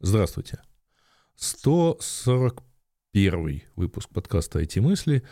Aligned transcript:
Здравствуйте. 0.00 0.58
141 1.36 3.62
выпуск 3.76 4.10
подкаста 4.10 4.60
«IT-мысли». 4.60 5.22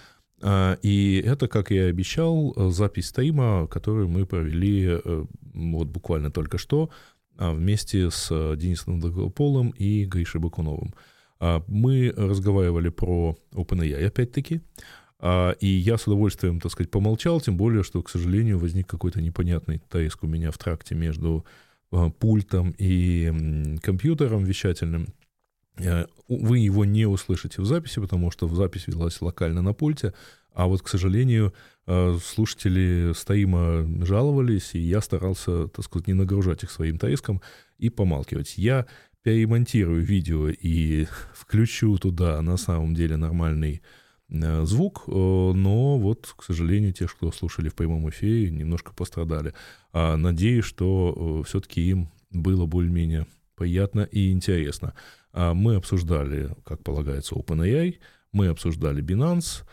А, 0.40 0.79
и 0.80 1.22
это, 1.25 1.48
как 1.48 1.71
я 1.71 1.87
и 1.87 1.90
обещал, 1.90 2.54
запись 2.71 3.08
стрима, 3.08 3.66
которую 3.66 4.08
мы 4.08 4.24
провели 4.24 4.87
э, 4.87 5.24
вот 5.53 5.88
буквально 5.88 6.30
только 6.30 6.56
что 6.56 6.88
а, 7.37 7.53
вместе 7.53 8.11
с 8.11 8.29
Денисом 8.57 9.00
Долгополым 9.00 9.69
и 9.71 10.07
Гришей 10.07 10.41
Бакуновым. 10.41 10.95
А, 11.41 11.62
мы 11.69 12.15
разговаривали 12.17 12.89
про 12.89 13.37
OpenAI 13.53 14.07
опять-таки, 14.07 14.62
и 15.61 15.67
я 15.67 15.96
с 15.96 16.07
удовольствием, 16.07 16.61
так 16.61 16.73
сказать, 16.73 16.91
помолчал, 16.91 17.41
тем 17.41 17.57
более, 17.57 17.83
что, 17.83 18.03
к 18.03 18.11
сожалению, 18.11 18.59
возник 18.59 18.87
какой-то 18.87 19.23
непонятный 19.23 19.81
треск 19.91 20.23
у 20.23 20.27
меня 20.27 20.51
в 20.51 20.59
тракте 20.59 20.95
между 20.95 21.46
пультом 22.19 22.75
и 22.79 23.79
компьютером 23.82 24.45
вещательным. 24.45 25.08
Э, 25.79 26.07
вы 26.29 26.58
его 26.58 26.85
не 26.85 27.07
услышите 27.07 27.61
в 27.63 27.67
записи, 27.67 28.00
потому 28.00 28.31
что 28.31 28.46
в 28.46 28.54
запись 28.54 28.86
велась 28.86 29.21
локально 29.21 29.63
на 29.63 29.72
пульте, 29.72 30.14
а 30.53 30.67
вот, 30.67 30.82
к 30.82 30.89
сожалению, 30.89 31.53
э, 31.86 32.19
слушатели 32.22 33.12
стрима 33.14 33.86
жаловались, 34.05 34.75
и 34.75 34.78
я 34.78 35.00
старался, 35.00 35.69
так 35.69 35.84
сказать, 35.84 36.06
не 36.06 36.14
нагружать 36.14 36.62
их 36.62 36.70
своим 36.70 36.98
треском 36.98 37.42
и 37.78 37.91
помалкивать. 37.91 38.56
Я 38.56 38.86
перемонтирую 39.22 40.03
видео 40.03 40.48
и 40.48 41.06
включу 41.34 41.97
туда 41.98 42.41
на 42.42 42.56
самом 42.56 42.94
деле 42.94 43.16
нормальный 43.16 43.77
э, 43.77 44.03
звук, 44.28 45.06
но 45.06 45.98
вот, 45.98 46.34
к 46.37 46.42
сожалению, 46.42 46.92
те, 46.92 47.06
кто 47.06 47.31
слушали 47.31 47.69
в 47.69 47.75
прямом 47.75 48.09
эфире, 48.09 48.50
немножко 48.50 48.92
пострадали. 48.92 49.55
А 49.92 50.17
надеюсь, 50.17 50.64
что 50.64 51.42
все-таки 51.47 51.83
им 51.83 52.09
было 52.31 52.67
более-менее 52.67 53.27
приятно 53.55 54.00
и 54.00 54.33
интересно. 54.33 54.95
А 55.33 55.55
мы 55.55 55.77
обсуждали, 55.77 56.55
как 56.64 56.83
полагается, 56.83 57.34
OpenAI, 57.34 57.98
мы 58.33 58.48
обсуждали 58.48 59.03
Binance 59.03 59.64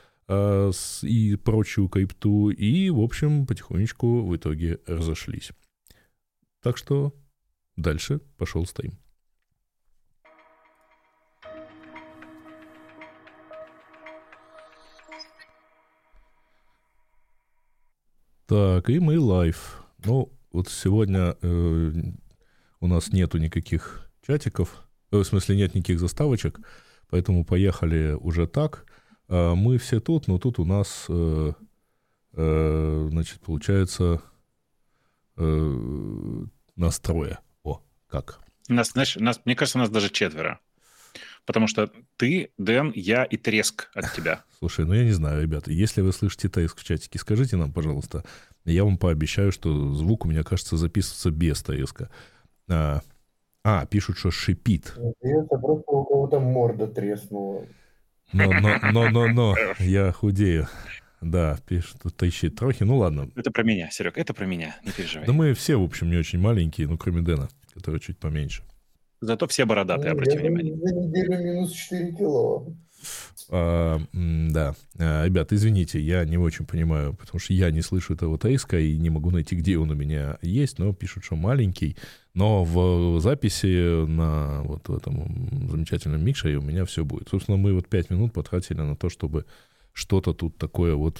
и 1.02 1.36
прочую 1.36 1.90
крипту, 1.90 2.50
и, 2.52 2.90
в 2.90 3.00
общем, 3.00 3.46
потихонечку 3.46 4.26
в 4.26 4.36
итоге 4.36 4.80
разошлись. 4.86 5.52
Так 6.62 6.78
что 6.78 7.14
дальше 7.76 8.20
пошел 8.38 8.66
стрим. 8.66 8.94
Так, 18.52 18.90
и 18.90 19.00
мы 19.00 19.18
live. 19.18 19.82
Ну, 20.04 20.30
вот 20.52 20.68
сегодня 20.68 21.38
э, 21.42 21.92
у 22.82 22.88
нас 22.88 23.14
нету 23.14 23.38
никаких 23.38 24.12
чатиков, 24.28 24.84
Э, 25.12 25.18
в 25.18 25.24
смысле, 25.24 25.58
нет 25.58 25.76
никаких 25.76 26.00
заставочек, 26.00 26.60
поэтому 27.10 27.46
поехали 27.46 28.18
уже 28.20 28.48
так. 28.48 28.86
А 29.28 29.56
мы 29.56 29.78
все 29.78 30.00
тут, 30.00 30.28
но 30.28 30.40
тут 30.40 30.60
у 30.60 30.66
нас, 30.66 31.06
э, 31.10 31.54
э, 32.34 33.08
значит, 33.10 33.40
получается, 33.42 34.22
нас 36.76 37.00
трое. 37.00 37.40
О, 37.64 37.82
как? 38.08 38.42
Нас, 38.68 38.92
знаешь, 38.92 39.16
нас, 39.16 39.42
мне 39.46 39.56
кажется, 39.56 39.80
нас 39.80 39.90
даже 39.90 40.10
четверо. 40.10 40.60
Потому 41.46 41.68
что 41.68 41.92
ты, 42.18 42.52
Дэн, 42.58 42.92
я 42.96 43.24
и 43.24 43.38
Треск 43.38 43.90
от 43.94 44.14
тебя. 44.14 44.44
Слушай, 44.60 44.86
ну 44.86 44.94
я 44.94 45.04
не 45.04 45.12
знаю, 45.12 45.42
ребята, 45.42 45.72
если 45.72 46.02
вы 46.02 46.14
слышите 46.14 46.50
Треск 46.50 46.80
в 46.80 46.84
чатике, 46.84 47.20
скажите 47.20 47.58
нам, 47.58 47.72
пожалуйста. 47.72 48.24
Я 48.64 48.84
вам 48.84 48.98
пообещаю, 48.98 49.52
что 49.52 49.94
звук 49.94 50.26
у 50.26 50.30
меня, 50.30 50.44
кажется, 50.44 50.78
записывается 50.78 51.32
без 51.32 51.64
Треска. 51.64 52.10
А, 52.70 53.02
а, 53.64 53.86
пишут, 53.88 54.18
что 54.18 54.30
шипит. 54.30 54.94
Это 55.22 55.58
просто 55.58 55.92
у 55.92 56.06
кого-то 56.06 56.40
морда 56.40 56.88
треснула. 56.88 57.66
Но, 58.34 58.52
но, 58.52 58.78
но, 58.92 59.10
но, 59.10 59.28
но, 59.28 59.56
я 59.80 60.12
худею. 60.12 60.68
Да, 61.22 61.58
пишут, 61.68 62.02
трещит 62.16 62.56
трохи. 62.56 62.84
Ну 62.84 62.98
ладно. 62.98 63.30
Это 63.36 63.52
про 63.52 63.64
меня, 63.64 63.90
Серег, 63.92 64.18
это 64.18 64.34
про 64.34 64.46
меня, 64.46 64.76
не 64.84 64.92
переживай. 64.92 65.28
Да 65.28 65.34
мы 65.34 65.54
все, 65.54 65.76
в 65.80 65.84
общем, 65.84 66.10
не 66.10 66.18
очень 66.18 66.40
маленькие, 66.40 66.88
ну, 66.88 66.98
кроме 66.98 67.22
Дэна, 67.22 67.50
который 67.74 68.00
чуть 68.00 68.18
поменьше. 68.18 68.64
Зато 69.22 69.48
все 69.48 69.66
бородатые, 69.66 70.10
ну, 70.10 70.14
обрати 70.14 70.38
внимание. 70.38 70.76
За 70.76 70.96
неделю 70.96 71.44
минус 71.44 71.72
4 71.74 72.14
кило. 72.14 72.76
А, 73.50 74.00
да. 74.14 74.76
А, 74.98 75.26
ребят, 75.26 75.54
извините, 75.54 76.00
я 76.00 76.26
не 76.26 76.38
очень 76.38 76.66
понимаю, 76.66 77.14
потому 77.14 77.40
что 77.40 77.54
я 77.54 77.70
не 77.70 77.82
слышу 77.82 78.14
этого 78.14 78.40
тейска 78.40 78.80
и 78.80 78.98
не 78.98 79.12
могу 79.12 79.30
найти, 79.30 79.56
где 79.56 79.78
он 79.78 79.92
у 79.92 79.96
меня 79.96 80.38
есть, 80.42 80.80
но 80.80 80.92
пишут, 80.94 81.24
что 81.24 81.36
маленький. 81.36 81.98
Но 82.34 82.64
в 82.64 83.20
записи 83.20 84.06
на 84.06 84.64
вот 84.64 84.90
этом 84.90 85.70
замечательном 85.70 86.24
микшере 86.24 86.58
у 86.58 86.62
меня 86.62 86.86
все 86.86 87.06
будет. 87.06 87.30
Собственно, 87.30 87.58
мы 87.58 87.74
вот 87.74 87.88
пять 87.88 88.10
минут 88.10 88.34
потратили 88.34 88.82
на 88.82 88.96
то, 88.96 89.10
чтобы 89.10 89.46
что-то 89.94 90.34
тут 90.34 90.58
такое 90.58 90.96
вот 90.96 91.20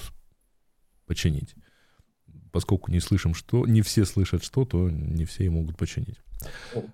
починить. 1.06 1.54
Поскольку 2.50 2.90
не 2.90 3.00
слышим 3.00 3.34
что, 3.34 3.66
не 3.66 3.82
все 3.82 4.04
слышат 4.04 4.42
что, 4.42 4.64
то 4.64 4.90
не 4.90 5.24
все 5.24 5.44
и 5.44 5.48
могут 5.48 5.76
починить. 5.76 6.18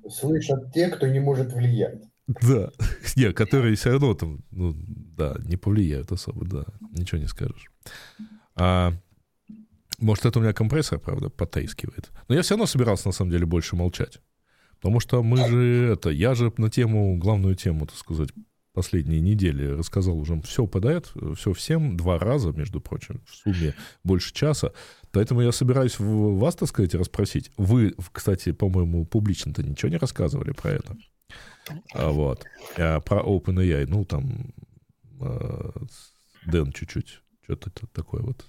Слышат 0.08 0.72
те, 0.72 0.88
кто 0.88 1.06
не 1.06 1.20
может 1.20 1.52
влиять. 1.52 2.02
Да, 2.26 2.70
не, 3.16 3.32
которые 3.32 3.74
все 3.74 3.92
равно 3.92 4.14
там, 4.14 4.44
ну, 4.50 4.74
да, 4.76 5.36
не 5.44 5.56
повлияют 5.56 6.12
особо, 6.12 6.44
да, 6.44 6.64
ничего 6.92 7.18
не 7.18 7.26
скажешь. 7.26 7.70
А, 8.54 8.92
может, 9.98 10.26
это 10.26 10.38
у 10.38 10.42
меня 10.42 10.52
компрессор, 10.52 10.98
правда, 10.98 11.30
потаискивает. 11.30 12.10
Но 12.28 12.34
я 12.34 12.42
все 12.42 12.54
равно 12.54 12.66
собирался, 12.66 13.08
на 13.08 13.12
самом 13.12 13.30
деле, 13.30 13.46
больше 13.46 13.76
молчать. 13.76 14.20
Потому 14.76 15.00
что 15.00 15.22
мы 15.22 15.48
же 15.48 15.92
это, 15.92 16.10
я 16.10 16.34
же 16.34 16.52
на 16.56 16.70
тему, 16.70 17.16
главную 17.16 17.56
тему, 17.56 17.86
так 17.86 17.96
сказать, 17.96 18.30
последние 18.78 19.20
недели 19.20 19.66
рассказал 19.66 20.16
уже 20.16 20.40
все 20.42 20.64
подряд, 20.68 21.12
все 21.34 21.52
всем, 21.52 21.96
два 21.96 22.16
раза, 22.16 22.52
между 22.52 22.80
прочим, 22.80 23.20
в 23.26 23.34
сумме 23.34 23.74
больше 24.04 24.32
часа. 24.32 24.72
Поэтому 25.10 25.40
я 25.40 25.50
собираюсь 25.50 25.96
вас, 25.98 26.54
так 26.54 26.68
сказать, 26.68 26.94
расспросить. 26.94 27.50
Вы, 27.56 27.92
кстати, 28.12 28.52
по-моему, 28.52 29.04
публично-то 29.04 29.64
ничего 29.64 29.88
не 29.88 29.96
рассказывали 29.96 30.52
про 30.52 30.70
это. 30.70 30.96
А, 31.92 32.10
вот. 32.12 32.44
А 32.76 33.00
про 33.00 33.20
OpenAI, 33.20 33.86
ну, 33.88 34.04
там, 34.04 34.54
а, 35.20 35.72
Дэн 36.46 36.70
чуть-чуть, 36.70 37.20
что-то 37.42 37.72
такое 37.92 38.22
вот 38.22 38.46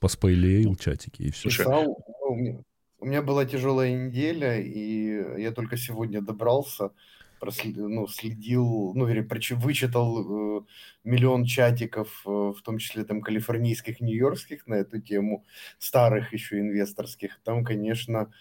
поспойлерил 0.00 0.74
чатики 0.74 1.22
и 1.22 1.30
все. 1.30 1.50
Писал, 1.50 2.04
ну, 2.18 2.64
у 2.98 3.06
меня 3.06 3.22
была 3.22 3.44
тяжелая 3.44 4.08
неделя, 4.08 4.60
и 4.60 5.40
я 5.40 5.52
только 5.52 5.76
сегодня 5.76 6.20
добрался, 6.20 6.90
проследил, 7.38 7.88
ну, 7.88 8.06
следил, 8.06 8.92
ну, 8.94 9.06
вернее, 9.06 9.26
вычитал 9.56 10.60
э, 10.60 10.62
миллион 11.04 11.44
чатиков, 11.44 12.22
э, 12.26 12.30
в 12.30 12.60
том 12.62 12.78
числе 12.78 13.04
там 13.04 13.20
калифорнийских, 13.20 14.00
нью-йоркских 14.00 14.66
на 14.66 14.74
эту 14.74 15.00
тему, 15.00 15.44
старых 15.78 16.32
еще 16.32 16.60
инвесторских. 16.60 17.40
Там, 17.44 17.64
конечно, 17.64 18.32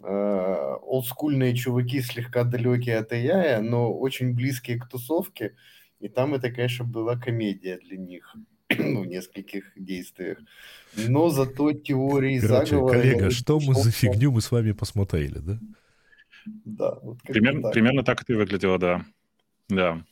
э, 0.00 0.76
олдскульные 0.82 1.54
чуваки, 1.54 2.00
слегка 2.00 2.44
далекие 2.44 2.98
от 2.98 3.12
AI, 3.12 3.60
но 3.60 3.92
очень 3.92 4.34
близкие 4.34 4.78
к 4.78 4.88
тусовке, 4.88 5.54
и 6.00 6.08
там 6.08 6.34
это, 6.34 6.50
конечно, 6.50 6.84
была 6.84 7.16
комедия 7.16 7.78
для 7.78 7.96
них 7.96 8.36
ну, 8.78 9.02
в 9.02 9.06
нескольких 9.06 9.72
действиях. 9.76 10.38
Но 10.96 11.28
зато 11.28 11.72
теории 11.72 12.38
Короче, 12.40 12.72
заговора... 12.72 12.98
коллега, 12.98 13.30
что 13.30 13.60
мы 13.60 13.74
за 13.74 13.90
фигню 13.90 14.32
мы 14.32 14.40
с 14.40 14.50
вами 14.50 14.72
посмотрели, 14.72 15.38
да? 15.38 15.58
Да. 16.46 16.98
Вот 17.02 17.22
примерно, 17.22 17.62
так. 17.62 17.72
примерно 17.72 18.02
так 18.02 18.22
это 18.22 18.32
и 18.32 18.36
выглядело, 18.36 18.78
да. 18.78 19.04
Да. 19.68 20.04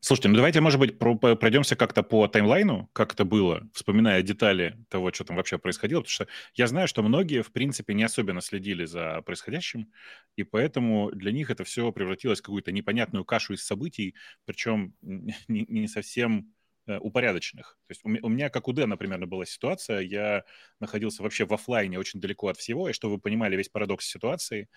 Слушайте, 0.00 0.28
ну 0.28 0.36
давайте, 0.36 0.60
может 0.60 0.78
быть, 0.78 0.98
пройдемся 0.98 1.74
как-то 1.74 2.02
по 2.02 2.28
таймлайну, 2.28 2.90
как 2.92 3.14
это 3.14 3.24
было, 3.24 3.66
вспоминая 3.72 4.20
детали 4.20 4.76
того, 4.90 5.10
что 5.10 5.24
там 5.24 5.36
вообще 5.36 5.58
происходило, 5.58 6.00
потому 6.00 6.10
что 6.10 6.26
я 6.54 6.66
знаю, 6.66 6.86
что 6.86 7.02
многие, 7.02 7.42
в 7.42 7.50
принципе, 7.50 7.94
не 7.94 8.02
особенно 8.02 8.42
следили 8.42 8.84
за 8.84 9.22
происходящим, 9.22 9.90
и 10.36 10.42
поэтому 10.42 11.10
для 11.12 11.32
них 11.32 11.50
это 11.50 11.64
все 11.64 11.90
превратилось 11.92 12.40
в 12.40 12.42
какую-то 12.42 12.72
непонятную 12.72 13.24
кашу 13.24 13.54
из 13.54 13.64
событий, 13.64 14.14
причем 14.44 14.94
не, 15.02 15.34
не 15.48 15.88
совсем 15.88 16.52
э, 16.86 16.98
упорядоченных. 16.98 17.78
То 17.86 17.92
есть 17.92 18.02
у, 18.04 18.26
у 18.26 18.28
меня, 18.28 18.50
как 18.50 18.68
у 18.68 18.72
Дэна, 18.74 18.88
например, 18.88 19.24
была 19.26 19.46
ситуация, 19.46 20.00
я 20.00 20.44
находился 20.78 21.22
вообще 21.22 21.46
в 21.46 21.54
офлайне 21.54 21.98
очень 21.98 22.20
далеко 22.20 22.48
от 22.48 22.58
всего, 22.58 22.90
и 22.90 22.92
чтобы 22.92 23.14
вы 23.14 23.20
понимали 23.20 23.56
весь 23.56 23.70
парадокс 23.70 24.04
ситуации, 24.06 24.68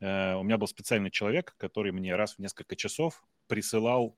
э, 0.00 0.34
у 0.34 0.42
меня 0.42 0.58
был 0.58 0.66
специальный 0.66 1.10
человек, 1.10 1.54
который 1.56 1.92
мне 1.92 2.14
раз 2.16 2.34
в 2.34 2.38
несколько 2.38 2.76
часов 2.76 3.22
присылал 3.46 4.16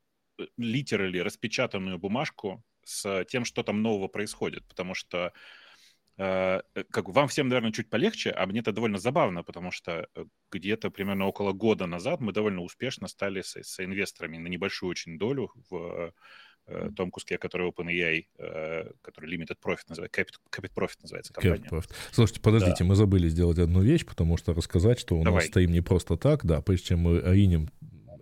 литерали 0.57 1.21
э, 1.21 1.23
распечатанную 1.23 1.99
бумажку 1.99 2.65
с 2.85 3.25
тем, 3.27 3.45
что 3.45 3.63
там 3.63 3.83
нового 3.83 4.09
происходит, 4.09 4.67
потому 4.69 4.95
что 4.95 5.33
э, 6.17 6.63
как 6.91 7.09
вам 7.09 7.29
всем, 7.29 7.49
наверное, 7.49 7.73
чуть 7.73 7.91
полегче, 7.91 8.31
а 8.31 8.47
мне 8.47 8.61
это 8.61 8.73
довольно 8.73 8.99
забавно, 8.99 9.43
потому 9.43 9.71
что 9.71 10.09
где-то 10.51 10.91
примерно 10.91 11.27
около 11.27 11.53
года 11.53 11.87
назад 11.87 12.21
мы 12.21 12.33
довольно 12.33 12.63
успешно 12.63 13.09
стали 13.09 13.43
с, 13.43 13.57
с 13.57 13.85
инвесторами 13.85 14.39
на 14.39 14.49
небольшую 14.49 14.91
очень 14.91 15.19
долю 15.19 15.53
в 15.71 16.13
э, 16.71 16.91
том 16.97 17.11
куске, 17.11 17.39
который 17.39 17.69
OpenAI, 17.69 18.27
э, 18.39 18.91
который 19.03 19.37
Limited 19.37 19.57
Profit 19.63 19.85
называется, 19.89 20.21
Capit, 20.21 20.35
Capit 20.51 20.73
Profit 20.75 20.99
называется 21.03 21.33
компания. 21.33 21.69
Profit. 21.71 21.91
Слушайте, 22.13 22.41
подождите, 22.41 22.77
да. 22.81 22.85
мы 22.85 22.95
забыли 22.95 23.29
сделать 23.29 23.59
одну 23.59 23.83
вещь, 23.83 24.05
потому 24.07 24.37
что 24.37 24.55
рассказать, 24.55 24.99
что 24.99 25.17
у 25.17 25.25
Давай. 25.25 25.43
нас 25.43 25.51
стоим 25.51 25.73
не 25.73 25.81
просто 25.81 26.17
так, 26.17 26.45
да, 26.45 26.61
прежде 26.61 26.87
чем 26.87 27.01
мы 27.01 27.21
ринем 27.25 27.69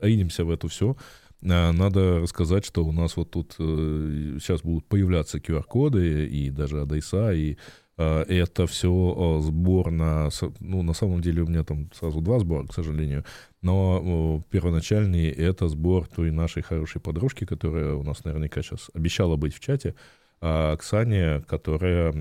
ринемся 0.00 0.44
в 0.44 0.50
эту 0.50 0.68
все, 0.68 0.96
надо 1.40 2.20
рассказать, 2.20 2.64
что 2.64 2.84
у 2.84 2.92
нас 2.92 3.16
вот 3.16 3.32
тут 3.32 3.54
сейчас 3.58 4.62
будут 4.62 4.86
появляться 4.86 5.38
QR-коды 5.38 6.26
и 6.26 6.50
даже 6.50 6.80
адреса, 6.80 7.32
и 7.32 7.56
это 7.98 8.66
все 8.66 9.40
сбор 9.42 9.90
на... 9.90 10.28
Ну, 10.60 10.82
на 10.82 10.92
самом 10.92 11.20
деле 11.20 11.42
у 11.42 11.46
меня 11.46 11.64
там 11.64 11.90
сразу 11.92 12.20
два 12.20 12.38
сбора, 12.38 12.66
к 12.66 12.72
сожалению, 12.72 13.24
но 13.60 14.42
первоначальный— 14.50 15.28
это 15.28 15.68
сбор 15.68 16.06
той 16.06 16.30
нашей 16.30 16.62
хорошей 16.62 17.00
подружки, 17.00 17.44
которая 17.44 17.94
у 17.94 18.02
нас 18.02 18.24
наверняка 18.24 18.62
сейчас 18.62 18.90
обещала 18.94 19.36
быть 19.36 19.54
в 19.54 19.60
чате, 19.60 19.94
а 20.40 20.72
Оксане, 20.72 21.42
которая 21.48 22.12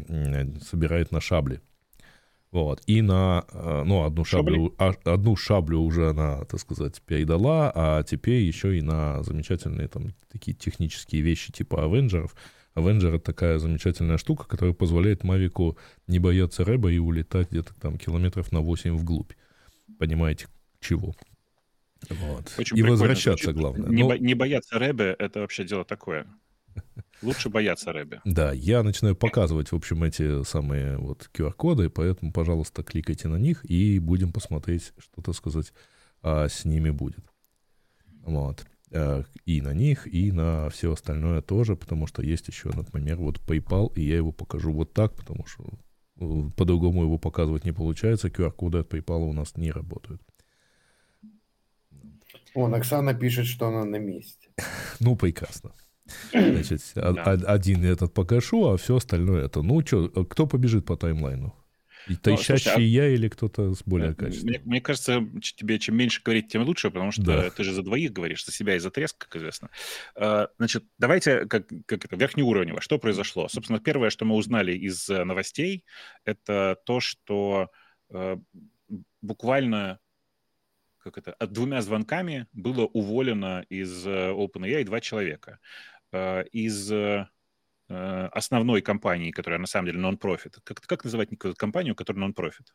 собирает 0.62 1.12
на 1.12 1.22
шабли. 1.22 1.62
Вот. 2.52 2.82
И 2.88 3.02
на, 3.02 3.46
э, 3.52 3.84
ну, 3.86 4.06
одну 4.06 4.24
шаблю, 4.24 4.74
а, 4.78 4.94
одну 5.04 5.36
шаблю 5.36 5.84
уже 5.84 6.10
она, 6.10 6.46
так 6.46 6.60
сказать, 6.60 7.02
передала, 7.02 7.72
а 7.76 8.04
теперь 8.04 8.42
еще 8.42 8.78
и 8.78 8.82
на 8.82 9.22
замечательные 9.24 9.88
там 9.90 10.14
такие 10.32 10.56
технические 10.56 11.22
вещи 11.22 11.52
типа 11.52 11.84
Авенджеров. 11.84 12.36
Авенджер— 12.78 13.14
это 13.16 13.26
такая 13.26 13.58
замечательная 13.58 14.18
штука, 14.18 14.48
которая 14.48 14.74
позволяет 14.74 15.24
Мавику 15.24 15.78
не 16.06 16.20
бояться 16.20 16.64
рэба 16.64 16.92
и 16.92 17.00
улетать 17.00 17.50
где-то 17.50 17.74
там 17.80 17.98
километров 17.98 18.52
на 18.52 18.62
8 18.62 18.96
вглубь. 18.96 19.34
Понимаете, 19.98 20.48
чего? 20.80 21.16
Вот. 22.10 22.54
Очень 22.60 22.78
и 22.78 22.84
возвращаться, 22.84 23.46
звучит. 23.46 23.60
главное. 23.60 23.90
Не, 23.90 24.04
Но... 24.04 24.10
бо- 24.10 24.18
не 24.20 24.36
бояться 24.36 24.78
рэба— 24.78 25.04
это 25.20 25.40
вообще 25.40 25.64
дело 25.64 25.86
такое. 25.86 26.28
Лучше 27.24 27.50
бояться 27.50 27.92
Рэби. 27.92 28.22
Да, 28.24 28.52
я 28.54 28.84
начинаю 28.84 29.16
показывать, 29.16 29.72
в 29.72 29.76
общем, 29.76 30.04
эти 30.04 30.44
самые 30.44 30.98
вот 30.98 31.28
QR-коды, 31.34 31.90
поэтому, 31.90 32.32
пожалуйста, 32.32 32.84
кликайте 32.84 33.28
на 33.28 33.38
них 33.38 33.66
и 33.66 33.98
будем 33.98 34.32
посмотреть, 34.32 34.94
что, 35.00 35.24
то 35.24 35.34
сказать, 35.34 35.74
а, 36.22 36.48
с 36.48 36.66
ними 36.66 36.92
будет. 36.92 37.26
Вот. 38.22 38.68
А, 38.94 39.24
и 39.46 39.62
на 39.62 39.74
них, 39.74 40.08
и 40.08 40.32
на 40.32 40.70
все 40.70 40.94
остальное 40.94 41.42
тоже, 41.42 41.76
потому 41.76 42.08
что 42.08 42.22
есть 42.22 42.48
еще, 42.48 42.70
например, 42.70 43.18
вот 43.18 43.40
PayPal, 43.40 43.94
и 43.96 44.02
я 44.02 44.18
его 44.18 44.32
покажу 44.32 44.72
вот 44.72 44.94
так, 44.94 45.14
потому 45.16 45.46
что 45.46 45.64
э, 46.20 46.50
по-другому 46.56 47.04
его 47.04 47.18
показывать 47.18 47.66
не 47.66 47.74
получается, 47.74 48.30
QR-коды 48.30 48.80
от 48.80 48.94
PayPal 48.94 49.30
у 49.30 49.34
нас 49.34 49.58
не 49.58 49.72
работают. 49.72 50.22
О, 52.54 52.66
Оксана 52.74 53.14
пишет, 53.14 53.46
что 53.46 53.68
она 53.68 53.86
на 53.86 53.98
месте. 53.98 54.50
Ну, 55.00 55.16
прекрасно. 55.16 55.72
Значит, 56.32 56.82
да. 56.96 57.34
один 57.34 57.84
этот 57.84 58.14
покажу, 58.14 58.66
а 58.66 58.78
все 58.78 58.96
остальное 58.96 59.46
это. 59.46 59.62
Ну, 59.62 59.86
что, 59.86 60.10
кто 60.26 60.48
побежит 60.48 60.86
по 60.86 60.96
таймлайну? 60.96 61.54
Тащащий 62.16 62.72
ну, 62.72 62.78
а... 62.78 62.82
я 62.82 63.08
или 63.10 63.28
кто-то 63.28 63.74
с 63.74 63.84
более 63.84 64.16
качественным? 64.16 64.62
Мне, 64.62 64.62
мне 64.66 64.82
кажется, 64.82 65.28
тебе 65.42 65.80
чем 65.80 65.96
меньше 65.96 66.22
говорить, 66.24 66.48
тем 66.48 66.64
лучше, 66.64 66.90
потому 66.90 67.12
что 67.12 67.24
да. 67.24 67.50
ты 67.50 67.64
же 67.64 67.74
за 67.74 67.84
двоих 67.84 68.14
говоришь, 68.14 68.46
за 68.46 68.52
себя 68.52 68.76
и 68.76 68.80
за 68.80 68.92
треск, 68.92 69.18
как 69.18 69.36
известно. 69.36 69.70
А, 70.16 70.50
значит, 70.58 70.86
давайте 70.98 71.46
как, 71.46 71.68
как 71.86 72.06
это, 72.06 72.16
верхнеуровнево. 72.16 72.82
Что 72.82 72.98
произошло? 72.98 73.48
Собственно, 73.48 73.80
первое, 73.80 74.10
что 74.10 74.26
мы 74.26 74.36
узнали 74.36 74.74
из 74.74 75.10
э, 75.10 75.24
новостей, 75.24 75.84
это 76.24 76.78
то, 76.86 77.00
что 77.00 77.70
э, 78.10 78.38
буквально 79.22 80.00
как 81.00 81.18
это, 81.18 81.36
двумя 81.48 81.82
звонками 81.82 82.48
было 82.52 82.86
уволено 82.86 83.66
из 83.70 84.06
э, 84.06 84.32
OpenAI 84.32 84.84
два 84.84 85.00
человека. 85.00 85.60
Из 86.54 86.90
основной 87.88 88.82
компании, 88.82 89.32
которая 89.32 89.60
на 89.60 89.68
самом 89.68 89.88
деле 89.88 90.00
нон-профит. 90.00 90.58
Как, 90.64 90.82
как 90.82 91.04
называть 91.04 91.30
компанию, 91.58 91.96
которая 91.96 92.22
нон-профит? 92.22 92.74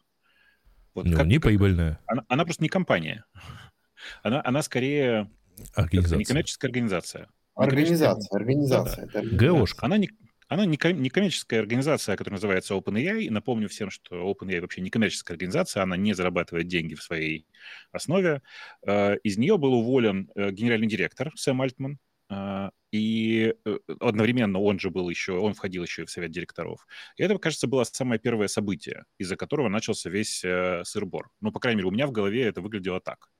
Вот 0.94 1.06
ну, 1.06 1.16
как, 1.16 1.26
не 1.26 1.38
прибыльная. 1.38 1.98
Она, 2.06 2.24
она 2.28 2.44
просто 2.44 2.62
не 2.62 2.68
компания. 2.68 3.24
Она, 4.22 4.42
она 4.44 4.62
скорее 4.62 5.30
организация. 5.74 6.18
некоммерческая 6.18 6.68
организация. 6.68 7.28
Организация, 7.54 8.36
организация. 8.36 9.08
Да, 9.12 9.22
да. 9.22 9.36
ГОшка. 9.36 9.86
Она 9.86 9.98
не, 9.98 10.10
она 10.48 10.66
не 10.66 10.76
коммерческая 10.76 11.60
организация, 11.60 12.16
которая 12.16 12.36
называется 12.36 12.74
OpenAI. 12.74 13.30
Напомню 13.30 13.68
всем, 13.68 13.90
что 13.90 14.30
OpenAI 14.30 14.60
вообще 14.60 14.80
не 14.80 14.90
коммерческая 14.90 15.36
организация, 15.36 15.82
она 15.82 15.96
не 15.96 16.14
зарабатывает 16.14 16.66
деньги 16.68 16.94
в 16.94 17.02
своей 17.02 17.46
основе. 17.90 18.42
Э, 18.86 19.16
из 19.22 19.38
нее 19.38 19.58
был 19.58 19.74
уволен 19.74 20.30
генеральный 20.34 20.88
директор 20.88 21.30
Сэм 21.36 21.60
Альтман, 21.60 21.98
и 22.92 23.54
э, 23.64 23.78
одновременно 24.00 24.60
он 24.60 24.78
же 24.78 24.90
был 24.90 25.08
еще, 25.08 25.32
он 25.32 25.54
входил 25.54 25.82
еще 25.82 26.04
в 26.04 26.10
совет 26.10 26.30
директоров. 26.30 26.86
И 27.16 27.22
это, 27.22 27.38
кажется, 27.38 27.66
было 27.66 27.84
самое 27.84 28.20
первое 28.20 28.48
событие, 28.48 29.04
из-за 29.18 29.36
которого 29.36 29.68
начался 29.68 30.10
весь 30.10 30.44
э, 30.44 30.82
сыр-бор. 30.84 31.30
Ну, 31.40 31.52
по 31.52 31.58
крайней 31.58 31.78
мере, 31.78 31.88
у 31.88 31.92
меня 31.92 32.06
в 32.06 32.12
голове 32.12 32.42
это 32.42 32.60
выглядело 32.60 33.00
так. 33.00 33.30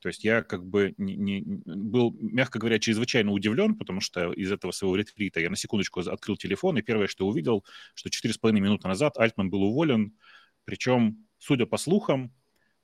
То 0.00 0.08
есть 0.08 0.24
я 0.24 0.42
как 0.42 0.64
бы 0.64 0.94
не, 0.96 1.16
не, 1.16 1.42
был, 1.64 2.16
мягко 2.20 2.58
говоря, 2.58 2.78
чрезвычайно 2.78 3.32
удивлен, 3.32 3.74
потому 3.76 4.00
что 4.00 4.32
из 4.32 4.52
этого 4.52 4.70
своего 4.72 4.96
ретрита 4.96 5.40
я 5.40 5.50
на 5.50 5.56
секундочку 5.56 6.00
открыл 6.00 6.36
телефон, 6.36 6.78
и 6.78 6.82
первое, 6.82 7.08
что 7.08 7.26
увидел, 7.26 7.64
что 7.94 8.08
4,5 8.08 8.52
минуты 8.52 8.86
назад 8.86 9.18
Альтман 9.18 9.50
был 9.50 9.62
уволен, 9.62 10.16
причем, 10.64 11.26
судя 11.38 11.66
по 11.66 11.78
слухам, 11.78 12.32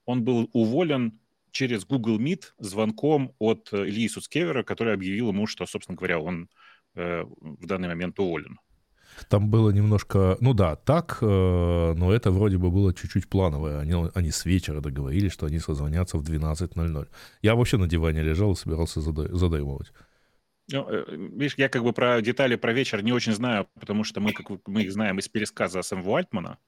он 0.07 0.25
был 0.25 0.49
уволен 0.53 1.21
через 1.55 1.87
Google 1.87 2.19
Meet 2.19 2.43
звонком 2.59 3.33
от 3.39 3.69
э, 3.73 3.89
Ильи 3.89 4.09
Суцкевера, 4.09 4.63
который 4.65 4.93
объявил 4.93 5.29
ему, 5.29 5.47
что, 5.47 5.67
собственно 5.67 5.97
говоря, 5.97 6.19
он 6.19 6.49
э, 6.97 7.23
в 7.41 7.67
данный 7.67 7.89
момент 7.89 8.19
уволен. 8.19 8.59
Там 9.29 9.49
было 9.49 9.71
немножко, 9.71 10.37
ну 10.41 10.55
да, 10.55 10.75
так, 10.75 11.19
э, 11.23 11.95
но 11.97 12.13
это 12.13 12.33
вроде 12.33 12.59
бы 12.59 12.71
было 12.71 12.93
чуть-чуть 12.93 13.29
плановое. 13.29 13.79
Они, 13.79 13.95
они 14.15 14.31
с 14.31 14.45
вечера 14.45 14.81
договорились, 14.81 15.33
что 15.33 15.47
они 15.47 15.61
созвонятся 15.61 16.19
в 16.19 16.25
12.00. 16.25 17.09
Я 17.43 17.55
вообще 17.55 17.79
на 17.79 17.87
диване 17.87 18.23
лежал 18.23 18.53
и 18.53 18.57
собирался 18.57 19.01
задаймовать. 19.01 19.93
Ну, 20.73 20.89
видишь, 21.09 21.55
я 21.59 21.69
как 21.69 21.85
бы 21.85 21.93
про 21.93 22.21
детали 22.23 22.57
про 22.57 22.73
вечер 22.73 23.03
не 23.03 23.13
очень 23.13 23.35
знаю, 23.35 23.69
потому 23.79 24.03
что 24.03 24.21
мы, 24.21 24.33
как 24.33 24.47
мы 24.67 24.83
их 24.83 24.93
знаем 24.93 25.19
из 25.19 25.29
пересказа 25.29 25.83
Сэма 25.83 26.19
Альтмана. 26.19 26.59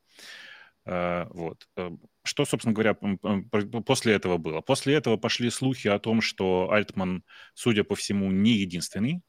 Э, 0.86 1.26
вот. 1.30 1.68
Э, 1.76 1.90
что, 2.22 2.44
собственно 2.44 2.72
говоря, 2.72 2.94
после 2.94 4.14
этого 4.14 4.38
было? 4.38 4.60
После 4.60 4.94
этого 4.94 5.16
пошли 5.16 5.50
слухи 5.50 5.88
о 5.88 5.98
том, 5.98 6.20
что 6.20 6.70
Альтман, 6.70 7.24
судя 7.54 7.84
по 7.84 7.96
всему, 7.96 8.30
не 8.30 8.52
единственный, 8.52 9.20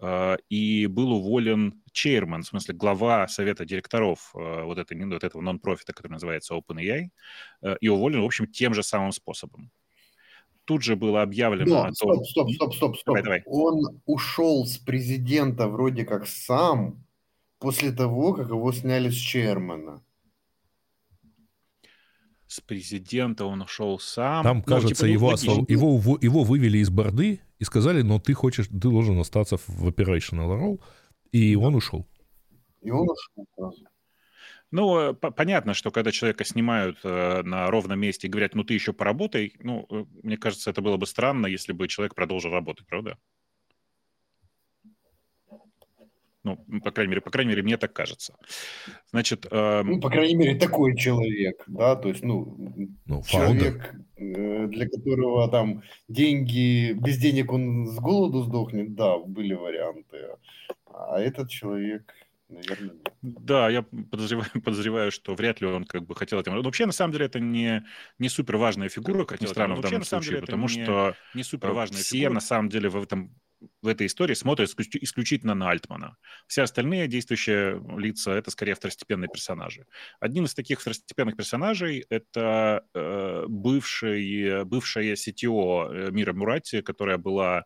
э, 0.00 0.36
и 0.48 0.86
был 0.86 1.12
уволен 1.12 1.80
чейрман, 1.92 2.42
в 2.42 2.46
смысле 2.46 2.74
глава 2.74 3.28
совета 3.28 3.64
директоров 3.64 4.30
вот, 4.32 4.78
этой, 4.78 5.02
вот 5.04 5.22
этого 5.22 5.40
нон-профита, 5.40 5.92
который 5.92 6.12
называется 6.12 6.54
OpenAI, 6.54 7.08
и 7.80 7.88
уволен, 7.88 8.20
в 8.20 8.24
общем, 8.24 8.48
тем 8.48 8.74
же 8.74 8.82
самым 8.82 9.12
способом. 9.12 9.70
Тут 10.64 10.82
же 10.82 10.96
было 10.96 11.22
объявлено 11.22 11.66
Но, 11.66 11.80
о 11.82 11.92
том... 11.92 12.24
Стоп, 12.24 12.26
стоп, 12.26 12.52
стоп, 12.52 12.74
стоп, 12.74 12.96
стоп. 12.96 13.06
Давай, 13.06 13.22
давай. 13.22 13.42
Он 13.46 14.00
ушел 14.06 14.66
с 14.66 14.78
президента 14.78 15.68
вроде 15.68 16.04
как 16.04 16.26
сам 16.26 17.04
после 17.58 17.92
того, 17.92 18.32
как 18.32 18.48
его 18.48 18.72
сняли 18.72 19.10
с 19.10 19.14
чермана 19.14 20.02
с 22.54 22.60
президента 22.60 23.46
он 23.46 23.62
ушел 23.62 23.98
сам. 23.98 24.44
Там, 24.44 24.58
ну, 24.58 24.62
кажется, 24.62 25.06
типа, 25.06 25.06
его, 25.06 25.30
освоб... 25.30 25.68
его, 25.68 26.18
его 26.20 26.44
вывели 26.44 26.78
из 26.78 26.88
борды 26.88 27.40
и 27.58 27.64
сказали, 27.64 28.02
но 28.02 28.20
ты 28.20 28.32
хочешь, 28.34 28.68
ты 28.68 28.74
должен 28.74 29.18
остаться 29.18 29.56
в 29.56 29.88
operational 29.88 30.56
role, 30.56 30.80
и 31.32 31.56
он 31.56 31.74
ушел. 31.74 32.06
И 32.80 32.90
он 32.90 33.08
ушел 33.08 33.46
сразу. 33.56 33.84
Ну, 34.70 34.98
э, 34.98 35.14
понятно, 35.14 35.74
что 35.74 35.90
когда 35.90 36.12
человека 36.12 36.44
снимают 36.44 36.98
э, 37.02 37.42
на 37.42 37.70
ровном 37.70 37.98
месте 37.98 38.28
и 38.28 38.30
говорят, 38.30 38.54
ну, 38.54 38.62
ты 38.62 38.74
еще 38.74 38.92
поработай, 38.92 39.54
ну, 39.60 39.86
э, 39.90 40.04
мне 40.22 40.36
кажется, 40.36 40.70
это 40.70 40.80
было 40.80 40.96
бы 40.96 41.06
странно, 41.06 41.46
если 41.46 41.72
бы 41.72 41.88
человек 41.88 42.14
продолжил 42.14 42.52
работать, 42.52 42.86
правда? 42.86 43.18
Ну, 46.44 46.58
по 46.84 46.90
крайней 46.90 47.10
мере, 47.10 47.20
по 47.22 47.30
крайней 47.30 47.50
мере, 47.50 47.62
мне 47.62 47.78
так 47.78 47.92
кажется. 47.94 48.34
Значит, 49.10 49.46
э... 49.50 49.82
ну, 49.82 49.98
по 50.00 50.10
крайней 50.10 50.34
мере, 50.34 50.58
такой 50.58 50.94
человек, 50.94 51.64
да, 51.66 51.96
то 51.96 52.10
есть, 52.10 52.22
ну, 52.22 52.54
ну 53.06 53.22
человек, 53.26 53.94
э, 54.16 54.66
для 54.66 54.86
которого 54.86 55.48
там 55.50 55.82
деньги, 56.08 56.92
без 56.92 57.16
денег 57.16 57.50
он 57.50 57.86
с 57.86 57.98
голоду 57.98 58.42
сдохнет, 58.42 58.94
да, 58.94 59.18
были 59.18 59.54
варианты, 59.54 60.36
а 60.86 61.18
этот 61.18 61.48
человек, 61.48 62.12
наверное, 62.48 62.94
нет. 62.94 63.12
Да, 63.22 63.68
я 63.68 63.82
подозреваю, 63.82 64.50
подозреваю, 64.64 65.12
что 65.12 65.34
вряд 65.34 65.60
ли 65.60 65.66
он 65.66 65.84
как 65.84 66.04
бы 66.04 66.14
хотел 66.14 66.40
этим. 66.40 66.54
Но 66.54 66.62
вообще, 66.62 66.86
на 66.86 66.92
самом 66.92 67.12
деле, 67.12 67.26
это 67.26 67.40
не, 67.40 67.84
не 68.18 68.28
супер 68.28 68.56
важная 68.56 68.88
фигура, 68.88 69.24
как 69.24 69.40
ни 69.40 69.46
странно, 69.46 69.76
в 69.76 69.80
данном 69.80 70.04
случае, 70.04 70.40
потому 70.40 70.68
что 70.68 71.14
не 71.34 71.42
супер 71.42 71.72
важная 71.72 72.02
все, 72.02 72.18
фигура. 72.18 72.34
на 72.34 72.40
самом 72.40 72.68
деле, 72.68 72.88
в 72.88 73.02
этом 73.02 73.34
в 73.82 73.88
этой 73.88 74.06
истории 74.06 74.34
смотрят 74.34 74.70
исключительно 74.78 75.54
на 75.54 75.70
Альтмана. 75.70 76.16
Все 76.46 76.62
остальные 76.62 77.08
действующие 77.08 77.82
лица— 77.98 78.32
это 78.34 78.50
скорее 78.50 78.74
второстепенные 78.74 79.28
персонажи. 79.28 79.86
Одним 80.20 80.44
из 80.44 80.54
таких 80.54 80.80
второстепенных 80.80 81.36
персонажей— 81.36 82.04
это 82.10 82.84
э, 82.94 83.44
бывший, 83.48 84.64
бывшая 84.64 85.14
CTO 85.14 85.92
э, 85.92 86.10
Мира 86.10 86.32
Мурати, 86.32 86.82
которая 86.82 87.18
была 87.18 87.64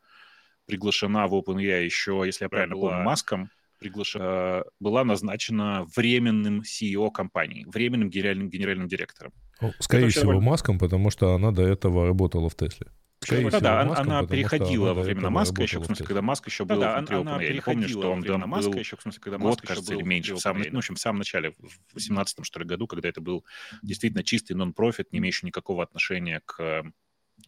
приглашена 0.67 1.27
в 1.27 1.35
OpenAI 1.35 1.85
еще, 1.85 2.23
если 2.25 2.45
я 2.45 2.49
правильно 2.49 2.77
была... 2.77 2.91
помню, 2.91 3.05
Маском, 3.05 3.51
приглашена, 3.79 4.25
э, 4.25 4.63
была 4.81 5.05
назначена 5.05 5.87
временным 5.97 6.63
CEO 6.63 7.11
компании, 7.11 7.65
временным 7.67 8.11
генеральным, 8.11 8.49
генеральным 8.49 8.89
директором. 8.89 9.33
Ну, 9.61 9.73
скорее 9.81 10.09
всего, 10.09 10.33
довольно... 10.33 10.51
Маском, 10.51 10.79
потому 10.79 11.11
что 11.11 11.35
она 11.35 11.51
до 11.51 11.63
этого 11.63 12.07
работала 12.07 12.49
в 12.49 12.55
Тесле. 12.55 12.89
Скорее 13.21 13.51
да, 13.51 13.61
да, 13.61 13.85
Маском, 13.85 14.11
она 14.11 14.27
переходила 14.27 14.95
во 14.95 15.03
времена 15.03 15.31
Маска 15.31 15.63
еще, 15.63 15.81
в 15.81 15.87
смысле, 15.87 16.07
когда 16.07 16.23
Маск 16.23 16.47
еще 16.47 16.65
был 16.65 16.81
да, 16.81 16.99
внутри 16.99 17.17
она, 17.17 17.39
OpenAI. 17.39 17.55
Я 17.55 17.63
помню, 17.63 17.89
что 17.89 18.13
он 18.13 18.23
там 18.23 18.49
Маска 18.49 18.71
был 18.71 18.79
еще, 18.79 18.97
в 18.97 19.03
смысле, 19.03 19.21
когда 19.21 19.39
год, 19.39 19.61
кажется, 19.61 19.95
или 19.95 20.03
меньше, 20.03 20.35
в 20.35 20.39
самом, 20.39 20.63
ну, 20.63 20.75
в 20.75 20.79
общем, 20.79 20.95
в 20.95 21.01
самом 21.01 21.19
начале, 21.19 21.51
в 21.51 21.59
2018 21.59 22.45
что 22.45 22.61
ли, 22.61 22.67
году, 22.67 22.87
когда 22.87 23.09
это 23.09 23.21
был 23.21 23.45
действительно 23.83 24.23
чистый 24.23 24.53
нон-профит, 24.53 25.13
не 25.13 25.19
имеющий 25.19 25.47
никакого 25.47 25.83
отношения 25.83 26.43
к, 26.45 26.61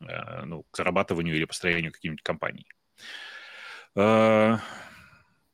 э, 0.01 0.45
ну, 0.45 0.65
к 0.71 0.77
зарабатыванию 0.77 1.37
или 1.37 1.45
построению 1.45 1.93
каких-нибудь 1.93 2.23
компаний. 2.23 2.67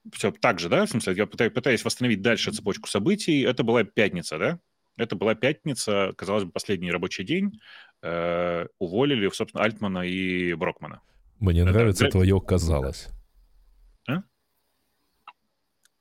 Э, 0.07 0.11
Все 0.13 0.31
так 0.33 0.59
же, 0.59 0.69
да? 0.69 0.87
В 0.87 0.91
смысле, 0.91 1.15
я 1.15 1.27
пытаюсь 1.27 1.85
восстановить 1.85 2.23
дальше 2.23 2.53
цепочку 2.53 2.89
событий. 2.89 3.43
Это 3.43 3.63
была 3.63 3.85
пятница, 3.85 4.39
да? 4.39 4.59
Это 4.97 5.15
была 5.15 5.35
пятница, 5.35 6.13
казалось 6.17 6.45
бы, 6.45 6.53
последний 6.53 6.91
рабочий 6.91 7.25
день. 7.25 7.61
Э, 8.03 8.67
уволили, 8.79 9.29
собственно, 9.31 9.65
Альтмана 9.65 10.07
и 10.07 10.55
Брокмана. 10.55 11.01
Мне 11.39 11.63
это, 11.63 11.71
нравится 11.71 12.05
это... 12.05 12.13
твое 12.13 12.41
«казалось». 12.41 13.09
А? 14.09 14.23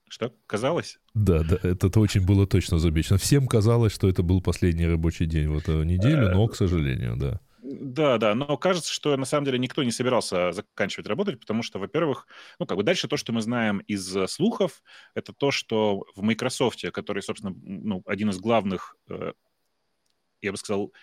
Что, 0.08 0.34
казалось? 0.48 1.00
Да, 1.14 1.44
да, 1.44 1.58
это 1.62 2.00
очень 2.00 2.26
было 2.26 2.48
точно 2.48 2.80
замечено. 2.80 3.18
Всем 3.18 3.48
казалось, 3.48 3.94
что 3.94 4.08
это 4.08 4.24
был 4.24 4.42
последний 4.42 4.88
рабочий 4.88 5.26
день 5.26 5.50
в 5.50 5.58
эту 5.58 5.84
неделю, 5.84 6.30
но, 6.30 6.48
к 6.48 6.56
сожалению, 6.56 7.18
да. 7.18 7.42
Да, 7.68 8.20
да, 8.20 8.36
но 8.36 8.58
кажется, 8.58 8.92
что 8.94 9.18
на 9.18 9.26
самом 9.26 9.46
деле 9.46 9.58
никто 9.58 9.82
не 9.84 9.90
собирался 9.92 10.52
заканчивать 10.52 11.08
работать, 11.08 11.40
потому 11.40 11.64
что, 11.64 11.80
во-первых, 11.80 12.28
ну, 12.60 12.68
как 12.68 12.78
бы 12.78 12.84
дальше 12.84 13.08
то, 13.08 13.18
что 13.18 13.34
мы 13.34 13.42
знаем 13.42 13.80
из 13.80 14.16
э, 14.16 14.28
слухов, 14.28 14.84
это 15.16 15.34
то, 15.34 15.50
что 15.50 16.06
в 16.16 16.22
Microsoft, 16.22 16.84
который, 16.92 17.24
собственно, 17.24 17.56
ну, 17.64 18.04
один 18.06 18.30
из 18.30 18.38
главных, 18.38 18.96
э, 19.10 19.34
я 20.42 20.52
бы 20.52 20.58
сказал, 20.58 20.94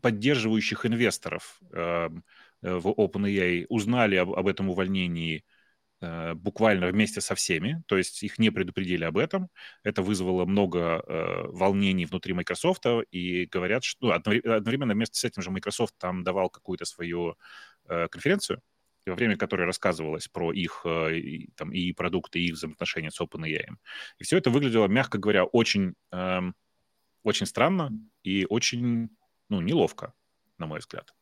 поддерживающих 0.00 0.86
инвесторов 0.86 1.60
эм, 1.72 2.24
э, 2.62 2.74
в 2.76 2.88
OpenAI, 2.88 3.66
узнали 3.68 4.16
об, 4.16 4.32
об 4.32 4.46
этом 4.46 4.70
увольнении– 4.70 5.44
буквально 6.00 6.88
вместе 6.88 7.20
со 7.20 7.34
всеми, 7.34 7.82
то 7.86 7.96
есть 7.96 8.22
их 8.22 8.38
не 8.38 8.50
предупредили 8.50 9.04
об 9.04 9.16
этом. 9.16 9.48
Это 9.82 10.02
вызвало 10.02 10.44
много 10.44 11.02
э, 11.06 11.46
волнений 11.48 12.04
внутри 12.04 12.34
Microsoft, 12.34 12.84
и 13.10 13.46
говорят, 13.46 13.84
что 13.84 14.08
ну, 14.08 14.12
одновременно 14.12 14.94
вместе 14.94 15.18
с 15.18 15.24
этим 15.24 15.42
же 15.42 15.50
Microsoft 15.50 15.94
там 15.98 16.22
давал 16.22 16.50
какую-то 16.50 16.84
свою 16.84 17.36
э, 17.88 18.08
конференцию, 18.08 18.60
во 19.06 19.14
время 19.14 19.36
которой 19.36 19.64
рассказывалось 19.64 20.28
про 20.28 20.52
их 20.52 20.82
э, 20.84 21.16
и, 21.18 21.50
там, 21.56 21.72
и 21.72 21.92
продукты, 21.92 22.40
и 22.40 22.48
их 22.48 22.54
взаимоотношения 22.54 23.10
с 23.10 23.20
OpenAI. 23.20 23.68
И 24.18 24.24
все 24.24 24.36
это 24.36 24.50
выглядело, 24.50 24.88
мягко 24.88 25.18
говоря, 25.18 25.44
очень, 25.44 25.94
э, 26.12 26.40
очень 27.22 27.46
странно 27.46 27.90
и 28.22 28.46
очень 28.48 29.08
ну, 29.48 29.60
неловко 29.60 30.12
на 30.58 30.66
мой 30.66 30.80
взгляд. 30.80 31.14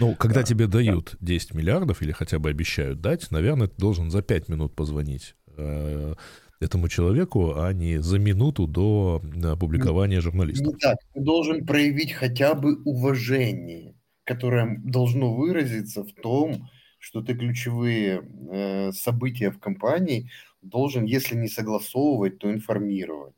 Ну, 0.00 0.14
когда 0.14 0.40
да. 0.40 0.46
тебе 0.46 0.66
дают 0.66 1.16
10 1.20 1.54
миллиардов 1.54 2.02
или 2.02 2.12
хотя 2.12 2.38
бы 2.38 2.50
обещают 2.50 3.00
дать, 3.00 3.30
наверное, 3.30 3.68
ты 3.68 3.76
должен 3.78 4.10
за 4.10 4.22
5 4.22 4.48
минут 4.48 4.74
позвонить 4.74 5.34
э, 5.56 6.14
этому 6.60 6.88
человеку, 6.88 7.54
а 7.56 7.72
не 7.72 7.98
за 7.98 8.18
минуту 8.18 8.66
до 8.66 9.22
опубликования 9.44 10.20
журналистов. 10.20 10.66
Не 10.66 10.78
так. 10.78 10.98
Ты 11.14 11.20
должен 11.20 11.66
проявить 11.66 12.12
хотя 12.12 12.54
бы 12.54 12.82
уважение, 12.84 13.94
которое 14.24 14.78
должно 14.84 15.34
выразиться 15.34 16.02
в 16.02 16.12
том, 16.12 16.68
что 16.98 17.20
ты 17.20 17.34
ключевые 17.34 18.22
э, 18.50 18.92
события 18.92 19.50
в 19.50 19.58
компании 19.58 20.30
должен, 20.60 21.04
если 21.04 21.34
не 21.34 21.48
согласовывать, 21.48 22.38
то 22.38 22.52
информировать. 22.52 23.34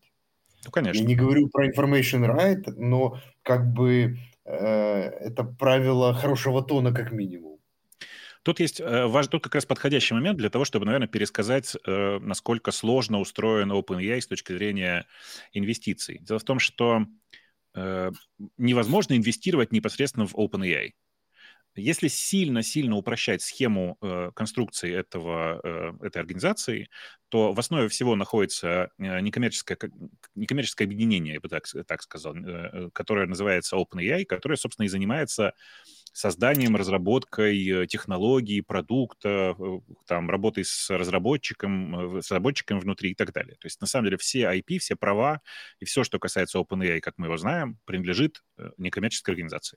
Ну, 0.67 0.71
конечно. 0.71 1.01
Я 1.01 1.07
не 1.07 1.15
говорю 1.15 1.49
про 1.49 1.67
information 1.67 2.27
right, 2.27 2.71
но 2.77 3.19
как 3.43 3.73
бы 3.73 4.19
Э, 4.19 4.34
это 4.45 5.45
правило 5.45 6.15
хорошего 6.15 6.63
тона 6.63 6.93
как 6.93 7.13
минимум. 7.13 7.59
Тут 8.43 8.61
есть 8.61 8.79
э, 8.79 9.07
ваш, 9.07 9.29
тут 9.29 9.43
как 9.43 9.55
раз 9.55 9.65
подходящий 9.65 10.13
момент 10.13 10.37
для 10.37 10.51
того, 10.51 10.67
чтобы, 10.67 10.85
наверное, 10.85 11.09
пересказать, 11.09 11.75
э, 11.87 12.19
насколько 12.19 12.73
сложно 12.73 13.19
устроен 13.19 13.73
OpenAI 13.73 14.21
с 14.21 14.27
точки 14.27 14.53
зрения 14.53 15.07
инвестиций. 15.53 16.19
Дело 16.21 16.39
в 16.39 16.45
том, 16.45 16.59
что 16.59 17.07
невозможно 18.57 19.15
инвестировать 19.17 19.73
непосредственно 19.73 20.29
в 20.29 20.35
OpenAI. 20.37 20.93
Если 21.77 22.09
сильно-сильно 22.09 22.97
упрощать 22.97 23.43
схему 23.43 23.99
э, 24.01 24.31
конструкции 24.35 24.93
этого, 24.95 25.61
э, 25.63 25.93
этой 26.07 26.19
организации, 26.19 26.89
то 27.29 27.53
в 27.53 27.59
основе 27.59 27.89
всего 27.89 28.15
находится 28.15 28.91
э, 28.99 29.21
некоммерческое, 29.21 29.77
некоммерческое 30.37 30.87
объединение, 30.87 31.35
я 31.35 31.41
бы 31.41 31.49
так, 31.49 31.65
так 31.87 32.03
сказал, 32.03 32.37
э, 32.37 32.91
которое 32.93 33.27
называется 33.27 33.77
OpenAI, 33.77 34.25
которое, 34.25 34.57
собственно, 34.57 34.87
и 34.87 34.89
занимается 34.89 35.53
созданием, 36.13 36.77
разработкой 36.77 37.69
э, 37.69 37.87
технологий, 37.89 38.61
продукта, 38.61 39.57
э, 39.59 39.81
там, 40.07 40.31
работой 40.31 40.65
с 40.65 40.89
разработчиком, 40.91 42.23
с 42.23 42.31
разработчиком 42.31 42.79
внутри 42.79 43.11
и 43.11 43.15
так 43.17 43.33
далее. 43.33 43.57
То 43.57 43.67
есть, 43.67 43.81
на 43.81 43.89
самом 43.89 44.07
деле, 44.07 44.17
все 44.17 44.43
IP, 44.43 44.79
все 44.79 44.95
права 44.95 45.41
и 45.81 45.85
все, 45.85 46.05
что 46.05 46.21
касается 46.21 46.59
OpenAI, 46.59 47.01
как 47.01 47.15
мы 47.17 47.27
его 47.27 47.37
знаем, 47.37 47.81
принадлежит 47.85 48.45
некоммерческой 48.79 49.33
организации. 49.33 49.77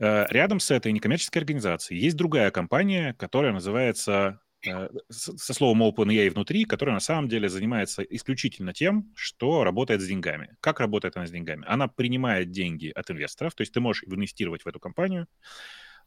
Э, 0.00 0.26
рядом 0.30 0.60
с 0.60 0.70
этой 0.70 0.92
некоммерческой 0.92 1.40
организацией 1.42 2.00
есть 2.00 2.16
другая 2.16 2.50
компания, 2.50 3.14
которая 3.18 3.52
называется 3.52 4.40
э, 4.66 4.88
со 5.10 5.54
словом 5.54 5.82
OpenAI 5.82 6.30
внутри, 6.30 6.64
которая 6.64 6.94
на 6.94 7.00
самом 7.00 7.28
деле 7.28 7.50
занимается 7.50 8.02
исключительно 8.02 8.72
тем, 8.72 9.12
что 9.14 9.62
работает 9.62 10.00
с 10.00 10.06
деньгами. 10.06 10.56
Как 10.60 10.80
работает 10.80 11.16
она 11.16 11.26
с 11.26 11.30
деньгами? 11.30 11.64
Она 11.68 11.86
принимает 11.86 12.50
деньги 12.50 12.88
от 12.88 13.10
инвесторов, 13.10 13.54
то 13.54 13.60
есть 13.60 13.74
ты 13.74 13.80
можешь 13.80 14.04
инвестировать 14.04 14.62
в 14.62 14.66
эту 14.66 14.80
компанию. 14.80 15.26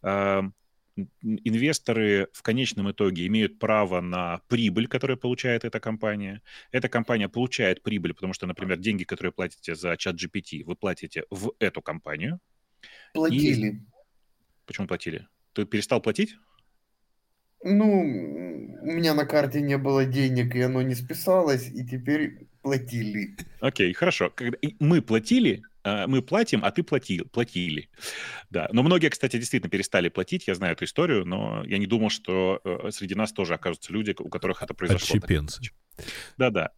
Эм, 0.02 0.56
инвесторы 1.22 2.30
в 2.34 2.42
конечном 2.42 2.92
итоге 2.92 3.28
имеют 3.28 3.60
право 3.60 4.02
на 4.02 4.42
прибыль, 4.48 4.88
которую 4.88 5.18
получает 5.18 5.66
эта 5.66 5.80
компания. 5.80 6.42
Эта 6.72 6.90
компания 6.90 7.30
получает 7.30 7.84
прибыль, 7.84 8.14
потому 8.14 8.34
что, 8.34 8.48
например, 8.48 8.78
деньги, 8.78 9.04
которые 9.04 9.34
платите 9.34 9.76
за 9.76 9.98
чат 9.98 10.16
GPT, 10.16 10.64
вы 10.64 10.76
платите 10.76 11.26
в 11.30 11.54
эту 11.60 11.82
компанию, 11.82 12.40
Платили. 13.14 13.68
И... 13.68 13.82
Почему 14.66 14.88
платили? 14.88 15.28
Ты 15.54 15.66
перестал 15.66 16.02
платить? 16.02 16.36
Ну, 17.64 18.02
у 18.82 18.92
меня 18.92 19.14
на 19.14 19.26
карте 19.26 19.62
не 19.62 19.78
было 19.78 20.06
денег, 20.06 20.56
и 20.56 20.62
оно 20.62 20.82
не 20.82 20.96
списалось, 20.96 21.70
и 21.70 21.86
теперь 21.86 22.48
платили. 22.62 23.38
Окей, 23.62 23.92
okay, 23.92 23.94
хорошо. 23.94 24.30
Когда 24.30 24.58
мы 24.80 25.02
платили, 25.02 25.64
а, 25.84 26.08
мы 26.08 26.22
платим, 26.22 26.64
а 26.64 26.72
ты 26.72 26.84
платил, 26.84 27.26
платили. 27.32 27.90
Да, 28.50 28.70
но 28.72 28.84
многие, 28.84 29.10
кстати, 29.10 29.38
действительно 29.38 29.70
перестали 29.70 30.10
платить, 30.10 30.48
я 30.48 30.56
знаю 30.56 30.74
эту 30.74 30.86
историю, 30.86 31.26
но 31.26 31.64
я 31.66 31.78
не 31.78 31.88
думал, 31.88 32.10
что 32.10 32.62
э, 32.64 32.92
среди 32.92 33.16
нас 33.16 33.32
тоже 33.32 33.54
окажутся 33.54 33.94
люди, 33.94 34.16
у 34.18 34.30
которых 34.30 34.62
это 34.62 34.74
произошло. 34.74 35.18
Отщепенцы. 35.18 35.62
Да-да. 36.38 36.72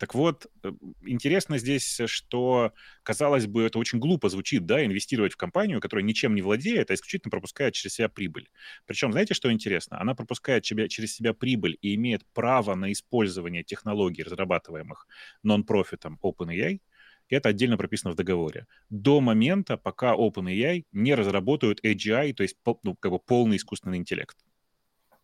Э, 0.00 0.06
так 0.06 0.14
вот, 0.14 0.46
э, 0.62 0.72
интересно 1.02 1.58
здесь, 1.58 2.00
что, 2.06 2.72
казалось 3.02 3.46
бы, 3.46 3.62
это 3.62 3.78
очень 3.78 3.98
глупо 3.98 4.28
звучит, 4.28 4.66
да, 4.66 4.84
инвестировать 4.84 5.32
в 5.32 5.36
компанию, 5.36 5.80
которая 5.80 6.04
ничем 6.04 6.34
не 6.34 6.42
владеет, 6.42 6.90
а 6.90 6.94
исключительно 6.94 7.30
пропускает 7.30 7.74
через 7.74 7.94
себя 7.94 8.08
прибыль. 8.08 8.48
Причем, 8.86 9.12
знаете, 9.12 9.34
что 9.34 9.52
интересно? 9.52 10.00
Она 10.00 10.14
пропускает 10.14 10.64
через 10.64 11.14
себя 11.14 11.34
прибыль 11.34 11.78
и 11.82 11.94
имеет 11.94 12.24
право 12.32 12.74
на 12.74 12.92
использование 12.92 13.62
технологий, 13.62 14.22
разрабатываемых 14.22 15.06
нон-профитом 15.42 16.18
OpenAI, 16.22 16.80
это 17.28 17.50
отдельно 17.50 17.76
прописано 17.76 18.12
в 18.12 18.16
договоре. 18.16 18.66
До 18.90 19.20
момента, 19.20 19.76
пока 19.76 20.16
OpenAI 20.16 20.84
не 20.92 21.14
разработают 21.14 21.84
AGI, 21.84 22.32
то 22.32 22.42
есть 22.42 22.56
ну, 22.82 22.96
как 22.96 23.12
бы 23.12 23.20
полный 23.20 23.56
искусственный 23.56 23.98
интеллект 23.98 24.36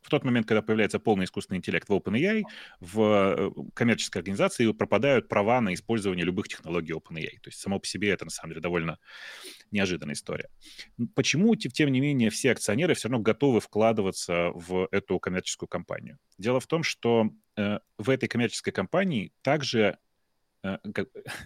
в 0.06 0.08
тот 0.08 0.24
момент, 0.24 0.46
когда 0.46 0.62
появляется 0.62 1.00
полный 1.00 1.24
искусственный 1.24 1.58
интеллект 1.58 1.88
в 1.88 1.92
OpenAI, 1.92 2.44
в 2.78 3.00
э, 3.00 3.50
коммерческой 3.74 4.18
организации 4.18 4.70
пропадают 4.70 5.28
права 5.28 5.60
на 5.60 5.74
использование 5.74 6.24
любых 6.24 6.46
технологий 6.46 6.92
OpenAI. 6.92 7.40
То 7.42 7.48
есть 7.48 7.58
само 7.58 7.80
по 7.80 7.86
себе 7.88 8.10
это, 8.10 8.24
на 8.24 8.30
самом 8.30 8.50
деле, 8.50 8.60
довольно 8.60 9.00
неожиданная 9.72 10.14
история. 10.14 10.48
Почему, 11.16 11.56
тем 11.56 11.90
не 11.90 12.00
менее, 12.00 12.30
все 12.30 12.52
акционеры 12.52 12.94
все 12.94 13.08
равно 13.08 13.24
готовы 13.24 13.60
вкладываться 13.60 14.52
в 14.54 14.86
эту 14.92 15.18
коммерческую 15.18 15.68
компанию? 15.68 16.18
Дело 16.38 16.60
в 16.60 16.68
том, 16.68 16.84
что 16.84 17.30
э, 17.56 17.80
в 17.98 18.08
этой 18.08 18.28
коммерческой 18.28 18.70
компании 18.70 19.32
также 19.42 19.98
э, 20.62 20.78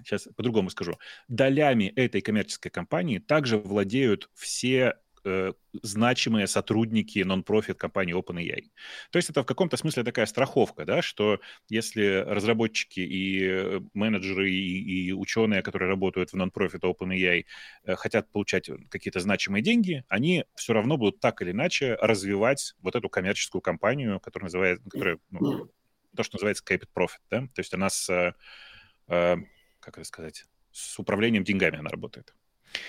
сейчас 0.05 0.29
по-другому 0.37 0.69
скажу, 0.69 0.99
долями 1.29 1.95
этой 1.97 2.21
коммерческой 2.21 2.69
компании 2.69 3.21
также 3.21 3.57
владеют 3.57 4.29
все 4.35 4.97
э, 5.25 5.53
значимые 5.83 6.47
сотрудники 6.47 7.21
нон-профит 7.21 7.79
компании 7.79 8.15
OpenAI. 8.15 8.71
То 9.11 9.17
есть 9.17 9.31
это 9.31 9.43
в 9.43 9.47
каком-то 9.47 9.77
смысле 9.77 10.05
такая 10.05 10.27
страховка, 10.27 10.85
да, 10.85 11.03
что 11.03 11.41
если 11.69 12.25
разработчики 12.27 13.01
и 13.01 13.41
э, 13.43 13.81
менеджеры 13.95 14.51
и, 14.51 15.09
и 15.09 15.13
ученые, 15.13 15.63
которые 15.63 15.89
работают 15.89 16.31
в 16.31 16.37
нон-профит 16.37 16.85
OpenAI, 16.85 17.45
э, 17.85 17.95
хотят 17.97 18.31
получать 18.31 18.71
какие-то 18.89 19.21
значимые 19.21 19.63
деньги, 19.63 20.05
они 20.09 20.45
все 20.55 20.73
равно 20.73 20.97
будут 20.97 21.21
так 21.21 21.43
или 21.43 21.51
иначе 21.51 21.97
развивать 22.01 22.75
вот 22.81 22.97
эту 22.97 23.09
коммерческую 23.09 23.63
компанию, 23.63 24.21
которая 24.21 24.47
называется, 24.47 24.85
которая, 24.89 25.19
ну, 25.31 25.71
то, 26.17 26.23
что 26.23 26.37
называется 26.37 26.65
Capit 26.67 26.89
Profit, 26.95 27.21
да, 27.31 27.41
то 27.41 27.59
есть 27.59 27.73
она 27.75 27.89
с, 27.89 28.09
э, 28.11 29.37
как 29.81 29.99
это 29.99 30.05
сказать, 30.05 30.45
с 30.73 30.99
управлением 30.99 31.45
деньгами 31.45 31.79
она 31.79 31.91
работает. 31.91 32.35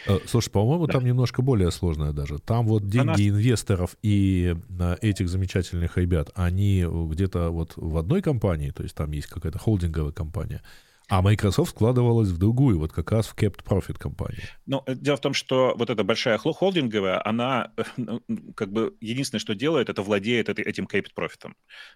Э, 0.07 0.19
слушай, 0.25 0.49
по-моему, 0.49 0.87
да. 0.87 0.93
там 0.93 1.05
немножко 1.05 1.41
более 1.41 1.71
сложное 1.71 2.11
даже. 2.11 2.39
Там 2.39 2.65
вот 2.67 2.87
деньги 2.87 3.29
Она... 3.29 3.37
инвесторов 3.37 3.97
и 4.01 4.55
этих 5.01 5.29
замечательных 5.29 5.97
ребят, 5.97 6.31
они 6.35 6.85
где-то 6.87 7.49
вот 7.49 7.73
в 7.75 7.97
одной 7.97 8.21
компании, 8.21 8.71
то 8.71 8.83
есть 8.83 8.95
там 8.95 9.11
есть 9.11 9.27
какая-то 9.27 9.59
холдинговая 9.59 10.11
компания, 10.11 10.61
а 11.07 11.21
Microsoft 11.21 11.71
вкладывалась 11.71 12.29
в 12.29 12.37
другую, 12.37 12.79
вот 12.79 12.93
как 12.93 13.11
раз 13.11 13.27
в 13.27 13.35
Kept 13.35 13.65
Profit 13.65 13.97
компанию. 13.97 14.43
Ну, 14.65 14.81
э, 14.85 14.95
дело 14.95 15.17
в 15.17 15.21
том, 15.21 15.33
что 15.33 15.75
вот 15.77 15.89
эта 15.89 16.03
большая 16.03 16.37
холдинговая, 16.37 17.21
она 17.27 17.71
ну, 17.97 18.21
как 18.55 18.71
бы 18.71 18.95
единственное, 19.01 19.41
что 19.41 19.53
делает, 19.53 19.89
это 19.89 20.01
владеет 20.03 20.47
этим 20.47 20.85
Kept 20.85 21.09
Profit. 21.15 21.51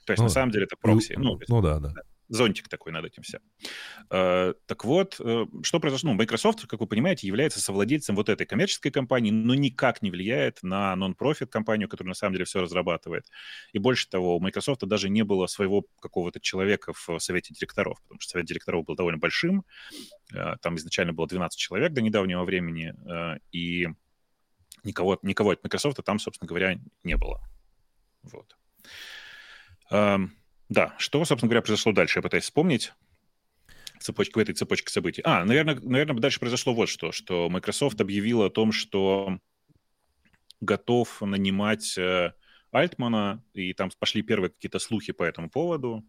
То 0.06 0.12
есть, 0.12 0.18
ну, 0.18 0.24
на 0.26 0.30
самом 0.30 0.52
деле, 0.52 0.66
это 0.66 0.76
прокси. 0.76 1.16
Ну, 1.18 1.40
ну 1.48 1.62
да, 1.62 1.80
да 1.80 1.94
зонтик 2.28 2.68
такой 2.68 2.92
над 2.92 3.06
этим 3.06 3.24
всем. 3.24 3.42
Э, 4.10 4.54
так 4.66 4.86
вот, 4.86 5.18
э, 5.20 5.46
что 5.64 5.80
произошло? 5.80 6.12
Ну, 6.12 6.18
Microsoft, 6.18 6.68
как 6.68 6.80
вы 6.80 6.88
понимаете, 6.88 7.28
является 7.28 7.60
совладельцем 7.60 8.16
вот 8.16 8.30
этой 8.30 8.46
коммерческой 8.46 8.92
компании, 8.92 9.32
но 9.32 9.54
никак 9.56 10.02
не 10.02 10.12
влияет 10.12 10.64
на 10.64 10.96
нон-профит 10.96 11.52
компанию, 11.52 11.90
которая 11.90 12.10
на 12.10 12.16
самом 12.16 12.34
деле 12.34 12.46
все 12.46 12.62
разрабатывает. 12.62 13.26
И 13.74 13.80
больше 13.80 14.10
того, 14.10 14.38
у 14.38 14.40
Microsoft 14.40 14.82
даже 14.82 15.10
не 15.10 15.24
было 15.24 15.48
своего 15.48 15.86
какого-то 16.00 16.40
человека 16.40 16.94
в 16.94 17.20
совете 17.20 17.54
директоров, 17.54 18.02
потому 18.04 18.20
что 18.20 18.32
совет 18.32 18.46
директоров 18.46 18.86
был 18.86 18.96
довольно 18.96 19.20
большим. 19.20 19.66
Э, 20.34 20.56
там 20.62 20.76
изначально 20.76 21.14
было 21.14 21.28
12 21.28 21.60
человек 21.60 21.94
до 21.94 22.02
недавнего 22.02 22.44
времени, 22.44 22.94
и 23.52 23.88
никого, 24.84 25.20
никого 25.22 25.52
от 25.52 25.64
Microsoft 25.64 26.00
там, 26.04 26.20
собственно 26.20 26.48
говоря, 26.48 26.80
не 27.04 27.18
было. 27.18 27.42
Вот. 28.24 28.56
Да, 30.70 30.96
что, 30.98 31.24
собственно 31.26 31.50
говоря, 31.50 31.62
произошло 31.62 31.92
дальше? 31.92 32.20
Я 32.20 32.24
пытаюсь 32.24 32.46
вспомнить 32.46 32.94
цепочку, 34.00 34.40
в 34.40 34.42
этой 34.44 34.54
цепочке 34.54 34.92
событий. 34.92 35.22
А, 35.24 35.46
наверное, 35.46 35.80
наверное, 35.82 36.20
дальше 36.20 36.40
произошло 36.40 36.74
вот 36.74 36.90
что, 36.90 37.12
что 37.12 37.50
Microsoft 37.50 38.00
объявил 38.02 38.44
о 38.44 38.50
том, 38.50 38.72
что 38.72 39.40
готов 40.62 41.22
нанимать 41.22 41.98
э, 41.98 42.34
Альтмана, 42.76 43.42
и 43.54 43.74
там 43.74 43.90
пошли 44.00 44.22
первые 44.22 44.50
какие-то 44.50 44.80
слухи 44.80 45.14
по 45.14 45.24
этому 45.24 45.50
поводу. 45.50 46.04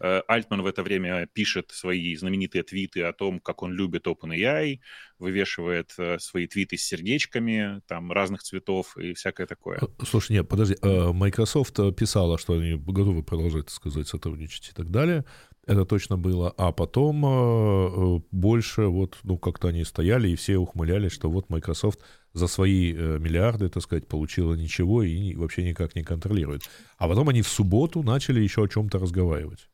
Э, 0.00 0.22
Альтман 0.26 0.62
в 0.62 0.66
это 0.66 0.82
время 0.82 1.28
пишет 1.32 1.70
свои 1.70 2.16
знаменитые 2.16 2.64
твиты 2.64 3.02
о 3.02 3.12
том, 3.12 3.38
как 3.38 3.62
он 3.62 3.72
любит 3.72 4.06
OpenAI, 4.06 4.80
вывешивает 5.20 5.94
э, 5.98 6.18
свои 6.18 6.48
твиты 6.48 6.76
с 6.76 6.82
сердечками, 6.82 7.82
там, 7.86 8.10
разных 8.10 8.42
цветов 8.42 8.96
и 8.96 9.14
всякое 9.14 9.46
такое. 9.46 9.78
Э, 9.80 10.04
слушай, 10.04 10.32
нет, 10.32 10.48
подожди, 10.48 10.74
Microsoft 10.82 11.76
писала, 11.96 12.36
что 12.36 12.54
они 12.54 12.74
готовы 12.74 13.22
продолжать, 13.22 13.66
так 13.66 13.74
сказать, 13.74 14.08
сотрудничать 14.08 14.70
и 14.70 14.72
так 14.72 14.90
далее. 14.90 15.24
Это 15.68 15.84
точно 15.84 16.16
было. 16.16 16.52
А 16.56 16.72
потом 16.72 18.24
больше 18.30 18.86
вот, 18.86 19.18
ну, 19.22 19.36
как-то 19.36 19.68
они 19.68 19.84
стояли 19.84 20.30
и 20.30 20.34
все 20.34 20.56
ухмылялись, 20.56 21.12
что 21.12 21.30
вот 21.30 21.50
Microsoft 21.50 22.00
за 22.32 22.46
свои 22.46 22.94
э, 22.94 23.18
миллиарды, 23.18 23.68
так 23.68 23.82
сказать, 23.82 24.08
получила 24.08 24.54
ничего 24.54 25.02
и 25.02 25.34
вообще 25.34 25.64
никак 25.64 25.94
не 25.94 26.02
контролирует. 26.02 26.62
А 26.96 27.06
потом 27.06 27.28
они 27.28 27.42
в 27.42 27.48
субботу 27.48 28.02
начали 28.02 28.40
еще 28.40 28.64
о 28.64 28.68
чем-то 28.68 28.98
разговаривать. 28.98 29.68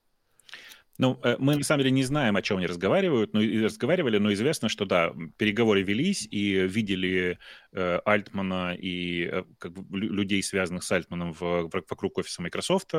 Ну, 0.99 1.19
э, 1.25 1.37
мы 1.39 1.57
на 1.57 1.65
самом 1.65 1.81
деле 1.81 1.91
не 1.91 2.05
знаем, 2.05 2.37
о 2.37 2.43
чем 2.43 2.59
они 2.59 2.67
разговаривают, 2.67 3.33
но 3.35 3.41
и 3.41 3.63
разговаривали, 3.63 4.19
но 4.19 4.33
известно, 4.33 4.69
что 4.69 4.85
да, 4.85 5.13
переговоры 5.37 5.83
велись 5.83 6.27
и 6.31 6.67
видели 6.67 7.39
э, 7.73 8.01
Альтмана 8.05 8.75
и 8.75 9.25
э, 9.25 9.43
как 9.59 9.73
бы, 9.73 9.99
людей, 9.99 10.43
связанных 10.43 10.85
с 10.85 10.93
Альтманом 10.93 11.33
в, 11.33 11.41
в, 11.41 11.71
вокруг 11.73 12.19
офиса 12.19 12.43
Microsoft, 12.43 12.93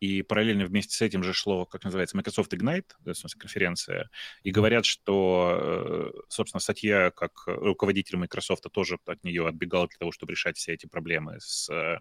и 0.00 0.22
параллельно 0.22 0.66
вместе 0.66 0.96
с 0.96 1.00
этим 1.02 1.22
же 1.22 1.32
шло, 1.32 1.64
как 1.64 1.84
называется, 1.84 2.16
Microsoft 2.16 2.52
Ignite, 2.52 2.90
в 3.04 3.14
смысле 3.14 3.40
конференция, 3.40 4.10
и 4.42 4.50
говорят, 4.50 4.84
что, 4.84 6.12
э, 6.14 6.20
собственно, 6.28 6.60
Сатья, 6.60 7.10
как 7.10 7.32
руководитель 7.46 8.16
Microsoft, 8.16 8.64
тоже 8.72 8.98
от 9.06 9.22
нее 9.22 9.46
отбегал 9.46 9.86
для 9.86 9.96
того, 9.96 10.12
чтобы 10.12 10.32
решать 10.32 10.56
все 10.56 10.72
эти 10.72 10.86
проблемы 10.86 11.36
с 11.38 11.70
Э, 11.78 11.98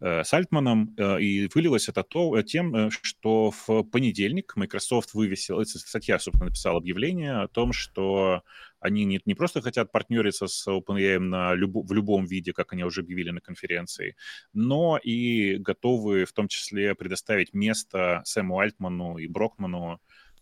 с 0.00 0.34
Альтманом, 0.34 0.94
э, 0.98 1.20
и 1.20 1.48
вылилось 1.54 1.88
это 1.88 2.02
то, 2.02 2.36
э, 2.36 2.42
тем, 2.42 2.90
что 2.90 3.50
в 3.50 3.82
понедельник 3.84 4.54
Microsoft 4.54 5.14
вывесил, 5.14 5.64
статья, 5.64 6.18
собственно, 6.18 6.46
написал 6.46 6.76
объявление 6.76 7.40
о 7.40 7.48
том, 7.48 7.72
что 7.72 8.42
они 8.78 9.04
не, 9.04 9.20
не 9.24 9.34
просто 9.34 9.62
хотят 9.62 9.90
партнериться 9.90 10.46
с 10.48 10.68
OpenAI 10.68 11.18
на 11.18 11.54
люб, 11.54 11.88
в 11.88 11.92
любом 11.92 12.26
виде, 12.26 12.52
как 12.52 12.74
они 12.74 12.84
уже 12.84 13.00
объявили 13.00 13.30
на 13.30 13.40
конференции, 13.40 14.16
но 14.52 14.98
и 15.02 15.56
готовы 15.56 16.26
в 16.26 16.32
том 16.32 16.48
числе 16.48 16.94
предоставить 16.94 17.54
место 17.54 18.20
Сэму 18.24 18.58
Альтману 18.58 19.16
и 19.16 19.26
Брокману 19.26 20.00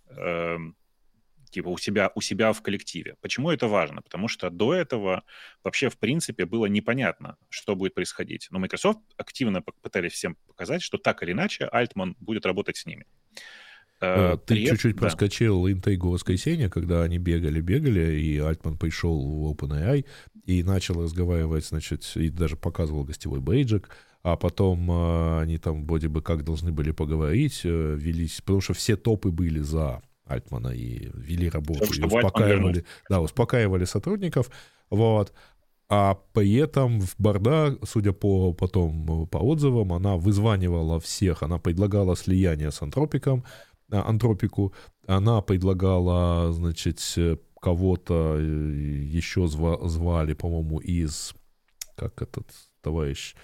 э, 0.08 0.56
типа 1.54 1.68
у 1.68 1.78
себя, 1.78 2.10
у 2.14 2.20
себя 2.20 2.52
в 2.52 2.62
коллективе. 2.62 3.14
Почему 3.20 3.50
это 3.50 3.68
важно? 3.68 4.02
Потому 4.02 4.28
что 4.28 4.50
до 4.50 4.74
этого 4.74 5.22
вообще, 5.62 5.88
в 5.88 5.96
принципе, 5.98 6.46
было 6.46 6.66
непонятно, 6.66 7.36
что 7.48 7.76
будет 7.76 7.94
происходить. 7.94 8.48
Но 8.50 8.58
Microsoft 8.58 9.00
активно 9.16 9.62
пытались 9.62 10.12
всем 10.12 10.36
показать, 10.46 10.82
что 10.82 10.98
так 10.98 11.22
или 11.22 11.32
иначе 11.32 11.66
Альтман 11.66 12.16
будет 12.18 12.44
работать 12.46 12.76
с 12.76 12.86
ними. 12.86 13.06
Э, 14.00 14.36
ты 14.44 14.66
чуть-чуть 14.66 14.96
да. 14.96 15.02
проскочил 15.02 15.68
интригу 15.68 16.10
воскресенья, 16.10 16.68
когда 16.68 17.04
они 17.04 17.18
бегали-бегали, 17.18 18.20
и 18.20 18.38
Альтман 18.38 18.76
пришел 18.76 19.16
в 19.20 19.52
OpenAI 19.52 20.04
и 20.44 20.64
начал 20.64 21.02
разговаривать, 21.02 21.66
значит, 21.66 22.10
и 22.16 22.30
даже 22.30 22.56
показывал 22.56 23.04
гостевой 23.04 23.40
бейджик, 23.40 23.90
а 24.24 24.36
потом 24.36 24.90
э, 24.90 25.40
они 25.42 25.58
там 25.58 25.86
вроде 25.86 26.08
бы 26.08 26.20
как 26.20 26.42
должны 26.42 26.72
были 26.72 26.90
поговорить, 26.90 27.60
э, 27.64 27.96
велись, 27.96 28.40
потому 28.40 28.60
что 28.60 28.74
все 28.74 28.96
топы 28.96 29.30
были 29.30 29.60
за 29.60 30.02
Альтмана 30.26 30.68
и 30.68 31.10
вели 31.14 31.48
работу, 31.48 31.84
и 31.84 32.02
успокаивали, 32.02 32.84
да, 33.08 33.20
успокаивали 33.20 33.84
сотрудников, 33.84 34.50
вот. 34.90 35.32
А 35.88 36.18
при 36.32 36.54
этом 36.54 37.00
в 37.00 37.14
Барда, 37.18 37.78
судя 37.84 38.12
по 38.12 38.54
потом 38.54 39.26
по 39.26 39.38
отзывам, 39.38 39.92
она 39.92 40.16
вызванивала 40.16 40.98
всех, 40.98 41.42
она 41.42 41.58
предлагала 41.58 42.16
слияние 42.16 42.70
с 42.70 42.80
антропиком, 42.80 43.44
а, 43.90 44.08
антропику, 44.08 44.72
она 45.06 45.42
предлагала, 45.42 46.52
значит, 46.52 47.00
кого-то 47.60 48.36
э, 48.38 48.42
еще 48.42 49.46
звали, 49.46 50.34
по-моему, 50.34 50.78
из, 50.80 51.34
как 51.96 52.20
этот 52.22 52.46
товарищ, 52.82 53.34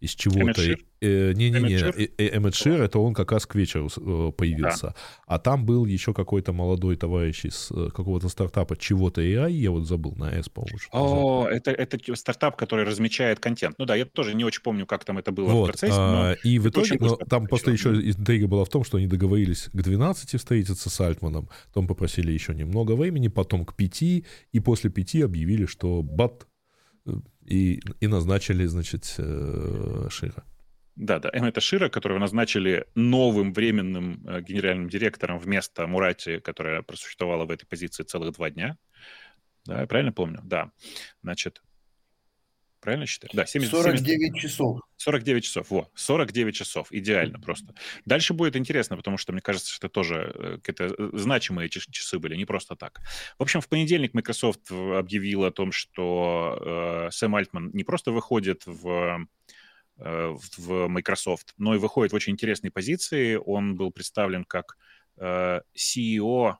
из 0.00 0.10
чего-то. 0.10 0.62
Э, 1.00 1.32
не-не-не, 1.32 2.08
Эммет 2.18 2.54
Шир, 2.54 2.82
это 2.82 2.98
он 2.98 3.14
как 3.14 3.32
раз 3.32 3.46
к 3.46 3.54
вечеру 3.54 3.88
э, 3.96 4.32
появился. 4.32 4.86
Да. 4.86 4.94
А 5.26 5.38
там 5.38 5.64
был 5.66 5.84
еще 5.84 6.14
какой-то 6.14 6.52
молодой 6.52 6.96
товарищ 6.96 7.44
из 7.44 7.70
э, 7.70 7.90
какого-то 7.94 8.28
стартапа, 8.28 8.76
чего-то 8.76 9.20
AI, 9.20 9.52
я 9.52 9.70
вот 9.70 9.86
забыл, 9.86 10.14
на 10.16 10.30
S, 10.30 10.48
по-моему. 10.48 10.78
О, 10.92 11.48
это, 11.48 11.70
это 11.70 11.98
стартап, 12.16 12.56
который 12.56 12.84
размечает 12.84 13.40
контент. 13.40 13.78
Ну 13.78 13.84
да, 13.84 13.94
я 13.94 14.06
тоже 14.06 14.34
не 14.34 14.44
очень 14.44 14.62
помню, 14.62 14.86
как 14.86 15.04
там 15.04 15.18
это 15.18 15.32
было 15.32 15.48
вот, 15.48 15.64
в 15.64 15.66
процессе. 15.66 15.94
А, 15.96 16.34
и 16.44 16.58
в 16.58 16.68
итоге, 16.68 16.96
но 16.98 17.16
там 17.16 17.46
просто 17.46 17.70
еще 17.70 17.90
интрига 17.90 18.46
была 18.46 18.64
в 18.64 18.68
том, 18.68 18.84
что 18.84 18.96
они 18.96 19.06
договорились 19.06 19.68
к 19.72 19.82
12 19.82 20.38
встретиться 20.38 20.88
с 20.90 21.00
Альтманом, 21.00 21.48
потом 21.68 21.86
попросили 21.86 22.32
еще 22.32 22.54
немного 22.54 22.92
времени, 22.92 23.28
потом 23.28 23.64
к 23.64 23.74
5, 23.74 24.02
и 24.02 24.24
после 24.64 24.90
5 24.90 25.16
объявили, 25.22 25.66
что 25.66 26.02
бат 26.02 26.46
и, 27.46 27.80
и 28.00 28.06
назначили, 28.06 28.66
значит, 28.66 29.14
э, 29.18 30.08
Шира. 30.10 30.44
Да, 30.96 31.18
да, 31.18 31.28
это 31.32 31.60
Шира, 31.60 31.88
которого 31.88 32.18
назначили 32.18 32.86
новым 32.94 33.52
временным 33.52 34.26
э, 34.26 34.40
генеральным 34.40 34.88
директором 34.88 35.38
вместо 35.38 35.86
Мурати, 35.86 36.40
которая 36.40 36.82
просуществовала 36.82 37.44
в 37.44 37.50
этой 37.50 37.66
позиции 37.66 38.02
целых 38.02 38.34
два 38.34 38.50
дня. 38.50 38.78
Да, 39.66 39.80
я 39.80 39.86
правильно 39.86 40.12
помню? 40.12 40.40
Да. 40.44 40.70
Значит, 41.22 41.62
Правильно 42.86 43.06
считаю? 43.06 43.30
Да, 43.32 43.46
70, 43.46 43.68
49 43.68 44.06
70, 44.06 44.40
часов. 44.40 44.80
49 44.98 45.44
часов, 45.44 45.70
во, 45.70 45.90
49 45.96 46.54
часов, 46.54 46.86
идеально 46.92 47.40
просто. 47.40 47.74
Дальше 48.04 48.32
будет 48.32 48.54
интересно, 48.54 48.96
потому 48.96 49.16
что 49.16 49.32
мне 49.32 49.42
кажется, 49.42 49.72
что 49.72 49.88
это 49.88 49.92
тоже 49.92 50.32
э, 50.32 50.58
какие-то 50.62 50.94
э, 50.96 51.10
значимые 51.14 51.68
часы 51.68 52.20
были, 52.20 52.36
не 52.36 52.44
просто 52.44 52.76
так. 52.76 53.00
В 53.40 53.42
общем, 53.42 53.60
в 53.60 53.68
понедельник 53.68 54.14
Microsoft 54.14 54.70
объявил 54.70 55.42
о 55.42 55.50
том, 55.50 55.72
что 55.72 57.08
э, 57.08 57.10
Сэм 57.10 57.34
Альтман 57.34 57.70
не 57.72 57.82
просто 57.82 58.12
выходит 58.12 58.62
в 58.66 59.26
э, 59.98 60.36
в 60.56 60.86
Microsoft, 60.86 61.54
но 61.58 61.74
и 61.74 61.78
выходит 61.78 62.12
в 62.12 62.14
очень 62.14 62.34
интересной 62.34 62.70
позиции. 62.70 63.34
Он 63.34 63.74
был 63.74 63.90
представлен 63.90 64.44
как 64.44 64.76
э, 65.16 65.60
CEO 65.74 66.54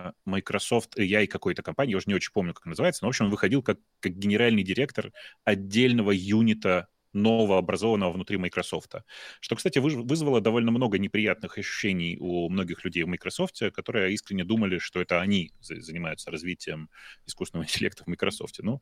Э, 0.00 0.12
Microsoft 0.24 0.98
AI 0.98 1.26
какой-то 1.26 1.62
компании, 1.62 1.92
я 1.92 1.98
уже 1.98 2.06
не 2.08 2.14
очень 2.14 2.32
помню, 2.32 2.54
как 2.54 2.66
называется, 2.66 3.04
но, 3.04 3.08
в 3.08 3.10
общем, 3.10 3.26
он 3.26 3.30
выходил 3.30 3.62
как, 3.62 3.78
как 4.00 4.12
генеральный 4.12 4.62
директор 4.62 5.12
отдельного 5.44 6.12
юнита 6.12 6.88
новообразованного 7.12 8.12
внутри 8.12 8.36
Microsoft. 8.36 8.94
Что, 9.40 9.56
кстати, 9.56 9.80
вызвало 9.80 10.40
довольно 10.40 10.70
много 10.70 10.96
неприятных 10.96 11.58
ощущений 11.58 12.16
у 12.20 12.48
многих 12.48 12.84
людей 12.84 13.02
в 13.02 13.08
Microsoft, 13.08 13.60
которые 13.74 14.12
искренне 14.12 14.44
думали, 14.44 14.78
что 14.78 15.00
это 15.00 15.20
они 15.20 15.52
занимаются 15.60 16.30
развитием 16.30 16.88
искусственного 17.26 17.64
интеллекта 17.66 18.04
в 18.04 18.06
Microsoft. 18.06 18.60
Ну, 18.62 18.80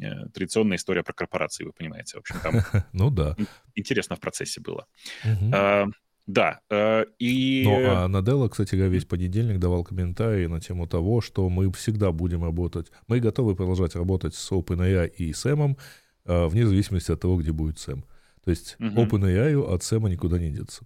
э, 0.00 0.28
традиционная 0.32 0.78
история 0.78 1.02
про 1.02 1.12
корпорации, 1.12 1.64
вы 1.64 1.72
понимаете. 1.72 2.16
В 2.16 2.20
общем, 2.20 2.36
там 2.42 2.54
ну 2.94 3.10
да. 3.10 3.36
интересно 3.74 4.16
в 4.16 4.20
процессе 4.20 4.60
было. 4.62 4.86
Uh-huh. 5.24 5.92
Да, 6.26 6.60
э, 6.70 7.04
и... 7.20 7.62
Ну, 7.64 7.88
а 7.88 8.08
Наделла, 8.08 8.48
кстати 8.48 8.74
говоря, 8.74 8.92
весь 8.92 9.04
понедельник 9.04 9.60
давал 9.60 9.84
комментарии 9.84 10.46
на 10.46 10.60
тему 10.60 10.88
того, 10.88 11.20
что 11.20 11.48
мы 11.48 11.72
всегда 11.72 12.10
будем 12.10 12.42
работать, 12.42 12.90
мы 13.06 13.20
готовы 13.20 13.54
продолжать 13.54 13.94
работать 13.94 14.34
с 14.34 14.50
OpenAI 14.50 15.08
и 15.08 15.32
Сэмом, 15.32 15.76
э, 16.24 16.46
вне 16.46 16.66
зависимости 16.66 17.12
от 17.12 17.20
того, 17.20 17.36
где 17.36 17.52
будет 17.52 17.78
Сэм. 17.78 18.04
То 18.44 18.50
есть 18.50 18.76
угу. 18.80 19.04
OpenAI 19.04 19.72
от 19.72 19.84
Сэма 19.84 20.08
никуда 20.08 20.40
не 20.40 20.50
деться. 20.50 20.84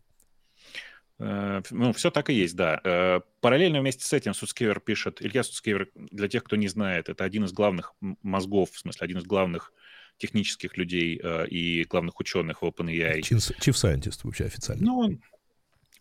Э, 1.19 1.63
ну, 1.71 1.95
все 1.95 2.11
так 2.11 2.29
и 2.29 2.35
есть, 2.35 2.55
да. 2.55 3.23
Параллельно 3.41 3.81
вместе 3.81 4.05
с 4.05 4.13
этим 4.13 4.35
Суцкевер 4.35 4.81
пишет, 4.81 5.23
Илья 5.23 5.43
Суцкевер, 5.43 5.89
для 5.95 6.29
тех, 6.29 6.45
кто 6.45 6.57
не 6.57 6.69
знает, 6.69 7.09
это 7.09 7.25
один 7.25 7.45
из 7.47 7.53
главных 7.53 7.95
мозгов, 8.23 8.73
в 8.73 8.79
смысле, 8.79 9.07
один 9.07 9.19
из 9.19 9.25
главных 9.25 9.73
технических 10.19 10.77
людей 10.77 11.19
и 11.49 11.87
главных 11.89 12.21
ученых 12.21 12.61
в 12.61 12.67
OpenAI. 12.67 13.21
Chief, 13.21 13.39
chief 13.59 13.73
Scientist 13.73 14.21
вообще 14.25 14.45
официально. 14.45 14.85
Ну, 14.85 14.99
он, 14.99 15.21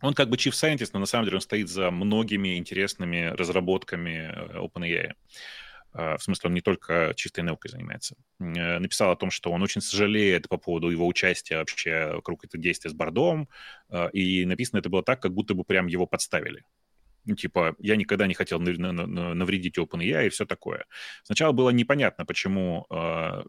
он 0.02 0.14
как 0.14 0.30
бы 0.30 0.38
Chief 0.38 0.52
Scientist, 0.52 0.92
но 0.94 1.00
на 1.00 1.06
самом 1.06 1.26
деле 1.26 1.38
он 1.38 1.42
стоит 1.42 1.70
за 1.70 1.92
многими 1.92 2.58
интересными 2.58 3.34
разработками 3.36 4.32
э, 4.34 4.58
OpenAI. 4.60 5.14
Uh, 5.92 6.18
в 6.20 6.24
смысле, 6.24 6.50
он 6.50 6.54
не 6.54 6.62
только 6.62 7.14
чистой 7.16 7.44
наукой 7.44 7.72
занимается. 7.72 8.16
Uh, 8.40 8.78
написал 8.78 9.10
о 9.10 9.16
том, 9.16 9.32
что 9.32 9.52
он 9.52 9.64
очень 9.64 9.82
сожалеет 9.82 10.48
по 10.48 10.58
поводу 10.58 10.92
его 10.92 11.08
участия 11.08 11.58
вообще 11.58 12.12
вокруг 12.14 12.46
этого 12.46 12.62
действия 12.62 12.92
с 12.92 12.94
Бордом, 12.94 13.50
и 14.14 14.46
написано 14.46 14.80
это 14.80 14.90
было 14.90 15.02
так, 15.02 15.20
как 15.20 15.34
будто 15.34 15.56
бы 15.56 15.64
прям 15.64 15.88
его 15.88 16.06
подставили. 16.06 16.64
Ну, 17.26 17.36
типа, 17.36 17.76
я 17.80 17.96
никогда 17.96 18.28
не 18.28 18.34
хотел 18.34 18.60
навредить 18.60 19.78
OpenAI 19.78 20.28
и 20.28 20.30
все 20.30 20.46
такое. 20.46 20.86
Сначала 21.24 21.52
было 21.52 21.70
непонятно, 21.70 22.26
почему, 22.26 22.88
э, 22.90 23.44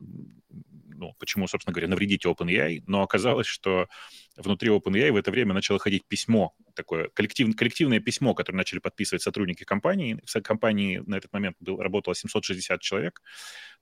ну, 1.00 1.14
почему, 1.18 1.48
собственно 1.48 1.72
говоря, 1.72 1.88
навредить 1.88 2.26
OpenAI, 2.26 2.82
но 2.86 3.02
оказалось, 3.02 3.46
что 3.46 3.88
внутри 4.36 4.68
OpenAI 4.68 5.10
в 5.12 5.16
это 5.16 5.30
время 5.30 5.54
начало 5.54 5.78
ходить 5.78 6.04
письмо, 6.06 6.54
такое 6.74 7.08
коллектив, 7.08 7.56
коллективное 7.56 8.00
письмо, 8.00 8.34
которое 8.34 8.58
начали 8.58 8.80
подписывать 8.80 9.22
сотрудники 9.22 9.64
компании. 9.64 10.20
В 10.24 10.40
компании 10.42 11.02
на 11.06 11.16
этот 11.16 11.32
момент 11.32 11.56
был, 11.58 11.78
работало 11.78 12.14
760 12.14 12.80
человек. 12.82 13.22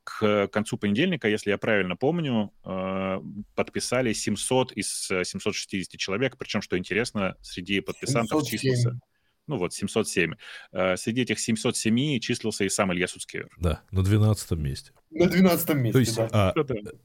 К 0.05 0.47
концу 0.47 0.79
понедельника, 0.79 1.29
если 1.29 1.51
я 1.51 1.59
правильно 1.59 1.97
помню, 1.97 2.53
э, 2.65 3.19
подписали 3.57 4.13
700 4.13 4.73
из 4.73 5.09
760 5.09 5.99
человек, 5.99 6.37
причем, 6.39 6.63
что 6.63 6.79
интересно, 6.79 7.37
среди 7.43 7.81
подписантов 7.81 8.45
707. 8.45 8.59
числился 8.59 9.01
ну 9.49 9.57
вот, 9.57 9.73
707. 9.73 10.35
Э, 10.73 10.97
среди 10.97 11.23
этих 11.23 11.41
707 11.41 12.21
числился 12.21 12.65
и 12.65 12.69
сам 12.69 12.93
Илья 12.93 13.09
Суцкевер. 13.09 13.51
Да, 13.59 13.83
на 13.91 14.03
12 14.03 14.53
месте. 14.53 14.93
На 15.11 15.27
12 15.27 15.75
месте, 15.75 15.93
То 15.93 15.99
есть, 15.99 16.17
да. 16.17 16.29
А, 16.33 16.55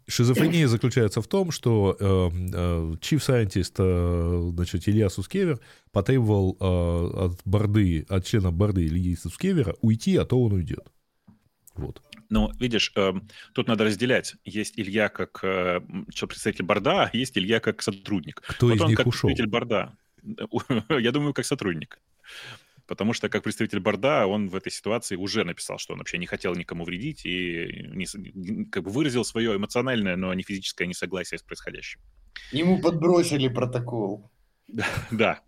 шизофрения 0.08 0.68
заключается 0.68 1.22
в 1.22 1.28
том, 1.28 1.52
что 1.52 1.96
э, 2.00 2.04
э, 2.06 2.96
chief 3.00 3.20
scientist, 3.20 3.76
э, 3.78 4.52
значит, 4.54 4.88
Илья 4.88 5.10
Сускевер 5.10 5.60
потребовал 5.92 6.58
э, 6.60 7.26
от 7.26 7.42
борды, 7.46 8.06
от 8.10 8.26
члена 8.26 8.52
борды 8.52 8.86
Ильи 8.86 9.16
Сускевера 9.16 9.76
уйти, 9.82 10.18
а 10.18 10.26
то 10.26 10.42
он 10.42 10.54
уйдет. 10.54 10.86
Вот. 11.76 12.02
Но, 12.30 12.52
видишь, 12.60 12.92
э, 12.96 13.14
тут 13.54 13.68
надо 13.68 13.86
разделять. 13.86 14.36
Есть 14.44 14.80
Илья 14.80 15.10
как 15.10 15.40
э, 15.44 15.82
представитель 16.28 16.66
борда, 16.66 17.04
а 17.06 17.10
есть 17.14 17.38
Илья 17.38 17.60
как 17.60 17.82
сотрудник. 17.82 18.42
Кто 18.42 18.68
вот 18.68 18.76
из 18.76 18.82
он 18.82 18.90
них 18.90 18.98
как 18.98 19.08
ушел? 19.08 19.28
представитель 19.28 19.50
борда. 19.50 19.96
Я 20.90 21.12
думаю, 21.12 21.34
как 21.34 21.46
сотрудник. 21.46 22.00
Потому 22.86 23.14
что, 23.14 23.30
как 23.30 23.44
представитель 23.44 23.80
борда, 23.80 24.28
он 24.28 24.50
в 24.50 24.56
этой 24.56 24.72
ситуации 24.72 25.16
уже 25.16 25.46
написал, 25.46 25.78
что 25.78 25.94
он 25.94 26.00
вообще 26.00 26.18
не 26.18 26.26
хотел 26.26 26.54
никому 26.54 26.84
вредить 26.84 27.26
и 27.26 27.88
не, 27.94 28.66
как 28.66 28.84
бы 28.84 28.92
выразил 28.92 29.24
свое 29.24 29.56
эмоциональное, 29.56 30.18
но 30.18 30.34
не 30.34 30.44
физическое 30.44 30.86
несогласие 30.86 31.38
с 31.38 31.44
происходящим. 31.44 32.02
Ему 32.52 32.82
подбросили 32.82 33.48
протокол. 33.48 34.30
Да, 34.68 34.86
да 35.12 35.42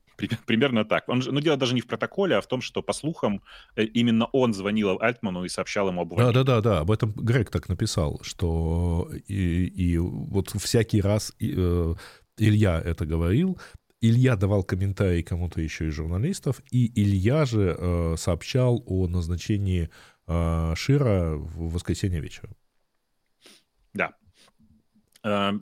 примерно 0.46 0.86
так. 0.86 1.10
Он, 1.10 1.22
ну, 1.26 1.40
дело 1.40 1.58
даже 1.58 1.74
не 1.74 1.82
в 1.82 1.88
протоколе, 1.88 2.38
а 2.38 2.42
в 2.42 2.48
том, 2.48 2.62
что, 2.62 2.82
по 2.82 2.94
слухам, 2.94 3.42
э, 3.76 3.84
именно 3.84 4.26
он 4.32 4.54
звонил 4.54 4.98
Альтману 5.00 5.44
и 5.44 5.50
сообщал 5.50 5.90
ему 5.90 6.02
об 6.02 6.12
увольнении. 6.12 6.34
Да-да-да, 6.34 6.80
об 6.80 6.92
этом 6.92 7.12
Грег 7.14 7.50
так 7.50 7.70
написал, 7.70 8.20
что 8.24 9.10
и, 9.28 9.66
и 9.66 9.98
вот 9.98 10.50
всякий 10.52 11.02
раз 11.02 11.34
и, 11.40 11.54
э, 11.56 11.96
Илья 12.38 12.82
это 12.84 13.06
говорил, 13.06 13.58
Илья 14.10 14.36
давал 14.36 14.64
комментарии 14.64 15.22
кому-то 15.22 15.62
еще 15.62 15.88
из 15.88 15.94
журналистов, 15.94 16.62
и 16.72 16.92
Илья 17.02 17.46
же 17.46 17.76
э, 17.78 18.16
сообщал 18.18 18.84
о 18.86 19.08
назначении 19.08 19.90
э, 20.28 20.74
Шира 20.76 21.36
в 21.36 21.74
воскресенье 21.74 22.22
вечером. 22.22 22.56
Да. 23.94 24.14
Э, 25.24 25.54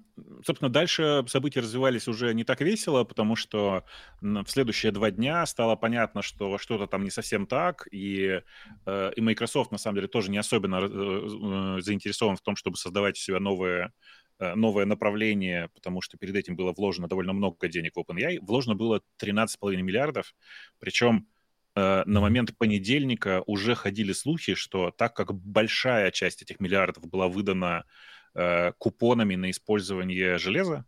собственно, 0.46 0.70
дальше 0.70 1.24
события 1.28 1.62
развивались 1.62 2.10
уже 2.10 2.34
не 2.34 2.44
так 2.44 2.60
весело, 2.60 3.06
потому 3.06 3.38
что 3.38 3.86
в 4.20 4.46
следующие 4.48 4.92
два 4.92 5.10
дня 5.10 5.46
стало 5.46 5.78
понятно, 5.78 6.22
что 6.22 6.58
что-то 6.58 6.86
там 6.88 7.06
не 7.06 7.12
совсем 7.12 7.48
так, 7.48 7.88
и, 7.92 8.42
э, 8.86 9.12
и 9.16 9.22
Microsoft, 9.22 9.72
на 9.72 9.78
самом 9.78 9.96
деле, 9.96 10.08
тоже 10.10 10.32
не 10.32 10.38
особенно 10.38 10.82
э, 10.82 11.82
заинтересован 11.82 12.36
в 12.36 12.42
том, 12.42 12.58
чтобы 12.58 12.76
создавать 12.76 13.16
у 13.16 13.22
себя 13.22 13.40
новые 13.40 13.94
новое 14.40 14.86
направление, 14.86 15.70
потому 15.74 16.02
что 16.02 16.18
перед 16.18 16.36
этим 16.36 16.56
было 16.56 16.74
вложено 16.74 17.08
довольно 17.08 17.34
много 17.34 17.68
денег 17.68 17.96
в 17.96 18.00
OpenAI, 18.00 18.40
вложено 18.42 18.76
было 18.76 19.02
13,5 19.22 19.76
миллиардов, 19.82 20.34
причем 20.80 21.28
э, 21.76 22.04
на 22.06 22.22
момент 22.22 22.58
понедельника 22.58 23.44
уже 23.46 23.76
ходили 23.76 24.14
слухи, 24.14 24.56
что 24.56 24.92
так 24.92 25.16
как 25.16 25.34
большая 25.34 26.12
часть 26.12 26.42
этих 26.42 26.60
миллиардов 26.60 27.08
была 27.08 27.28
выдана 27.28 27.86
э, 28.34 28.72
купонами 28.78 29.36
на 29.36 29.52
использование 29.52 30.38
железа, 30.38 30.86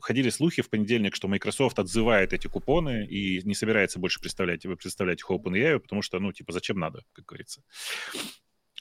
ходили 0.00 0.28
слухи 0.28 0.60
в 0.60 0.68
понедельник, 0.68 1.14
что 1.16 1.26
Microsoft 1.26 1.78
отзывает 1.78 2.34
эти 2.34 2.48
купоны 2.48 3.06
и 3.06 3.40
не 3.44 3.54
собирается 3.54 3.98
больше 3.98 4.20
представлять, 4.20 4.60
представлять 4.62 5.20
их 5.20 5.30
OpenAI, 5.30 5.78
потому 5.78 6.02
что, 6.02 6.18
ну, 6.18 6.32
типа, 6.32 6.52
зачем 6.52 6.78
надо, 6.78 7.02
как 7.14 7.24
говорится. 7.24 7.62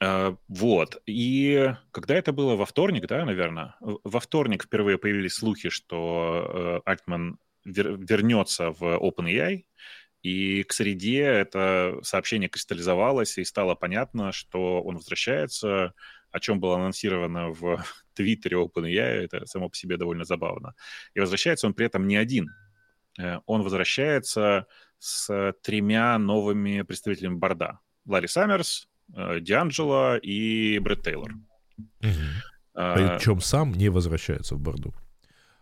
А, 0.01 0.35
вот. 0.47 1.01
И 1.05 1.73
когда 1.91 2.15
это 2.15 2.33
было 2.33 2.55
во 2.55 2.65
вторник, 2.65 3.07
да, 3.07 3.25
наверное, 3.25 3.75
во 3.79 4.19
вторник 4.19 4.63
впервые 4.63 4.97
появились 4.97 5.35
слухи, 5.35 5.69
что 5.69 6.81
э, 6.85 6.89
Альтман 6.89 7.39
вернется 7.63 8.71
в 8.71 8.83
OpenAI, 8.83 9.65
и 10.21 10.63
к 10.63 10.73
среде 10.73 11.21
это 11.21 11.99
сообщение 12.03 12.49
кристаллизовалось, 12.49 13.37
и 13.37 13.45
стало 13.45 13.75
понятно, 13.75 14.31
что 14.31 14.81
он 14.81 14.97
возвращается, 14.97 15.93
о 16.31 16.39
чем 16.39 16.59
было 16.59 16.75
анонсировано 16.75 17.49
в 17.49 17.83
Твиттере 18.13 18.57
OpenAI, 18.57 19.25
это 19.25 19.45
само 19.45 19.69
по 19.69 19.75
себе 19.75 19.97
довольно 19.97 20.25
забавно. 20.25 20.75
И 21.13 21.19
возвращается 21.19 21.67
он 21.67 21.73
при 21.73 21.85
этом 21.85 22.07
не 22.07 22.17
один. 22.17 22.49
Э, 23.17 23.39
он 23.45 23.63
возвращается 23.63 24.67
с 24.99 25.53
тремя 25.61 26.17
новыми 26.17 26.81
представителями 26.81 27.35
борда. 27.35 27.79
Ларри 28.05 28.27
Саммерс, 28.27 28.87
Э, 28.87 28.94
Дианджело 29.07 30.17
и 30.17 30.79
Брэд 30.79 31.03
Тейлор. 31.03 31.33
Угу. 32.01 32.09
А, 32.75 32.95
Причем 32.95 33.39
сам 33.39 33.73
не 33.73 33.89
возвращается 33.89 34.55
в 34.55 34.59
Борду. 34.59 34.93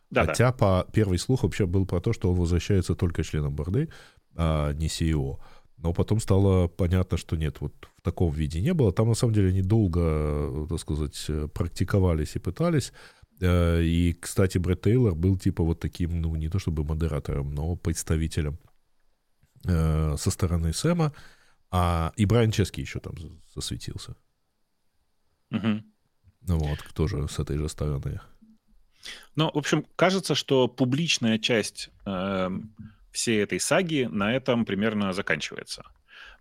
Да, 0.09 0.25
Хотя 0.25 0.51
да. 0.51 0.53
по 0.53 0.87
первый 0.91 1.17
слух 1.17 1.43
вообще 1.43 1.65
был 1.65 1.85
про 1.85 1.99
то, 1.99 2.13
что 2.13 2.31
он 2.31 2.37
возвращается 2.37 2.95
только 2.95 3.23
членом 3.23 3.55
Борды, 3.55 3.89
а 4.35 4.73
не 4.73 4.87
CEO. 4.87 5.39
Но 5.77 5.93
потом 5.93 6.19
стало 6.19 6.67
понятно, 6.67 7.17
что 7.17 7.35
нет, 7.35 7.59
вот 7.59 7.73
в 7.97 8.01
таком 8.01 8.31
виде 8.31 8.61
не 8.61 8.73
было. 8.73 8.93
Там, 8.93 9.09
на 9.09 9.15
самом 9.15 9.33
деле, 9.33 9.49
они 9.49 9.61
долго, 9.61 10.67
так 10.69 10.79
сказать, 10.79 11.29
практиковались 11.53 12.35
и 12.35 12.39
пытались. 12.39 12.93
Э, 13.41 13.81
и, 13.81 14.13
кстати, 14.13 14.57
Брэд 14.57 14.81
Тейлор 14.81 15.15
был 15.15 15.37
типа 15.37 15.63
вот 15.63 15.79
таким, 15.79 16.21
ну, 16.21 16.35
не 16.35 16.49
то 16.49 16.59
чтобы 16.59 16.83
модератором, 16.83 17.53
но 17.53 17.75
представителем 17.75 18.57
э, 19.67 20.15
со 20.17 20.31
стороны 20.31 20.73
Сэма. 20.73 21.11
А, 21.75 22.13
и 22.15 22.25
Брайан 22.25 22.51
Чески 22.51 22.81
еще 22.81 22.99
там 22.99 23.15
засветился. 23.55 24.15
Угу. 25.49 25.83
Ну 26.47 26.57
вот, 26.59 26.79
тоже 26.93 27.27
с 27.27 27.39
этой 27.39 27.57
же 27.57 27.67
стороны. 27.67 28.21
Ну, 29.35 29.49
в 29.51 29.57
общем, 29.57 29.83
кажется, 29.95 30.35
что 30.35 30.67
публичная 30.67 31.39
часть 31.39 31.89
э, 32.05 32.49
всей 33.11 33.41
этой 33.41 33.59
саги 33.59 34.07
на 34.09 34.35
этом 34.35 34.65
примерно 34.65 35.13
заканчивается 35.13 35.83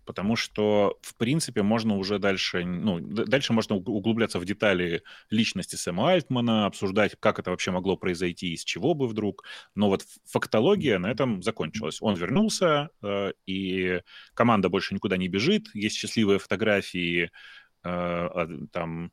потому 0.05 0.35
что, 0.35 0.97
в 1.01 1.15
принципе, 1.15 1.63
можно 1.63 1.95
уже 1.97 2.19
дальше, 2.19 2.65
ну, 2.65 2.99
дальше 2.99 3.53
можно 3.53 3.75
углубляться 3.75 4.39
в 4.39 4.45
детали 4.45 5.03
личности 5.29 5.75
Сэма 5.75 6.11
Альтмана, 6.11 6.65
обсуждать, 6.65 7.15
как 7.19 7.39
это 7.39 7.51
вообще 7.51 7.71
могло 7.71 7.97
произойти, 7.97 8.53
из 8.53 8.63
чего 8.63 8.93
бы 8.93 9.07
вдруг, 9.07 9.43
но 9.75 9.89
вот 9.89 10.05
фактология 10.25 10.99
на 10.99 11.07
этом 11.11 11.41
закончилась. 11.41 12.01
Он 12.01 12.15
вернулся, 12.15 12.89
э, 13.01 13.33
и 13.45 14.01
команда 14.33 14.69
больше 14.69 14.93
никуда 14.93 15.17
не 15.17 15.27
бежит, 15.27 15.67
есть 15.73 15.95
счастливые 15.95 16.39
фотографии 16.39 17.31
э, 17.83 18.47
там 18.71 19.11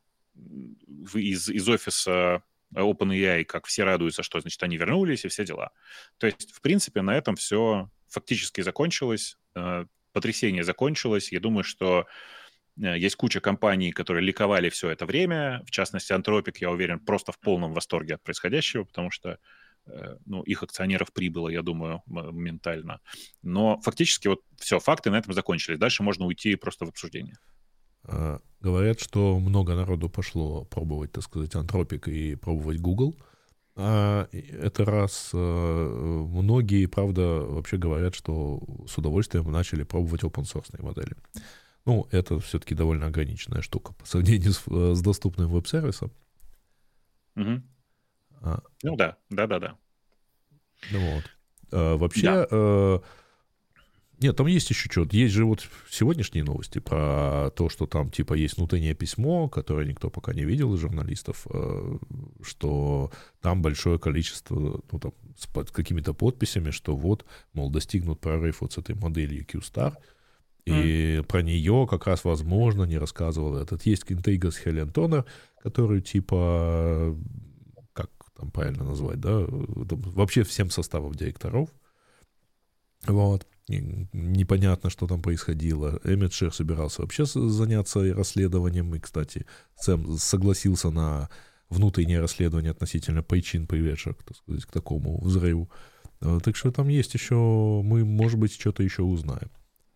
из, 1.13 1.49
из 1.49 1.69
офиса 1.69 2.43
OpenAI, 2.73 3.43
как 3.43 3.65
все 3.65 3.83
радуются, 3.83 4.23
что, 4.23 4.39
значит, 4.39 4.61
они 4.63 4.77
вернулись 4.77 5.25
и 5.25 5.27
все 5.27 5.45
дела. 5.45 5.71
То 6.17 6.27
есть, 6.27 6.51
в 6.53 6.61
принципе, 6.61 7.01
на 7.01 7.15
этом 7.15 7.35
все 7.35 7.89
фактически 8.07 8.61
закончилось. 8.61 9.37
Потрясение 10.13 10.63
закончилось. 10.63 11.31
Я 11.31 11.39
думаю, 11.39 11.63
что 11.63 12.05
э, 12.81 12.97
есть 12.97 13.15
куча 13.15 13.39
компаний, 13.39 13.91
которые 13.91 14.25
ликовали 14.25 14.69
все 14.69 14.89
это 14.89 15.05
время. 15.05 15.63
В 15.65 15.71
частности, 15.71 16.13
Антропик, 16.13 16.57
я 16.57 16.71
уверен, 16.71 16.99
просто 16.99 17.31
в 17.31 17.39
полном 17.39 17.73
восторге 17.73 18.15
от 18.15 18.23
происходящего, 18.23 18.83
потому 18.83 19.11
что 19.11 19.37
э, 19.85 20.17
ну, 20.25 20.41
их 20.43 20.63
акционеров 20.63 21.13
прибыло, 21.13 21.49
я 21.49 21.61
думаю, 21.61 22.01
моментально. 22.05 22.99
Но 23.41 23.79
фактически 23.81 24.27
вот 24.27 24.41
все, 24.57 24.79
факты 24.79 25.11
на 25.11 25.17
этом 25.17 25.33
закончились. 25.33 25.79
Дальше 25.79 26.03
можно 26.03 26.25
уйти 26.25 26.55
просто 26.55 26.85
в 26.85 26.89
обсуждение. 26.89 27.37
А, 28.03 28.39
говорят, 28.59 28.99
что 28.99 29.39
много 29.39 29.75
народу 29.75 30.09
пошло 30.09 30.65
пробовать, 30.65 31.11
так 31.11 31.23
сказать, 31.23 31.55
антропик 31.55 32.07
и 32.07 32.35
пробовать 32.35 32.79
Google. 32.79 33.15
А 33.75 34.27
это 34.31 34.85
раз. 34.85 35.31
А, 35.33 36.25
многие, 36.25 36.85
правда, 36.87 37.41
вообще 37.41 37.77
говорят, 37.77 38.15
что 38.15 38.61
с 38.87 38.97
удовольствием 38.97 39.49
начали 39.51 39.83
пробовать 39.83 40.23
open 40.23 40.43
source 40.43 40.81
модели. 40.81 41.15
Ну, 41.85 42.07
это 42.11 42.39
все-таки 42.39 42.75
довольно 42.75 43.07
ограниченная 43.07 43.61
штука 43.61 43.93
по 43.93 44.05
сравнению 44.05 44.53
с, 44.53 44.63
э, 44.67 44.93
с 44.93 45.01
доступным 45.01 45.49
веб-сервисом. 45.49 46.11
Угу. 47.35 47.61
А, 48.41 48.61
ну 48.83 48.95
да, 48.95 49.17
да, 49.29 49.47
да, 49.47 49.59
да. 49.59 49.77
Ну 50.91 51.15
вот. 51.15 51.23
А, 51.71 51.97
вообще, 51.97 52.47
да. 52.49 53.01
Нет, 54.21 54.35
там 54.35 54.47
есть 54.47 54.69
еще 54.69 54.89
что-то. 54.89 55.15
Есть 55.15 55.33
же 55.33 55.45
вот 55.45 55.67
сегодняшние 55.89 56.43
новости 56.43 56.79
про 56.79 57.49
то, 57.55 57.69
что 57.69 57.87
там 57.87 58.11
типа 58.11 58.33
есть 58.35 58.57
внутреннее 58.57 58.93
письмо, 58.93 59.49
которое 59.49 59.87
никто 59.87 60.09
пока 60.09 60.33
не 60.33 60.43
видел 60.43 60.73
из 60.75 60.79
журналистов, 60.79 61.47
э, 61.49 61.97
что 62.43 63.11
там 63.41 63.61
большое 63.61 63.97
количество, 63.97 64.81
ну 64.91 64.99
там 64.99 65.13
с 65.37 65.71
какими-то 65.71 66.13
подписями, 66.13 66.69
что 66.69 66.95
вот, 66.95 67.25
мол, 67.53 67.71
достигнут 67.71 68.19
прорыв 68.19 68.61
вот 68.61 68.73
с 68.73 68.77
этой 68.77 68.95
моделью 68.95 69.45
Q-Star, 69.45 69.95
и 70.65 71.17
mm. 71.19 71.23
про 71.23 71.41
нее 71.41 71.87
как 71.89 72.05
раз, 72.05 72.23
возможно, 72.23 72.83
не 72.83 72.99
рассказывал 72.99 73.57
этот. 73.57 73.85
Есть 73.87 74.03
интрига 74.09 74.51
с 74.51 74.57
Хелен 74.57 74.91
Тонер, 74.91 75.25
которую 75.63 76.01
типа, 76.01 77.17
как 77.93 78.11
там 78.37 78.51
правильно 78.51 78.83
назвать, 78.83 79.19
да, 79.19 79.45
вообще 79.47 80.43
всем 80.43 80.69
составом 80.69 81.13
директоров. 81.13 81.69
Вот 83.07 83.47
непонятно, 83.77 84.89
что 84.89 85.07
там 85.07 85.21
происходило. 85.21 85.99
Эммет 86.03 86.33
Шер 86.33 86.53
собирался 86.53 87.01
вообще 87.01 87.25
заняться 87.25 88.13
расследованием, 88.13 88.93
и, 88.95 88.99
кстати, 88.99 89.45
Сэм 89.75 90.17
согласился 90.17 90.89
на 90.89 91.29
внутреннее 91.69 92.19
расследование 92.19 92.71
относительно 92.71 93.23
причин, 93.23 93.67
приведших, 93.67 94.17
так 94.23 94.37
сказать, 94.37 94.65
к 94.65 94.71
такому 94.71 95.21
взрыву. 95.21 95.69
А, 96.19 96.39
так 96.39 96.55
что 96.55 96.71
там 96.71 96.89
есть 96.89 97.13
еще, 97.13 97.35
мы, 97.35 98.03
может 98.03 98.39
быть, 98.39 98.53
что-то 98.53 98.83
еще 98.83 99.03
узнаем. 99.03 99.49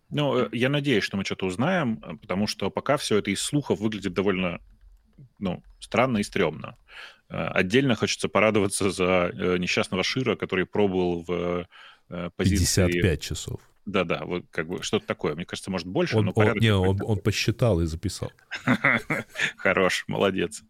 Ну, 0.10 0.38
э, 0.38 0.50
я 0.54 0.70
надеюсь, 0.70 1.04
что 1.04 1.18
мы 1.18 1.26
что-то 1.26 1.48
узнаем, 1.48 2.02
э, 2.02 2.16
потому 2.16 2.48
что 2.48 2.70
пока 2.70 2.96
все 2.96 3.18
это 3.18 3.32
из 3.32 3.42
слухов 3.42 3.80
выглядит 3.80 4.14
довольно 4.14 4.60
ну, 5.40 5.62
странно 5.80 6.20
и 6.20 6.24
стрёмно. 6.24 6.78
Э, 7.28 7.48
отдельно 7.48 7.96
хочется 7.96 8.30
порадоваться 8.30 8.90
за 8.90 9.32
несчастного 9.60 10.04
Шира, 10.04 10.38
который 10.38 10.66
пробовал 10.66 11.24
в 11.24 11.32
Э, 11.32 11.66
позиции... 12.36 12.88
55 12.88 13.22
часов. 13.22 13.62
Да-да, 13.86 14.26
вот 14.26 14.46
как 14.50 14.68
бы 14.68 14.82
что-то 14.82 15.06
такое. 15.06 15.36
Мне 15.36 15.46
кажется, 15.46 15.70
может 15.70 15.88
больше, 15.88 16.18
он, 16.18 16.26
но 16.26 16.32
он, 16.36 16.58
Не, 16.58 16.74
он, 16.74 17.00
он 17.04 17.20
посчитал 17.20 17.82
и 17.82 17.86
записал. 17.86 18.32
Хорош, 19.58 20.06
молодец. 20.08 20.64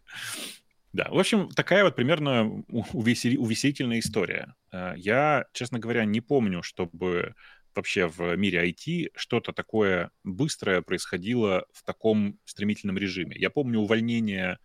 Да, 0.92 1.08
в 1.10 1.20
общем, 1.20 1.50
такая 1.50 1.84
вот 1.84 1.96
примерно 1.96 2.64
увеселительная 2.94 4.00
история. 4.00 4.56
Э, 4.72 4.94
я, 4.98 5.46
честно 5.54 5.80
говоря, 5.80 6.06
не 6.06 6.22
помню, 6.22 6.62
чтобы 6.62 7.36
вообще 7.74 8.08
в 8.08 8.36
мире 8.36 8.70
IT 8.70 9.12
что-то 9.16 9.52
такое 9.54 10.12
быстрое 10.24 10.82
происходило 10.82 11.66
в 11.74 11.84
таком 11.84 12.40
стремительном 12.46 12.98
режиме. 12.98 13.36
Я 13.38 13.50
помню 13.50 13.80
увольнение 13.80 14.60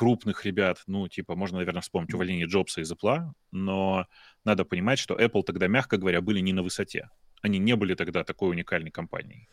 крупных 0.00 0.46
ребят, 0.46 0.82
ну, 0.86 1.08
типа, 1.08 1.36
можно, 1.36 1.58
наверное, 1.58 1.82
вспомнить 1.82 2.14
увольнение 2.14 2.46
Джобса 2.46 2.80
из 2.80 2.90
Apple, 2.90 3.32
но 3.52 4.06
надо 4.46 4.64
понимать, 4.64 4.98
что 4.98 5.14
Apple 5.14 5.42
тогда, 5.42 5.66
мягко 5.66 5.98
говоря, 5.98 6.22
были 6.22 6.40
не 6.40 6.54
на 6.54 6.62
высоте. 6.62 7.10
Они 7.42 7.58
не 7.58 7.76
были 7.76 7.92
тогда 7.94 8.24
такой 8.24 8.48
уникальной 8.48 8.90
компанией. 8.90 9.50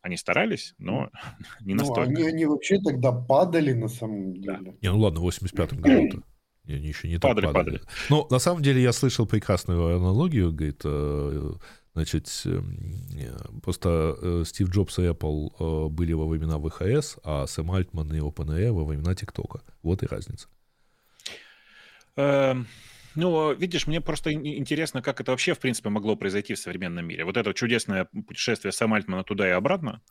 Они 0.00 0.16
старались, 0.16 0.74
но 0.78 1.10
не 1.60 1.74
ну, 1.74 1.80
настолько. 1.80 2.10
Они, 2.10 2.22
они 2.22 2.46
вообще 2.46 2.80
тогда 2.80 3.12
падали 3.12 3.74
на 3.74 3.88
самом 3.88 4.32
деле. 4.32 4.58
Да. 4.62 4.72
Не, 4.80 4.90
ну 4.90 5.00
ладно, 5.00 5.20
в 5.20 5.28
85-м 5.28 5.82
году-то. 5.82 6.22
Они 6.66 6.88
еще 6.88 7.06
не 7.06 7.18
падали, 7.18 7.44
так 7.44 7.54
падали. 7.54 7.76
падали. 7.76 7.92
Но 8.08 8.26
на 8.30 8.38
самом 8.38 8.62
деле 8.62 8.82
я 8.82 8.92
слышал 8.92 9.26
прекрасную 9.26 9.96
аналогию, 9.96 10.50
говорит, 10.50 10.80
э, 11.94 11.94
значит, 11.94 12.30
эм, 12.46 13.08
э, 13.16 13.60
просто 13.62 14.16
э, 14.20 14.42
Стив 14.46 14.70
Джобс 14.70 14.98
и 14.98 15.02
Apple 15.02 15.88
были 15.88 16.12
во 16.12 16.26
времена 16.26 16.58
ВХС, 16.58 17.18
а 17.24 17.46
Сэм 17.46 17.70
Альтман 17.70 18.12
и 18.12 18.18
OpenAI 18.18 18.72
во 18.72 18.84
времена 18.84 19.14
ТикТока. 19.14 19.62
Вот 19.82 20.02
и 20.02 20.06
разница. 20.06 20.48
Эм, 22.16 22.66
ну, 23.14 23.52
видишь, 23.54 23.86
мне 23.86 24.00
просто 24.00 24.32
интересно, 24.32 25.02
как 25.02 25.20
это 25.20 25.32
вообще, 25.32 25.54
в 25.54 25.58
принципе, 25.58 25.88
могло 25.88 26.16
произойти 26.16 26.54
в 26.54 26.58
современном 26.58 27.06
мире. 27.06 27.24
Вот 27.24 27.36
это 27.36 27.52
чудесное 27.54 28.04
путешествие 28.04 28.72
Сэма 28.72 28.96
Альтмана 28.96 29.24
туда 29.24 29.48
и 29.48 29.52
обратно, 29.52 30.02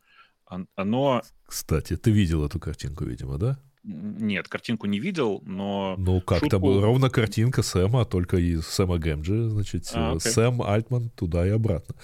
оно... 0.76 1.22
Кстати, 1.46 1.96
ты 1.96 2.12
видел 2.12 2.46
эту 2.46 2.60
картинку, 2.60 3.06
видимо, 3.06 3.38
да? 3.38 3.60
Нет, 3.84 4.48
картинку 4.48 4.88
не 4.88 5.00
видел, 5.00 5.42
но... 5.46 5.96
Ну, 5.98 6.20
как-то 6.22 6.58
шутку... 6.58 6.80
ровно 6.82 7.10
картинка 7.10 7.64
Сэма, 7.64 8.06
только 8.06 8.38
из 8.38 8.68
Сэма 8.68 8.98
Гэмджи, 8.98 9.50
значит, 9.50 9.90
а, 9.94 10.16
okay. 10.16 10.20
Сэм 10.20 10.62
Альтман 10.62 11.10
туда 11.12 11.48
и 11.48 11.50
обратно. 11.50 11.96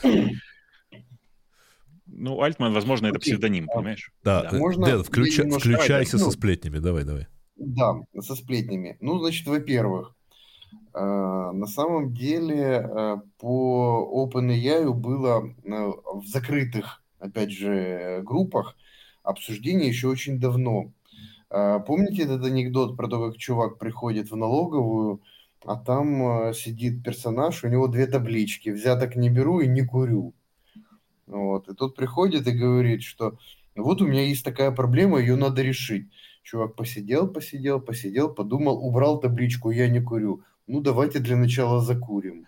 Ну, 2.07 2.41
Альтман, 2.41 2.73
возможно, 2.73 3.07
это 3.07 3.19
псевдоним, 3.19 3.67
понимаешь? 3.67 4.11
Да, 4.23 4.49
да. 4.49 4.57
Можно 4.57 4.85
Дэн, 4.85 5.03
включа... 5.03 5.43
включайся 5.49 6.17
со 6.17 6.31
сплетнями, 6.31 6.79
давай, 6.79 7.03
давай. 7.03 7.27
Да, 7.57 7.95
со 8.21 8.35
сплетнями. 8.35 8.97
Ну, 9.01 9.19
значит, 9.19 9.45
во-первых, 9.47 10.15
а, 10.93 11.51
на 11.51 11.67
самом 11.67 12.13
деле 12.13 12.77
а, 12.77 13.21
по 13.37 14.29
OpenAI 14.33 14.93
было 14.93 15.43
а, 15.67 16.19
в 16.19 16.25
закрытых, 16.25 17.03
опять 17.19 17.51
же, 17.51 18.21
группах 18.23 18.77
обсуждение 19.23 19.89
еще 19.89 20.07
очень 20.07 20.39
давно. 20.39 20.93
Помните 21.87 22.23
этот 22.23 22.43
анекдот 22.43 22.97
про 22.97 23.07
то, 23.07 23.29
как 23.29 23.37
чувак 23.37 23.77
приходит 23.77 24.29
в 24.29 24.35
налоговую, 24.35 25.21
а 25.63 25.77
там 25.77 26.53
сидит 26.53 27.01
персонаж, 27.01 27.63
у 27.63 27.69
него 27.69 27.87
две 27.87 28.07
таблички 28.07 28.69
«взяток 28.69 29.15
не 29.15 29.29
беру» 29.29 29.61
и 29.61 29.67
«не 29.67 29.85
курю». 29.85 30.33
Вот. 31.27 31.69
И 31.69 31.73
тот 31.73 31.95
приходит 31.95 32.45
и 32.47 32.51
говорит, 32.51 33.03
что 33.03 33.37
вот 33.75 34.01
у 34.01 34.07
меня 34.07 34.23
есть 34.23 34.43
такая 34.43 34.71
проблема, 34.71 35.19
ее 35.19 35.37
надо 35.37 35.61
решить. 35.61 36.09
Чувак 36.43 36.75
посидел, 36.75 37.27
посидел, 37.27 37.79
посидел, 37.79 38.33
подумал, 38.33 38.85
убрал 38.85 39.19
табличку 39.19 39.71
«я 39.71 39.87
не 39.87 40.01
курю» 40.01 40.43
ну 40.67 40.81
давайте 40.81 41.19
для 41.19 41.35
начала 41.35 41.81
закурим. 41.81 42.47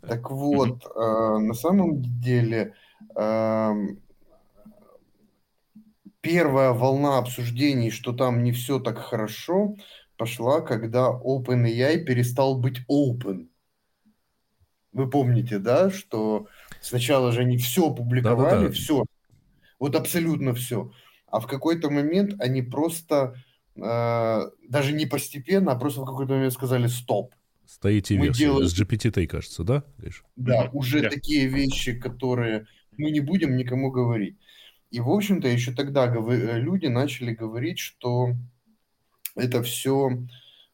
Так 0.00 0.30
вот, 0.30 0.84
э, 0.84 1.38
на 1.38 1.54
самом 1.54 2.02
деле 2.02 2.74
первая 6.24 6.72
волна 6.72 7.18
обсуждений, 7.18 7.90
что 7.90 8.12
там 8.12 8.42
не 8.42 8.50
все 8.50 8.80
так 8.80 8.98
хорошо, 8.98 9.76
пошла, 10.16 10.60
когда 10.60 11.08
OpenAI 11.10 11.98
перестал 12.04 12.58
быть 12.58 12.80
open. 12.90 13.48
Вы 14.92 15.10
помните, 15.10 15.58
да, 15.58 15.90
что 15.90 16.46
сначала 16.80 17.30
же 17.30 17.42
они 17.42 17.58
все 17.58 17.92
публиковали, 17.92 18.54
Да-да-да. 18.54 18.72
все, 18.72 19.04
вот 19.78 19.94
абсолютно 19.94 20.54
все, 20.54 20.90
а 21.26 21.38
в 21.38 21.46
какой-то 21.46 21.90
момент 21.90 22.34
они 22.40 22.62
просто 22.62 23.34
Э, 23.76 24.50
даже 24.68 24.92
не 24.92 25.06
постепенно, 25.06 25.72
а 25.72 25.76
просто 25.76 26.02
в 26.02 26.06
какой-то 26.06 26.34
момент 26.34 26.52
сказали 26.52 26.86
стоп. 26.86 27.34
Стоите 27.66 28.16
версии 28.16 28.38
делаем... 28.38 28.68
с 28.68 28.80
GPT, 28.80 29.26
кажется, 29.26 29.64
да? 29.64 29.84
Гриш? 29.98 30.24
Да, 30.36 30.70
уже 30.72 31.00
yeah. 31.00 31.08
такие 31.08 31.46
вещи, 31.48 31.98
которые 31.98 32.66
мы 32.96 33.10
не 33.10 33.20
будем 33.20 33.56
никому 33.56 33.90
говорить. 33.90 34.36
И, 34.94 35.00
в 35.00 35.10
общем-то, 35.10 35.48
еще 35.48 35.72
тогда 35.72 36.06
э, 36.06 36.60
люди 36.60 36.86
начали 36.86 37.34
говорить, 37.34 37.80
что 37.80 38.28
это 39.34 39.60
все 39.64 40.10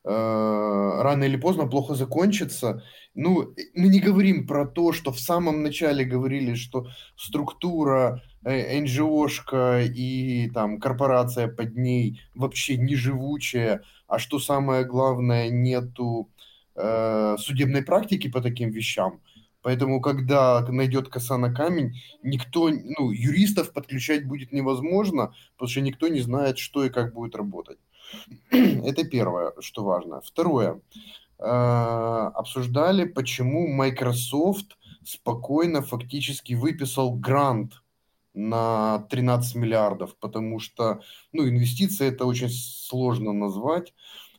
э, 0.05 0.11
рано 0.11 1.25
или 1.25 1.39
поздно 1.39 1.67
плохо 1.67 1.95
закончится. 1.95 2.85
Ну, 3.15 3.55
мы 3.75 3.89
не 3.89 3.99
говорим 3.99 4.47
про 4.47 4.67
то, 4.67 4.93
что 4.93 5.11
в 5.11 5.19
самом 5.19 5.63
начале 5.63 6.05
говорили, 6.05 6.55
что 6.55 6.87
структура 7.17 8.23
НГОшка 8.43 9.85
и 9.85 10.51
там 10.51 10.81
корпорация 10.81 11.49
под 11.49 11.79
ней 11.79 12.21
вообще 12.35 12.77
не 12.77 12.97
живучая, 12.97 13.85
а 14.07 14.19
что 14.19 14.39
самое 14.39 14.85
главное, 14.85 15.49
нету 15.49 16.29
э, 16.75 17.37
судебной 17.39 17.83
практики 17.83 18.29
по 18.29 18.43
таким 18.43 18.69
вещам. 18.69 19.23
Поэтому, 19.63 20.01
когда 20.01 20.61
найдет 20.69 21.09
коса 21.09 21.37
на 21.37 21.53
камень, 21.53 22.01
никто, 22.23 22.71
ну, 22.71 23.11
юристов 23.11 23.73
подключать 23.73 24.27
будет 24.27 24.53
невозможно, 24.53 25.35
потому 25.57 25.71
что 25.71 25.81
никто 25.81 26.09
не 26.09 26.21
знает, 26.21 26.59
что 26.59 26.85
и 26.85 26.91
как 26.91 27.13
будет 27.13 27.35
работать. 27.35 27.79
Это 28.51 29.05
первое, 29.05 29.53
что 29.61 29.85
важно. 29.85 30.21
Второе. 30.23 30.81
Э, 31.39 32.31
обсуждали, 32.35 33.05
почему 33.05 33.67
Microsoft 33.69 34.77
спокойно 35.05 35.83
фактически 35.83 36.55
выписал 36.55 37.15
грант 37.15 37.83
на 38.35 39.07
13 39.11 39.57
миллиардов, 39.57 40.17
потому 40.17 40.61
что, 40.61 41.01
ну, 41.33 41.49
инвестиции 41.49 42.07
это 42.07 42.27
очень 42.27 42.49
сложно 42.49 43.33
назвать, 43.33 43.93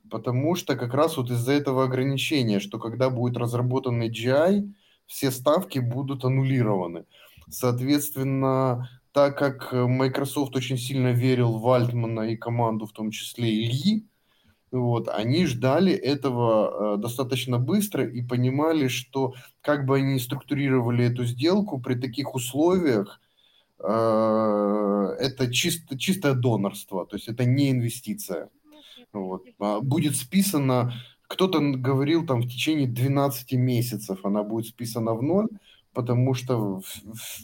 потому 0.10 0.55
что 0.55 0.75
как 0.75 0.93
раз 0.93 1.17
вот 1.17 1.29
из-за 1.29 1.53
этого 1.53 1.84
ограничения, 1.84 2.60
что 2.60 2.79
когда 2.79 3.10
будет 3.10 3.38
разработан 3.38 4.01
AGI, 4.01 4.71
все 5.12 5.30
ставки 5.30 5.80
будут 5.80 6.24
аннулированы. 6.24 7.04
Соответственно, 7.50 8.89
так 9.12 9.38
как 9.38 9.74
Microsoft 9.74 10.56
очень 10.56 10.78
сильно 10.78 11.12
верил 11.12 11.58
в 11.58 11.69
Альтмана 11.69 12.21
и 12.21 12.38
команду, 12.38 12.86
в 12.86 12.93
том 12.93 13.12
числе 13.12 13.50
Ильи, 13.50 14.06
вот, 14.71 15.10
они 15.10 15.45
ждали 15.47 15.91
этого 15.91 16.93
э, 16.95 16.97
достаточно 16.97 17.60
быстро 17.60 18.06
и 18.06 18.21
понимали, 18.21 18.88
что 18.88 19.34
как 19.60 19.86
бы 19.86 19.97
они 19.97 20.17
структурировали 20.17 21.04
эту 21.04 21.26
сделку 21.26 21.82
при 21.82 21.95
таких 21.95 22.34
условиях, 22.34 23.19
э, 23.80 25.15
это 25.19 25.54
чисто, 25.54 26.00
чистое 26.00 26.36
донорство, 26.36 27.06
то 27.06 27.17
есть 27.17 27.28
это 27.28 27.43
не 27.43 27.69
инвестиция. 27.71 28.47
Вот. 29.12 29.43
А 29.60 29.82
будет 29.82 30.15
списано, 30.15 30.93
кто-то 31.32 31.60
говорил, 31.60 32.26
там 32.26 32.41
в 32.41 32.48
течение 32.48 32.88
12 32.88 33.54
месяцев 33.54 34.20
она 34.24 34.44
будет 34.44 34.67
списана 34.67 35.13
в 35.13 35.24
ноль, 35.24 35.48
потому 35.94 36.34
что 36.34 36.82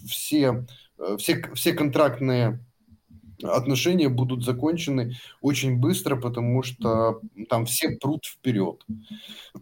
все, 0.05 0.65
э, 0.99 1.15
все, 1.17 1.41
все 1.53 1.73
контрактные 1.73 2.59
отношения 3.43 4.09
будут 4.09 4.43
закончены 4.43 5.15
очень 5.41 5.77
быстро, 5.77 6.15
потому 6.15 6.63
что 6.63 7.21
там 7.49 7.65
все 7.65 7.91
прут 7.91 8.25
вперед. 8.25 8.83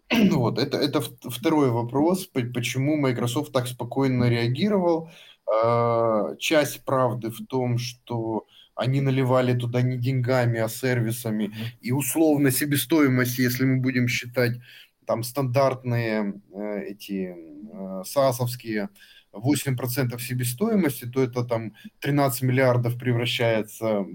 Вот, 0.32 0.58
это, 0.58 0.78
это 0.78 1.02
второй 1.02 1.70
вопрос, 1.70 2.26
почему 2.26 2.96
Microsoft 2.98 3.52
так 3.52 3.68
спокойно 3.68 4.30
реагировал. 4.30 5.10
А, 5.48 6.36
часть 6.38 6.84
правды 6.84 7.30
в 7.30 7.46
том, 7.46 7.78
что 7.78 8.46
они 8.76 9.02
наливали 9.02 9.58
туда 9.58 9.82
не 9.82 9.98
деньгами, 9.98 10.60
а 10.60 10.68
сервисами. 10.68 11.52
И 11.82 11.92
условно 11.92 12.52
себестоимость, 12.52 13.40
если 13.40 13.66
мы 13.66 13.78
будем 13.78 14.08
считать 14.08 14.60
там 15.06 15.24
стандартные 15.24 16.42
э, 16.54 16.82
эти 16.90 17.36
э, 17.36 18.04
САСовские 18.06 18.90
8% 19.34 20.20
себестоимости, 20.20 21.06
то 21.06 21.22
это 21.22 21.44
там 21.44 21.74
13 22.00 22.42
миллиардов 22.44 22.98
превращается 22.98 24.06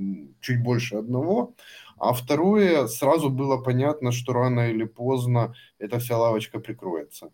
чуть 0.41 0.63
больше 0.63 0.97
одного. 0.97 1.55
А 1.99 2.13
второе, 2.15 2.87
сразу 2.87 3.29
было 3.29 3.59
понятно, 3.59 4.11
что 4.13 4.33
рано 4.33 4.71
или 4.71 4.85
поздно 4.85 5.55
эта 5.79 5.99
вся 5.99 6.17
лавочка 6.17 6.59
прикроется. 6.59 7.31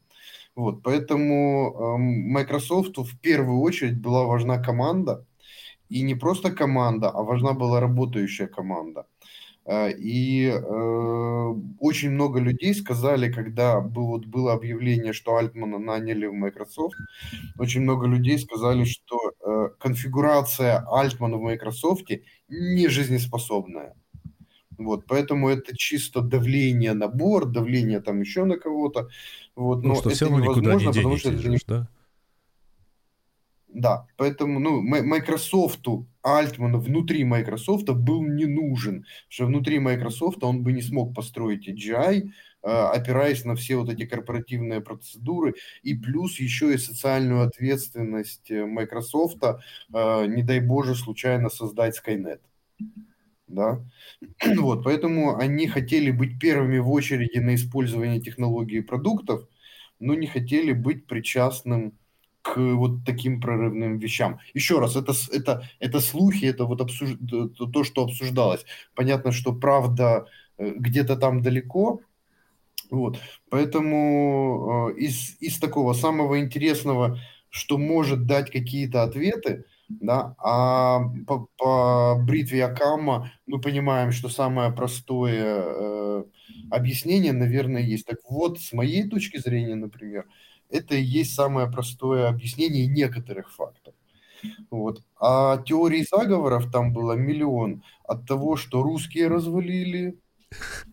Вот, 0.57 0.83
поэтому 0.83 1.71
э, 1.71 1.99
Microsoft 1.99 2.97
в 2.99 3.21
первую 3.21 3.61
очередь 3.61 4.01
была 4.01 4.25
важна 4.25 4.59
команда, 4.59 5.25
и 5.88 6.03
не 6.03 6.14
просто 6.14 6.51
команда, 6.51 7.11
а 7.11 7.22
важна 7.22 7.53
была 7.53 7.81
работающая 7.81 8.46
команда. 8.46 9.07
Э, 9.66 9.90
и 9.90 10.46
э, 10.46 11.55
очень 11.81 12.11
много 12.11 12.40
людей 12.40 12.75
сказали, 12.75 13.33
когда 13.33 13.81
был, 13.81 14.07
вот, 14.07 14.27
было 14.27 14.53
объявление, 14.53 15.12
что 15.12 15.37
Альтмана 15.37 15.79
наняли 15.79 16.27
в 16.27 16.33
Microsoft, 16.33 16.96
очень 17.59 17.83
много 17.83 18.07
людей 18.07 18.38
сказали, 18.38 18.85
что 18.85 19.33
э, 19.44 19.68
конфигурация 19.79 20.85
Альтмана 20.90 21.37
в 21.37 21.42
Microsoft 21.42 22.11
не 22.49 22.88
жизнеспособная. 22.88 23.94
Вот, 24.79 25.07
поэтому 25.07 25.49
это 25.49 25.75
чисто 25.77 26.20
давление 26.20 26.92
на 26.92 27.09
борт, 27.09 27.51
давление 27.51 28.01
там 28.01 28.20
еще 28.20 28.44
на 28.44 28.59
кого-то. 28.59 29.09
Вот, 29.57 29.83
ну, 29.83 29.88
но 29.88 29.94
что 29.94 30.11
это 30.11 30.16
все 30.16 30.29
равно 30.29 30.44
никуда 30.44 30.75
не 30.75 30.92
денетесь, 30.92 31.20
что 31.20 31.31
это... 31.31 31.61
да? 31.66 31.88
Да, 33.77 34.07
поэтому 34.17 34.59
ну, 34.59 34.81
Microsoft, 34.81 35.87
Альтман 36.23 36.81
внутри 36.81 37.25
Microsoft 37.25 37.91
был 37.91 38.23
не 38.23 38.47
нужен, 38.47 39.05
что 39.29 39.45
внутри 39.45 39.79
Microsoft 39.81 40.43
он 40.43 40.62
бы 40.62 40.73
не 40.73 40.81
смог 40.81 41.15
построить 41.15 41.69
AGI, 41.69 42.31
а, 42.62 42.91
опираясь 42.93 43.45
на 43.45 43.55
все 43.55 43.77
вот 43.77 43.91
эти 43.91 44.07
корпоративные 44.07 44.81
процедуры, 44.81 45.57
и 45.83 45.93
плюс 45.93 46.41
еще 46.41 46.73
и 46.73 46.79
социальную 46.79 47.43
ответственность 47.43 48.51
э, 48.51 48.65
Microsoft, 48.65 49.45
а, 49.93 50.25
не 50.25 50.43
дай 50.43 50.61
боже, 50.61 50.95
случайно 50.95 51.51
создать 51.51 52.01
Skynet. 52.01 52.41
Да? 53.47 53.85
Вот, 54.57 54.85
поэтому 54.85 55.37
они 55.37 55.69
хотели 55.69 56.11
быть 56.11 56.41
первыми 56.41 56.79
в 56.79 56.91
очереди 56.91 57.41
на 57.41 57.55
использование 57.55 58.23
технологий 58.23 58.79
и 58.79 58.81
продуктов, 58.81 59.47
но 60.01 60.15
не 60.15 60.29
хотели 60.29 60.73
быть 60.73 61.07
причастным 61.07 61.93
к 62.47 62.57
вот 62.57 63.05
таким 63.05 63.41
прорывным 63.41 63.99
вещам. 63.99 64.39
Еще 64.55 64.79
раз, 64.79 64.97
это, 64.97 65.13
это, 65.33 65.69
это 65.81 66.01
слухи, 66.01 66.45
это 66.45 66.65
вот 66.65 66.81
обсуж... 66.81 67.11
то, 67.73 67.85
что 67.85 68.05
обсуждалось. 68.05 68.65
Понятно, 68.95 69.33
что 69.33 69.53
правда 69.53 70.27
э, 70.59 70.73
где-то 70.77 71.17
там 71.17 71.43
далеко, 71.43 72.01
вот. 72.91 73.19
Поэтому 73.51 74.93
э, 74.95 74.99
из, 75.01 75.37
из 75.41 75.59
такого 75.59 75.93
самого 75.93 76.39
интересного, 76.39 77.19
что 77.51 77.79
может 77.79 78.27
дать 78.27 78.51
какие-то 78.53 79.03
ответы, 79.03 79.65
да, 79.89 80.35
а 80.39 81.01
по, 81.27 81.49
по 81.59 82.17
бритве 82.25 82.65
Акама 82.65 83.33
мы 83.47 83.61
понимаем, 83.61 84.13
что 84.13 84.29
самое 84.29 84.71
простое 84.73 85.65
э, 85.65 86.25
объяснение, 86.71 87.33
наверное, 87.33 87.83
есть. 87.83 88.07
Так 88.07 88.19
вот, 88.29 88.61
с 88.61 88.73
моей 88.73 89.09
точки 89.09 89.39
зрения, 89.39 89.75
например, 89.75 90.27
это 90.70 90.94
и 90.96 91.02
есть 91.02 91.35
самое 91.35 91.70
простое 91.70 92.29
объяснение 92.29 92.87
некоторых 92.87 93.52
фактов. 93.52 93.94
Вот. 94.70 95.02
А 95.20 95.59
теорий 95.59 96.05
заговоров 96.11 96.70
там 96.70 96.92
было 96.92 97.12
миллион. 97.12 97.83
От 98.05 98.26
того, 98.26 98.57
что 98.57 98.83
русские 98.83 99.29
развалили, 99.29 100.18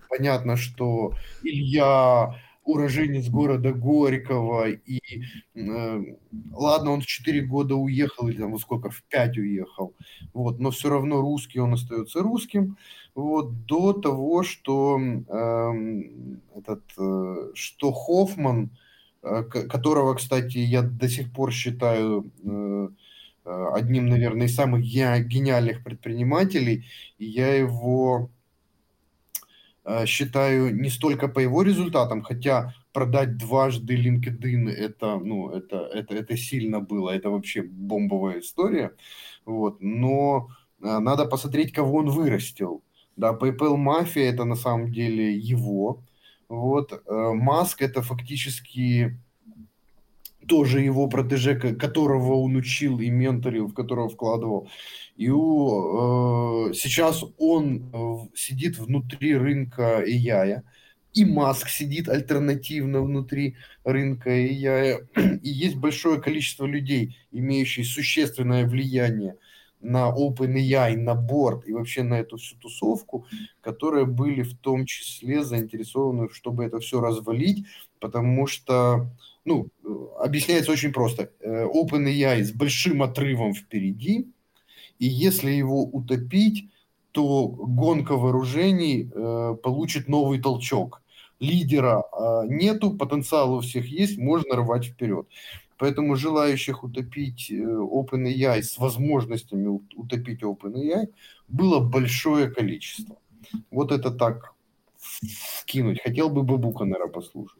понятно, 0.09 0.57
что 0.57 1.13
Илья 1.43 2.36
уроженец 2.65 3.27
города 3.29 3.73
Горького, 3.73 4.69
и 4.69 4.99
э, 5.55 6.01
ладно, 6.53 6.91
он 6.91 7.01
в 7.01 7.05
4 7.05 7.41
года 7.41 7.75
уехал, 7.75 8.27
или 8.27 8.38
там 8.38 8.53
во 8.53 8.59
сколько, 8.59 8.89
в 8.89 9.03
5 9.03 9.38
уехал, 9.38 9.93
вот, 10.33 10.59
но 10.59 10.71
все 10.71 10.89
равно 10.89 11.21
русский 11.21 11.59
он 11.59 11.73
остается 11.73 12.21
русским, 12.21 12.77
вот, 13.15 13.65
до 13.65 13.93
того, 13.93 14.43
что, 14.43 14.97
э, 14.99 15.73
этот, 16.55 16.83
э, 16.97 17.51
что 17.53 17.91
Хоффман, 17.91 18.69
которого, 19.23 20.15
кстати, 20.15 20.57
я 20.57 20.81
до 20.81 21.07
сих 21.07 21.31
пор 21.31 21.51
считаю 21.53 22.29
э, 22.43 22.89
э, 23.45 23.65
одним, 23.73 24.07
наверное, 24.07 24.47
из 24.47 24.55
самых 24.55 24.81
гениальных 24.81 25.83
предпринимателей. 25.83 26.86
И 27.17 27.25
я 27.25 27.55
его 27.55 28.29
считаю 30.05 30.73
не 30.73 30.89
столько 30.89 31.27
по 31.27 31.39
его 31.39 31.62
результатам, 31.62 32.21
хотя 32.21 32.73
продать 32.93 33.36
дважды 33.36 33.95
LinkedIn 33.97 34.69
это, 34.69 35.19
ну, 35.19 35.49
это, 35.49 35.89
это, 35.93 36.15
это 36.15 36.38
сильно 36.38 36.79
было, 36.79 37.09
это 37.09 37.29
вообще 37.29 37.63
бомбовая 37.63 38.39
история. 38.39 38.93
Вот. 39.45 39.81
Но 39.81 40.47
надо 40.79 41.25
посмотреть, 41.25 41.73
кого 41.73 41.97
он 41.97 42.09
вырастил. 42.12 42.81
Да, 43.17 43.33
PayPal 43.33 43.75
Mafia 43.75 44.23
это 44.23 44.45
на 44.45 44.55
самом 44.55 44.91
деле 44.91 45.36
его. 45.36 45.99
Вот. 46.49 46.91
Э, 46.93 47.32
Маск 47.34 47.82
это 47.82 48.01
фактически 48.01 49.17
тоже 50.47 50.82
его 50.82 51.08
протеже, 51.08 51.56
которого 51.56 52.34
он 52.36 52.56
учил 52.56 52.99
и 52.99 53.10
менторил, 53.10 53.67
в 53.67 53.73
которого 53.73 54.10
вкладывал. 54.10 54.69
И 55.15 55.29
у, 55.29 56.69
э, 56.69 56.73
сейчас 56.73 57.23
он 57.38 57.89
э, 57.93 58.36
сидит 58.36 58.77
внутри 58.77 59.36
рынка 59.36 60.03
AI, 60.06 60.63
и 61.13 61.25
Маск 61.25 61.69
сидит 61.69 62.10
альтернативно 62.10 63.01
внутри 63.01 63.56
рынка 63.84 64.32
AI. 64.32 65.08
И 65.43 65.49
есть 65.49 65.75
большое 65.75 66.19
количество 66.19 66.65
людей, 66.65 67.17
имеющих 67.32 67.86
существенное 67.86 68.65
влияние 68.65 69.36
на 69.84 70.10
OpenAI, 70.10 70.98
на 70.98 71.13
борт 71.13 71.67
и 71.67 71.74
вообще 71.74 72.04
на 72.04 72.15
эту 72.15 72.38
всю 72.38 72.56
тусовку, 72.56 73.26
которые 73.62 74.06
были 74.06 74.41
в 74.43 74.58
том 74.58 74.86
числе 74.86 75.43
заинтересованы, 75.43 76.30
чтобы 76.32 76.63
это 76.63 76.80
все 76.80 77.02
развалить, 77.02 77.65
потому 78.00 78.48
что, 78.48 79.10
ну, 79.46 79.67
объясняется 80.19 80.72
очень 80.72 80.91
просто. 80.91 81.32
Э, 81.41 81.65
OpenAI 81.65 82.43
с 82.43 82.52
большим 82.52 83.03
отрывом 83.03 83.53
впереди, 83.53 84.28
и 84.99 85.05
если 85.05 85.51
его 85.51 85.84
утопить, 85.84 86.70
то 87.12 87.47
гонка 87.47 88.16
вооружений 88.16 89.10
э, 89.14 89.55
получит 89.62 90.07
новый 90.07 90.41
толчок. 90.41 91.01
Лидера 91.39 92.01
э, 92.01 92.47
нету, 92.47 92.91
потенциал 92.91 93.53
у 93.53 93.60
всех 93.62 93.86
есть, 93.86 94.18
можно 94.18 94.55
рвать 94.55 94.86
вперед. 94.86 95.28
Поэтому 95.84 96.15
желающих 96.15 96.86
утопить 96.86 97.51
э, 97.51 97.55
OpenAI 97.55 98.61
с 98.61 98.77
возможностями 98.77 99.81
утопить 99.95 100.41
OpenAI 100.41 101.07
было 101.49 101.81
большое 101.81 102.49
количество. 102.49 103.17
Вот 103.69 103.91
это 103.91 104.09
так 104.09 104.53
вкинуть. 105.59 106.01
Хотел 106.01 106.29
бы 106.29 106.43
Бабука, 106.43 106.86
наверное, 106.86 107.11
послушать. 107.11 107.59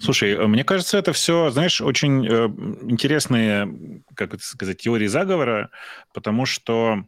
Слушай, 0.00 0.32
э, 0.32 0.46
мне 0.48 0.64
кажется, 0.64 0.98
это 0.98 1.12
все, 1.12 1.50
знаешь, 1.50 1.80
очень 1.80 2.26
э, 2.26 2.48
интересные, 2.90 4.02
как 4.16 4.34
это 4.34 4.42
сказать, 4.42 4.78
теории 4.78 5.06
заговора, 5.06 5.70
потому 6.12 6.46
что 6.46 7.04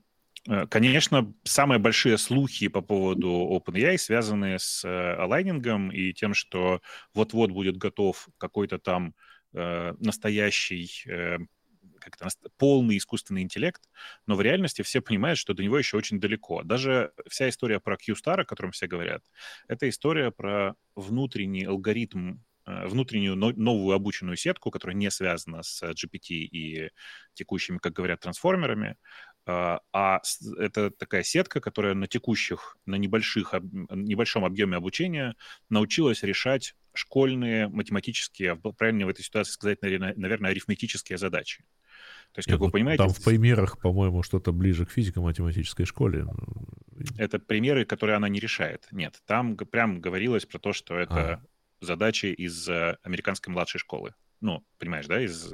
конечно, 0.68 1.32
самые 1.44 1.78
большие 1.78 2.18
слухи 2.18 2.68
по 2.68 2.82
поводу 2.82 3.28
OpenAI 3.28 3.98
связаны 3.98 4.58
с 4.58 4.84
э, 4.84 5.14
алайнингом 5.14 5.90
и 5.90 6.12
тем, 6.12 6.34
что 6.34 6.80
вот-вот 7.14 7.50
будет 7.50 7.78
готов 7.78 8.28
какой-то 8.38 8.78
там 8.78 9.14
настоящий 9.54 10.90
э, 11.06 11.38
как-то 12.04 12.28
полный 12.58 12.98
искусственный 12.98 13.42
интеллект, 13.42 13.82
но 14.26 14.36
в 14.36 14.42
реальности 14.42 14.82
все 14.82 15.00
понимают, 15.00 15.38
что 15.38 15.54
до 15.54 15.62
него 15.62 15.78
еще 15.78 15.96
очень 15.96 16.20
далеко. 16.20 16.62
Даже 16.62 17.12
вся 17.28 17.48
история 17.48 17.80
про 17.80 17.96
Q-Star, 17.96 18.40
о 18.40 18.44
котором 18.44 18.72
все 18.72 18.86
говорят, 18.86 19.22
это 19.68 19.88
история 19.88 20.30
про 20.30 20.74
внутренний 20.94 21.64
алгоритм 21.64 22.38
э, 22.66 22.86
внутреннюю 22.86 23.36
новую 23.36 23.94
обученную 23.94 24.36
сетку, 24.36 24.70
которая 24.70 24.96
не 24.96 25.10
связана 25.10 25.62
с 25.62 25.82
GPT 25.82 26.34
и 26.34 26.90
текущими, 27.32 27.78
как 27.78 27.92
говорят, 27.92 28.20
трансформерами, 28.20 28.96
а, 29.46 29.80
а 29.92 30.20
это 30.58 30.90
такая 30.90 31.22
сетка, 31.22 31.60
которая 31.60 31.94
на 31.94 32.06
текущих, 32.06 32.76
на 32.86 32.96
небольших, 32.96 33.54
небольшом 33.90 34.44
объеме 34.44 34.76
обучения 34.76 35.36
научилась 35.68 36.22
решать 36.22 36.74
школьные 36.94 37.68
математические, 37.68 38.56
правильно 38.56 39.06
в 39.06 39.10
этой 39.10 39.22
ситуации 39.22 39.52
сказать, 39.52 39.82
наверное, 39.82 40.50
арифметические 40.50 41.18
задачи. 41.18 41.64
То 42.32 42.38
есть, 42.38 42.48
как 42.48 42.54
Нет, 42.54 42.60
вы 42.60 42.66
ну, 42.66 42.72
понимаете... 42.72 43.02
Там 43.04 43.12
в 43.12 43.22
примерах, 43.22 43.78
по-моему, 43.78 44.22
что-то 44.22 44.52
ближе 44.52 44.86
к 44.86 44.90
физико-математической 44.90 45.84
школе. 45.84 46.26
Это 47.16 47.38
примеры, 47.38 47.84
которые 47.84 48.16
она 48.16 48.28
не 48.28 48.40
решает. 48.40 48.88
Нет, 48.90 49.22
там 49.26 49.56
прям 49.56 50.00
говорилось 50.00 50.44
про 50.44 50.58
то, 50.58 50.72
что 50.72 50.96
это 50.96 51.14
а. 51.14 51.42
задачи 51.80 52.26
из 52.26 52.68
э, 52.68 52.96
американской 53.02 53.52
младшей 53.52 53.78
школы. 53.78 54.14
Ну, 54.40 54.64
понимаешь, 54.78 55.06
да, 55.06 55.22
из 55.22 55.52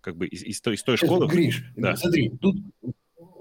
как 0.00 0.16
бы 0.16 0.26
из, 0.26 0.42
из, 0.42 0.60
той, 0.60 0.74
из 0.74 0.82
той 0.82 0.98
школы. 0.98 1.26
Гриш, 1.26 1.64
да. 1.76 1.96
смотри, 1.96 2.30
тут 2.40 2.56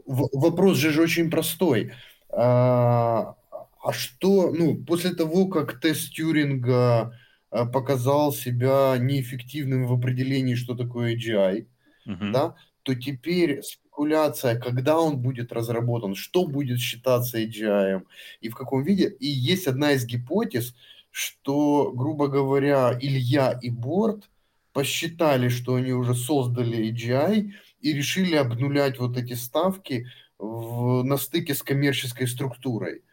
вопрос 0.06 0.78
же 0.78 1.02
очень 1.02 1.30
простой. 1.30 1.94
А, 2.30 3.36
а 3.84 3.94
что, 3.94 4.52
ну, 4.52 4.76
после 4.76 5.14
того, 5.14 5.48
как 5.48 5.80
тест 5.80 6.14
Тьюринга 6.14 7.18
а, 7.52 7.66
показал 7.66 8.34
себя 8.34 8.96
неэффективным 8.98 9.86
в 9.86 9.94
определении, 9.94 10.56
что 10.56 10.76
такое 10.76 11.16
AGI, 11.16 11.68
uh-huh. 12.08 12.32
да, 12.32 12.56
то 12.84 12.96
теперь 12.96 13.62
спекуляция, 13.62 14.60
когда 14.60 15.00
он 15.00 15.20
будет 15.20 15.52
разработан, 15.52 16.16
что 16.16 16.48
будет 16.48 16.80
считаться 16.80 17.40
AGI 17.40 18.02
и 18.42 18.50
в 18.50 18.56
каком 18.56 18.84
виде. 18.84 19.10
И 19.20 19.28
есть 19.28 19.68
одна 19.68 19.92
из 19.92 20.06
гипотез, 20.06 20.76
что, 21.12 21.92
грубо 21.92 22.28
говоря, 22.28 22.98
Илья 23.00 23.58
и 23.62 23.70
Борт 23.70 24.30
посчитали, 24.74 25.50
что 25.50 25.76
они 25.76 25.92
уже 25.92 26.16
создали 26.16 26.92
AGI, 26.92 27.52
и 27.84 27.94
решили 27.94 28.36
обнулять 28.36 28.98
вот 28.98 29.18
эти 29.18 29.34
ставки 29.34 30.08
в, 30.40 31.04
на 31.04 31.18
стыке 31.18 31.54
с 31.54 31.62
коммерческой 31.62 32.28
структурой. 32.28 33.04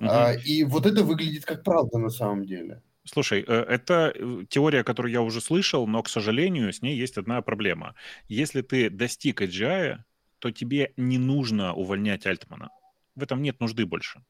Угу. 0.00 0.08
А, 0.08 0.32
и 0.32 0.64
вот 0.64 0.86
это 0.86 1.04
выглядит 1.04 1.44
как 1.44 1.62
правда 1.62 1.98
на 1.98 2.10
самом 2.10 2.44
деле. 2.46 2.80
Слушай, 3.04 3.44
э, 3.46 3.52
это 3.52 4.12
э, 4.14 4.44
теория, 4.48 4.84
которую 4.84 5.12
я 5.12 5.22
уже 5.22 5.40
слышал, 5.40 5.86
но, 5.86 6.02
к 6.02 6.08
сожалению, 6.08 6.72
с 6.72 6.82
ней 6.82 6.96
есть 6.96 7.18
одна 7.18 7.42
проблема. 7.42 7.94
Если 8.28 8.62
ты 8.62 8.90
достиг 8.90 9.42
AGI, 9.42 9.98
то 10.38 10.50
тебе 10.50 10.92
не 10.96 11.18
нужно 11.18 11.74
увольнять 11.74 12.26
Альтмана. 12.26 12.68
В 13.14 13.22
этом 13.22 13.42
нет 13.42 13.60
нужды 13.60 13.86
больше. 13.86 14.20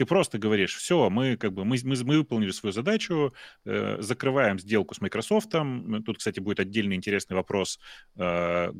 Ты 0.00 0.06
просто 0.06 0.38
говоришь, 0.38 0.76
все, 0.76 1.10
мы 1.10 1.36
как 1.36 1.52
бы 1.52 1.66
мы, 1.66 1.76
мы, 1.84 1.94
мы 2.04 2.16
выполнили 2.16 2.52
свою 2.52 2.72
задачу, 2.72 3.34
э, 3.66 4.00
закрываем 4.00 4.58
сделку 4.58 4.94
с 4.94 5.02
Microsoft. 5.02 5.50
Тут, 6.06 6.16
кстати, 6.16 6.40
будет 6.40 6.58
отдельный 6.58 6.96
интересный 6.96 7.36
вопрос, 7.36 7.78
э, 8.16 8.72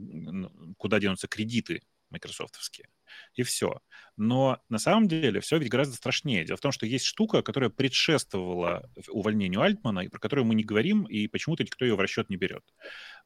куда 0.78 0.98
денутся 0.98 1.28
кредиты 1.28 1.82
майкрософтовские. 2.08 2.88
И 3.34 3.42
все. 3.42 3.82
Но 4.16 4.62
на 4.70 4.78
самом 4.78 5.08
деле 5.08 5.42
все 5.42 5.58
ведь 5.58 5.68
гораздо 5.68 5.94
страшнее. 5.94 6.46
Дело 6.46 6.56
в 6.56 6.62
том, 6.62 6.72
что 6.72 6.86
есть 6.86 7.04
штука, 7.04 7.42
которая 7.42 7.68
предшествовала 7.68 8.88
увольнению 9.10 9.60
Альтмана, 9.60 10.00
и 10.00 10.08
про 10.08 10.20
которую 10.20 10.46
мы 10.46 10.54
не 10.54 10.64
говорим, 10.64 11.02
и 11.02 11.26
почему-то 11.26 11.64
никто 11.64 11.84
ее 11.84 11.96
в 11.96 12.00
расчет 12.00 12.30
не 12.30 12.36
берет. 12.36 12.64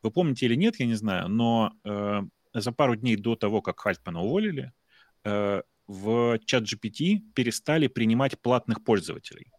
Вы 0.03 0.11
помните 0.11 0.47
или 0.47 0.57
нет, 0.57 0.81
я 0.81 0.87
не 0.87 0.95
знаю, 0.95 1.29
но 1.29 1.73
э, 1.85 2.23
за 2.55 2.73
пару 2.73 2.97
дней 2.97 3.15
до 3.15 3.37
того, 3.37 3.63
как 3.63 3.87
Альтмана 3.87 4.21
уволили, 4.21 4.73
э, 5.23 5.63
в 5.87 6.39
чат 6.45 6.65
GPT 6.65 7.21
перестали 7.35 7.89
принимать 7.89 8.39
платных 8.41 8.83
пользователей. 8.85 9.53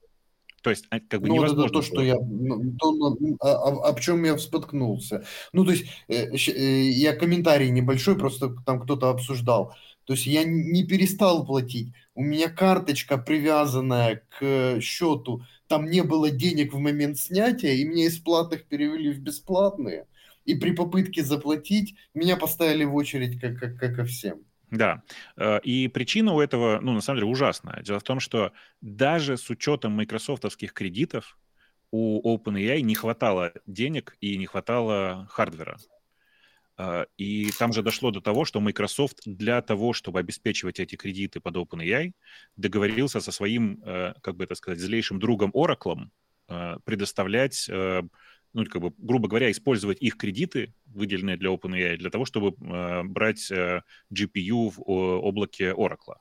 То 0.65 0.71
есть, 0.71 0.85
а, 0.89 0.99
как 0.99 1.21
бы 1.21 1.27
ну, 1.27 1.35
невозможно. 1.35 1.65
это 1.65 1.73
то, 1.73 1.81
что 1.83 2.01
я, 2.01 2.15
ну, 2.15 2.75
то, 2.79 3.17
о, 3.39 3.47
о, 3.47 3.89
о 3.91 3.99
чем 3.99 4.23
я 4.23 4.35
споткнулся. 4.39 5.23
Ну, 5.53 5.63
то 5.63 5.69
есть, 5.69 5.85
э, 6.07 6.35
э, 6.35 6.89
я 6.89 7.15
комментарий 7.15 7.69
небольшой, 7.69 8.17
просто 8.17 8.55
там 8.65 8.81
кто-то 8.81 9.11
обсуждал. 9.11 9.75
То 10.05 10.13
есть, 10.13 10.25
я 10.25 10.43
не 10.43 10.83
перестал 10.83 11.45
платить. 11.45 11.93
У 12.15 12.23
меня 12.23 12.49
карточка 12.49 13.19
привязанная 13.19 14.23
к 14.39 14.81
счету, 14.81 15.43
там 15.67 15.85
не 15.85 16.01
было 16.01 16.31
денег 16.31 16.73
в 16.73 16.79
момент 16.79 17.19
снятия, 17.19 17.73
и 17.73 17.85
меня 17.85 18.05
из 18.05 18.17
платных 18.17 18.65
перевели 18.65 19.13
в 19.13 19.19
бесплатные. 19.19 20.07
И 20.45 20.55
при 20.55 20.71
попытке 20.71 21.23
заплатить 21.23 21.93
меня 22.15 22.37
поставили 22.37 22.85
в 22.85 22.95
очередь, 22.95 23.39
как, 23.39 23.59
как, 23.59 23.77
как 23.77 23.99
и 23.99 24.03
всем. 24.05 24.39
Да, 24.71 25.03
э, 25.37 25.59
и 25.61 25.87
причина 25.87 26.33
у 26.33 26.41
этого, 26.41 26.79
ну, 26.81 26.93
на 26.93 27.01
самом 27.01 27.19
деле, 27.19 27.31
ужасная. 27.31 27.81
Дело 27.83 27.99
в 27.99 28.03
том, 28.03 28.19
что 28.19 28.51
даже 28.81 29.37
с 29.37 29.49
учетом 29.49 29.93
майкрософтовских 29.93 30.73
кредитов 30.73 31.37
у 31.91 32.35
OpenAI 32.35 32.81
не 32.81 32.95
хватало 32.95 33.53
денег 33.67 34.17
и 34.21 34.37
не 34.37 34.45
хватало 34.45 35.27
хардвера. 35.29 35.77
Э, 36.77 37.05
и 37.17 37.51
там 37.51 37.73
же 37.73 37.83
дошло 37.83 38.11
до 38.11 38.21
того, 38.21 38.45
что 38.45 38.59
Microsoft 38.59 39.21
для 39.25 39.61
того, 39.61 39.93
чтобы 39.93 40.19
обеспечивать 40.19 40.79
эти 40.79 40.95
кредиты 40.95 41.39
под 41.39 41.55
OpenAI, 41.57 42.13
договорился 42.55 43.19
со 43.19 43.31
своим, 43.31 43.81
э, 43.85 44.13
как 44.21 44.35
бы 44.35 44.43
это 44.45 44.55
сказать, 44.55 44.79
злейшим 44.79 45.19
другом 45.19 45.51
Oracle 45.51 46.09
предоставлять 46.85 47.67
ну, 48.55 48.65
как 48.65 48.81
бы, 48.81 48.93
грубо 48.97 49.27
говоря, 49.27 49.51
использовать 49.51 50.01
их 50.01 50.15
кредиты, 50.15 50.73
выделенные 50.85 51.35
для 51.35 51.49
OpenAI, 51.49 51.97
для 51.97 52.09
того, 52.09 52.23
чтобы 52.23 52.55
э, 52.55 53.03
брать 53.03 53.51
э, 53.51 53.81
GPU 54.13 54.69
в 54.69 54.79
о, 54.79 55.19
облаке 55.19 55.73
Oracle. 55.73 56.15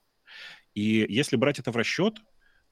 И 0.75 1.07
если 1.09 1.37
брать 1.37 1.61
это 1.61 1.71
в 1.71 1.77
расчет, 1.77 2.19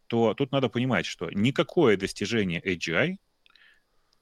то 0.08 0.34
тут 0.34 0.50
надо 0.50 0.68
понимать, 0.68 1.06
что 1.06 1.30
никакое 1.30 1.96
достижение 1.96 2.60
AGI 2.60 3.18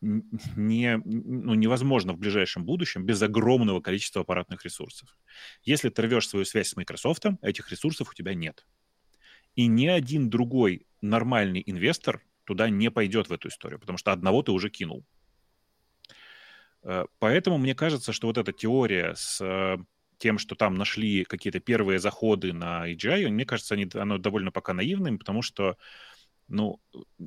не, 0.03 0.99
ну, 1.07 1.55
невозможно 1.55 2.13
в 2.13 2.19
ближайшем 2.19 2.67
будущем 2.67 3.07
без 3.07 3.23
огромного 3.23 3.81
количества 3.81 4.21
аппаратных 4.21 4.63
ресурсов. 4.67 5.17
Если 5.63 5.89
ты 5.89 6.03
рвешь 6.03 6.29
свою 6.29 6.45
связь 6.45 6.69
с 6.69 6.77
Microsoft, 6.77 7.25
этих 7.41 7.71
ресурсов 7.71 8.11
у 8.11 8.15
тебя 8.15 8.35
нет. 8.35 8.67
И 9.57 9.67
ни 9.67 9.87
один 9.87 10.29
другой 10.29 10.87
нормальный 11.01 11.63
инвестор 11.65 12.23
туда 12.45 12.69
не 12.69 12.91
пойдет 12.91 13.31
в 13.31 13.33
эту 13.33 13.49
историю, 13.49 13.81
потому 13.81 13.97
что 13.97 14.13
одного 14.13 14.43
ты 14.43 14.53
уже 14.53 14.69
кинул. 14.69 15.07
Э, 16.83 17.05
поэтому 17.19 17.59
мне 17.59 17.75
кажется, 17.75 18.13
что 18.13 18.27
вот 18.27 18.39
эта 18.39 18.53
теория 18.53 19.15
с 19.15 19.41
э, 19.41 19.79
тем, 20.19 20.39
что 20.39 20.55
там 20.55 20.75
нашли 20.75 21.25
какие-то 21.25 21.61
первые 21.61 21.99
заходы 21.99 22.53
на 22.53 22.91
AGI, 22.91 23.29
мне 23.29 23.45
кажется, 23.45 23.75
они, 23.75 23.89
оно 23.95 24.19
довольно 24.19 24.53
пока 24.53 24.75
наивным, 24.75 25.19
потому 25.19 25.43
что 25.43 25.77
ну, 26.51 26.81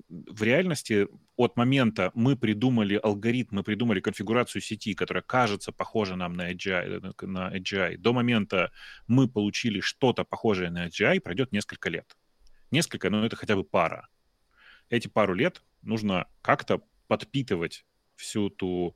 в 0.09 0.43
реальности 0.43 1.07
от 1.37 1.55
момента 1.55 2.11
мы 2.13 2.35
придумали 2.35 2.99
алгоритм, 3.01 3.55
мы 3.55 3.63
придумали 3.63 4.01
конфигурацию 4.01 4.61
сети, 4.61 4.93
которая 4.93 5.23
кажется 5.23 5.71
похожа 5.71 6.17
нам 6.17 6.33
на 6.33 6.51
AGI, 6.51 7.13
э, 7.21 7.25
на 7.25 7.55
AGI, 7.55 7.97
до 7.97 8.13
момента 8.13 8.71
мы 9.07 9.29
получили 9.29 9.79
что-то 9.79 10.25
похожее 10.25 10.69
на 10.69 10.87
AGI, 10.87 11.21
пройдет 11.21 11.53
несколько 11.53 11.89
лет. 11.89 12.17
Несколько, 12.69 13.09
но 13.09 13.25
это 13.25 13.35
хотя 13.35 13.55
бы 13.55 13.63
пара. 13.63 14.09
Эти 14.89 15.07
пару 15.07 15.33
лет 15.33 15.63
нужно 15.81 16.27
как-то 16.41 16.81
подпитывать 17.07 17.85
всю 18.15 18.49
ту 18.49 18.95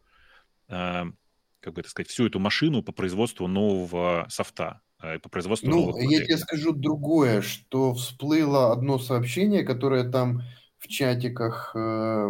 как 0.68 1.74
бы 1.74 1.82
это 1.82 1.90
сказать, 1.90 2.10
всю 2.10 2.28
эту 2.28 2.40
машину 2.40 2.82
по 2.84 2.92
производству 2.92 3.48
нового 3.48 4.26
софта, 4.30 4.82
э, 5.02 5.20
по 5.20 5.30
производству 5.30 5.70
ну, 5.70 5.88
новых 5.88 6.10
я 6.10 6.24
тебе 6.24 6.38
скажу 6.38 6.72
другое, 6.72 7.42
что 7.42 7.94
всплыло 7.94 8.72
одно 8.72 9.00
сообщение, 9.00 9.64
которое 9.64 10.10
там 10.10 10.44
в 10.78 10.88
чатиках 10.88 11.72
э, 11.76 12.30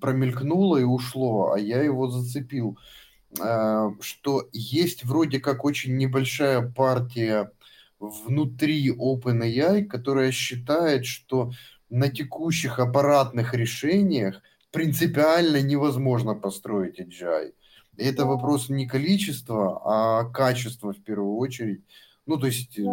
промелькнуло 0.00 0.78
и 0.78 0.84
ушло, 0.84 1.52
а 1.52 1.58
я 1.58 1.82
его 1.82 2.08
зацепил, 2.10 2.78
э, 3.38 3.90
что 4.00 4.48
есть 4.52 5.04
вроде 5.04 5.38
как 5.38 5.64
очень 5.64 5.96
небольшая 5.96 6.68
партия 6.68 7.52
внутри 7.98 8.90
OpenAI, 8.90 9.84
которая 9.84 10.32
считает, 10.32 11.04
что 11.04 11.52
на 11.90 12.08
текущих 12.08 12.78
аппаратных 12.78 13.52
решениях 13.54 14.42
принципиально 14.70 15.62
невозможно 15.62 16.34
построить 16.34 17.00
AGI. 17.00 17.52
Это 17.96 18.24
вопрос 18.24 18.68
не 18.68 18.86
количества, 18.86 19.80
а 19.84 20.24
качества 20.24 20.92
в 20.92 21.02
первую 21.02 21.36
очередь. 21.36 21.82
Ну, 22.26 22.36
то 22.36 22.46
есть 22.46 22.78
э, 22.78 22.84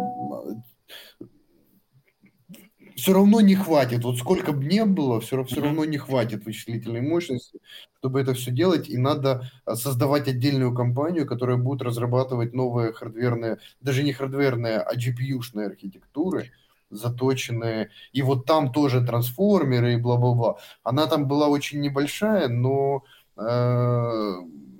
все 2.98 3.12
равно 3.12 3.40
не 3.40 3.54
хватит. 3.54 4.02
Вот 4.02 4.18
сколько 4.18 4.52
бы 4.52 4.64
не 4.64 4.84
было, 4.84 5.20
все, 5.20 5.44
все 5.44 5.62
равно 5.62 5.84
не 5.84 5.98
хватит 5.98 6.44
вычислительной 6.44 7.00
мощности, 7.00 7.60
чтобы 7.98 8.20
это 8.20 8.34
все 8.34 8.50
делать. 8.50 8.88
И 8.88 8.98
надо 8.98 9.48
а, 9.64 9.76
создавать 9.76 10.26
отдельную 10.26 10.74
компанию, 10.74 11.24
которая 11.24 11.58
будет 11.58 11.82
разрабатывать 11.82 12.54
новые 12.54 12.92
хардверные, 12.92 13.58
даже 13.80 14.02
не 14.02 14.12
хардверные, 14.12 14.78
а 14.78 14.94
GPU-шные 14.96 15.66
архитектуры 15.66 16.50
заточенные. 16.90 17.90
И 18.12 18.22
вот 18.22 18.46
там 18.46 18.72
тоже 18.72 19.04
трансформеры 19.04 19.94
и 19.94 19.96
бла-бла-бла. 19.96 20.58
Она 20.82 21.06
там 21.06 21.28
была 21.28 21.48
очень 21.48 21.80
небольшая, 21.80 22.48
но 22.48 23.04
э, 23.36 23.42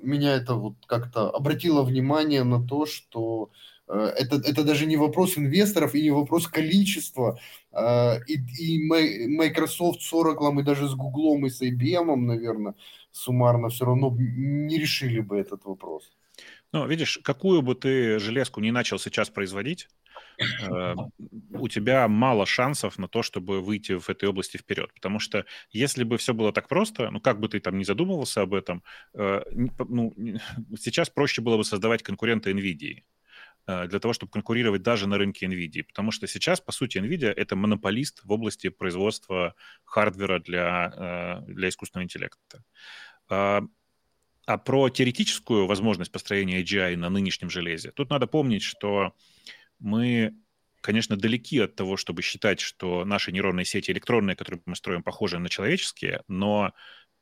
меня 0.03 0.35
это 0.35 0.55
вот 0.55 0.75
как-то 0.87 1.31
обратило 1.31 1.83
внимание 1.83 2.45
на 2.45 2.67
то, 2.67 2.87
что 2.87 3.51
э, 3.89 4.13
это, 4.17 4.37
это 4.37 4.65
даже 4.65 4.87
не 4.87 4.97
вопрос 4.97 5.39
инвесторов 5.39 5.95
и 5.95 6.03
не 6.03 6.11
вопрос 6.11 6.47
количества. 6.47 7.39
Э, 7.73 8.19
и, 8.27 8.39
и 8.59 8.89
Microsoft 9.29 10.03
с 10.03 10.13
Oracle, 10.13 10.61
и 10.61 10.65
даже 10.65 10.89
с 10.89 10.95
Google, 10.95 11.45
и 11.47 11.51
с 11.51 11.63
IBM, 11.63 12.15
наверное, 12.17 12.75
суммарно 13.13 13.69
все 13.69 13.85
равно 13.85 14.15
не 14.19 14.79
решили 14.79 15.21
бы 15.21 15.39
этот 15.39 15.65
вопрос. 15.65 16.11
Ну, 16.73 16.87
видишь, 16.87 17.19
какую 17.25 17.63
бы 17.63 17.75
ты 17.75 18.19
железку 18.19 18.61
не 18.61 18.71
начал 18.71 18.99
сейчас 18.99 19.31
производить, 19.31 19.89
у 21.53 21.69
тебя 21.69 22.09
мало 22.09 22.47
шансов 22.47 22.99
на 22.99 23.09
то, 23.09 23.23
чтобы 23.23 23.61
выйти 23.61 23.93
в 23.99 24.09
этой 24.09 24.29
области 24.29 24.57
вперед. 24.57 24.93
Потому 24.95 25.19
что 25.19 25.45
если 25.71 26.05
бы 26.05 26.17
все 26.17 26.35
было 26.35 26.53
так 26.53 26.69
просто, 26.69 27.11
ну, 27.11 27.21
как 27.21 27.41
бы 27.41 27.49
ты 27.49 27.61
там 27.61 27.79
не 27.79 27.85
задумывался 27.85 28.43
об 28.43 28.55
этом, 28.55 28.83
э, 29.15 29.43
ну, 29.89 30.15
сейчас 30.79 31.11
проще 31.11 31.43
было 31.43 31.57
бы 31.57 31.65
создавать 31.65 32.03
конкурента 32.03 32.51
NVIDIA 32.51 33.03
э, 33.67 33.87
для 33.89 33.99
того, 33.99 34.15
чтобы 34.15 34.31
конкурировать 34.31 34.83
даже 34.83 35.09
на 35.09 35.19
рынке 35.19 35.47
NVIDIA. 35.47 35.85
Потому 35.85 36.13
что 36.13 36.27
сейчас, 36.27 36.61
по 36.61 36.73
сути, 36.73 36.99
NVIDIA— 36.99 37.33
это 37.37 37.57
монополист 37.57 38.21
в 38.25 38.33
области 38.33 38.69
производства 38.69 39.55
хардвера 39.85 40.39
для, 40.39 41.43
для 41.47 41.69
искусственного 41.69 42.05
интеллекта. 42.05 42.63
А, 43.29 43.63
а 44.47 44.57
про 44.57 44.89
теоретическую 44.89 45.67
возможность 45.67 46.11
построения 46.11 46.63
AGI 46.63 46.97
на 46.97 47.11
нынешнем 47.11 47.51
железе, 47.51 47.91
тут 47.91 48.09
надо 48.09 48.27
помнить, 48.27 48.63
что 48.63 49.13
мы, 49.79 50.35
конечно, 50.81 51.17
далеки 51.17 51.59
от 51.59 51.77
того, 51.77 51.97
чтобы 51.97 52.23
считать, 52.23 52.61
что 52.61 53.05
наши 53.05 53.33
нейронные 53.33 53.65
сети 53.65 53.91
электронные, 53.91 54.37
которые 54.37 54.63
мы 54.67 54.77
строим, 54.77 55.03
похожи 55.03 55.39
на 55.39 55.49
человеческие, 55.49 56.23
но 56.29 56.73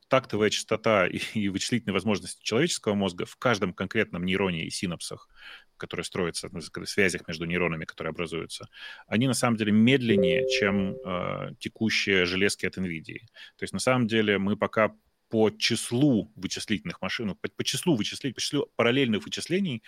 тактовая 0.09 0.51
частота 0.51 1.07
и, 1.07 1.49
вычислительные 1.49 1.95
возможности 1.95 2.43
человеческого 2.43 2.95
мозга 2.95 3.27
в 3.27 3.37
каждом 3.37 3.73
конкретном 3.73 4.25
нейроне 4.25 4.65
и 4.65 4.71
синапсах, 4.71 5.29
которые 5.77 6.05
строятся, 6.05 6.49
в 6.49 6.87
связях 6.87 7.29
между 7.29 7.45
нейронами, 7.45 7.85
которые 7.85 8.11
образуются, 8.11 8.69
они 9.07 9.27
на 9.27 9.35
самом 9.35 9.57
деле 9.57 9.73
медленнее, 9.73 10.49
чем 10.49 10.95
э, 10.95 11.55
текущие 11.59 12.25
железки 12.25 12.67
от 12.67 12.79
NVIDIA. 12.79 13.21
То 13.57 13.63
есть 13.63 13.73
на 13.73 13.81
самом 13.81 14.07
деле 14.07 14.39
мы 14.39 14.57
пока 14.57 14.95
по 15.29 15.51
числу 15.51 16.33
вычислительных 16.37 17.03
машин, 17.03 17.35
по, 17.35 17.49
по 17.49 17.65
числу 17.65 17.97
вычислений, 17.97 18.35
по 18.35 18.41
числу 18.41 18.67
параллельных 18.77 19.25
вычислений 19.25 19.83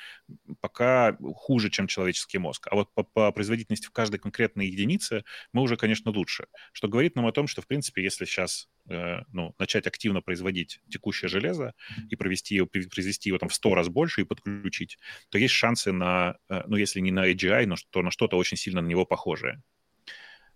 пока 0.60 1.16
хуже, 1.34 1.70
чем 1.70 1.86
человеческий 1.86 2.38
мозг. 2.38 2.66
А 2.70 2.74
вот 2.74 2.92
по, 2.94 3.04
по 3.04 3.30
производительности 3.32 3.86
в 3.86 3.90
каждой 3.90 4.18
конкретной 4.18 4.66
единице 4.66 5.24
мы 5.52 5.62
уже, 5.62 5.76
конечно, 5.76 6.10
лучше. 6.10 6.46
Что 6.72 6.88
говорит 6.88 7.14
нам 7.16 7.26
о 7.26 7.32
том, 7.32 7.46
что, 7.46 7.62
в 7.62 7.66
принципе, 7.66 8.02
если 8.02 8.24
сейчас 8.24 8.68
э, 8.88 9.22
ну, 9.32 9.54
начать 9.58 9.86
активно 9.86 10.20
производить 10.20 10.80
текущее 10.90 11.28
железо 11.28 11.74
и 12.10 12.16
провести 12.16 12.56
его, 12.56 12.66
произвести 12.66 13.28
его 13.28 13.38
там 13.38 13.48
в 13.48 13.54
100 13.54 13.74
раз 13.74 13.88
больше 13.88 14.22
и 14.22 14.24
подключить, 14.24 14.98
то 15.28 15.38
есть 15.38 15.54
шансы 15.54 15.92
на, 15.92 16.36
э, 16.48 16.62
ну, 16.66 16.76
если 16.76 17.00
не 17.00 17.10
на 17.10 17.30
AGI, 17.30 17.66
но 17.66 17.76
то 17.90 18.02
на 18.02 18.10
что-то 18.10 18.36
очень 18.36 18.56
сильно 18.56 18.80
на 18.80 18.86
него 18.86 19.04
похожее. 19.04 19.62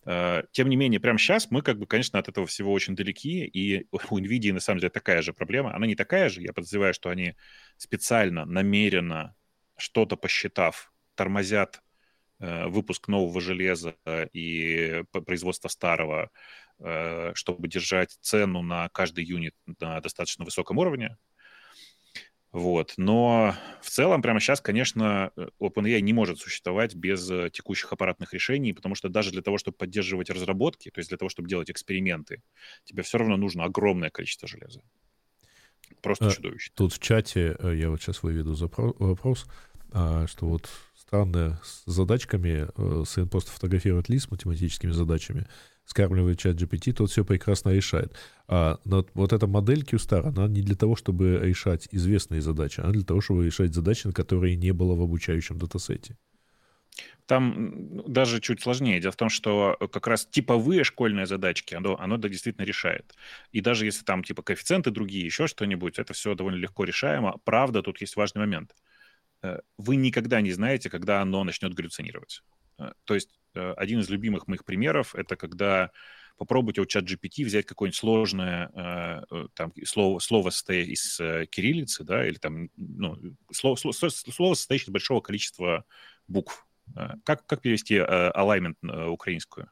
Э, 0.04 0.42
тем 0.52 0.68
не 0.68 0.76
менее, 0.76 1.00
прямо 1.00 1.18
сейчас 1.18 1.50
мы, 1.50 1.62
как 1.62 1.78
бы, 1.78 1.86
конечно, 1.86 2.18
от 2.18 2.28
этого 2.28 2.46
всего 2.46 2.72
очень 2.72 2.96
далеки, 2.96 3.44
и 3.44 3.86
у 4.10 4.18
NVIDIA, 4.18 4.52
на 4.52 4.60
самом 4.60 4.80
деле, 4.80 4.90
такая 4.90 5.22
же 5.22 5.32
проблема. 5.32 5.74
Она 5.74 5.86
не 5.86 5.94
такая 5.94 6.28
же, 6.28 6.42
я 6.42 6.52
подозреваю, 6.52 6.94
что 6.94 7.10
они 7.10 7.34
специально, 7.76 8.44
намеренно, 8.44 9.34
что-то 9.76 10.16
посчитав, 10.16 10.92
тормозят 11.14 11.82
э, 12.40 12.66
выпуск 12.66 13.08
нового 13.08 13.40
железа 13.40 13.96
и 14.32 15.04
производство 15.10 15.68
старого, 15.68 16.30
э, 16.78 17.32
чтобы 17.34 17.68
держать 17.68 18.16
цену 18.20 18.62
на 18.62 18.88
каждый 18.88 19.24
юнит 19.24 19.54
на 19.80 20.00
достаточно 20.00 20.44
высоком 20.44 20.78
уровне, 20.78 21.16
вот. 22.52 22.92
Но 22.98 23.54
в 23.80 23.88
целом 23.88 24.20
прямо 24.20 24.38
сейчас, 24.38 24.60
конечно, 24.60 25.32
э, 25.36 25.48
OpenAI 25.58 26.00
не 26.00 26.12
может 26.12 26.38
существовать 26.38 26.94
без 26.94 27.28
э, 27.30 27.48
текущих 27.50 27.92
аппаратных 27.92 28.34
решений, 28.34 28.74
потому 28.74 28.94
что 28.94 29.08
даже 29.08 29.30
для 29.30 29.40
того, 29.40 29.56
чтобы 29.56 29.78
поддерживать 29.78 30.28
разработки, 30.28 30.90
то 30.90 30.98
есть 31.00 31.08
для 31.08 31.16
того, 31.16 31.30
чтобы 31.30 31.48
делать 31.48 31.70
эксперименты, 31.70 32.42
тебе 32.84 33.02
все 33.02 33.18
равно 33.18 33.38
нужно 33.38 33.64
огромное 33.64 34.10
количество 34.10 34.46
железа. 34.46 34.82
Просто 36.02 36.30
чудовищно. 36.30 36.72
Тут 36.76 36.92
в 36.92 36.98
чате 36.98 37.56
я 37.62 37.88
вот 37.88 38.02
сейчас 38.02 38.22
выведу 38.22 38.54
вопрос, 38.98 39.46
а, 39.92 40.26
что 40.26 40.46
вот 40.46 40.68
странно 40.94 41.60
с 41.62 41.84
задачками, 41.86 42.68
сын 43.04 43.28
просто 43.28 43.50
фотографирует 43.50 44.08
лист 44.08 44.28
с 44.28 44.30
математическими 44.30 44.90
задачами, 44.90 45.46
скармливает 45.84 46.38
чат 46.38 46.56
GPT, 46.56 46.92
тот 46.92 47.10
все 47.10 47.24
прекрасно 47.24 47.70
решает. 47.70 48.16
А 48.48 48.78
но 48.84 49.04
вот 49.14 49.32
эта 49.32 49.46
модель 49.46 49.82
QStar, 49.82 50.28
она 50.28 50.48
не 50.48 50.62
для 50.62 50.76
того, 50.76 50.96
чтобы 50.96 51.40
решать 51.42 51.88
известные 51.90 52.40
задачи, 52.40 52.80
она 52.80 52.92
для 52.92 53.04
того, 53.04 53.20
чтобы 53.20 53.44
решать 53.44 53.74
задачи, 53.74 54.06
на 54.06 54.12
которые 54.12 54.56
не 54.56 54.72
было 54.72 54.94
в 54.94 55.02
обучающем 55.02 55.58
датасете. 55.58 56.16
Там 57.26 58.12
даже 58.12 58.40
чуть 58.40 58.60
сложнее. 58.60 59.00
Дело 59.00 59.12
в 59.12 59.16
том, 59.16 59.28
что 59.28 59.76
как 59.92 60.06
раз 60.06 60.26
типовые 60.26 60.84
школьные 60.84 61.26
задачки, 61.26 61.74
оно, 61.74 61.98
оно 61.98 62.16
действительно 62.16 62.64
решает. 62.64 63.14
И 63.52 63.60
даже 63.60 63.86
если 63.86 64.04
там 64.04 64.22
типа 64.24 64.42
коэффициенты 64.42 64.90
другие, 64.90 65.24
еще 65.24 65.46
что-нибудь, 65.46 65.98
это 65.98 66.12
все 66.12 66.34
довольно 66.34 66.58
легко 66.58 66.84
решаемо. 66.84 67.38
Правда, 67.44 67.82
тут 67.82 68.00
есть 68.00 68.16
важный 68.16 68.40
момент. 68.40 68.74
Э, 69.42 69.60
вы 69.78 69.96
никогда 69.96 70.40
не 70.40 70.52
знаете, 70.52 70.90
когда 70.90 71.22
оно 71.22 71.44
начнет 71.44 71.74
галлюцинировать. 71.74 72.42
Э, 72.78 72.92
то 73.04 73.14
есть 73.14 73.30
Э, 73.54 73.74
один 73.76 74.00
из 74.00 74.08
любимых 74.08 74.46
моих 74.48 74.64
примеров— 74.64 75.14
это 75.16 75.36
когда 75.36 75.90
попробуйте 76.38 76.80
у 76.80 76.86
чат 76.86 77.04
GPT 77.04 77.44
взять 77.44 77.66
какое-нибудь 77.66 77.96
сложное 77.96 78.70
э, 79.30 79.46
там, 79.54 79.72
слово, 79.84 80.18
слово 80.18 80.50
состоя 80.50 80.82
из 80.82 81.16
кириллицы, 81.50 82.04
да, 82.04 82.26
или 82.26 82.34
там, 82.34 82.70
ну, 82.76 83.18
слово, 83.52 83.76
слово, 83.76 84.10
слово 84.10 84.54
состоящее 84.54 84.86
из 84.86 84.92
большого 84.92 85.20
количества 85.20 85.84
букв. 86.26 86.66
Как, 87.24 87.46
как 87.46 87.62
перевести 87.62 87.94
alignment 87.96 88.74
на 88.82 89.08
украинскую? 89.08 89.70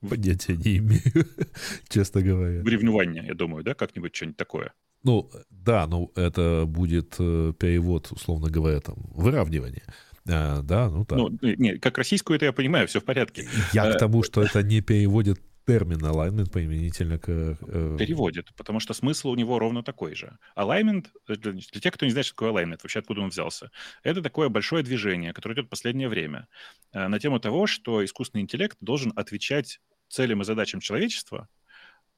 Понятия 0.00 0.56
не 0.56 0.78
имею, 0.78 1.02
честно 1.88 2.22
говоря. 2.22 2.62
Вревнувание, 2.62 3.26
я 3.26 3.34
думаю, 3.34 3.62
да, 3.62 3.74
как-нибудь 3.74 4.16
что-нибудь 4.16 4.38
такое. 4.38 4.72
Ну, 5.02 5.30
да, 5.50 5.86
ну, 5.86 6.12
это 6.16 6.64
будет 6.66 7.16
перевод, 7.18 8.10
условно 8.10 8.48
говоря, 8.48 8.80
там, 8.80 8.96
выравнивание. 9.10 9.84
А, 10.30 10.62
да, 10.62 10.88
ну 10.88 11.04
так. 11.04 11.18
Ну, 11.18 11.38
не, 11.42 11.78
как 11.78 11.98
российскую 11.98 12.36
это 12.36 12.46
я 12.46 12.52
понимаю, 12.52 12.86
все 12.86 13.00
в 13.00 13.04
порядке. 13.04 13.48
Я 13.72 13.90
к 13.90 13.96
э, 13.96 13.98
тому, 13.98 14.22
что 14.22 14.42
это 14.42 14.62
не 14.62 14.80
переводит 14.80 15.40
термин 15.66 15.98
alignment 15.98 16.50
применительно 16.50 17.18
к... 17.18 17.28
Э... 17.28 17.96
Переводит, 17.98 18.52
потому 18.56 18.80
что 18.80 18.94
смысл 18.94 19.30
у 19.30 19.36
него 19.36 19.58
ровно 19.58 19.82
такой 19.82 20.14
же. 20.14 20.36
Alignment, 20.56 21.06
э, 21.28 21.36
для, 21.36 21.52
для 21.52 21.80
тех, 21.80 21.94
кто 21.94 22.06
не 22.06 22.12
знает, 22.12 22.26
что 22.26 22.34
такое 22.34 22.50
alignment, 22.52 22.80
вообще 22.82 22.98
откуда 22.98 23.20
он 23.20 23.28
взялся, 23.28 23.70
это 24.02 24.22
такое 24.22 24.48
большое 24.48 24.82
движение, 24.82 25.32
которое 25.32 25.54
идет 25.54 25.66
в 25.66 25.70
последнее 25.70 26.08
время 26.08 26.48
э, 26.92 27.08
на 27.08 27.18
тему 27.18 27.38
того, 27.40 27.66
что 27.66 28.04
искусственный 28.04 28.42
интеллект 28.42 28.76
должен 28.80 29.12
отвечать 29.16 29.80
целям 30.08 30.42
и 30.42 30.44
задачам 30.44 30.80
человечества 30.80 31.48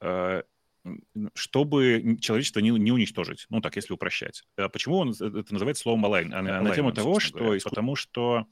э, 0.01 0.43
чтобы 1.33 2.17
человечество 2.19 2.59
не, 2.59 2.71
не 2.71 2.91
уничтожить. 2.91 3.45
Ну, 3.49 3.61
так, 3.61 3.75
если 3.75 3.93
упрощать. 3.93 4.43
А 4.57 4.69
почему 4.69 4.97
он 4.97 5.11
это 5.11 5.53
называется 5.53 5.83
словом 5.83 6.05
align? 6.05 6.33
А, 6.33 6.41
align 6.41 6.61
на 6.61 6.75
тему 6.75 6.91
того, 6.91 7.19
что... 7.19 7.37
Говоря. 7.37 7.59
Потому 7.63 7.95
что 7.95 8.45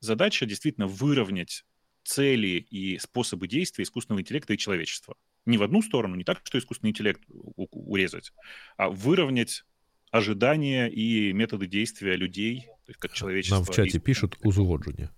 задача 0.00 0.46
действительно 0.46 0.86
выровнять 0.86 1.64
цели 2.04 2.66
и 2.70 2.98
способы 2.98 3.48
действия 3.48 3.84
искусственного 3.84 4.22
интеллекта 4.22 4.54
и 4.54 4.58
человечества. 4.58 5.14
Не 5.46 5.58
в 5.58 5.62
одну 5.62 5.82
сторону, 5.82 6.16
не 6.16 6.24
так, 6.24 6.40
что 6.44 6.58
искусственный 6.58 6.90
интеллект 6.90 7.22
урезать, 7.28 8.32
а 8.76 8.90
выровнять 8.90 9.64
ожидания 10.10 10.88
и 10.88 11.32
методы 11.32 11.66
действия 11.66 12.16
людей, 12.16 12.62
то 12.86 12.90
есть 12.90 13.00
как 13.00 13.12
человечество. 13.12 13.56
Нам 13.56 13.64
в 13.64 13.70
чате 13.70 13.98
и... 13.98 14.00
пишут 14.00 14.36
узгодження. 14.42 15.10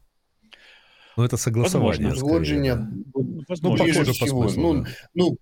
Ну, 1.16 1.24
это 1.24 1.36
согласование. 1.36 2.08
Возможно. 2.08 2.26
Узгодження, 2.26 2.92
ну, 3.14 3.44
ну, 3.62 3.76
похоже 3.76 4.04
по 4.04 4.26
смыслу. 4.26 4.56
Ну, 4.56 4.82
да. 4.82 4.90
ну, 5.14 5.38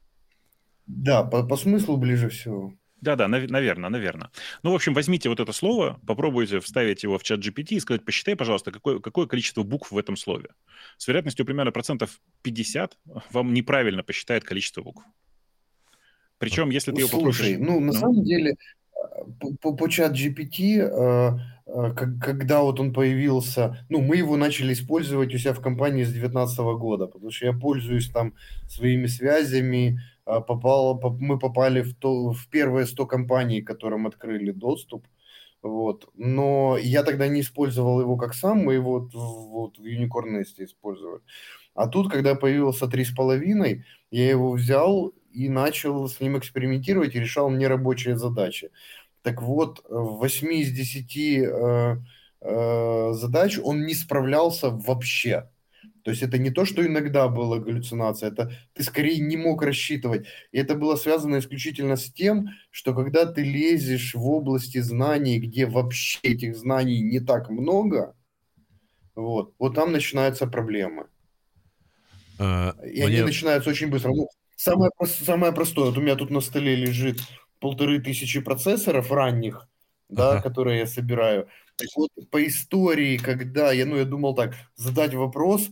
да, 0.88 1.22
по, 1.22 1.42
по 1.46 1.56
смыслу 1.56 1.96
ближе 1.96 2.28
всего. 2.28 2.72
Да-да, 3.00 3.28
наверное, 3.28 3.90
наверное. 3.90 4.30
Ну, 4.64 4.72
в 4.72 4.74
общем, 4.74 4.92
возьмите 4.92 5.28
вот 5.28 5.38
это 5.38 5.52
слово, 5.52 6.00
попробуйте 6.04 6.58
вставить 6.58 7.04
его 7.04 7.16
в 7.16 7.22
чат 7.22 7.38
GPT 7.38 7.76
и 7.76 7.80
сказать, 7.80 8.04
посчитай, 8.04 8.34
пожалуйста, 8.34 8.72
какое, 8.72 8.98
какое 8.98 9.26
количество 9.26 9.62
букв 9.62 9.92
в 9.92 9.98
этом 9.98 10.16
слове. 10.16 10.48
С 10.96 11.06
вероятностью 11.06 11.46
примерно 11.46 11.70
процентов 11.70 12.20
50 12.42 12.98
вам 13.30 13.54
неправильно 13.54 14.02
посчитает 14.02 14.42
количество 14.42 14.82
букв. 14.82 15.04
Причем, 16.38 16.70
если 16.70 16.92
ты 16.92 17.02
его 17.02 17.08
Слушай, 17.08 17.56
ну, 17.56 17.78
на 17.78 17.86
ну... 17.86 17.92
самом 17.92 18.24
деле, 18.24 18.56
по, 19.40 19.54
по, 19.60 19.76
по 19.76 19.88
чат 19.88 20.12
GPT, 20.12 20.80
э, 20.80 21.38
э, 21.66 21.94
когда 22.20 22.62
вот 22.62 22.80
он 22.80 22.92
появился, 22.92 23.84
ну, 23.88 24.00
мы 24.00 24.16
его 24.16 24.36
начали 24.36 24.72
использовать 24.72 25.34
у 25.34 25.38
себя 25.38 25.52
в 25.52 25.60
компании 25.60 26.02
с 26.02 26.10
2019 26.10 26.58
года, 26.78 27.06
потому 27.06 27.30
что 27.30 27.46
я 27.46 27.52
пользуюсь 27.52 28.10
там 28.10 28.34
своими 28.68 29.06
связями, 29.06 30.00
э, 30.28 30.40
попал, 30.40 31.00
мы 31.18 31.38
попали 31.38 31.82
в, 31.82 31.94
то, 31.94 32.32
в 32.32 32.48
первые 32.48 32.86
100 32.86 33.06
компаний, 33.06 33.62
которым 33.62 34.06
открыли 34.06 34.52
доступ, 34.52 35.06
вот. 35.62 36.08
Но 36.14 36.76
я 36.78 37.02
тогда 37.02 37.28
не 37.28 37.40
использовал 37.40 38.00
его 38.00 38.16
как 38.16 38.34
сам, 38.34 38.58
мы 38.58 38.74
его 38.74 39.08
вот, 39.12 39.78
в 39.78 39.84
Unicorn 39.84 40.40
Nest 40.40 40.64
использовали. 40.64 41.22
А 41.74 41.88
тут, 41.88 42.10
когда 42.10 42.34
появился 42.34 42.86
3,5, 42.86 43.82
я 44.10 44.28
его 44.30 44.52
взял 44.52 45.14
и 45.32 45.48
начал 45.48 46.08
с 46.08 46.20
ним 46.20 46.38
экспериментировать 46.38 47.14
и 47.14 47.20
решал 47.20 47.50
нерабочие 47.50 48.16
задачи. 48.16 48.70
Так 49.22 49.42
вот, 49.42 49.84
в 49.88 50.18
8 50.18 50.52
из 50.54 50.72
10 50.72 51.16
э, 51.16 51.98
э, 52.40 53.12
задач 53.12 53.58
он 53.62 53.84
не 53.84 53.94
справлялся 53.94 54.70
вообще. 54.70 55.48
То 56.08 56.12
есть 56.12 56.22
это 56.22 56.38
не 56.38 56.48
то, 56.48 56.64
что 56.64 56.86
иногда 56.86 57.28
была 57.28 57.58
галлюцинация, 57.58 58.30
это 58.30 58.50
ты 58.72 58.82
скорее 58.82 59.18
не 59.18 59.36
мог 59.36 59.60
рассчитывать. 59.60 60.26
И 60.52 60.58
это 60.58 60.74
было 60.74 60.96
связано 60.96 61.38
исключительно 61.38 61.96
с 61.96 62.10
тем, 62.10 62.48
что 62.70 62.94
когда 62.94 63.26
ты 63.26 63.42
лезешь 63.42 64.14
в 64.14 64.26
области 64.26 64.78
знаний, 64.78 65.38
где 65.38 65.66
вообще 65.66 66.18
этих 66.22 66.56
знаний 66.56 67.00
не 67.00 67.20
так 67.20 67.50
много, 67.50 68.16
вот, 69.14 69.52
вот 69.58 69.74
там 69.74 69.92
начинаются 69.92 70.46
проблемы. 70.46 71.08
А, 72.38 72.74
и 72.82 73.02
мне... 73.02 73.04
они 73.04 73.20
начинаются 73.20 73.68
очень 73.68 73.90
быстро. 73.90 74.08
Ну, 74.08 74.28
самое, 74.56 74.90
самое 75.04 75.52
простое, 75.52 75.90
вот 75.90 75.98
у 75.98 76.00
меня 76.00 76.16
тут 76.16 76.30
на 76.30 76.40
столе 76.40 76.74
лежит 76.74 77.20
полторы 77.60 78.00
тысячи 78.00 78.40
процессоров 78.40 79.12
ранних, 79.12 79.68
да, 80.08 80.30
ага. 80.30 80.40
которые 80.40 80.78
я 80.78 80.86
собираю. 80.86 81.48
Так 81.76 81.88
вот, 81.96 82.10
по 82.30 82.46
истории, 82.46 83.18
когда 83.18 83.72
я, 83.72 83.84
ну, 83.84 83.96
я 83.96 84.06
думал 84.06 84.34
так, 84.34 84.54
задать 84.74 85.12
вопрос 85.12 85.68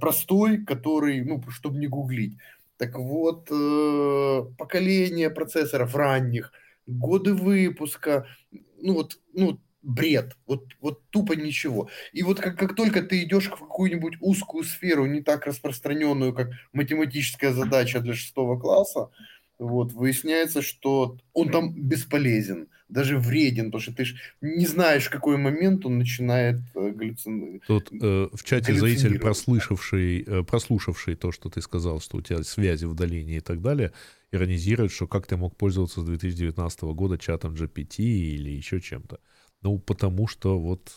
простой, 0.00 0.64
который, 0.64 1.24
ну, 1.24 1.42
чтобы 1.50 1.78
не 1.78 1.86
гуглить. 1.86 2.36
Так 2.76 2.98
вот, 2.98 3.48
э, 3.50 4.42
поколение 4.58 5.30
процессоров 5.30 5.94
ранних, 5.94 6.52
годы 6.86 7.32
выпуска, 7.32 8.26
ну 8.82 8.94
вот, 8.94 9.18
ну, 9.32 9.58
бред, 9.82 10.36
вот, 10.46 10.64
вот 10.80 11.00
тупо 11.10 11.32
ничего. 11.32 11.88
И 12.12 12.22
вот 12.22 12.40
как, 12.40 12.58
как 12.58 12.74
только 12.74 13.02
ты 13.02 13.22
идешь 13.22 13.46
в 13.46 13.56
какую-нибудь 13.58 14.16
узкую 14.20 14.64
сферу, 14.64 15.06
не 15.06 15.22
так 15.22 15.46
распространенную, 15.46 16.34
как 16.34 16.50
математическая 16.72 17.52
задача 17.52 18.00
для 18.00 18.14
шестого 18.14 18.58
класса, 18.58 19.10
вот, 19.58 19.92
выясняется, 19.92 20.60
что 20.60 21.16
он 21.32 21.50
там 21.50 21.72
бесполезен, 21.72 22.68
даже 22.88 23.18
вреден, 23.18 23.66
потому 23.66 23.80
что 23.80 23.92
ты 23.92 24.04
ж 24.04 24.14
не 24.40 24.66
знаешь, 24.66 25.06
в 25.06 25.10
какой 25.10 25.36
момент 25.36 25.84
он 25.86 25.98
начинает 25.98 26.60
э, 26.74 26.90
галлюцинировать. 26.90 27.62
Тут 27.66 27.90
э, 27.92 28.28
в 28.32 28.44
чате 28.44 28.74
зритель, 28.74 29.18
прослышавший, 29.18 30.22
э, 30.22 30.42
прослушавший 30.44 31.16
то, 31.16 31.32
что 31.32 31.48
ты 31.48 31.60
сказал, 31.60 32.00
что 32.00 32.18
у 32.18 32.22
тебя 32.22 32.42
связи 32.42 32.84
в 32.84 32.94
долине 32.94 33.38
и 33.38 33.40
так 33.40 33.60
далее, 33.60 33.92
иронизирует, 34.30 34.92
что 34.92 35.06
как 35.06 35.26
ты 35.26 35.36
мог 35.36 35.56
пользоваться 35.56 36.00
с 36.00 36.04
2019 36.04 36.82
года 36.82 37.18
чатом 37.18 37.54
GPT 37.54 37.98
или 37.98 38.50
еще 38.50 38.80
чем-то. 38.80 39.18
Ну, 39.62 39.78
потому 39.78 40.28
что 40.28 40.58
вот 40.58 40.92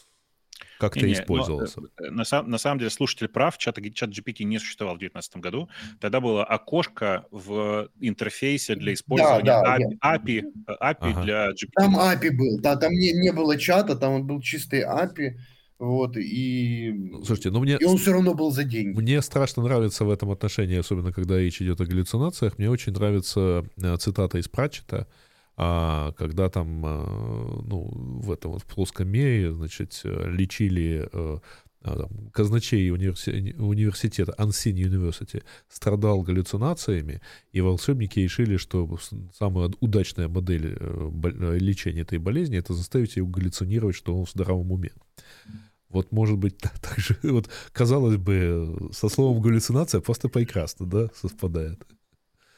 как 0.80 0.94
ты 0.94 1.12
использовался? 1.12 1.82
Но, 1.82 1.88
э, 2.06 2.10
на, 2.12 2.44
на 2.44 2.58
самом 2.58 2.80
деле 2.80 2.90
слушатель 2.90 3.28
прав, 3.28 3.58
чат, 3.58 3.78
чат 3.94 4.10
GPT 4.10 4.44
не 4.44 4.60
существовал 4.60 4.96
в 4.96 5.00
2019 5.00 5.38
году. 5.38 5.70
Тогда 6.00 6.20
было 6.20 6.44
окошко 6.44 7.26
в 7.32 7.90
интерфейсе 8.00 8.76
для 8.76 8.94
использования 8.94 9.44
да, 9.44 9.78
да, 9.78 10.16
API, 10.16 10.26
API, 10.26 10.44
API 10.68 10.96
ага. 11.00 11.24
для 11.24 11.50
GPT. 11.52 11.72
Там 11.76 11.98
API 11.98 12.32
был, 12.32 12.60
да, 12.60 12.76
там 12.76 12.92
не, 12.92 13.12
не 13.14 13.32
было 13.32 13.58
чата, 13.58 13.96
там 13.96 14.26
был 14.26 14.42
чистый 14.42 14.84
API. 14.84 15.36
Вот, 15.80 16.18
и... 16.18 16.92
Ну, 16.94 17.24
слушайте, 17.24 17.52
ну 17.52 17.62
мне... 17.62 17.78
И 17.80 17.86
он 17.86 17.98
все 17.98 18.12
равно 18.12 18.34
был 18.34 18.52
за 18.52 18.66
деньги. 18.66 19.00
Мне 19.00 19.22
страшно 19.22 19.64
нравится 19.64 20.04
в 20.04 20.12
этом 20.12 20.30
отношении, 20.30 20.78
особенно 20.78 21.14
когда 21.14 21.40
речь 21.40 21.62
идет 21.62 21.80
о 21.80 21.86
галлюцинациях, 21.86 22.58
мне 22.58 22.70
очень 22.70 22.92
нравится 22.92 23.64
э, 23.82 23.96
цитата 23.98 24.38
из 24.40 24.50
Пратчета, 24.50 25.08
а 25.62 26.14
когда 26.14 26.50
там, 26.50 26.86
а, 26.86 27.62
ну, 27.66 27.90
в 27.92 28.32
этом 28.32 28.52
вот 28.54 28.62
в 28.62 28.66
плоском 28.66 29.10
мире, 29.10 29.52
значит, 29.52 30.00
лечили 30.06 31.10
э, 31.12 31.40
а, 31.82 31.98
там, 31.98 32.30
казначей 32.32 32.90
универси... 32.92 33.56
университета 33.58 34.34
Unseen 34.38 34.76
University 34.76 35.44
страдал 35.68 36.22
галлюцинациями, 36.22 37.22
и 37.52 37.60
волшебники 37.60 38.22
решили, 38.22 38.56
что 38.56 38.98
самая 39.38 39.70
удачная 39.82 40.30
модель 40.30 40.78
э, 40.80 41.12
э, 41.24 41.58
лечения 41.58 42.04
этой 42.04 42.20
болезни— 42.20 42.58
это 42.60 42.74
заставить 42.74 43.18
его 43.18 43.28
галлюцинировать, 43.28 43.98
что 43.98 44.18
он 44.18 44.26
в 44.26 44.32
здравом 44.32 44.72
уме. 44.72 44.92
Вот, 45.90 46.14
может 46.14 46.38
быть, 46.38 46.58
так 46.82 47.00
же, 47.00 47.18
вот, 47.24 47.50
казалось 47.74 48.16
бы, 48.16 48.90
со 48.94 49.10
словом 49.10 49.42
галлюцинация 49.42 50.00
просто 50.00 50.30
прекрасно, 50.30 50.86
да, 50.86 51.10
совпадает. 51.16 51.86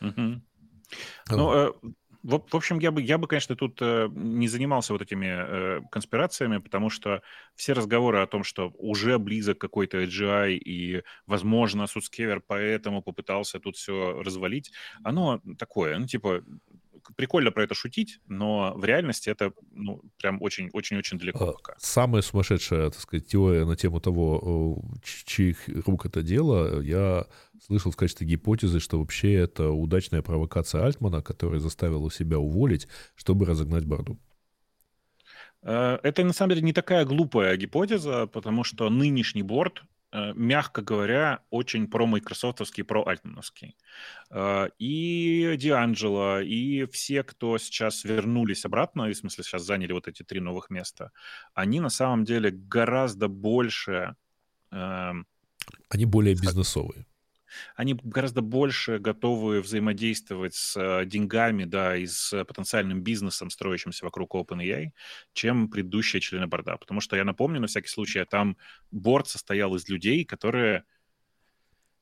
Mm-hmm. 0.03 0.41
Ну, 1.29 1.75
в, 2.23 2.39
в 2.51 2.55
общем, 2.55 2.79
я 2.79 2.91
бы, 2.91 3.01
я 3.01 3.17
бы, 3.17 3.27
конечно, 3.27 3.55
тут 3.55 3.79
э, 3.81 4.07
не 4.13 4.47
занимался 4.47 4.93
вот 4.93 5.01
этими 5.01 5.27
э, 5.27 5.81
конспирациями, 5.91 6.57
потому 6.57 6.89
что 6.89 7.21
все 7.55 7.73
разговоры 7.73 8.19
о 8.19 8.27
том, 8.27 8.43
что 8.43 8.69
уже 8.77 9.17
близок 9.19 9.57
какой-то 9.59 10.03
AGI 10.03 10.53
и, 10.53 11.03
возможно, 11.25 11.87
Суцкевер 11.87 12.41
поэтому 12.45 13.01
попытался 13.01 13.59
тут 13.59 13.75
все 13.77 14.21
развалить, 14.21 14.71
оно 15.03 15.41
такое, 15.57 15.97
ну, 15.97 16.05
типа, 16.07 16.43
прикольно 17.15 17.51
про 17.51 17.63
это 17.63 17.73
шутить, 17.73 18.19
но 18.27 18.73
в 18.75 18.85
реальности 18.85 19.29
это 19.29 19.53
ну, 19.71 20.01
прям 20.17 20.41
очень-очень-очень 20.41 21.17
далеко 21.17 21.49
а, 21.49 21.53
пока. 21.53 21.75
Самая 21.77 22.21
сумасшедшая, 22.21 22.89
так 22.89 22.99
сказать, 22.99 23.27
теория 23.27 23.65
на 23.65 23.75
тему 23.75 23.99
того, 23.99 24.83
чьих 25.03 25.67
рук 25.85 26.05
это 26.05 26.21
дело, 26.21 26.81
я 26.81 27.25
слышал 27.65 27.91
в 27.91 27.95
качестве 27.95 28.27
гипотезы, 28.27 28.79
что 28.79 28.99
вообще 28.99 29.33
это 29.33 29.69
удачная 29.69 30.21
провокация 30.21 30.85
Альтмана, 30.85 31.21
который 31.21 31.59
заставил 31.59 32.09
себя 32.09 32.39
уволить, 32.39 32.87
чтобы 33.15 33.45
разогнать 33.45 33.85
Борду. 33.85 34.19
Э, 35.63 35.99
это 36.03 36.23
на 36.23 36.33
самом 36.33 36.51
деле 36.51 36.61
не 36.61 36.73
такая 36.73 37.05
глупая 37.05 37.55
гипотеза, 37.57 38.27
потому 38.27 38.63
что 38.63 38.89
нынешний 38.89 39.43
борт 39.43 39.83
Э, 39.83 40.00
мягко 40.35 40.81
говоря, 40.81 41.39
очень 41.49 41.87
про-майкрософтовский, 41.87 42.83
про-альтмановский. 42.83 43.77
Э, 44.29 44.69
и 44.77 45.55
Дианджело, 45.57 46.39
и 46.39 46.85
все, 46.85 47.23
кто 47.23 47.57
сейчас 47.57 48.03
вернулись 48.03 48.65
обратно, 48.65 49.07
в 49.07 49.13
смысле 49.13 49.43
сейчас 49.43 49.63
заняли 49.63 49.93
вот 49.93 50.07
эти 50.07 50.23
три 50.23 50.39
новых 50.39 50.69
места, 50.69 51.11
они 51.53 51.79
на 51.79 51.89
самом 51.89 52.25
деле 52.25 52.51
гораздо 52.51 53.27
больше... 53.27 54.15
Эм, 54.71 55.27
они 55.89 56.05
более 56.05 56.35
бизнесовые 56.35 57.05
они 57.75 57.95
гораздо 58.01 58.41
больше 58.41 58.99
готовы 58.99 59.61
взаимодействовать 59.61 60.55
с 60.55 60.77
э, 60.77 61.05
деньгами, 61.05 61.65
да, 61.65 61.95
и 61.95 62.05
с 62.05 62.43
потенциальным 62.45 63.01
бизнесом, 63.01 63.49
строящимся 63.49 64.05
вокруг 64.05 64.35
OpenAI, 64.35 64.91
чем 65.33 65.69
предыдущие 65.69 66.21
члены 66.21 66.47
борда. 66.47 66.77
Потому 66.77 67.01
что 67.01 67.15
я 67.15 67.23
напомню, 67.23 67.59
на 67.59 67.67
всякий 67.67 67.89
случай, 67.89 68.23
там 68.29 68.57
борт 68.91 69.27
состоял 69.27 69.75
из 69.75 69.87
людей, 69.89 70.25
которые 70.25 70.83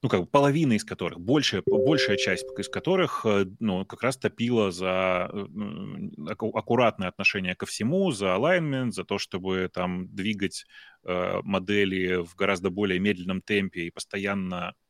ну, 0.02 0.08
как 0.08 0.22
бы 0.22 0.26
половина 0.28 0.74
из 0.74 0.86
которых, 0.86 1.20
большая, 1.20 1.62
большая 1.66 2.16
часть 2.16 2.46
из 2.58 2.70
которых, 2.70 3.26
э, 3.26 3.46
ну, 3.60 3.86
как 3.86 4.02
раз 4.02 4.18
топила 4.18 4.72
за 4.72 5.30
э, 5.32 6.32
аккуратное 6.32 7.10
отношение 7.10 7.56
ко 7.56 7.66
всему, 7.66 8.12
за 8.12 8.28
alignment, 8.28 8.92
за 8.92 9.04
то, 9.04 9.18
чтобы 9.18 9.70
там 9.74 10.08
двигать 10.16 10.66
э, 11.04 11.42
модели 11.44 12.24
в 12.24 12.36
гораздо 12.36 12.70
более 12.70 13.00
медленном 13.00 13.42
темпе 13.42 13.82
и 13.82 13.92
постоянно 13.92 14.74
Э, 14.74 14.89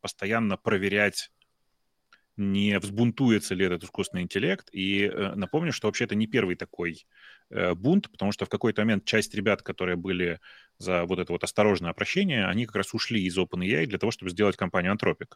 постоянно 0.00 0.56
проверять, 0.56 1.30
не 2.36 2.78
взбунтуется 2.78 3.54
ли 3.54 3.66
этот 3.66 3.82
искусственный 3.84 4.22
интеллект. 4.22 4.68
И 4.72 5.02
э, 5.02 5.34
напомню, 5.34 5.72
что 5.72 5.88
вообще 5.88 6.04
это 6.04 6.14
не 6.14 6.28
первый 6.28 6.54
такой 6.54 7.04
э, 7.50 7.74
бунт, 7.74 8.10
потому 8.10 8.30
что 8.30 8.44
в 8.46 8.48
какой-то 8.48 8.82
момент 8.82 9.04
часть 9.04 9.34
ребят, 9.34 9.62
которые 9.62 9.96
были 9.96 10.40
за 10.78 11.04
вот 11.04 11.18
это 11.18 11.32
вот 11.32 11.42
осторожное 11.42 11.90
обращение, 11.90 12.46
они 12.46 12.66
как 12.66 12.76
раз 12.76 12.94
ушли 12.94 13.24
из 13.24 13.36
OpenAI 13.36 13.86
для 13.86 13.98
того, 13.98 14.12
чтобы 14.12 14.30
сделать 14.30 14.56
компанию 14.56 14.94
Anthropic, 14.94 15.34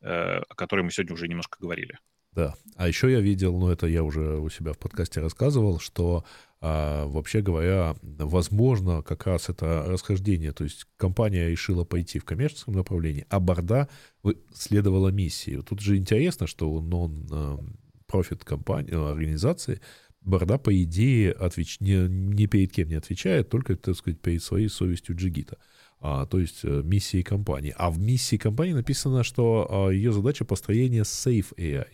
о 0.00 0.54
которой 0.54 0.80
мы 0.80 0.90
сегодня 0.90 1.12
уже 1.12 1.28
немножко 1.28 1.58
говорили. 1.60 1.98
Да. 2.32 2.54
А 2.76 2.88
еще 2.88 3.10
я 3.10 3.20
видел, 3.20 3.58
ну 3.58 3.68
это 3.68 3.86
я 3.86 4.02
уже 4.02 4.38
у 4.38 4.48
себя 4.48 4.72
в 4.72 4.78
подкасте 4.78 5.20
рассказывал, 5.20 5.80
что 5.80 6.24
а, 6.60 7.06
вообще 7.06 7.40
говоря, 7.40 7.96
возможно, 8.02 9.02
как 9.02 9.26
раз 9.26 9.48
это 9.48 9.84
расхождение, 9.86 10.52
то 10.52 10.64
есть 10.64 10.86
компания 10.96 11.48
решила 11.48 11.84
пойти 11.84 12.18
в 12.18 12.24
коммерческом 12.24 12.74
направлении, 12.74 13.26
а 13.30 13.40
Борда 13.40 13.88
следовала 14.52 15.08
миссии. 15.08 15.62
Тут 15.62 15.80
же 15.80 15.96
интересно, 15.96 16.46
что 16.46 16.80
нон-профит 16.80 18.44
компании, 18.44 18.94
организации 18.94 19.80
Борда, 20.20 20.58
по 20.58 20.82
идее, 20.82 21.32
отвеч... 21.32 21.80
не, 21.80 22.06
ни 22.08 22.46
перед 22.46 22.72
кем 22.72 22.88
не 22.88 22.96
отвечает, 22.96 23.48
только, 23.48 23.76
так 23.76 23.96
сказать, 23.96 24.20
перед 24.20 24.42
своей 24.42 24.68
совестью 24.68 25.16
джигита. 25.16 25.56
А, 25.98 26.26
то 26.26 26.38
есть 26.38 26.60
э, 26.62 26.82
миссией 26.84 27.22
компании. 27.22 27.74
А 27.76 27.90
в 27.90 27.98
миссии 27.98 28.36
компании 28.36 28.72
написано, 28.72 29.22
что 29.22 29.66
а, 29.70 29.90
ее 29.90 30.12
задача 30.12 30.44
построение 30.44 31.02
Safe 31.02 31.54
AI. 31.56 31.86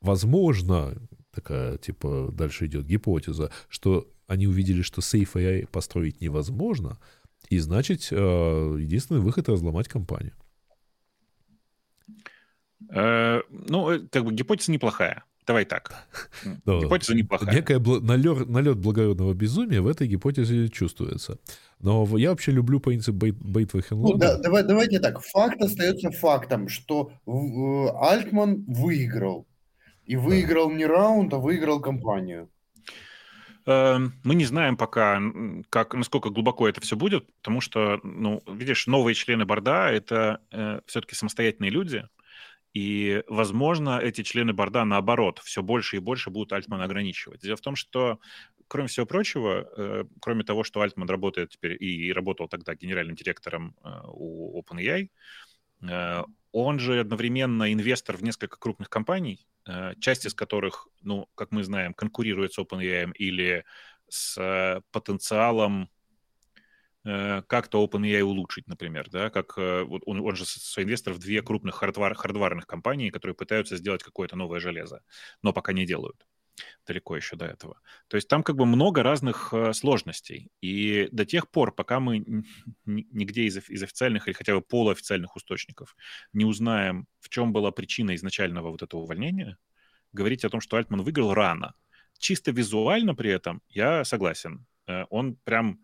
Возможно, 0.00 0.96
такая, 1.40 1.78
типа, 1.78 2.30
дальше 2.32 2.66
идет 2.66 2.86
гипотеза, 2.86 3.50
что 3.68 4.08
они 4.26 4.46
увидели, 4.46 4.82
что 4.82 5.00
Safe 5.00 5.32
AI 5.34 5.66
построить 5.66 6.20
невозможно, 6.20 6.98
и 7.48 7.58
значит, 7.58 8.08
э, 8.10 8.76
единственный 8.80 9.20
выход— 9.20 9.48
разломать 9.48 9.88
компанию. 9.88 10.34
Э, 12.90 13.40
ну, 13.50 13.90
э, 13.90 14.00
как 14.10 14.24
бы 14.24 14.34
гипотеза 14.34 14.72
неплохая. 14.72 15.24
Давай 15.46 15.64
так. 15.64 15.92
Гипотеза 16.66 17.14
неплохая. 17.14 17.54
Некая 17.54 17.78
налет, 17.78 18.48
налет 18.48 18.76
благородного 18.76 19.32
безумия 19.32 19.80
в 19.80 19.86
этой 19.86 20.06
гипотезе 20.06 20.68
чувствуется. 20.68 21.38
Но 21.80 22.06
я 22.18 22.30
вообще 22.30 22.52
люблю 22.52 22.80
принцип 22.80 23.14
Бейтвахенлода. 23.14 24.12
Ну, 24.12 24.18
да, 24.18 24.38
давай, 24.38 24.64
давайте 24.64 24.98
так. 24.98 25.20
Факт 25.20 25.62
остается 25.62 26.10
фактом, 26.10 26.68
что 26.68 27.12
Альтман 27.24 28.64
выиграл. 28.66 29.46
И 30.08 30.16
выиграл 30.16 30.70
не 30.70 30.86
раунд, 30.86 31.32
а 31.34 31.38
выиграл 31.38 31.80
компанию. 31.80 32.48
Эм, 33.66 34.14
мы 34.24 34.34
не 34.34 34.46
знаем 34.46 34.78
пока, 34.78 35.20
как, 35.68 35.92
насколько 35.92 36.30
глубоко 36.30 36.66
это 36.66 36.80
все 36.80 36.96
будет, 36.96 37.30
потому 37.36 37.60
что, 37.60 38.00
ну, 38.02 38.42
видишь, 38.46 38.86
новые 38.86 39.14
члены 39.14 39.44
борда— 39.44 39.90
это 39.92 40.40
э, 40.50 40.80
все-таки 40.86 41.14
самостоятельные 41.14 41.70
люди, 41.70 42.08
и, 42.72 43.22
возможно, 43.28 43.98
эти 43.98 44.22
члены 44.22 44.54
борда, 44.54 44.86
наоборот, 44.86 45.40
все 45.44 45.62
больше 45.62 45.96
и 45.96 46.00
больше 46.00 46.30
будут 46.30 46.54
Альтмана 46.54 46.84
ограничивать. 46.84 47.42
Дело 47.42 47.56
в 47.56 47.60
том, 47.60 47.76
что, 47.76 48.20
кроме 48.68 48.88
всего 48.88 49.04
прочего, 49.04 49.68
э, 49.76 50.04
кроме 50.20 50.44
того, 50.44 50.64
что 50.64 50.80
Альтман 50.80 51.08
работает 51.08 51.50
теперь 51.50 51.76
и, 51.78 52.06
и 52.06 52.12
работал 52.12 52.48
тогда 52.48 52.74
генеральным 52.74 53.16
директором 53.16 53.74
э, 53.84 53.88
у 54.06 54.62
OpenAI, 54.62 55.10
э, 55.82 56.22
он 56.52 56.78
же 56.78 57.00
одновременно 57.00 57.72
инвестор 57.72 58.16
в 58.16 58.22
несколько 58.22 58.58
крупных 58.58 58.88
компаний, 58.88 59.46
э, 59.66 59.94
часть 60.00 60.26
из 60.26 60.34
которых, 60.34 60.88
ну, 61.02 61.28
как 61.34 61.50
мы 61.50 61.64
знаем, 61.64 61.94
конкурирует 61.94 62.52
с 62.52 62.58
OpenAI 62.58 63.12
или 63.14 63.64
с 64.08 64.38
э, 64.38 64.80
потенциалом 64.90 65.90
Э, 67.04 67.42
как-то 67.46 67.82
OpenAI 67.82 68.20
улучшить, 68.22 68.66
например, 68.68 69.08
да, 69.10 69.30
как 69.30 69.56
вот 69.56 70.02
он, 70.04 70.20
он 70.20 70.36
же 70.36 70.44
свой 70.44 70.84
инвестор 70.84 71.14
в 71.14 71.18
две 71.18 71.42
крупных 71.42 71.76
хардвар, 71.76 72.14
хардварных 72.14 72.66
компании, 72.66 73.10
которые 73.10 73.34
пытаются 73.34 73.76
сделать 73.76 74.02
какое-то 74.02 74.36
новое 74.36 74.60
железо, 74.60 75.02
но 75.42 75.52
пока 75.52 75.72
не 75.72 75.86
делают. 75.86 76.26
Далеко 76.86 77.16
еще 77.16 77.36
до 77.36 77.46
этого. 77.46 77.80
То 78.08 78.16
есть 78.16 78.28
там 78.28 78.42
как 78.42 78.56
бы 78.56 78.66
много 78.66 79.02
разных 79.02 79.52
э, 79.52 79.72
сложностей. 79.72 80.50
И 80.60 81.08
до 81.12 81.24
тех 81.24 81.50
пор, 81.50 81.74
пока 81.74 82.00
мы 82.00 82.44
нигде 82.86 83.44
из, 83.44 83.56
из 83.68 83.82
официальных 83.82 84.26
или 84.26 84.34
хотя 84.34 84.54
бы 84.54 84.60
полуофициальных 84.60 85.36
источников 85.36 85.96
не 86.32 86.44
узнаем, 86.44 87.06
в 87.20 87.28
чем 87.28 87.52
была 87.52 87.70
причина 87.70 88.14
изначального 88.14 88.70
вот 88.70 88.82
этого 88.82 89.00
увольнения, 89.00 89.58
говорить 90.12 90.44
о 90.44 90.50
том, 90.50 90.60
что 90.60 90.76
Альтман 90.76 91.02
выиграл 91.02 91.34
рано. 91.34 91.74
Чисто 92.18 92.50
визуально 92.50 93.14
при 93.14 93.30
этом 93.30 93.62
я 93.68 94.04
согласен. 94.04 94.66
Он 95.10 95.36
прям 95.44 95.80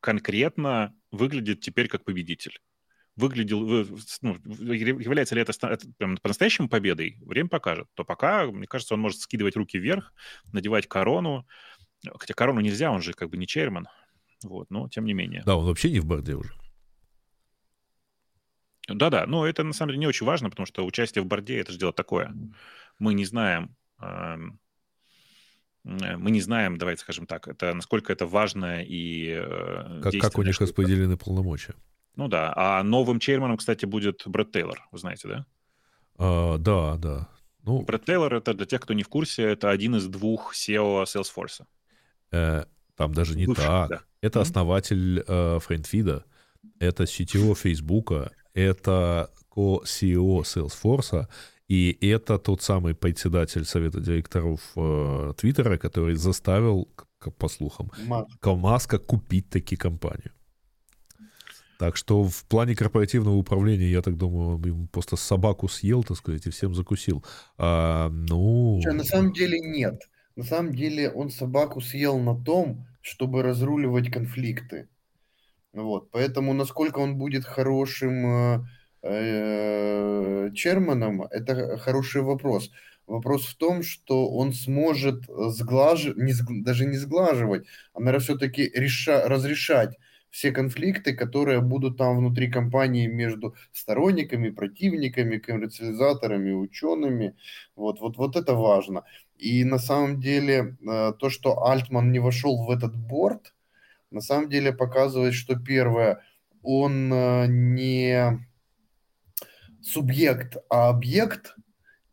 конкретно 0.00 0.94
выглядит 1.10 1.60
теперь 1.60 1.88
как 1.88 2.04
победитель. 2.04 2.58
Выглядел, 3.16 3.60
ну, 4.22 4.36
является 4.44 5.34
ли 5.34 5.42
это, 5.42 5.52
прям 5.98 6.16
по-настоящему 6.16 6.68
победой, 6.68 7.18
время 7.20 7.48
покажет. 7.48 7.88
То 7.94 8.04
пока, 8.04 8.46
мне 8.46 8.66
кажется, 8.66 8.94
он 8.94 9.00
может 9.00 9.20
скидывать 9.20 9.56
руки 9.56 9.78
вверх, 9.78 10.14
надевать 10.52 10.88
корону. 10.88 11.46
Хотя 12.18 12.34
корону 12.34 12.60
нельзя, 12.60 12.90
он 12.90 13.02
же 13.02 13.12
как 13.12 13.30
бы 13.30 13.36
не 13.36 13.46
черман. 13.46 13.86
Вот, 14.42 14.70
но 14.70 14.88
тем 14.88 15.04
не 15.04 15.12
менее. 15.12 15.42
Да, 15.44 15.56
он 15.56 15.66
вообще 15.66 15.90
не 15.90 16.00
в 16.00 16.06
борде 16.06 16.34
уже. 16.34 16.52
Да-да, 18.88 19.26
но 19.26 19.46
это 19.46 19.62
на 19.62 19.72
самом 19.72 19.90
деле 19.90 20.00
не 20.00 20.06
очень 20.06 20.26
важно, 20.26 20.50
потому 20.50 20.66
что 20.66 20.84
участие 20.84 21.22
в 21.22 21.26
борде— 21.26 21.58
это 21.60 21.70
же 21.72 21.78
дело 21.78 21.92
такое. 21.92 22.34
Мы 22.98 23.14
не 23.14 23.24
знаем, 23.24 23.76
эм, 24.00 24.58
Э, 25.84 26.16
мы 26.16 26.30
не 26.30 26.40
знаем, 26.40 26.78
давайте 26.78 27.02
скажем 27.02 27.26
так, 27.26 27.48
это 27.48 27.74
насколько 27.74 28.12
это 28.12 28.26
важно 28.26 28.82
и 28.82 29.28
э, 29.28 30.00
как, 30.02 30.14
как 30.20 30.38
у 30.38 30.42
них 30.42 30.60
распределены 30.60 31.16
полномочия. 31.16 31.74
Ну 32.16 32.28
да, 32.28 32.52
а 32.56 32.82
новым 32.82 33.20
чейрманом, 33.20 33.56
кстати, 33.56 33.86
будет 33.86 34.22
Брэд 34.26 34.52
Тейлор, 34.52 34.86
вы 34.92 34.98
знаете, 34.98 35.28
да? 35.28 35.46
А, 36.18 36.58
да, 36.58 36.96
да. 36.96 37.28
Ну... 37.64 37.82
Брэд 37.82 38.04
Тейлор, 38.04 38.34
это 38.34 38.54
для 38.54 38.66
тех, 38.66 38.80
кто 38.80 38.92
не 38.92 39.02
в 39.02 39.08
курсе, 39.08 39.44
это 39.44 39.70
один 39.70 39.96
из 39.96 40.06
двух 40.06 40.54
SEO 40.54 41.04
Salesforce. 41.04 41.64
Э, 42.32 42.64
там 42.96 43.14
даже 43.14 43.36
не 43.36 43.46
Бывший, 43.46 43.64
так. 43.64 43.90
Да. 43.90 44.00
Это 44.20 44.38
mm-hmm. 44.38 44.42
основатель 44.42 45.24
э, 45.26 45.58
FriendFeed, 45.66 46.22
это 46.78 47.04
CTO 47.04 47.54
Facebook, 47.54 48.12
это 48.54 49.30
co-CEO 49.54 50.42
Salesforce, 50.42 51.26
и 51.68 51.96
это 52.00 52.38
тот 52.38 52.62
самый 52.62 52.94
председатель 52.94 53.64
совета 53.64 54.00
директоров 54.00 54.60
э, 54.76 55.32
Твиттера, 55.38 55.78
который 55.78 56.16
заставил, 56.16 56.88
по 57.38 57.48
слухам, 57.48 57.90
Маска. 58.06 58.54
Маска 58.54 58.98
купить 58.98 59.48
такие 59.48 59.78
компании. 59.78 60.32
Так 61.82 61.96
что 61.96 62.22
в 62.22 62.44
плане 62.44 62.76
корпоративного 62.76 63.34
управления, 63.34 63.90
я 63.90 64.02
так 64.02 64.16
думаю, 64.16 64.60
он 64.72 64.86
просто 64.86 65.16
собаку 65.16 65.66
съел, 65.66 66.04
так 66.04 66.16
сказать, 66.16 66.46
и 66.46 66.50
всем 66.50 66.76
закусил. 66.76 67.24
А, 67.58 68.08
ну... 68.08 68.78
Что, 68.80 68.92
на 68.92 69.02
самом 69.02 69.32
деле 69.32 69.58
нет. 69.58 70.08
На 70.36 70.44
самом 70.44 70.76
деле 70.76 71.10
он 71.10 71.30
собаку 71.30 71.80
съел 71.80 72.20
на 72.20 72.40
том, 72.40 72.86
чтобы 73.00 73.42
разруливать 73.42 74.12
конфликты. 74.12 74.88
Вот. 75.72 76.12
Поэтому 76.12 76.52
насколько 76.52 77.00
он 77.00 77.18
будет 77.18 77.44
хорошим 77.44 78.26
э, 78.26 78.64
Э, 79.02 80.50
Черманом, 80.54 81.22
это 81.22 81.76
хороший 81.78 82.22
вопрос. 82.22 82.70
Вопрос 83.08 83.46
в 83.46 83.56
том, 83.56 83.82
что 83.82 84.28
он 84.30 84.52
сможет 84.52 85.24
сглаживать, 85.28 86.62
даже 86.62 86.86
не 86.86 86.96
сглаживать, 86.96 87.66
а, 87.94 87.98
наверное, 87.98 88.20
все-таки 88.20 88.70
реша, 88.72 89.28
разрешать 89.28 89.98
все 90.32 90.50
конфликты, 90.50 91.14
которые 91.14 91.60
будут 91.60 91.98
там 91.98 92.16
внутри 92.16 92.50
компании 92.50 93.06
между 93.06 93.54
сторонниками, 93.70 94.48
противниками, 94.48 95.36
коммерциализаторами, 95.36 96.52
учеными. 96.52 97.36
Вот, 97.76 98.00
вот, 98.00 98.16
вот 98.16 98.34
это 98.34 98.54
важно. 98.54 99.04
И 99.36 99.62
на 99.62 99.78
самом 99.78 100.20
деле 100.20 100.76
э, 100.80 101.12
то, 101.18 101.28
что 101.28 101.66
Альтман 101.66 102.10
не 102.10 102.18
вошел 102.18 102.64
в 102.64 102.70
этот 102.70 102.96
борт, 102.96 103.54
на 104.10 104.22
самом 104.22 104.48
деле 104.48 104.72
показывает, 104.72 105.34
что 105.34 105.54
первое, 105.54 106.22
он 106.62 107.12
э, 107.12 107.46
не 107.48 108.40
субъект, 109.82 110.56
а 110.70 110.88
объект, 110.88 111.54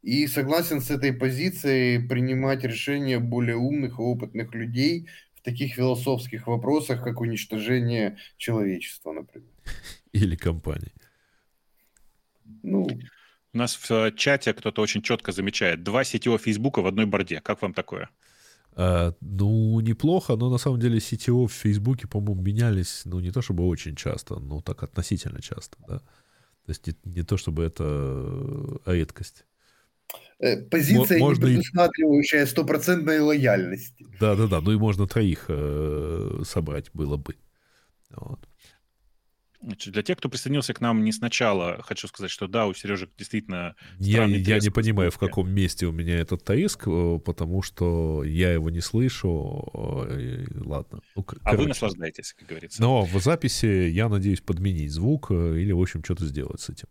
и 0.02 0.28
согласен 0.28 0.82
с 0.82 0.92
этой 0.92 1.14
позицией 1.14 2.06
принимать 2.06 2.64
решения 2.64 3.20
более 3.20 3.56
умных 3.56 4.00
и 4.00 4.02
опытных 4.02 4.54
людей 4.54 5.08
в 5.40 5.44
таких 5.44 5.76
философских 5.76 6.48
вопросах, 6.48 7.04
как 7.04 7.22
уничтожение 7.22 8.18
человечества, 8.38 9.14
например. 9.14 9.50
Или 10.12 10.36
компании. 10.36 10.92
Ну, 12.64 12.88
у 13.54 13.58
нас 13.58 13.76
в 13.76 14.12
чате 14.12 14.54
кто-то 14.54 14.82
очень 14.82 15.02
четко 15.02 15.32
замечает. 15.32 15.84
Два 15.84 16.04
сетевого 16.04 16.40
Фейсбука 16.40 16.82
в 16.82 16.88
одной 16.88 17.06
борде. 17.06 17.40
Как 17.42 17.62
вам 17.62 17.74
такое? 17.74 18.10
А, 18.74 19.14
ну, 19.22 19.80
неплохо, 19.80 20.36
но 20.36 20.50
на 20.50 20.58
самом 20.58 20.80
деле 20.80 20.98
CTO 20.98 21.48
в 21.48 21.54
Фейсбуке, 21.54 22.08
по-моему, 22.08 22.42
менялись, 22.42 23.04
ну, 23.06 23.20
не 23.20 23.32
то 23.32 23.42
чтобы 23.42 23.68
очень 23.68 23.96
часто, 23.96 24.40
но 24.40 24.62
так 24.62 24.84
относительно 24.84 25.42
часто, 25.42 25.78
да. 25.88 26.00
То 26.00 26.72
есть 26.72 26.88
не, 26.88 26.94
не 27.04 27.24
то, 27.24 27.38
чтобы 27.38 27.64
это 27.64 27.84
э, 27.86 28.94
редкость. 28.94 29.46
Э, 30.40 30.58
позиция, 30.58 31.20
можно 31.20 31.46
не 31.46 31.56
предусматривающая 31.58 32.46
стопроцентной 32.46 33.20
лояльности. 33.20 34.06
Да-да-да, 34.20 34.62
ну 34.62 34.72
и 34.72 34.78
можно 34.78 35.06
троих 35.06 35.46
э, 35.50 36.42
собрать 36.46 36.90
было 36.94 37.18
бы. 37.18 37.36
Вот. 38.12 38.40
Значит, 39.62 39.94
для 39.94 40.04
тех, 40.04 40.18
кто 40.18 40.30
присоединился 40.30 40.74
к 40.74 40.80
нам 40.80 41.04
не 41.04 41.12
сначала, 41.12 41.82
хочу 41.84 42.08
сказать, 42.08 42.32
что 42.32 42.48
да, 42.48 42.68
у 42.68 42.74
Сережи 42.74 43.10
действительно... 43.18 43.76
Я, 44.00 44.24
я 44.24 44.60
не 44.60 44.70
понимаю, 44.70 45.12
в 45.12 45.18
каком 45.18 45.52
месте 45.52 45.86
у 45.86 45.92
меня 45.92 46.18
этот 46.18 46.46
треск, 46.46 46.88
э, 46.88 47.20
потому 47.26 47.62
что 47.62 48.24
я 48.24 48.54
его 48.54 48.70
не 48.70 48.80
слышу. 48.80 49.70
Ладно. 50.64 51.02
Ну, 51.18 51.26
а 51.44 51.58
вы 51.58 51.68
наслаждаетесь, 51.68 52.34
как 52.34 52.48
говорится. 52.48 52.82
Но 52.82 53.04
в 53.04 53.22
записи 53.22 53.90
я 53.90 54.08
надеюсь 54.08 54.40
подменить 54.40 54.94
звук 54.94 55.32
э, 55.32 55.60
или, 55.60 55.74
в 55.74 55.82
общем, 55.82 56.02
что-то 56.02 56.26
сделать 56.26 56.62
с 56.62 56.70
этим. 56.70 56.88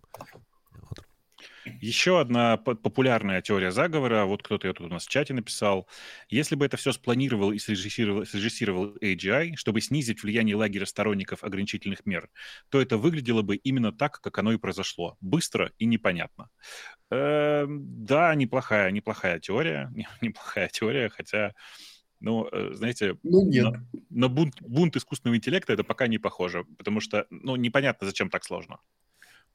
Еще 1.80 2.20
одна 2.20 2.56
популярная 2.56 3.42
теория 3.42 3.70
заговора, 3.70 4.24
вот 4.24 4.42
кто-то 4.42 4.66
ее 4.66 4.74
тут 4.74 4.86
у 4.86 4.90
нас 4.90 5.06
в 5.06 5.10
чате 5.10 5.34
написал. 5.34 5.88
Если 6.28 6.54
бы 6.54 6.64
это 6.64 6.76
все 6.76 6.92
спланировал 6.92 7.52
и 7.52 7.58
срежиссировал, 7.58 8.26
срежиссировал 8.26 8.96
AGI, 8.96 9.56
чтобы 9.56 9.80
снизить 9.80 10.22
влияние 10.22 10.56
лагеря 10.56 10.86
сторонников 10.86 11.44
ограничительных 11.44 12.06
мер, 12.06 12.30
то 12.68 12.80
это 12.80 12.96
выглядело 12.96 13.42
бы 13.42 13.56
именно 13.56 13.92
так, 13.92 14.20
как 14.20 14.38
оно 14.38 14.52
и 14.52 14.58
произошло. 14.58 15.16
Быстро 15.20 15.72
и 15.78 15.86
непонятно. 15.86 16.50
Э, 17.10 17.66
да, 17.68 18.34
неплохая, 18.34 18.90
неплохая 18.90 19.38
теория, 19.40 19.92
неплохая 20.20 20.68
теория, 20.68 21.08
хотя 21.08 21.54
ну, 22.20 22.48
э, 22.50 22.74
знаете, 22.74 23.16
ну, 23.22 23.46
нет. 23.46 23.64
на, 23.64 23.86
на 24.10 24.28
бунт, 24.28 24.60
бунт 24.60 24.96
искусственного 24.96 25.36
интеллекта 25.36 25.72
это 25.72 25.84
пока 25.84 26.08
не 26.08 26.18
похоже, 26.18 26.64
потому 26.76 27.00
что, 27.00 27.26
ну, 27.30 27.56
непонятно, 27.56 28.06
зачем 28.06 28.28
так 28.28 28.44
сложно. 28.44 28.80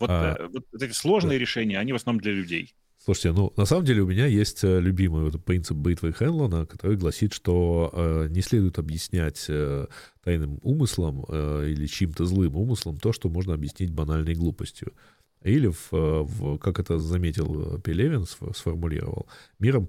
Вот, 0.04 0.10
а, 0.10 0.36
э, 0.38 0.47
вот 0.51 0.84
эти 0.84 0.91
сложные 0.91 1.38
да. 1.38 1.41
решения, 1.41 1.80
они 1.80 1.93
в 1.93 1.95
основном 1.95 2.22
для 2.22 2.34
людей. 2.34 2.76
Слушайте, 3.06 3.34
ну, 3.34 3.54
на 3.58 3.66
самом 3.66 3.84
деле 3.84 4.01
у 4.01 4.08
меня 4.08 4.28
есть 4.28 4.64
э, 4.64 4.80
любимый 4.80 5.24
вот 5.24 5.43
принцип 5.43 5.76
Бейтва 5.76 6.14
Хенлона, 6.14 6.66
который 6.66 6.95
гласит, 6.95 7.34
что 7.34 7.89
э, 7.93 8.28
не 8.30 8.41
следует 8.41 8.80
объяснять 8.80 9.45
э, 9.49 9.88
тайным 10.24 10.60
умыслом 10.62 11.26
э, 11.28 11.68
или 11.70 11.86
чьим-то 11.86 12.26
злым 12.26 12.56
умыслом 12.56 12.97
то, 12.97 13.12
что 13.12 13.30
можно 13.30 13.54
объяснить 13.54 13.91
банальной 13.91 14.36
глупостью. 14.36 14.93
Или, 15.41 15.68
в, 15.68 15.93
э, 15.93 16.22
в, 16.22 16.58
как 16.60 16.80
это 16.80 16.97
заметил 16.99 17.80
Пелевин, 17.80 18.26
сформулировал, 18.26 19.28
миром 19.60 19.88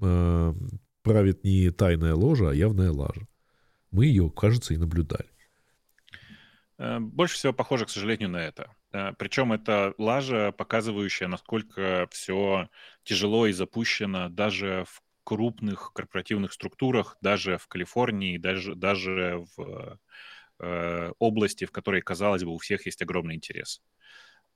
э, 0.00 0.54
правит 1.02 1.44
не 1.44 1.70
тайная 1.70 2.14
ложа, 2.14 2.50
а 2.50 2.54
явная 2.54 2.90
лажа. 2.92 3.28
Мы 3.92 4.06
ее, 4.06 4.30
кажется, 4.30 4.74
и 4.74 4.76
наблюдали. 4.76 5.28
Больше 6.78 7.36
всего 7.36 7.52
похоже, 7.52 7.86
к 7.86 7.90
сожалению, 7.90 8.28
на 8.28 8.38
это. 8.38 8.75
Э, 8.96 9.12
Причем 9.18 9.52
это 9.52 9.94
лажа, 9.98 10.52
показывающая, 10.52 11.28
насколько 11.28 12.08
все 12.10 12.68
тяжело 13.04 13.46
и 13.46 13.52
запущено 13.52 14.28
даже 14.28 14.84
в 14.88 15.02
крупных 15.22 15.92
корпоративных 15.92 16.52
структурах, 16.52 17.16
даже 17.20 17.58
в 17.58 17.66
Калифорнии, 17.66 18.38
даже, 18.38 18.74
даже 18.74 19.44
в 19.56 19.98
э, 20.60 21.12
области, 21.18 21.64
в 21.64 21.72
которой, 21.72 22.00
казалось 22.00 22.44
бы, 22.44 22.54
у 22.54 22.58
всех 22.58 22.86
есть 22.86 23.02
огромный 23.02 23.34
интерес. 23.34 23.82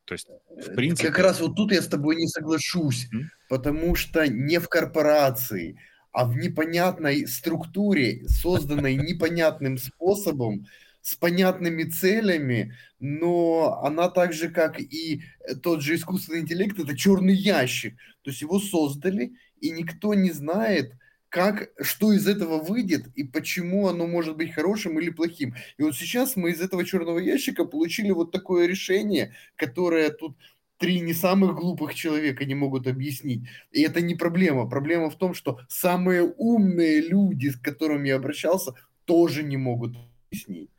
То 0.04 0.14
есть, 0.14 0.28
в 0.48 0.74
принципе... 0.74 1.08
Как 1.08 1.18
раз 1.18 1.40
вот 1.40 1.56
тут 1.56 1.72
я 1.72 1.82
с 1.82 1.88
тобой 1.88 2.16
не 2.16 2.26
соглашусь, 2.26 3.08
mm? 3.12 3.24
потому 3.48 3.94
что 3.94 4.26
не 4.26 4.58
в 4.58 4.68
корпорации, 4.68 5.78
а 6.12 6.24
в 6.24 6.36
непонятной 6.36 7.26
структуре, 7.26 8.26
созданной 8.26 8.94
непонятным 8.94 9.76
способом, 9.76 10.66
с 11.02 11.14
понятными 11.14 11.84
целями, 11.84 12.74
но 12.98 13.80
она 13.82 14.08
так 14.08 14.32
же, 14.32 14.48
как 14.50 14.80
и 14.80 15.22
тот 15.62 15.82
же 15.82 15.94
искусственный 15.94 16.40
интеллект, 16.40 16.78
это 16.78 16.96
черный 16.96 17.34
ящик. 17.34 17.96
То 18.22 18.30
есть 18.30 18.42
его 18.42 18.58
создали, 18.58 19.32
и 19.60 19.70
никто 19.70 20.14
не 20.14 20.30
знает, 20.30 20.92
как, 21.30 21.70
что 21.80 22.12
из 22.12 22.26
этого 22.26 22.62
выйдет 22.62 23.06
и 23.14 23.22
почему 23.22 23.88
оно 23.88 24.06
может 24.06 24.36
быть 24.36 24.52
хорошим 24.52 24.98
или 24.98 25.10
плохим. 25.10 25.54
И 25.78 25.82
вот 25.82 25.94
сейчас 25.94 26.36
мы 26.36 26.50
из 26.50 26.60
этого 26.60 26.84
черного 26.84 27.18
ящика 27.18 27.64
получили 27.64 28.10
вот 28.10 28.32
такое 28.32 28.66
решение, 28.66 29.32
которое 29.56 30.10
тут 30.10 30.36
три 30.76 31.00
не 31.00 31.14
самых 31.14 31.54
глупых 31.54 31.94
человека 31.94 32.44
не 32.44 32.54
могут 32.54 32.86
объяснить. 32.86 33.42
И 33.70 33.82
это 33.82 34.00
не 34.00 34.16
проблема. 34.16 34.68
Проблема 34.68 35.08
в 35.08 35.16
том, 35.16 35.34
что 35.34 35.60
самые 35.68 36.24
умные 36.24 37.00
люди, 37.00 37.48
с 37.48 37.56
которыми 37.56 38.08
я 38.08 38.16
обращался, 38.16 38.74
тоже 39.04 39.42
не 39.42 39.56
могут 39.56 39.96
объяснить. 40.28 40.70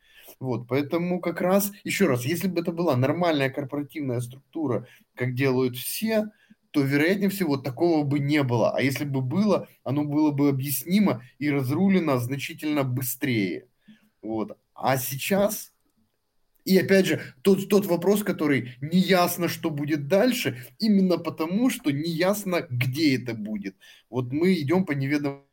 Вот, 0.42 0.66
поэтому 0.66 1.20
как 1.20 1.40
раз, 1.40 1.70
еще 1.84 2.06
раз, 2.06 2.24
если 2.24 2.48
бы 2.48 2.62
это 2.62 2.72
была 2.72 2.96
нормальная 2.96 3.48
корпоративная 3.48 4.18
структура, 4.18 4.88
как 5.14 5.34
делают 5.34 5.76
все, 5.76 6.32
то, 6.72 6.82
вероятнее 6.82 7.30
всего, 7.30 7.56
такого 7.56 8.02
бы 8.02 8.18
не 8.18 8.42
было. 8.42 8.76
А 8.76 8.82
если 8.82 9.04
бы 9.04 9.20
было, 9.20 9.68
оно 9.84 10.04
было 10.04 10.32
бы 10.32 10.48
объяснимо 10.48 11.22
и 11.38 11.48
разрулено 11.48 12.18
значительно 12.18 12.82
быстрее. 12.82 13.68
Вот. 14.20 14.58
А 14.74 14.96
сейчас, 14.96 15.72
и 16.64 16.76
опять 16.76 17.06
же, 17.06 17.22
тот, 17.42 17.68
тот 17.68 17.86
вопрос, 17.86 18.24
который 18.24 18.76
неясно, 18.80 19.46
что 19.46 19.70
будет 19.70 20.08
дальше, 20.08 20.66
именно 20.80 21.18
потому, 21.18 21.70
что 21.70 21.92
неясно, 21.92 22.66
где 22.68 23.16
это 23.16 23.34
будет. 23.34 23.76
Вот 24.10 24.32
мы 24.32 24.54
идем 24.54 24.86
по 24.86 24.90
неведомому. 24.90 25.46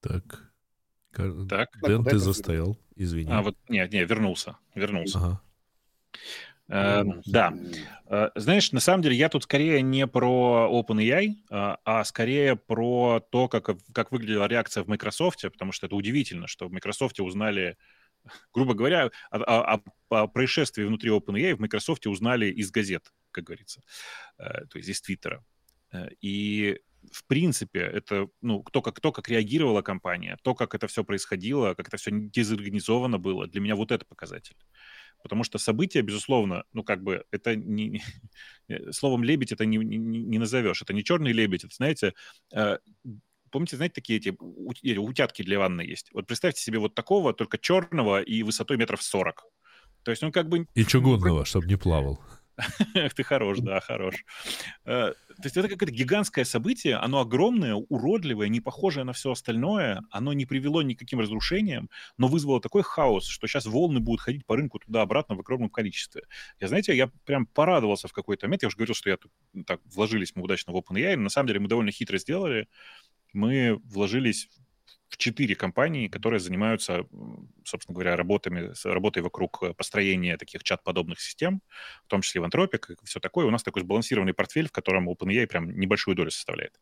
Так, 0.00 0.45
так. 1.48 1.68
Дэн, 1.82 2.04
ты 2.04 2.18
застоял, 2.18 2.78
извини. 2.94 3.30
А, 3.30 3.42
вот, 3.42 3.56
нет, 3.68 3.92
нет, 3.92 4.08
вернулся, 4.08 4.56
вернулся. 4.74 5.18
Ага. 5.18 5.40
Э, 6.68 7.04
да. 7.26 7.54
Э, 8.06 8.30
знаешь, 8.34 8.72
на 8.72 8.80
самом 8.80 9.02
деле 9.02 9.16
я 9.16 9.28
тут 9.28 9.44
скорее 9.44 9.82
не 9.82 10.06
про 10.06 10.68
OpenAI, 10.70 11.34
а, 11.50 11.78
а 11.84 12.04
скорее 12.04 12.56
про 12.56 13.20
то, 13.30 13.48
как, 13.48 13.70
как 13.92 14.12
выглядела 14.12 14.46
реакция 14.46 14.82
в 14.82 14.88
Microsoft, 14.88 15.42
потому 15.42 15.72
что 15.72 15.86
это 15.86 15.94
удивительно, 15.94 16.46
что 16.46 16.68
в 16.68 16.72
Microsoft 16.72 17.20
узнали, 17.20 17.76
грубо 18.52 18.74
говоря, 18.74 19.10
о, 19.30 19.74
о, 19.74 19.82
о 20.10 20.26
происшествии 20.26 20.84
внутри 20.84 21.10
OpenAI 21.10 21.54
в 21.54 21.60
Microsoft 21.60 22.06
узнали 22.06 22.46
из 22.50 22.70
газет, 22.70 23.12
как 23.30 23.44
говорится, 23.44 23.82
э, 24.38 24.66
то 24.66 24.78
есть 24.78 24.88
из 24.88 25.00
Твиттера. 25.00 25.44
Э, 25.92 26.08
и 26.20 26.80
в 27.12 27.24
принципе, 27.26 27.80
это, 27.80 28.28
ну, 28.42 28.64
то 28.72 28.82
как, 28.82 29.00
то, 29.00 29.12
как 29.12 29.28
реагировала 29.28 29.82
компания, 29.82 30.38
то, 30.42 30.54
как 30.54 30.74
это 30.74 30.86
все 30.86 31.04
происходило, 31.04 31.74
как 31.74 31.88
это 31.88 31.96
все 31.96 32.10
дезорганизовано 32.12 33.18
было, 33.18 33.46
для 33.46 33.60
меня 33.60 33.76
вот 33.76 33.92
это 33.92 34.04
показатель. 34.04 34.56
Потому 35.22 35.44
что 35.44 35.58
события, 35.58 36.02
безусловно, 36.02 36.64
ну, 36.72 36.84
как 36.84 37.02
бы, 37.02 37.24
это 37.30 37.56
не... 37.56 38.02
Э, 38.68 38.90
словом 38.90 39.22
«лебедь» 39.22 39.52
это 39.52 39.64
не, 39.64 39.76
не, 39.76 39.96
не 39.96 40.38
назовешь. 40.38 40.82
Это 40.82 40.92
не 40.92 41.04
черный 41.04 41.32
лебедь, 41.32 41.62
это, 41.62 41.72
знаете, 41.72 42.14
э, 42.52 42.78
помните, 43.50 43.76
знаете, 43.76 43.94
такие 43.94 44.18
эти 44.18 44.36
утятки 44.98 45.42
для 45.42 45.58
ванны 45.60 45.82
есть? 45.82 46.10
Вот 46.12 46.26
представьте 46.26 46.62
себе 46.62 46.80
вот 46.80 46.94
такого, 46.94 47.32
только 47.32 47.58
черного 47.58 48.20
и 48.20 48.42
высотой 48.42 48.76
метров 48.76 49.02
40. 49.02 49.44
То 50.02 50.10
есть 50.10 50.22
он 50.22 50.32
как 50.32 50.48
бы... 50.48 50.66
И 50.74 50.84
чугунного, 50.84 51.44
чтобы 51.44 51.66
не 51.66 51.76
плавал. 51.76 52.20
Ты 53.14 53.22
хорош, 53.22 53.58
да, 53.58 53.80
хорош. 53.80 54.24
Э, 54.84 55.12
то 55.12 55.44
есть 55.44 55.56
это 55.56 55.68
какое-то 55.68 55.92
гигантское 55.92 56.44
событие, 56.44 56.96
оно 56.96 57.20
огромное, 57.20 57.74
уродливое, 57.74 58.48
не 58.48 58.60
похожее 58.60 59.04
на 59.04 59.12
все 59.12 59.32
остальное, 59.32 60.02
оно 60.10 60.32
не 60.32 60.46
привело 60.46 60.82
никаким 60.82 61.20
разрушениям, 61.20 61.90
но 62.16 62.28
вызвало 62.28 62.60
такой 62.60 62.82
хаос, 62.82 63.26
что 63.26 63.46
сейчас 63.46 63.66
волны 63.66 64.00
будут 64.00 64.20
ходить 64.20 64.46
по 64.46 64.56
рынку 64.56 64.78
туда-обратно 64.78 65.34
в 65.34 65.40
огромном 65.40 65.68
количестве. 65.68 66.22
Я, 66.58 66.68
знаете, 66.68 66.96
я 66.96 67.08
прям 67.24 67.46
порадовался 67.46 68.08
в 68.08 68.12
какой-то 68.12 68.46
момент, 68.46 68.62
я 68.62 68.68
уже 68.68 68.76
говорил, 68.76 68.94
что 68.94 69.10
я 69.10 69.18
так 69.66 69.80
вложились 69.84 70.32
мы 70.34 70.42
удачно 70.42 70.72
в 70.72 70.76
OpenAI, 70.76 71.16
на 71.16 71.28
самом 71.28 71.48
деле 71.48 71.60
мы 71.60 71.68
довольно 71.68 71.92
хитро 71.92 72.16
сделали, 72.18 72.68
мы 73.32 73.78
вложились 73.84 74.48
в 75.08 75.16
четыре 75.18 75.54
компании, 75.54 76.08
которые 76.08 76.40
занимаются, 76.40 77.06
собственно 77.64 77.94
говоря, 77.94 78.16
работами, 78.16 78.72
работой 78.84 79.22
вокруг 79.22 79.62
э, 79.62 79.72
построения 79.72 80.36
таких 80.36 80.64
чат-подобных 80.64 81.20
систем, 81.20 81.62
в 82.04 82.08
том 82.08 82.22
числе 82.22 82.40
в 82.40 82.44
Anthropic 82.44 82.92
и 82.92 83.06
все 83.06 83.20
такое. 83.20 83.46
У 83.46 83.50
нас 83.50 83.62
такой 83.62 83.82
сбалансированный 83.82 84.34
портфель, 84.34 84.68
в 84.68 84.72
котором 84.72 85.08
OpenAI 85.08 85.46
прям 85.46 85.70
небольшую 85.70 86.16
долю 86.16 86.30
составляет. 86.30 86.80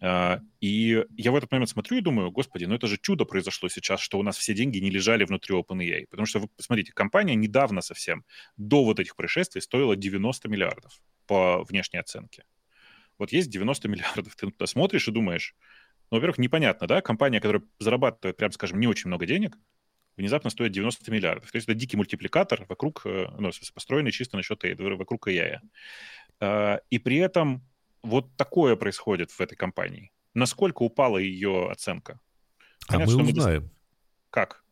А, 0.00 0.40
и 0.60 1.04
я 1.16 1.32
в 1.32 1.36
этот 1.36 1.50
момент 1.50 1.68
смотрю 1.68 1.98
и 1.98 2.00
думаю, 2.00 2.30
господи, 2.30 2.64
ну 2.66 2.74
это 2.74 2.86
же 2.86 2.98
чудо 2.98 3.24
произошло 3.24 3.68
сейчас, 3.68 4.00
что 4.00 4.18
у 4.18 4.22
нас 4.22 4.36
все 4.38 4.54
деньги 4.54 4.78
не 4.78 4.90
лежали 4.90 5.24
внутри 5.24 5.54
OpenAI. 5.56 6.06
Потому 6.08 6.26
что, 6.26 6.38
вы 6.38 6.48
посмотрите, 6.48 6.92
компания 6.92 7.34
недавно 7.34 7.80
совсем, 7.80 8.24
до 8.56 8.84
вот 8.84 9.00
этих 9.00 9.16
происшествий, 9.16 9.60
стоила 9.60 9.96
90 9.96 10.48
миллиардов 10.48 11.00
по 11.26 11.64
внешней 11.64 11.98
оценке. 11.98 12.44
Вот 13.18 13.32
есть 13.32 13.50
90 13.50 13.88
миллиардов, 13.88 14.34
ты 14.36 14.50
туда 14.50 14.66
смотришь 14.66 15.08
и 15.08 15.12
думаешь, 15.12 15.54
ну, 16.10 16.16
во-первых, 16.16 16.38
непонятно, 16.38 16.86
да, 16.86 17.00
компания, 17.00 17.40
которая 17.40 17.62
зарабатывает, 17.78 18.36
прям 18.36 18.52
скажем, 18.52 18.80
не 18.80 18.86
очень 18.86 19.08
много 19.08 19.26
денег, 19.26 19.56
внезапно 20.16 20.50
стоит 20.50 20.72
90 20.72 21.10
миллиардов. 21.10 21.50
То 21.50 21.56
есть 21.56 21.68
это 21.68 21.78
дикий 21.78 21.96
мультипликатор 21.96 22.66
вокруг, 22.68 23.02
э, 23.04 23.28
ну, 23.38 23.50
построенный 23.74 24.10
чисто 24.10 24.36
на 24.36 24.42
счет 24.42 24.62
вокруг 24.78 25.28
AI. 25.28 25.58
А, 26.40 26.80
и 26.90 26.98
при 26.98 27.16
этом 27.16 27.62
вот 28.02 28.34
такое 28.36 28.76
происходит 28.76 29.30
в 29.30 29.40
этой 29.40 29.56
компании. 29.56 30.10
Насколько 30.34 30.82
упала 30.82 31.18
ее 31.18 31.70
оценка? 31.70 32.20
А 32.88 32.92
Понятно, 32.92 33.14
а 33.14 33.16
мы 33.16 33.30
узнаем. 33.30 33.62
Мы... 33.62 33.70
Как? 34.30 34.64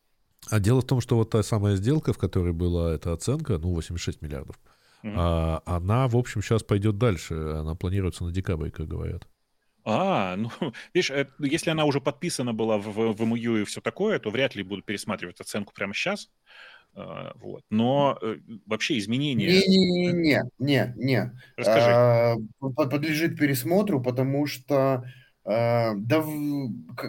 А 0.50 0.60
дело 0.60 0.80
в 0.80 0.86
том, 0.86 1.00
что 1.00 1.16
вот 1.16 1.30
та 1.30 1.42
самая 1.42 1.76
сделка, 1.76 2.12
в 2.12 2.18
которой 2.18 2.52
была 2.52 2.94
эта 2.94 3.12
оценка, 3.12 3.58
ну, 3.58 3.74
86 3.74 4.22
миллиардов, 4.22 4.58
mm-hmm. 5.02 5.14
а, 5.16 5.62
она, 5.66 6.08
в 6.08 6.16
общем, 6.16 6.42
сейчас 6.42 6.62
пойдет 6.62 6.98
дальше. 6.98 7.34
Она 7.34 7.74
планируется 7.74 8.24
на 8.24 8.32
декабрь, 8.32 8.70
как 8.70 8.86
говорят. 8.86 9.26
А, 9.90 10.36
ну, 10.36 10.50
видишь, 10.94 11.10
это, 11.10 11.32
если 11.38 11.70
она 11.70 11.86
уже 11.86 12.00
подписана 12.00 12.52
была 12.52 12.76
в, 12.76 12.88
в, 12.88 13.12
в 13.14 13.24
МУ 13.24 13.36
и 13.36 13.64
все 13.64 13.80
такое, 13.80 14.18
то 14.18 14.30
вряд 14.30 14.54
ли 14.54 14.62
будут 14.62 14.84
пересматривать 14.84 15.40
оценку 15.40 15.72
прямо 15.72 15.94
сейчас. 15.94 16.30
Uh, 16.94 17.32
вот. 17.36 17.62
Но 17.70 18.18
uh, 18.20 18.40
вообще 18.66 18.98
изменения... 18.98 19.46
Не-не-не, 19.46 20.42
не, 20.58 20.92
не. 20.96 21.32
Расскажи. 21.56 22.40
Uh, 22.60 22.74
подлежит 22.74 23.38
пересмотру, 23.38 24.02
потому 24.02 24.46
что 24.46 25.04
да, 25.44 25.94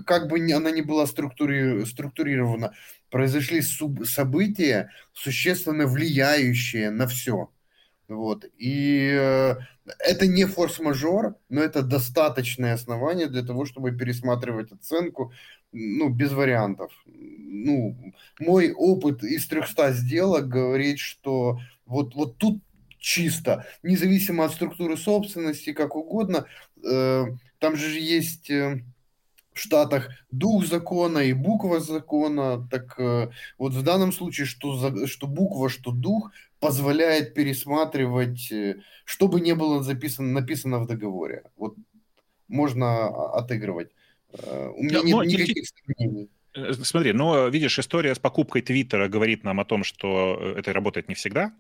как 0.06 0.30
бы 0.30 0.40
она 0.54 0.72
ни 0.72 0.80
была 0.80 1.06
структури... 1.06 1.84
структурирована, 1.84 2.74
произошли 3.10 3.62
суб... 3.62 4.06
события, 4.06 4.92
существенно 5.12 5.86
влияющие 5.86 6.90
на 6.90 7.06
все. 7.06 7.50
Вот. 8.10 8.44
И 8.58 9.12
э, 9.14 9.56
это 10.00 10.28
не 10.28 10.46
форс-мажор, 10.46 11.36
но 11.48 11.62
это 11.62 11.84
достаточное 11.84 12.74
основание 12.74 13.28
для 13.28 13.44
того, 13.44 13.66
чтобы 13.66 13.92
пересматривать 13.92 14.72
оценку, 14.72 15.32
ну, 15.72 16.10
без 16.10 16.32
вариантов. 16.32 16.92
Ну, 17.06 17.96
мой 18.40 18.72
опыт 18.72 19.24
из 19.24 19.48
300 19.48 19.94
сделок 19.94 20.48
говорит, 20.48 20.98
что 20.98 21.60
вот, 21.86 22.16
вот 22.16 22.38
тут 22.38 22.62
чисто, 22.98 23.68
независимо 23.84 24.46
от 24.46 24.54
структуры 24.54 24.98
собственности, 24.98 25.72
как 25.72 25.96
угодно, 25.96 26.46
э, 26.84 27.26
там 27.60 27.76
же 27.76 28.00
есть... 28.00 28.50
Э, 28.50 28.82
в 29.52 29.62
Штатах 29.62 30.10
дух 30.32 30.66
закона 30.66 31.20
и 31.20 31.34
буква 31.34 31.82
закона, 31.82 32.66
так 32.72 32.98
э, 32.98 33.30
вот 33.58 33.74
в 33.74 33.84
данном 33.84 34.14
случае, 34.14 34.46
что, 34.46 34.78
за, 34.78 35.06
что 35.06 35.28
буква, 35.28 35.68
что 35.68 35.92
дух 35.92 36.32
позволяет 36.60 37.34
пересматривать, 37.34 38.52
э, 38.52 38.82
что 39.06 39.28
бы 39.28 39.40
не 39.42 39.56
было 39.56 39.84
записано, 39.84 40.32
написано 40.32 40.80
в 40.80 40.88
договоре. 40.88 41.44
Вот 41.56 41.76
можно 42.48 43.08
отыгрывать. 43.34 43.92
Э, 44.34 44.70
у 44.76 44.84
меня 44.84 45.02
нет 45.02 45.26
никаких 45.28 45.66
сомнений. 45.68 46.30
Смотри, 46.84 47.14
но 47.14 47.48
видишь, 47.48 47.80
история 47.80 48.16
с 48.16 48.20
покупкой 48.20 48.62
Твиттера 48.62 49.08
говорит 49.08 49.44
нам 49.44 49.60
о 49.60 49.66
том, 49.66 49.84
что 49.84 50.54
это 50.58 50.74
работает 50.74 51.08
не 51.08 51.16
всегда, 51.16 51.54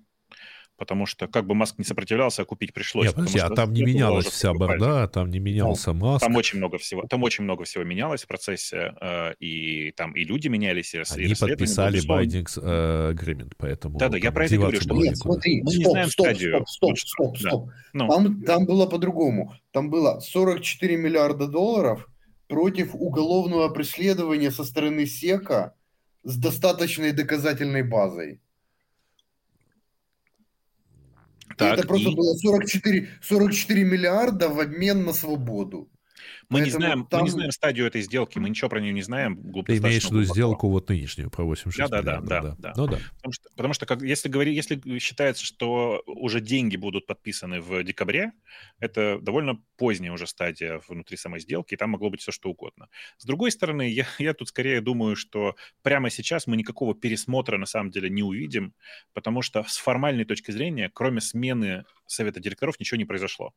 потому 0.79 1.05
что 1.05 1.27
как 1.27 1.45
бы 1.45 1.53
Маск 1.53 1.77
не 1.77 1.83
сопротивлялся, 1.83 2.41
а 2.41 2.45
купить 2.45 2.73
пришлось. 2.73 3.07
Нет, 3.07 3.15
подожди, 3.15 3.39
а 3.39 3.49
там 3.49 3.73
не 3.73 3.83
менялась 3.83 4.25
вся 4.25 4.53
борда, 4.53 5.07
там 5.07 5.29
не 5.29 5.39
менялся 5.39 5.93
ну, 5.93 5.99
Маск. 5.99 6.25
Там 6.25 6.35
очень 6.35 6.57
много 6.57 6.77
всего, 6.77 7.03
там 7.07 7.21
очень 7.23 7.43
много 7.43 7.65
всего 7.65 7.83
менялось 7.83 8.23
в 8.23 8.27
процессе, 8.27 8.95
э, 9.01 9.33
и 9.39 9.91
там 9.91 10.13
и 10.13 10.23
люди 10.23 10.47
менялись, 10.47 10.95
и 10.95 11.03
Они 11.15 11.35
подписали 11.35 11.99
Binding 11.99 12.47
э, 12.61 13.13
Agreement, 13.13 13.51
поэтому... 13.57 13.99
Да-да, 13.99 14.17
я 14.17 14.31
про 14.31 14.45
это 14.45 14.55
говорю, 14.55 14.81
что... 14.81 14.95
Нет, 14.95 15.17
смотри, 15.17 15.61
мы 15.61 15.71
стоп, 15.71 15.79
не 15.79 15.91
знаем 15.91 16.09
стоп, 16.09 16.25
стадию. 16.25 16.65
Стоп, 16.67 16.69
стоп, 16.69 16.97
стоп, 16.97 17.37
стоп. 17.37 17.65
Да. 17.67 17.71
Ну. 17.93 18.07
Там, 18.07 18.43
там 18.43 18.65
было 18.65 18.85
по-другому. 18.85 19.53
Там 19.71 19.89
было 19.89 20.19
44 20.19 20.97
миллиарда 20.97 21.47
долларов 21.47 22.07
против 22.47 22.95
уголовного 22.95 23.69
преследования 23.69 24.51
со 24.51 24.63
стороны 24.63 25.05
СЕКа 25.05 25.75
с 26.23 26.37
достаточной 26.37 27.11
доказательной 27.11 27.83
базой. 27.83 28.41
Так, 31.59 31.77
это 31.77 31.87
просто 31.87 32.09
и... 32.09 32.15
было 32.15 32.33
44, 32.35 33.09
44 33.21 33.83
миллиарда 33.83 34.47
в 34.47 34.61
обмен 34.61 35.03
на 35.03 35.11
свободу. 35.11 35.89
Мы 36.49 36.61
не, 36.61 36.71
знаем, 36.71 37.05
там... 37.05 37.21
мы 37.21 37.25
не 37.25 37.31
знаем 37.31 37.51
стадию 37.51 37.85
этой 37.85 38.01
сделки, 38.01 38.39
мы 38.39 38.49
ничего 38.49 38.69
про 38.69 38.79
нее 38.79 38.91
не 38.91 39.03
знаем. 39.03 39.35
Ты 39.65 39.77
имеешь 39.77 40.05
в 40.05 40.11
виду 40.11 40.23
сделку 40.23 40.67
вот 40.67 40.89
нынешнюю 40.89 41.29
про 41.29 41.43
86 41.43 41.91
да, 41.91 42.01
да, 42.01 42.19
да, 42.21 42.41
да, 42.41 42.55
да. 42.57 42.73
Ну, 42.75 42.87
да. 42.87 42.97
Потому 43.17 43.33
что, 43.33 43.49
потому 43.55 43.73
что 43.75 43.85
как, 43.85 44.01
если, 44.01 44.29
говорить, 44.29 44.55
если 44.55 44.97
считается, 44.97 45.45
что 45.45 46.01
уже 46.07 46.41
деньги 46.41 46.75
будут 46.75 47.05
подписаны 47.05 47.61
в 47.61 47.83
декабре, 47.83 48.31
это 48.79 49.19
довольно 49.21 49.61
поздняя 49.77 50.11
уже 50.11 50.25
стадия 50.25 50.81
внутри 50.87 51.17
самой 51.17 51.39
сделки, 51.39 51.75
и 51.75 51.77
там 51.77 51.91
могло 51.91 52.09
быть 52.09 52.21
все 52.21 52.31
что 52.31 52.49
угодно. 52.49 52.89
С 53.17 53.25
другой 53.25 53.51
стороны, 53.51 53.87
я, 53.87 54.07
я 54.17 54.33
тут 54.33 54.47
скорее 54.47 54.81
думаю, 54.81 55.15
что 55.15 55.55
прямо 55.83 56.09
сейчас 56.09 56.47
мы 56.47 56.57
никакого 56.57 56.95
пересмотра 56.95 57.59
на 57.59 57.67
самом 57.67 57.91
деле 57.91 58.09
не 58.09 58.23
увидим, 58.23 58.73
потому 59.13 59.43
что 59.43 59.63
с 59.67 59.77
формальной 59.77 60.25
точки 60.25 60.49
зрения, 60.49 60.89
кроме 60.91 61.21
смены 61.21 61.85
совета 62.07 62.39
директоров, 62.39 62.79
ничего 62.79 62.97
не 62.97 63.05
произошло. 63.05 63.53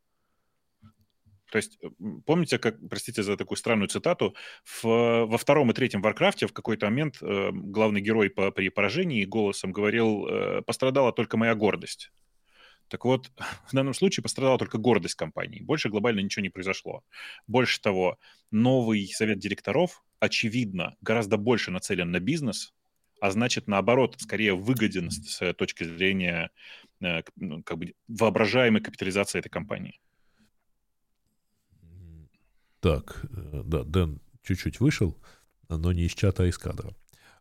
То 1.53 1.59
есть, 1.59 1.79
э, 1.83 1.89
помните, 2.25 2.59
как, 2.59 2.77
простите 2.89 3.23
за 3.23 3.37
такую 3.37 3.59
странную 3.59 3.89
цитату, 3.89 4.35
в, 4.65 5.27
во 5.27 5.37
втором 5.37 5.71
и 5.71 5.75
третьем 5.75 6.01
Варкрафте 6.01 6.47
в 6.47 6.53
какой-то 6.55 6.87
момент 6.87 7.19
э, 7.21 7.51
главный 7.53 8.01
герой 8.01 8.31
по, 8.31 8.51
при 8.51 8.71
поражении 8.71 9.27
голосом 9.27 9.71
говорил, 9.71 10.27
э, 10.27 10.63
пострадала 10.63 11.13
только 11.13 11.37
моя 11.37 11.55
гордость. 11.55 12.11
Так 12.89 13.05
вот, 13.05 13.31
в 13.69 13.75
данном 13.75 13.93
случае 13.93 14.23
пострадала 14.23 14.57
только 14.57 14.79
гордость 14.79 15.15
компании. 15.15 15.61
Больше 15.61 15.91
глобально 15.91 16.21
ничего 16.21 16.43
не 16.43 16.49
произошло. 16.49 17.05
Больше 17.47 17.83
того, 17.83 18.19
новый 18.51 19.07
совет 19.09 19.39
директоров, 19.39 20.03
очевидно, 20.21 20.97
гораздо 21.03 21.37
больше 21.37 21.71
нацелен 21.71 22.11
на 22.11 22.21
бизнес, 22.21 22.73
а 23.21 23.31
значит, 23.31 23.69
наоборот, 23.69 24.17
скорее 24.19 24.55
выгоден 24.55 25.11
с 25.11 25.53
точки 25.53 25.85
зрения 25.85 26.51
э, 27.03 27.21
ну, 27.37 27.63
как 27.63 27.77
бы 27.77 27.93
воображаемой 28.09 28.81
капитализации 28.81 29.39
этой 29.39 29.51
компании. 29.51 30.01
Так, 32.83 33.23
э, 33.31 33.63
да, 33.65 33.85
Дэн 33.85 34.21
чуть-чуть 34.43 34.81
вышел, 34.81 35.17
но 35.69 35.93
не 35.93 36.03
из 36.03 36.15
чата, 36.15 36.43
а 36.43 36.47
из 36.47 36.59
кадра. 36.59 36.93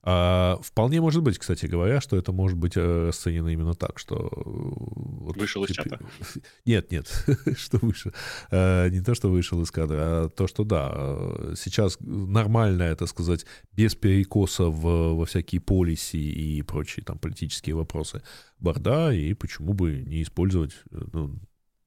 А, 0.04 0.60
вполне 0.62 1.02
может 1.02 1.24
быть, 1.24 1.40
кстати 1.40 1.66
говоря, 1.66 2.00
что 2.00 2.16
это 2.16 2.32
может 2.32 2.60
быть 2.60 2.78
э, 2.78 3.08
расценено 3.08 3.50
именно 3.50 3.74
так, 3.74 3.98
что... 3.98 4.16
Э, 4.18 4.42
вот, 4.46 5.38
вышел 5.38 5.64
из 5.64 5.72
чата? 5.76 6.00
Нет, 6.66 6.92
нет, 6.92 7.26
что 7.58 7.80
вышел. 7.80 8.12
Не 8.52 9.02
то, 9.02 9.16
что 9.16 9.32
вышел 9.32 9.60
из 9.64 9.72
кадра, 9.72 9.98
а 10.00 10.30
то, 10.30 10.46
что 10.46 10.64
да, 10.64 11.56
сейчас 11.56 11.98
нормально, 12.02 12.84
это 12.84 13.08
сказать, 13.08 13.48
без 13.74 13.96
перекоса 13.96 14.66
в, 14.66 15.16
во 15.16 15.26
всякие 15.26 15.60
полиси 15.60 16.18
и 16.18 16.62
прочие 16.62 17.04
там 17.04 17.18
политические 17.18 17.76
вопросы 17.76 18.22
борда, 18.60 19.12
и 19.12 19.34
почему 19.34 19.74
бы 19.74 20.04
не 20.06 20.22
использовать, 20.22 20.74
ну, 20.92 21.40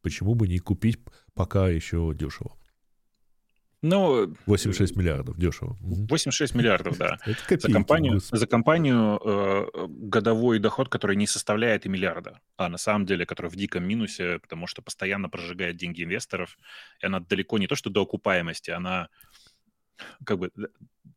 почему 0.03 0.35
бы 0.35 0.49
не 0.49 0.59
купить 0.59 0.99
пока 1.35 1.69
еще 1.69 2.13
дешево. 2.19 2.57
Ну, 3.87 4.35
86 4.47 4.97
миллиардов, 4.97 5.37
дешево. 5.37 5.77
86 5.83 6.55
миллиардов, 6.55 6.97
да. 6.97 7.19
за 7.51 7.71
компанию, 7.71 8.19
за 8.19 8.47
компанию 8.47 9.21
э, 9.23 9.67
годовой 9.89 10.59
доход, 10.59 10.89
который 10.89 11.17
не 11.17 11.27
составляет 11.27 11.85
и 11.85 11.91
миллиарда, 11.91 12.41
а 12.57 12.71
на 12.71 12.79
самом 12.79 13.05
деле, 13.05 13.27
который 13.27 13.51
в 13.51 13.57
диком 13.57 13.85
минусе, 13.85 14.39
потому 14.39 14.67
что 14.67 14.81
постоянно 14.81 15.29
прожигает 15.29 15.77
деньги 15.77 16.03
инвесторов, 16.03 16.57
и 17.03 17.07
она 17.07 17.21
далеко 17.21 17.59
не 17.59 17.67
то, 17.67 17.75
что 17.75 17.91
до 17.91 18.05
окупаемости, 18.05 18.71
она 18.71 19.11
как 20.25 20.39
бы 20.39 20.51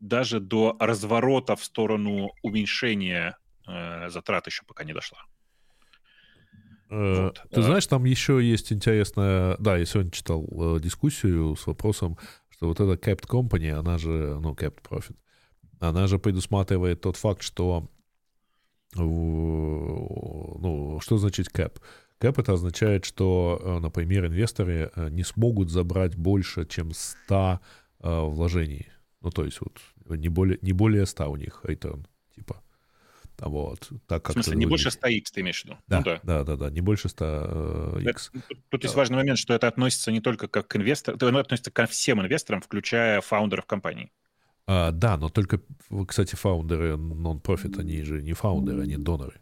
даже 0.02 0.42
до 0.42 0.76
разворота 0.78 1.56
в 1.56 1.64
сторону 1.64 2.32
уменьшения 2.44 3.38
э, 3.66 4.10
затрат 4.10 4.46
еще 4.46 4.64
пока 4.68 4.84
не 4.84 4.92
дошла. 4.92 5.20
Э, 6.90 7.24
вот. 7.26 7.42
Ты 7.50 7.62
знаешь, 7.62 7.88
там 7.88 8.06
еще 8.06 8.42
есть 8.42 8.72
интересная... 8.72 9.56
Да, 9.60 9.78
я 9.78 9.86
сегодня 9.86 10.12
читал 10.12 10.46
э, 10.52 10.80
дискуссию 10.82 11.56
с 11.56 11.68
вопросом, 11.68 12.18
что 12.58 12.68
вот 12.68 12.80
эта 12.80 12.94
capped 12.94 13.28
company, 13.28 13.70
она 13.70 13.98
же, 13.98 14.40
ну, 14.42 14.54
capped 14.54 14.82
profit, 14.82 15.16
она 15.80 16.08
же 16.08 16.18
предусматривает 16.18 17.02
тот 17.02 17.16
факт, 17.16 17.44
что, 17.44 17.88
ну, 18.96 21.00
что 21.02 21.18
значит 21.18 21.48
cap? 21.54 21.80
Cap 22.20 22.42
это 22.42 22.54
означает, 22.54 23.06
что, 23.06 23.62
э, 23.62 23.80
например, 23.80 24.26
инвесторы 24.26 24.92
э, 24.96 25.10
не 25.10 25.24
смогут 25.24 25.70
забрать 25.70 26.16
больше, 26.16 26.66
чем 26.66 26.92
100 26.92 27.60
э, 28.00 28.20
вложений. 28.22 28.88
Ну, 29.22 29.30
то 29.30 29.46
есть 29.46 29.60
вот 29.62 29.80
не 30.18 30.30
более, 30.30 30.58
не 30.64 30.74
более 30.74 31.06
100 31.06 31.32
у 31.32 31.36
них 31.36 31.62
return. 31.64 32.08
Вот, 33.40 33.90
так 34.08 34.24
как 34.24 34.32
в 34.32 34.34
смысле, 34.34 34.58
не 34.58 34.66
больше 34.66 34.90
100x 34.90 35.24
ты 35.34 35.42
имеешь 35.42 35.62
в 35.62 35.66
виду? 35.66 35.78
Да, 35.88 35.98
ну, 36.00 36.04
да. 36.04 36.20
да, 36.24 36.44
да, 36.44 36.56
да, 36.56 36.70
не 36.72 36.82
больше 36.82 37.08
100x. 37.08 38.32
Это, 38.34 38.56
тут 38.70 38.84
есть 38.84 38.96
важный 38.96 39.18
момент, 39.18 39.38
что 39.38 39.54
это 39.54 39.68
относится 39.68 40.12
не 40.12 40.22
только 40.22 40.48
как 40.48 40.68
к 40.68 40.76
инвесторам, 40.76 41.18
это 41.18 41.40
относится 41.40 41.70
ко 41.70 41.86
всем 41.86 42.20
инвесторам, 42.20 42.62
включая 42.62 43.22
фаундеров 43.22 43.66
компании. 43.66 44.12
А, 44.66 44.92
да, 44.92 45.18
но 45.18 45.30
только, 45.30 45.62
кстати, 46.08 46.36
фаундеры 46.36 46.98
нон-профит, 46.98 47.78
они 47.78 48.02
же 48.02 48.22
не 48.22 48.34
фаундеры, 48.34 48.84
они 48.84 48.98
доноры. 48.98 49.40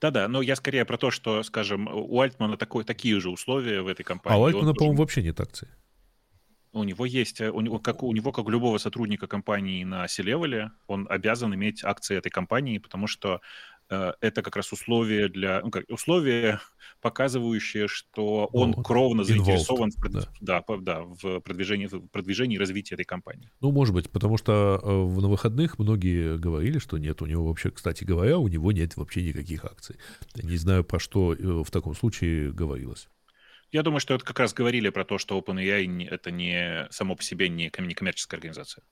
Да-да, 0.00 0.28
но 0.28 0.42
я 0.42 0.56
скорее 0.56 0.84
про 0.84 0.98
то, 0.98 1.10
что, 1.10 1.42
скажем, 1.42 1.88
у 1.88 2.20
Альтмана 2.20 2.56
такой, 2.56 2.84
такие 2.84 3.18
же 3.18 3.30
условия 3.30 3.82
в 3.82 3.88
этой 3.88 4.02
компании. 4.02 4.36
А 4.36 4.40
у 4.40 4.44
Альтмана, 4.44 4.74
по-моему, 4.74 4.98
вообще 4.98 5.22
нет 5.22 5.40
акций. 5.40 5.68
У 6.72 6.84
него 6.84 7.04
есть, 7.04 7.40
э, 7.40 7.50
у 7.50 7.60
него, 7.60 7.78
как, 7.78 8.02
у 8.02 8.12
него, 8.12 8.32
как 8.32 8.46
у 8.46 8.50
любого 8.50 8.78
сотрудника 8.78 9.26
компании 9.26 9.82
на 9.84 10.06
C-левеле, 10.06 10.70
он 10.86 11.06
обязан 11.10 11.54
иметь 11.54 11.84
акции 11.84 12.16
этой 12.16 12.30
компании, 12.30 12.78
потому 12.78 13.08
что 13.08 13.40
э, 13.88 14.12
это 14.20 14.42
как 14.42 14.56
раз 14.56 14.72
условия 14.72 15.28
для, 15.28 15.62
ну, 15.62 15.70
как, 15.70 15.84
условия, 15.88 16.60
показывающие, 17.00 17.88
что 17.88 18.48
он 18.52 18.74
ну, 18.76 18.82
кровно 18.82 19.24
заинтересован 19.24 19.90
в, 19.90 20.08
да. 20.10 20.28
Да, 20.40 20.76
да, 20.80 21.02
в, 21.02 21.40
продвижении, 21.40 21.86
в 21.86 22.06
продвижении 22.08 22.56
и 22.56 22.58
развитии 22.58 22.94
этой 22.94 23.04
компании. 23.04 23.50
Ну, 23.60 23.72
может 23.72 23.94
быть, 23.94 24.08
потому 24.08 24.36
что 24.38 24.80
э, 24.82 25.20
на 25.20 25.28
выходных 25.28 25.78
многие 25.78 26.38
говорили, 26.38 26.78
что 26.78 26.98
нет, 26.98 27.20
у 27.20 27.26
него 27.26 27.46
вообще, 27.48 27.70
кстати 27.70 28.04
говоря, 28.04 28.38
у 28.38 28.46
него 28.46 28.70
нет 28.70 28.96
вообще 28.96 29.22
никаких 29.24 29.64
акций. 29.64 29.96
Не 30.36 30.56
знаю, 30.56 30.84
про 30.84 31.00
что 31.00 31.34
э, 31.34 31.36
в 31.64 31.70
таком 31.70 31.94
случае 31.94 32.52
говорилось. 32.52 33.08
Я 33.72 33.82
думаю, 33.82 34.00
что 34.00 34.14
это 34.14 34.24
как 34.24 34.38
раз 34.38 34.52
говорили 34.52 34.88
про 34.90 35.04
то, 35.04 35.18
что 35.18 35.38
OpenAI 35.38 36.08
это 36.08 36.30
не 36.30 36.86
само 36.90 37.16
по 37.16 37.22
себе 37.22 37.48
не 37.48 37.70
некоммерческая 37.78 38.38
организация. 38.38 38.82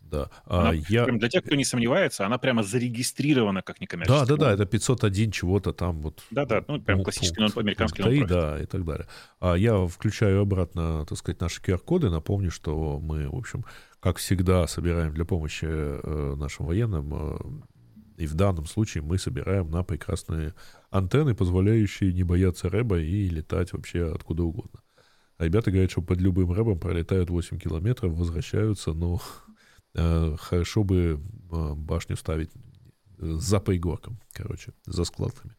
Да. 0.00 0.30
Она, 0.44 0.70
а 0.70 0.74
я... 0.88 1.06
Для 1.06 1.28
тех, 1.28 1.44
кто 1.44 1.54
не 1.56 1.64
сомневается, 1.64 2.26
она 2.26 2.38
прямо 2.38 2.62
зарегистрирована 2.62 3.62
как 3.62 3.80
некоммерческая. 3.80 4.26
Да, 4.26 4.36
да, 4.36 4.44
да, 4.46 4.52
это 4.52 4.66
501 4.66 5.30
чего-то 5.32 5.72
там 5.72 6.00
вот. 6.00 6.22
Да, 6.30 6.44
да, 6.44 6.64
ну 6.68 6.80
прям 6.80 7.02
классический 7.02 7.40
нон, 7.40 7.50
американский 7.56 8.02
нон 8.02 8.26
Да, 8.26 8.60
и 8.60 8.66
так 8.66 8.84
далее. 8.84 9.06
А 9.40 9.54
я 9.54 9.86
включаю 9.86 10.42
обратно, 10.42 11.04
так 11.06 11.18
сказать, 11.18 11.40
наши 11.40 11.60
QR-коды, 11.60 12.10
напомню, 12.10 12.50
что 12.50 13.00
мы, 13.00 13.28
в 13.28 13.34
общем, 13.34 13.64
как 14.00 14.18
всегда, 14.18 14.66
собираем 14.66 15.12
для 15.12 15.24
помощи 15.24 15.66
э, 15.66 16.34
нашим 16.36 16.66
военным 16.66 17.12
э, 17.14 17.75
и 18.16 18.26
в 18.26 18.34
данном 18.34 18.66
случае 18.66 19.02
мы 19.02 19.18
собираем 19.18 19.70
на 19.70 19.82
прекрасные 19.82 20.54
антенны, 20.90 21.34
позволяющие 21.34 22.12
не 22.12 22.22
бояться 22.22 22.68
рэба 22.68 22.98
и 22.98 23.28
летать 23.28 23.72
вообще 23.72 24.12
откуда 24.12 24.44
угодно. 24.44 24.80
А 25.38 25.44
ребята 25.44 25.70
говорят, 25.70 25.90
что 25.90 26.02
под 26.02 26.20
любым 26.20 26.52
рэбом 26.52 26.80
пролетают 26.80 27.28
8 27.28 27.58
километров, 27.58 28.14
возвращаются, 28.14 28.92
но 28.92 29.20
э, 29.94 30.36
хорошо 30.38 30.82
бы 30.82 31.20
э, 31.52 31.74
башню 31.74 32.16
ставить 32.16 32.50
за 33.18 33.60
пригорком, 33.60 34.18
короче, 34.32 34.72
за 34.86 35.04
складками. 35.04 35.54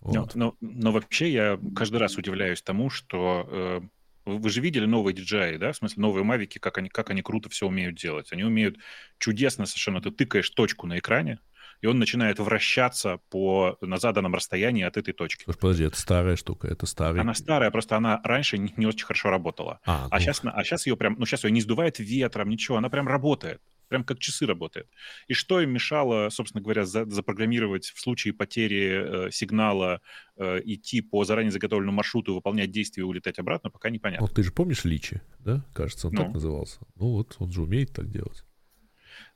Вот. 0.00 0.34
Но, 0.34 0.54
но, 0.60 0.68
но 0.70 0.92
вообще 0.92 1.32
я 1.32 1.58
каждый 1.74 1.96
раз 1.96 2.18
удивляюсь 2.18 2.60
тому, 2.60 2.90
что 2.90 3.48
э, 3.50 3.80
вы 4.26 4.50
же 4.50 4.60
видели 4.60 4.84
новые 4.84 5.14
DJI, 5.14 5.56
да, 5.56 5.72
в 5.72 5.76
смысле 5.76 6.02
новые 6.02 6.24
мавики, 6.24 6.58
как 6.58 6.76
они, 6.78 6.90
как 6.90 7.08
они 7.08 7.22
круто 7.22 7.48
все 7.48 7.66
умеют 7.66 7.96
делать. 7.96 8.32
Они 8.32 8.44
умеют 8.44 8.76
чудесно 9.18 9.64
совершенно, 9.64 10.02
ты 10.02 10.10
тыкаешь 10.10 10.50
точку 10.50 10.86
на 10.86 10.98
экране, 10.98 11.38
и 11.84 11.86
он 11.86 11.98
начинает 11.98 12.38
вращаться 12.38 13.20
по, 13.28 13.76
на 13.82 13.98
заданном 13.98 14.34
расстоянии 14.34 14.84
от 14.84 14.96
этой 14.96 15.12
точки. 15.12 15.44
Слушай, 15.44 15.58
подожди, 15.58 15.84
это 15.84 16.00
старая 16.00 16.36
штука, 16.36 16.66
это 16.66 16.86
старая. 16.86 17.20
Она 17.20 17.34
старая, 17.34 17.70
просто 17.70 17.98
она 17.98 18.22
раньше 18.24 18.56
не, 18.56 18.72
не 18.78 18.86
очень 18.86 19.04
хорошо 19.04 19.28
работала. 19.28 19.80
А, 19.84 20.08
а, 20.10 20.18
сейчас, 20.18 20.40
а 20.42 20.64
сейчас 20.64 20.86
ее 20.86 20.96
прям, 20.96 21.16
ну 21.18 21.26
сейчас 21.26 21.44
ее 21.44 21.50
не 21.50 21.60
сдувает 21.60 21.98
ветром, 21.98 22.48
ничего, 22.48 22.78
она 22.78 22.88
прям 22.88 23.06
работает 23.06 23.60
прям 23.88 24.02
как 24.02 24.18
часы 24.18 24.46
работает. 24.46 24.88
И 25.28 25.34
что 25.34 25.60
им 25.60 25.70
мешало, 25.70 26.30
собственно 26.30 26.62
говоря, 26.62 26.86
за, 26.86 27.04
запрограммировать 27.04 27.84
в 27.84 28.00
случае 28.00 28.32
потери 28.32 29.26
э, 29.26 29.30
сигнала 29.30 30.00
э, 30.36 30.62
идти 30.64 31.02
по 31.02 31.22
заранее 31.24 31.52
заготовленному 31.52 31.98
маршруту, 31.98 32.34
выполнять 32.34 32.70
действия 32.70 33.02
и 33.02 33.04
улетать 33.04 33.38
обратно, 33.38 33.68
пока 33.68 33.90
непонятно. 33.90 34.26
Ну, 34.26 34.34
ты 34.34 34.42
же 34.42 34.52
помнишь 34.52 34.84
Личи, 34.84 35.20
да? 35.38 35.62
Кажется, 35.74 36.08
он 36.08 36.14
ну. 36.14 36.22
так 36.24 36.32
назывался. 36.32 36.78
Ну 36.96 37.10
вот, 37.10 37.36
он 37.38 37.52
же 37.52 37.60
умеет 37.60 37.92
так 37.92 38.10
делать. 38.10 38.42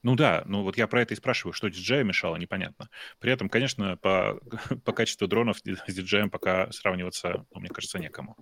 Ну 0.03 0.17
да, 0.17 0.43
ну 0.47 0.63
вот 0.63 0.77
я 0.77 0.87
про 0.87 1.03
это 1.03 1.15
и 1.15 1.17
спрашиваю, 1.17 1.53
что 1.53 1.69
DJI 1.69 2.05
мешало, 2.05 2.37
непонятно. 2.37 2.89
При 3.19 3.33
этом, 3.33 3.49
конечно, 3.49 3.97
по, 3.97 4.41
по 4.85 4.93
качеству 4.93 5.27
дронов 5.27 5.59
с 5.59 5.65
DJI 5.65 6.31
пока 6.31 6.71
сравниваться, 6.73 7.45
ну, 7.53 7.61
мне 7.61 7.69
кажется, 7.69 7.99
некому. 7.99 8.37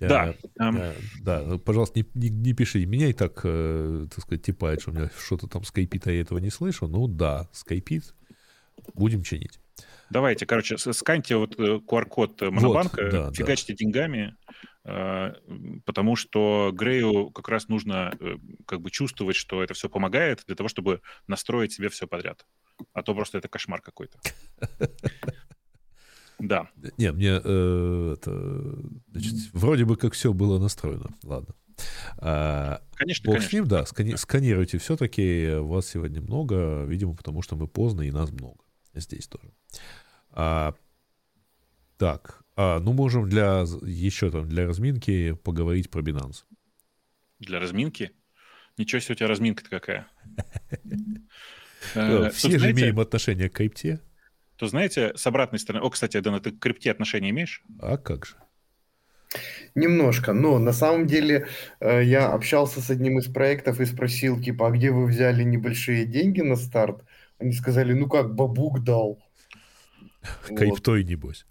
Да. 0.00 0.34
Да, 0.56 0.68
эм... 0.68 0.94
да, 1.20 1.42
да. 1.42 1.58
пожалуйста, 1.58 2.00
не, 2.00 2.06
не, 2.14 2.28
не 2.30 2.52
пиши. 2.52 2.84
Меня 2.86 3.08
и 3.08 3.12
так, 3.12 3.40
э, 3.44 4.06
так 4.14 4.24
сказать, 4.24 4.42
типает, 4.42 4.80
что 4.80 4.90
у 4.90 4.94
меня 4.94 5.10
что-то 5.18 5.46
там 5.46 5.64
скайпит, 5.64 6.06
а 6.06 6.12
я 6.12 6.20
этого 6.20 6.38
не 6.38 6.50
слышу. 6.50 6.86
Ну 6.86 7.06
да, 7.08 7.48
скайпит. 7.52 8.14
Будем 8.94 9.22
чинить. 9.22 9.58
Давайте, 10.10 10.46
короче, 10.46 10.78
сканьте 10.78 11.36
вот 11.36 11.58
QR-код 11.58 12.42
э, 12.42 12.50
Монобанка, 12.50 13.02
вот, 13.02 13.10
да, 13.10 13.32
фигачьте 13.32 13.74
да. 13.74 13.76
деньгами, 13.76 14.36
э, 14.48 14.52
потому 15.84 16.16
что 16.16 16.70
Грею 16.72 17.30
как 17.30 17.48
раз 17.48 17.68
нужно 17.68 18.16
э, 18.20 18.36
как 18.66 18.80
бы 18.80 18.90
чувствовать, 18.90 19.36
что 19.36 19.62
это 19.62 19.74
все 19.74 19.88
помогает 19.88 20.44
для 20.46 20.56
того, 20.56 20.68
чтобы 20.68 21.00
настроить 21.26 21.72
себе 21.72 21.88
все 21.88 22.06
подряд. 22.06 22.46
А 22.92 23.02
то 23.02 23.14
просто 23.14 23.38
это 23.38 23.48
кошмар 23.48 23.80
какой-то. 23.80 24.18
Да. 26.40 26.68
Не, 26.98 27.10
мне 27.10 27.40
э, 27.42 28.14
это, 28.16 28.30
значит, 29.10 29.34
вроде 29.52 29.84
бы 29.84 29.96
как 29.96 30.12
все 30.12 30.32
было 30.32 30.60
настроено. 30.60 31.10
Ладно. 31.24 31.52
А, 32.18 32.80
конечно, 32.94 33.26
Бог 33.26 33.34
конечно. 33.34 33.50
с 33.50 33.52
ним, 33.52 33.66
да, 33.66 33.82
скани- 33.82 34.16
сканируйте 34.16 34.78
все-таки. 34.78 35.56
Вас 35.56 35.88
сегодня 35.88 36.20
много, 36.20 36.84
видимо, 36.84 37.14
потому 37.14 37.42
что 37.42 37.56
мы 37.56 37.66
поздно 37.66 38.02
и 38.02 38.12
нас 38.12 38.30
много. 38.30 38.62
Здесь 38.94 39.26
тоже. 39.26 39.52
А, 40.30 40.74
так, 41.96 42.44
а, 42.60 42.80
ну 42.80 42.92
можем 42.92 43.28
для 43.28 43.64
еще 43.82 44.32
там 44.32 44.48
для 44.48 44.66
разминки 44.66 45.34
поговорить 45.44 45.90
про 45.90 46.02
Binance. 46.02 46.42
Для 47.38 47.60
разминки? 47.60 48.10
Ничего 48.76 48.98
себе 49.00 49.12
у 49.12 49.16
тебя 49.16 49.28
разминка-то 49.28 49.70
какая. 49.70 50.08
Э, 51.94 52.28
все 52.30 52.58
же 52.58 52.72
имеем 52.72 52.98
отношение 52.98 53.48
к 53.48 53.52
крипте. 53.52 54.00
То 54.56 54.66
знаете, 54.66 55.12
с 55.14 55.24
обратной 55.28 55.60
стороны... 55.60 55.86
О, 55.86 55.90
кстати, 55.90 56.18
Дана, 56.18 56.40
ты 56.40 56.50
к 56.50 56.58
крипте 56.58 56.90
отношения 56.90 57.30
имеешь? 57.30 57.62
А 57.78 57.96
как 57.96 58.26
же? 58.26 58.34
Немножко, 59.76 60.32
но 60.32 60.58
на 60.58 60.72
самом 60.72 61.06
деле 61.06 61.46
э, 61.78 62.02
я 62.02 62.32
общался 62.32 62.80
с 62.80 62.90
одним 62.90 63.20
из 63.20 63.32
проектов 63.32 63.80
и 63.80 63.86
спросил, 63.86 64.42
типа, 64.42 64.66
а 64.66 64.70
где 64.72 64.90
вы 64.90 65.06
взяли 65.06 65.44
небольшие 65.44 66.04
деньги 66.04 66.40
на 66.40 66.56
старт? 66.56 67.04
Они 67.38 67.52
сказали, 67.52 67.92
ну 67.92 68.08
как, 68.08 68.34
бабук 68.34 68.82
дал. 68.82 69.22
Кайфтой, 70.48 71.02
вот. 71.02 71.08
небось. 71.08 71.46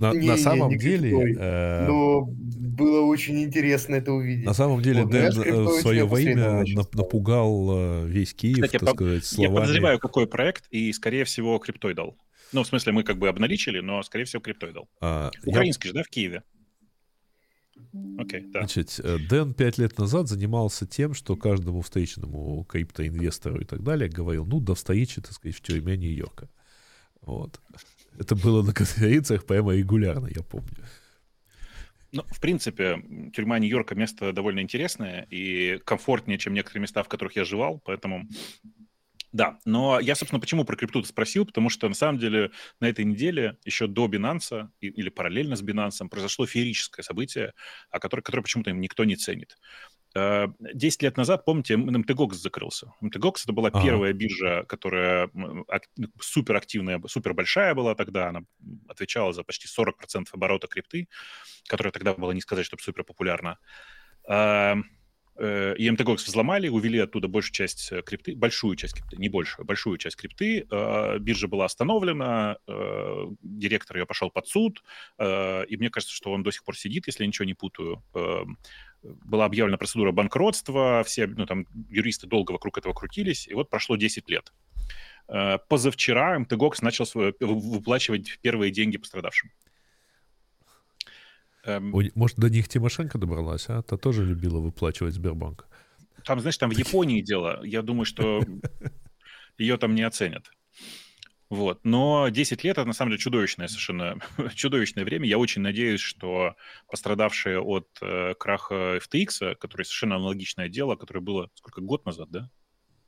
На, 0.00 0.12
не, 0.14 0.26
на 0.26 0.38
самом 0.38 0.70
не, 0.70 0.76
не 0.76 0.80
деле... 0.80 1.36
Э, 1.38 1.86
но 1.86 2.22
было 2.22 3.02
очень 3.02 3.42
интересно 3.42 3.96
это 3.96 4.12
увидеть. 4.12 4.46
На 4.46 4.54
самом 4.54 4.80
деле 4.80 5.02
вот, 5.02 5.12
Дэн 5.12 5.42
э, 5.42 5.62
в 5.64 5.80
свое 5.80 6.06
время 6.06 6.64
напугал 6.94 7.68
э, 7.70 8.06
весь 8.08 8.32
Киев, 8.32 8.64
Кстати, 8.64 8.72
так 8.72 8.80
по, 8.80 8.94
сказать, 8.94 9.24
словами. 9.26 9.54
Я 9.54 9.60
подозреваю, 9.60 9.98
какой 9.98 10.26
проект, 10.26 10.66
и, 10.70 10.90
скорее 10.94 11.24
всего, 11.24 11.58
криптой 11.58 11.92
дал. 11.92 12.16
Ну, 12.52 12.62
в 12.62 12.66
смысле, 12.66 12.92
мы 12.92 13.02
как 13.02 13.18
бы 13.18 13.28
обналичили, 13.28 13.80
но, 13.80 14.02
скорее 14.02 14.24
всего, 14.24 14.40
криптой 14.40 14.72
дал. 14.72 14.88
А, 15.00 15.30
Украинский 15.44 15.88
я... 15.88 15.92
же, 15.92 15.98
да, 15.98 16.02
в 16.02 16.08
Киеве? 16.08 16.42
Окей, 18.18 18.40
okay, 18.40 18.50
да. 18.50 18.60
Значит, 18.60 19.00
э, 19.02 19.18
Дэн 19.18 19.52
пять 19.52 19.76
лет 19.76 19.98
назад 19.98 20.28
занимался 20.28 20.86
тем, 20.86 21.12
что 21.12 21.36
каждому 21.36 21.82
встречному 21.82 22.64
криптоинвестору 22.64 23.60
и 23.60 23.64
так 23.64 23.82
далее 23.82 24.08
говорил, 24.08 24.46
ну, 24.46 24.60
да 24.60 24.74
встречи, 24.74 25.20
так 25.20 25.32
сказать, 25.32 25.56
в 25.56 25.60
тюрьме 25.60 25.98
Нью-Йорка. 25.98 26.48
Вот. 27.20 27.60
Это 28.18 28.34
было 28.34 28.62
на 28.62 28.72
конференциях 28.72 29.46
прямо 29.46 29.74
регулярно, 29.74 30.26
я 30.26 30.42
помню. 30.42 30.84
Ну, 32.12 32.24
в 32.26 32.40
принципе, 32.40 33.00
тюрьма 33.32 33.58
Нью-Йорка 33.58 33.94
место 33.94 34.32
довольно 34.32 34.60
интересное 34.60 35.28
и 35.30 35.78
комфортнее, 35.84 36.38
чем 36.38 36.54
некоторые 36.54 36.82
места, 36.82 37.02
в 37.02 37.08
которых 37.08 37.36
я 37.36 37.44
жевал, 37.44 37.80
поэтому 37.84 38.26
да, 39.32 39.58
но 39.64 40.00
я, 40.00 40.16
собственно, 40.16 40.40
почему 40.40 40.64
про 40.64 40.74
крипту 40.74 41.04
спросил, 41.04 41.46
потому 41.46 41.70
что, 41.70 41.88
на 41.88 41.94
самом 41.94 42.18
деле, 42.18 42.50
на 42.80 42.88
этой 42.88 43.04
неделе, 43.04 43.56
еще 43.64 43.86
до 43.86 44.06
Binance 44.06 44.68
или 44.80 45.08
параллельно 45.08 45.54
с 45.54 45.62
Binance, 45.62 46.08
произошло 46.08 46.46
феерическое 46.46 47.04
событие, 47.04 47.52
о 47.90 48.00
котором, 48.00 48.24
которое 48.24 48.42
почему-то 48.42 48.72
никто 48.72 49.04
не 49.04 49.14
ценит. 49.14 49.56
10 50.14 51.02
э, 51.02 51.04
лет 51.06 51.16
назад, 51.16 51.44
помните, 51.44 51.74
MTGOX 51.74 52.34
закрылся. 52.34 52.92
MTGOX 53.00 53.44
это 53.44 53.52
была 53.52 53.68
ага. 53.68 53.82
первая 53.82 54.12
биржа, 54.12 54.64
которая 54.64 55.30
супер 56.20 56.56
активная, 56.56 57.00
супер 57.06 57.34
большая 57.34 57.74
была 57.74 57.94
тогда. 57.94 58.28
Она 58.28 58.40
отвечала 58.88 59.32
за 59.32 59.44
почти 59.44 59.68
40% 59.68 60.26
оборота 60.32 60.66
крипты, 60.66 61.08
которая 61.68 61.92
тогда 61.92 62.14
была, 62.14 62.34
не 62.34 62.40
сказать, 62.40 62.66
чтобы 62.66 62.82
супер 62.82 63.04
популярна. 63.04 63.58
Э, 65.40 65.74
и 65.76 65.88
MTGOX 65.88 66.16
взломали, 66.26 66.68
увели 66.68 66.98
оттуда 66.98 67.26
большую 67.26 67.54
часть 67.54 67.90
э, 67.90 68.02
крипты, 68.02 68.36
большую 68.36 68.76
часть 68.76 68.94
крипты, 68.94 69.16
не 69.16 69.28
большую, 69.28 69.64
большую 69.64 69.96
часть 69.98 70.16
крипты. 70.16 70.66
Биржа 71.20 71.48
была 71.48 71.64
остановлена, 71.64 72.58
директор 73.42 73.96
ее 73.96 74.06
пошел 74.06 74.30
под 74.30 74.46
суд, 74.46 74.82
и 75.18 75.76
мне 75.76 75.90
кажется, 75.90 76.14
что 76.14 76.32
он 76.32 76.42
до 76.42 76.50
сих 76.50 76.64
пор 76.64 76.76
сидит, 76.76 77.06
если 77.06 77.24
я 77.24 77.26
ничего 77.26 77.44
не 77.44 77.54
путаю 77.54 78.02
эм, 78.14 78.58
была 79.02 79.46
объявлена 79.46 79.78
процедура 79.78 80.12
банкротства, 80.12 81.02
все 81.04 81.26
ну, 81.26 81.46
там, 81.46 81.66
юристы 81.88 82.26
долго 82.26 82.52
вокруг 82.52 82.78
этого 82.78 82.92
крутились, 82.92 83.48
и 83.48 83.54
вот 83.54 83.70
прошло 83.70 83.96
10 83.96 84.28
лет. 84.28 84.52
Э, 85.28 85.58
позавчера 85.68 86.38
МТГОКС 86.38 86.82
начал 86.82 87.06
выплачивать 87.40 88.38
первые 88.42 88.70
деньги 88.70 88.98
пострадавшим. 88.98 89.50
Эм, 91.64 91.92
может, 92.14 92.38
до 92.38 92.48
них 92.48 92.68
Тимошенко 92.68 93.18
добралась, 93.18 93.66
а? 93.68 93.82
Та 93.82 93.96
тоже 93.96 94.24
любила 94.24 94.58
выплачивать 94.58 95.14
Сбербанк. 95.14 95.66
Там, 96.24 96.40
знаешь, 96.40 96.58
там 96.58 96.70
в 96.70 96.76
Японии 96.76 97.20
дело. 97.20 97.62
Я 97.64 97.82
думаю, 97.82 98.04
что 98.04 98.42
ее 99.58 99.76
там 99.76 99.94
не 99.94 100.02
оценят. 100.02 100.50
Вот. 101.50 101.80
Но 101.82 102.28
10 102.28 102.62
лет— 102.62 102.78
это, 102.78 102.86
на 102.86 102.92
самом 102.92 103.10
деле, 103.10 103.20
чудовищное 103.20 103.66
совершенно 103.66 104.18
чудовищное 104.54 105.04
время. 105.04 105.26
Я 105.26 105.38
очень 105.38 105.62
надеюсь, 105.62 106.00
что 106.00 106.54
пострадавшие 106.88 107.60
от 107.60 107.88
э, 108.00 108.34
краха 108.38 108.98
FTX, 108.98 109.56
который 109.56 109.84
совершенно 109.84 110.16
аналогичное 110.16 110.68
дело, 110.68 110.94
которое 110.94 111.20
было, 111.20 111.50
сколько, 111.54 111.80
год 111.80 112.06
назад, 112.06 112.30
да? 112.30 112.50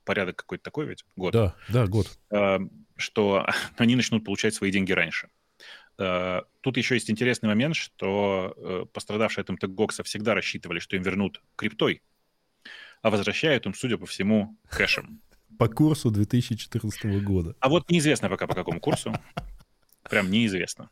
Порядок 0.03 0.35
какой-то 0.35 0.63
такой 0.65 0.87
ведь? 0.87 1.05
Год. 1.15 1.31
Да, 1.31 1.55
да, 1.69 1.87
год. 1.87 2.19
Э, 2.31 2.59
что 2.97 3.45
они 3.77 3.95
начнут 3.95 4.25
получать 4.25 4.53
свои 4.53 4.71
деньги 4.71 4.91
раньше. 4.91 5.29
Э, 5.97 6.41
тут 6.61 6.77
еще 6.77 6.95
есть 6.95 7.09
интересный 7.09 7.47
момент, 7.47 7.75
что 7.75 8.53
э, 8.55 8.85
пострадавшие 8.91 9.43
от 9.43 9.49
МТГОКСа 9.49 10.03
всегда 10.03 10.33
рассчитывали, 10.33 10.79
что 10.79 10.95
им 10.95 11.03
вернут 11.03 11.41
криптой, 11.55 12.01
а 13.01 13.09
возвращают 13.09 13.65
им, 13.65 13.73
судя 13.73 13.97
по 13.97 14.05
всему, 14.05 14.57
кэшем 14.69 15.21
по 15.57 15.67
курсу 15.67 16.11
2014 16.11 17.23
года. 17.23 17.55
А 17.59 17.69
вот 17.69 17.89
неизвестно 17.89 18.29
пока 18.29 18.47
по 18.47 18.55
какому 18.55 18.79
курсу. 18.79 19.13
Прям 20.09 20.29
неизвестно. 20.29 20.89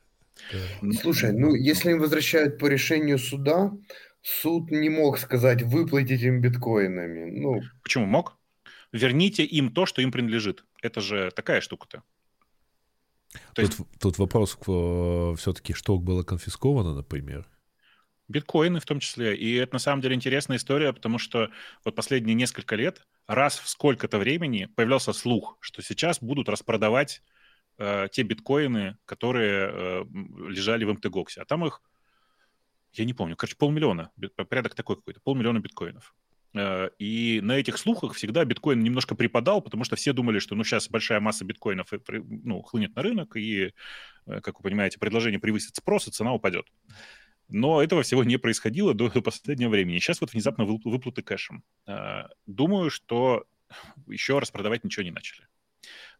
Слушай, 1.02 1.34
ну 1.34 1.54
если 1.54 1.92
им 1.92 2.00
возвращают 2.00 2.58
по 2.58 2.68
решению 2.68 3.20
суда, 3.20 3.72
суд 4.22 4.72
не 4.72 4.90
мог 4.90 5.20
сказать 5.20 5.62
выплатить 5.62 6.22
им 6.22 6.42
биткоинами. 6.42 7.40
Ну... 7.40 7.62
Почему 7.84 8.06
мог? 8.06 8.38
Верните 8.92 9.44
им 9.44 9.72
то, 9.74 9.86
что 9.86 10.02
им 10.02 10.12
принадлежит. 10.12 10.66
Это 10.82 11.02
же 11.02 11.32
такая 11.36 11.62
штука-то. 11.62 12.04
То 13.54 13.62
тут, 13.62 13.66
есть... 13.66 13.80
тут 14.00 14.18
вопрос 14.18 14.58
все-таки, 15.40 15.74
что 15.74 15.98
было 15.98 16.24
конфисковано, 16.24 16.94
например 16.94 17.48
биткоины 18.32 18.80
в 18.80 18.86
том 18.86 19.00
числе. 19.00 19.36
И 19.36 19.54
это 19.56 19.76
на 19.76 19.80
самом 19.80 20.02
деле 20.02 20.16
интересная 20.16 20.58
история, 20.58 20.94
потому 20.94 21.20
что 21.20 21.52
вот 21.86 21.96
последние 21.96 22.34
несколько 22.34 22.76
лет 22.76 23.06
раз 23.28 23.60
в 23.60 23.70
сколько-то 23.70 24.18
времени 24.18 24.66
появлялся 24.66 25.14
слух, 25.14 25.58
что 25.60 25.84
сейчас 25.84 26.20
будут 26.22 26.50
распродавать 26.50 27.22
э, 27.78 28.08
те 28.12 28.24
биткоины, 28.24 28.98
которые 29.06 29.70
э, 29.70 30.06
лежали 30.50 30.86
в 30.86 30.94
МТГОКСе. 30.94 31.42
А 31.42 31.46
там 31.46 31.66
их, 31.66 31.82
я 32.94 33.06
не 33.06 33.14
помню, 33.14 33.36
короче, 33.36 33.56
полмиллиона, 33.58 34.12
порядок 34.50 34.74
такой 34.74 34.96
какой-то, 34.96 35.20
полмиллиона 35.22 35.60
биткоинов. 35.60 36.16
Э, 36.54 36.90
и 37.00 37.40
на 37.42 37.54
этих 37.54 37.78
слухах 37.78 38.14
всегда 38.14 38.44
биткоин 38.46 38.80
немножко 38.80 39.16
припадал, 39.16 39.62
потому 39.62 39.84
что 39.84 39.96
все 39.96 40.14
думали, 40.14 40.40
что 40.40 40.56
ну, 40.56 40.64
сейчас 40.64 40.90
большая 40.90 41.20
масса 41.20 41.46
биткоинов 41.46 41.94
э, 41.94 42.00
ну, 42.10 42.62
хлынет 42.62 42.96
на 42.96 43.02
рынок, 43.02 43.36
и, 43.36 43.74
э, 44.26 44.42
как 44.42 44.60
вы 44.60 44.64
понимаете, 44.64 45.00
предложение 45.00 45.40
превысит 45.40 45.76
спрос, 45.76 46.08
и 46.08 46.12
цена 46.12 46.34
упадет. 46.34 46.68
Но 47.48 47.84
этого 47.84 48.04
всего 48.04 48.24
не 48.24 48.38
происходило 48.38 48.94
до 48.94 49.10
последнего 49.22 49.70
времени. 49.70 50.00
Сейчас 50.00 50.22
вот 50.22 50.34
внезапно 50.34 50.66
выплаты 50.66 51.22
кэшем. 51.22 51.64
А, 51.86 52.30
думаю, 52.46 52.90
что 52.90 53.46
еще 54.08 54.40
распродавать 54.40 54.84
ничего 54.84 55.04
не 55.04 55.12
начали. 55.12 55.48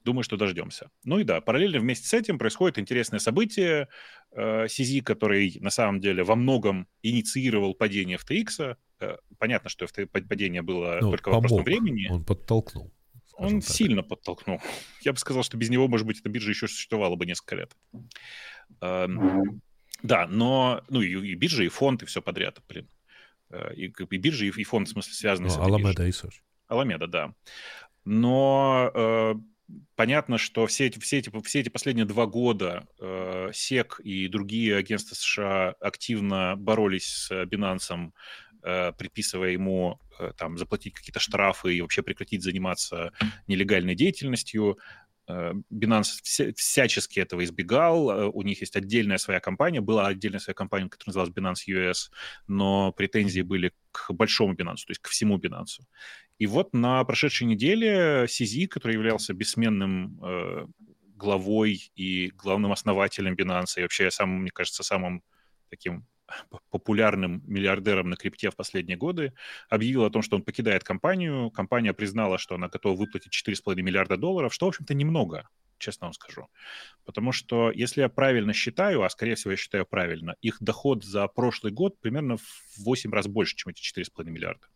Думаю, 0.04 0.24
что 0.24 0.36
дождемся. 0.36 0.90
Ну 1.04 1.20
и 1.20 1.24
да, 1.24 1.42
параллельно 1.42 1.80
вместе 1.80 2.08
с 2.08 2.14
этим 2.14 2.40
происходит 2.40 2.80
интересное 2.80 3.20
событие. 3.20 3.88
Э, 4.32 4.66
CZ, 4.66 5.04
который 5.04 5.58
на 5.62 5.70
самом 5.70 6.00
деле 6.00 6.24
во 6.24 6.36
многом 6.36 6.88
инициировал 7.04 7.76
падение 7.76 8.18
FTX. 8.18 8.78
Э, 9.02 9.18
понятно, 9.38 9.70
что 9.70 9.88
падение 10.12 10.62
было 10.62 11.00
ну, 11.02 11.10
только 11.10 11.32
помог. 11.32 11.44
вопросом 11.44 11.66
времени. 11.66 12.08
Он 12.10 12.24
подтолкнул. 12.24 12.92
Он 13.34 13.60
так. 13.60 13.70
сильно 13.70 14.04
подтолкнул. 14.04 14.62
Я 15.02 15.14
бы 15.14 15.18
сказал, 15.18 15.44
что 15.44 15.58
без 15.58 15.70
него, 15.70 15.88
может 15.88 16.06
быть, 16.06 16.20
эта 16.20 16.30
биржа 16.30 16.52
еще 16.52 16.68
существовала 16.68 17.16
бы 17.16 17.26
несколько 17.26 17.56
лет. 17.56 17.76
Эм, 18.82 19.62
да, 20.04 20.28
но 20.28 20.84
ну 20.90 21.02
и, 21.02 21.32
и 21.32 21.36
биржа, 21.36 21.64
и 21.64 21.68
фонд, 21.70 22.04
и 22.04 22.06
все 22.06 22.22
подряд, 22.22 22.62
блин. 22.70 22.88
Э, 23.50 23.74
и, 23.74 23.86
и 23.88 24.18
биржа, 24.18 24.46
и, 24.46 24.50
и 24.50 24.64
фонд, 24.64 24.88
в 24.88 24.92
смысле, 24.92 25.14
связаны 25.14 25.48
ну, 25.48 25.54
с 25.54 25.58
Аламеда 25.58 26.06
и 26.06 26.12
Соч. 26.12 26.44
Аламеда, 26.68 27.08
да. 27.08 27.34
Но 28.06 28.92
э, 28.94 29.36
понятно, 29.96 30.38
что 30.38 30.66
все 30.68 30.88
эти, 30.88 31.00
все, 31.00 31.20
эти, 31.20 31.32
все 31.44 31.60
эти 31.60 31.70
последние 31.70 32.06
два 32.06 32.26
года 32.26 32.88
э, 33.00 33.50
СЕК 33.54 34.00
и 34.04 34.28
другие 34.28 34.76
агентства 34.76 35.16
США 35.16 35.76
активно 35.80 36.56
боролись 36.58 37.06
с 37.06 37.32
Binance, 37.32 38.12
э, 38.64 38.92
приписывая 38.94 39.52
ему 39.52 40.00
э, 40.20 40.32
там 40.38 40.58
заплатить 40.58 40.94
какие-то 40.94 41.20
штрафы 41.20 41.76
и 41.76 41.82
вообще 41.82 42.02
прекратить 42.04 42.44
заниматься 42.44 43.12
нелегальной 43.48 43.96
деятельностью. 43.96 44.78
Э, 45.28 45.54
Binance 45.72 46.20
вся, 46.24 46.52
всячески 46.54 47.20
этого 47.20 47.44
избегал. 47.44 48.10
Э, 48.10 48.26
у 48.26 48.42
них 48.42 48.62
есть 48.62 48.76
отдельная 48.76 49.18
своя 49.18 49.40
компания. 49.40 49.82
Была 49.82 50.08
отдельная 50.08 50.40
своя 50.40 50.56
компания, 50.56 50.90
которая 50.90 51.16
называлась 51.16 51.34
Binance 51.34 51.68
US, 51.68 52.12
но 52.48 52.92
претензии 52.92 53.42
были 53.42 53.74
к 53.92 54.12
большому 54.12 54.54
Binance, 54.54 54.86
то 54.86 54.92
есть 54.92 55.02
к 55.02 55.10
всему 55.10 55.38
Binance. 55.38 55.82
И 56.40 56.48
вот 56.48 56.74
на 56.74 57.04
прошедшей 57.04 57.48
неделе 57.48 58.26
CZ, 58.26 58.68
который 58.68 58.94
являлся 58.94 59.34
бессменным 59.34 60.20
э, 60.24 60.66
главой 61.16 61.92
и 61.96 62.32
главным 62.36 62.72
основателем 62.72 63.36
Binance, 63.36 63.78
и 63.78 63.82
вообще 63.82 64.10
самым, 64.10 64.42
мне 64.42 64.52
кажется, 64.52 64.84
самым 64.84 65.24
таким 65.70 66.06
популярным 66.70 67.44
миллиардером 67.46 68.10
на 68.10 68.16
крипте 68.16 68.50
в 68.50 68.56
последние 68.56 68.98
годы, 68.98 69.34
объявил 69.70 70.06
о 70.06 70.10
том, 70.10 70.22
что 70.22 70.36
он 70.36 70.44
покидает 70.44 70.84
компанию. 70.84 71.52
Компания 71.52 71.94
признала, 71.94 72.38
что 72.38 72.56
она 72.56 72.68
готова 72.68 72.98
выплатить 72.98 73.34
4,5 73.34 73.82
миллиарда 73.82 74.18
долларов, 74.18 74.54
что, 74.54 74.66
в 74.66 74.70
общем-то, 74.70 74.94
немного, 74.94 75.48
честно 75.78 76.08
вам 76.08 76.14
скажу. 76.14 76.48
Потому 77.06 77.32
что, 77.32 77.72
если 77.72 78.02
я 78.02 78.10
правильно 78.10 78.54
считаю, 78.54 79.04
а, 79.04 79.10
скорее 79.10 79.36
всего, 79.36 79.52
я 79.52 79.58
считаю 79.58 79.86
правильно, 79.86 80.36
их 80.42 80.58
доход 80.62 81.04
за 81.04 81.28
прошлый 81.28 81.74
год 81.74 82.00
примерно 82.00 82.38
в 82.38 82.78
8 82.78 83.12
раз 83.12 83.28
больше, 83.28 83.56
чем 83.56 83.72
эти 83.72 83.82
4,5 83.82 84.30
миллиарда. 84.30 84.68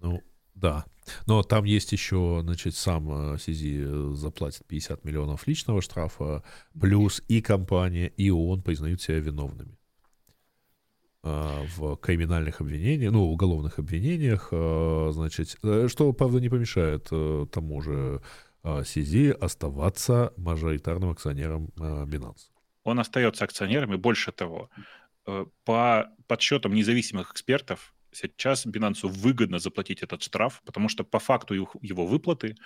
Ну, 0.00 0.22
да. 0.54 0.86
Но 1.26 1.42
там 1.42 1.64
есть 1.64 1.92
еще, 1.92 2.40
значит, 2.42 2.74
сам 2.74 3.38
Сизи 3.38 3.84
э, 3.86 4.14
заплатит 4.14 4.66
50 4.66 5.04
миллионов 5.04 5.46
личного 5.46 5.82
штрафа, 5.82 6.42
плюс 6.80 7.22
и 7.28 7.40
компания, 7.40 8.08
и 8.08 8.30
он 8.30 8.62
признают 8.62 9.02
себя 9.02 9.18
виновными. 9.18 9.76
А, 11.28 11.66
в 11.76 11.96
криминальных 11.96 12.60
обвинениях, 12.60 13.12
ну, 13.12 13.24
уголовных 13.24 13.80
обвинениях, 13.80 14.50
а, 14.52 15.10
значит, 15.12 15.56
э, 15.64 15.88
что, 15.88 16.12
правда, 16.12 16.38
не 16.38 16.48
помешает 16.48 17.08
э, 17.10 17.46
тому 17.50 17.82
же 17.82 18.22
Сизи 18.84 19.30
оставаться 19.30 20.32
мажоритарным 20.36 21.10
акционером 21.10 21.70
Binance. 21.76 22.50
Он 22.84 23.00
остается 23.00 23.44
акционером, 23.44 23.94
и 23.94 23.96
больше 23.96 24.30
того, 24.30 24.70
э, 25.26 25.46
по 25.64 26.08
подсчетам 26.28 26.74
независимых 26.74 27.32
экспертов, 27.32 27.92
сейчас 28.16 28.66
Binance 28.66 29.06
выгодно 29.06 29.58
заплатить 29.58 30.02
этот 30.02 30.22
штраф, 30.22 30.62
потому 30.64 30.88
что 30.88 31.04
по 31.04 31.18
факту 31.18 31.54
его 31.54 32.06
выплаты 32.06 32.56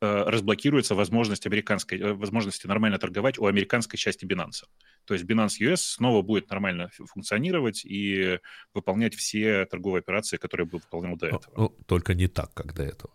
э, 0.00 0.22
разблокируется 0.26 0.94
возможность 0.94 1.46
американской, 1.46 1.98
э, 1.98 2.12
возможности 2.12 2.66
нормально 2.66 2.98
торговать 2.98 3.38
у 3.38 3.46
американской 3.46 3.98
части 3.98 4.24
Binance. 4.24 4.64
То 5.04 5.14
есть 5.14 5.26
Binance 5.26 5.60
US 5.60 5.76
снова 5.76 6.22
будет 6.22 6.50
нормально 6.50 6.90
функционировать 6.92 7.84
и 7.84 8.38
выполнять 8.74 9.14
все 9.14 9.64
торговые 9.66 10.00
операции, 10.00 10.36
которые 10.36 10.66
бы 10.66 10.78
выполнял 10.78 11.16
до 11.16 11.26
этого. 11.26 11.54
Ну, 11.56 11.68
только 11.86 12.14
не 12.14 12.28
так, 12.28 12.54
как 12.54 12.74
до 12.74 12.82
этого. 12.82 13.12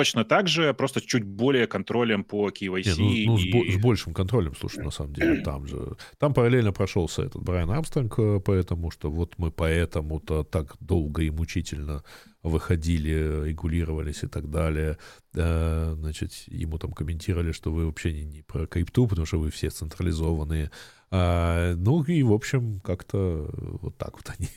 Точно 0.00 0.24
так 0.24 0.48
же, 0.48 0.72
просто 0.72 1.00
чуть 1.02 1.24
более 1.24 1.66
контролем 1.66 2.24
по 2.24 2.48
KYC. 2.48 2.96
Не, 2.98 3.26
ну, 3.26 3.32
ну 3.32 3.62
и... 3.64 3.72
с, 3.72 3.74
с 3.74 3.82
большим 3.82 4.14
контролем, 4.14 4.54
слушай, 4.58 4.82
на 4.82 4.90
самом 4.90 5.12
деле, 5.12 5.42
там 5.42 5.66
же... 5.66 5.96
Там 6.18 6.32
параллельно 6.32 6.72
прошелся 6.72 7.22
этот 7.22 7.42
Брайан 7.42 7.70
Армстронг, 7.70 8.18
э, 8.18 8.40
потому 8.40 8.90
что 8.90 9.10
вот 9.10 9.34
мы 9.36 9.50
поэтому-то 9.50 10.44
так 10.44 10.76
долго 10.80 11.22
и 11.22 11.30
мучительно 11.30 12.02
выходили, 12.42 13.44
регулировались 13.44 14.22
и 14.22 14.26
так 14.26 14.50
далее. 14.50 14.96
Э, 15.34 15.94
значит, 15.98 16.32
ему 16.46 16.78
там 16.78 16.92
комментировали, 16.92 17.52
что 17.52 17.70
вы 17.70 17.84
вообще 17.84 18.14
не, 18.14 18.24
не 18.24 18.42
про 18.42 18.66
крипту, 18.66 19.06
потому 19.06 19.26
что 19.26 19.38
вы 19.38 19.50
все 19.50 19.68
централизованные. 19.68 20.70
А, 21.10 21.74
ну 21.74 22.02
и, 22.04 22.22
в 22.22 22.32
общем, 22.32 22.80
как-то 22.80 23.50
вот 23.82 23.98
так 23.98 24.14
вот 24.14 24.30
они 24.38 24.48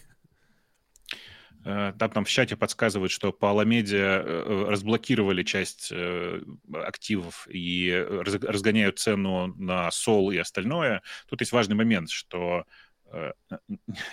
там, 1.64 2.10
там 2.12 2.26
в 2.26 2.30
чате 2.30 2.56
подсказывают, 2.56 3.12
что 3.12 3.32
по 3.32 3.50
Аламеде 3.50 3.98
э, 3.98 4.24
э, 4.26 4.66
разблокировали 4.70 5.44
часть 5.44 5.92
активов 6.74 7.48
и 7.50 7.92
разгоняют 8.10 9.00
цену 9.00 9.48
на 9.56 9.90
сол 9.92 10.32
и 10.32 10.38
остальное. 10.38 11.02
Тут 11.28 11.42
есть 11.42 11.52
важный 11.52 11.76
момент, 11.76 12.10
что 12.10 12.66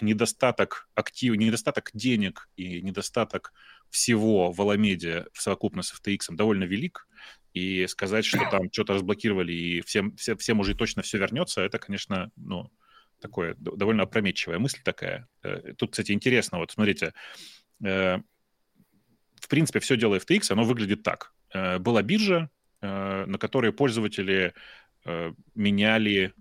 недостаток 0.03 0.89
актив, 0.95 1.35
недостаток 1.35 1.91
денег 1.95 2.49
и 2.57 2.83
недостаток 2.83 3.53
всего 3.89 4.53
в 4.53 4.61
Аламеде 4.61 5.27
совокупности 5.33 5.95
с 5.95 6.01
FTX 6.01 6.37
довольно 6.37 6.65
велик, 6.65 7.09
и 7.53 7.87
сказать, 7.89 8.25
что 8.25 8.39
там 8.51 8.71
что-то 8.71 8.95
разблокировали 8.95 9.53
и 9.53 9.81
всем, 9.81 10.15
всем 10.17 10.61
уже 10.61 10.75
точно 10.75 11.03
все 11.03 11.19
вернется, 11.19 11.63
это, 11.63 11.79
конечно, 11.79 12.31
ну, 12.37 12.71
такое 13.21 13.55
довольно 13.59 14.03
опрометчивая 14.05 14.59
мысль 14.59 14.81
такая. 14.83 15.29
Э, 15.43 15.75
тут, 15.77 15.93
кстати, 15.93 16.13
интересно, 16.13 16.59
вот 16.59 16.71
смотрите, 16.73 17.13
э, 17.85 18.19
в 19.41 19.49
принципе, 19.49 19.81
все 19.81 19.97
дело 19.97 20.17
FTX, 20.17 20.51
оно 20.51 20.65
выглядит 20.65 21.03
так. 21.03 21.33
Э, 21.53 21.79
была 21.79 22.03
биржа, 22.03 22.51
на 22.83 23.37
которой 23.39 23.75
пользователи 23.75 24.55
меняли 25.55 26.33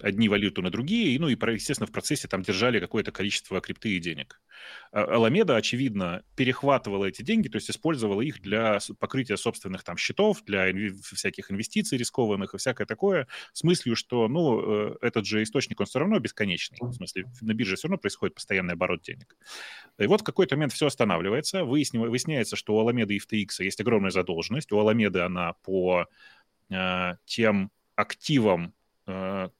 одни 0.00 0.28
валюту 0.28 0.62
на 0.62 0.70
другие, 0.70 1.18
ну 1.18 1.28
и, 1.28 1.32
естественно, 1.32 1.86
в 1.86 1.92
процессе 1.92 2.28
там 2.28 2.42
держали 2.42 2.80
какое-то 2.80 3.12
количество 3.12 3.60
крипты 3.60 3.90
и 3.90 3.98
денег. 3.98 4.40
А, 4.92 5.04
Аламеда, 5.04 5.56
очевидно, 5.56 6.22
перехватывала 6.36 7.06
эти 7.06 7.22
деньги, 7.22 7.48
то 7.48 7.56
есть 7.56 7.70
использовала 7.70 8.20
их 8.20 8.40
для 8.40 8.78
покрытия 8.98 9.36
собственных 9.36 9.84
там 9.84 9.96
счетов, 9.96 10.44
для 10.44 10.72
всяких 11.02 11.50
инвестиций 11.50 11.98
рискованных 11.98 12.54
и 12.54 12.58
всякое 12.58 12.86
такое, 12.86 13.26
с 13.52 13.62
мыслью, 13.64 13.96
что, 13.96 14.28
ну, 14.28 14.90
э, 14.90 14.96
этот 15.00 15.26
же 15.26 15.42
источник, 15.42 15.80
он 15.80 15.86
все 15.86 15.98
равно 15.98 16.18
бесконечный, 16.18 16.78
в 16.80 16.92
смысле, 16.92 17.26
на 17.40 17.54
бирже 17.54 17.76
все 17.76 17.88
равно 17.88 17.98
происходит 17.98 18.34
постоянный 18.34 18.74
оборот 18.74 19.02
денег. 19.02 19.36
И 19.98 20.06
вот 20.06 20.20
в 20.20 20.24
какой-то 20.24 20.56
момент 20.56 20.72
все 20.72 20.86
останавливается, 20.86 21.64
выясняется, 21.64 22.56
что 22.56 22.76
у 22.76 22.80
Аламеды 22.80 23.16
и 23.16 23.18
FTX 23.18 23.64
есть 23.64 23.80
огромная 23.80 24.10
задолженность, 24.10 24.72
у 24.72 24.78
Аламеды 24.78 25.20
она 25.20 25.54
по 25.64 26.06
э, 26.70 27.12
тем 27.24 27.70
активам, 27.94 28.74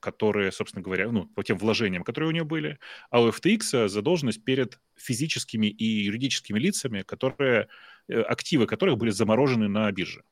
которые, 0.00 0.50
собственно 0.50 0.82
говоря, 0.82 1.10
ну, 1.12 1.26
по 1.26 1.44
тем 1.44 1.56
вложениям, 1.56 2.02
которые 2.02 2.30
у 2.30 2.32
нее 2.32 2.44
были, 2.44 2.78
а 3.10 3.22
у 3.22 3.28
FTX 3.28 3.88
задолженность 3.88 4.42
перед 4.42 4.80
физическими 4.96 5.68
и 5.68 5.84
юридическими 5.84 6.58
лицами, 6.58 7.02
которые, 7.02 7.68
э, 8.08 8.20
активы 8.22 8.66
которых 8.66 8.96
были 8.96 9.10
заморожены 9.10 9.68
на 9.68 9.90
бирже. 9.92 10.24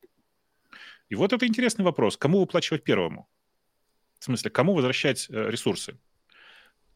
И 1.09 1.15
вот 1.15 1.33
это 1.33 1.47
интересный 1.47 1.85
вопрос. 1.85 2.17
Кому 2.17 2.41
выплачивать 2.41 2.83
первому? 2.83 3.29
В 4.19 4.25
смысле, 4.25 4.51
кому 4.51 4.75
возвращать 4.75 5.29
э, 5.31 5.51
ресурсы? 5.51 5.97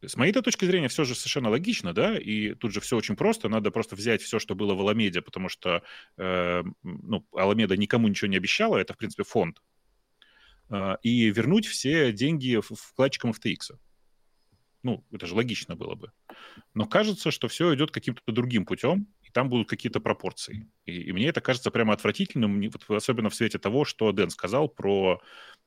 С 0.00 0.16
моей 0.16 0.32
точки 0.32 0.64
зрения, 0.64 0.88
все 0.88 1.04
же 1.04 1.14
совершенно 1.14 1.50
логично, 1.50 1.92
да, 1.92 2.16
и 2.16 2.54
тут 2.54 2.72
же 2.72 2.80
все 2.80 2.96
очень 2.96 3.16
просто, 3.16 3.48
надо 3.48 3.70
просто 3.72 3.96
взять 3.96 4.22
все, 4.22 4.38
что 4.38 4.54
было 4.54 4.74
в 4.74 4.80
Аламеде, 4.80 5.22
потому 5.22 5.48
что, 5.48 5.82
э, 6.16 6.62
ну, 6.82 7.26
Аламеда 7.32 7.76
никому 7.76 8.08
ничего 8.08 8.28
не 8.28 8.36
обещала, 8.36 8.76
это, 8.76 8.94
в 8.94 8.96
принципе, 8.96 9.24
фонд, 9.24 9.60
а, 9.60 9.67
и 11.02 11.30
вернуть 11.30 11.66
все 11.66 12.12
деньги 12.12 12.60
вкладчикам 12.60 13.30
FTX. 13.30 13.78
Ну, 14.82 15.04
это 15.10 15.26
же 15.26 15.34
логично 15.34 15.76
было 15.76 15.94
бы. 15.94 16.12
Но 16.74 16.86
кажется, 16.86 17.30
что 17.30 17.48
все 17.48 17.74
идет 17.74 17.90
каким-то 17.90 18.32
другим 18.32 18.64
путем, 18.64 19.08
и 19.22 19.30
там 19.30 19.48
будут 19.48 19.68
какие-то 19.68 20.00
пропорции. 20.00 20.70
И, 20.84 20.92
и 21.02 21.12
мне 21.12 21.28
это 21.28 21.40
кажется 21.40 21.70
прямо 21.70 21.94
отвратительным, 21.94 22.70
особенно 22.88 23.28
в 23.28 23.34
свете 23.34 23.58
того, 23.58 23.84
что 23.84 24.12
Дэн 24.12 24.30
сказал 24.30 24.68
про, 24.68 25.20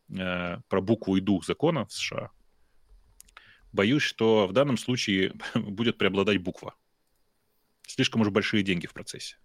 э, 0.09 0.57
про 0.67 0.81
букву 0.81 1.17
и 1.17 1.21
дух 1.21 1.45
закона 1.45 1.85
в 1.85 1.93
США. 1.93 2.31
Боюсь, 3.73 4.03
что 4.03 4.47
в 4.47 4.53
данном 4.53 4.77
случае 4.77 5.33
будет 5.55 5.97
преобладать 5.97 6.37
буква. 6.37 6.75
Слишком 7.87 8.21
уж 8.21 8.29
большие 8.29 8.63
деньги 8.63 8.87
в 8.87 8.93
процессе. 8.93 9.37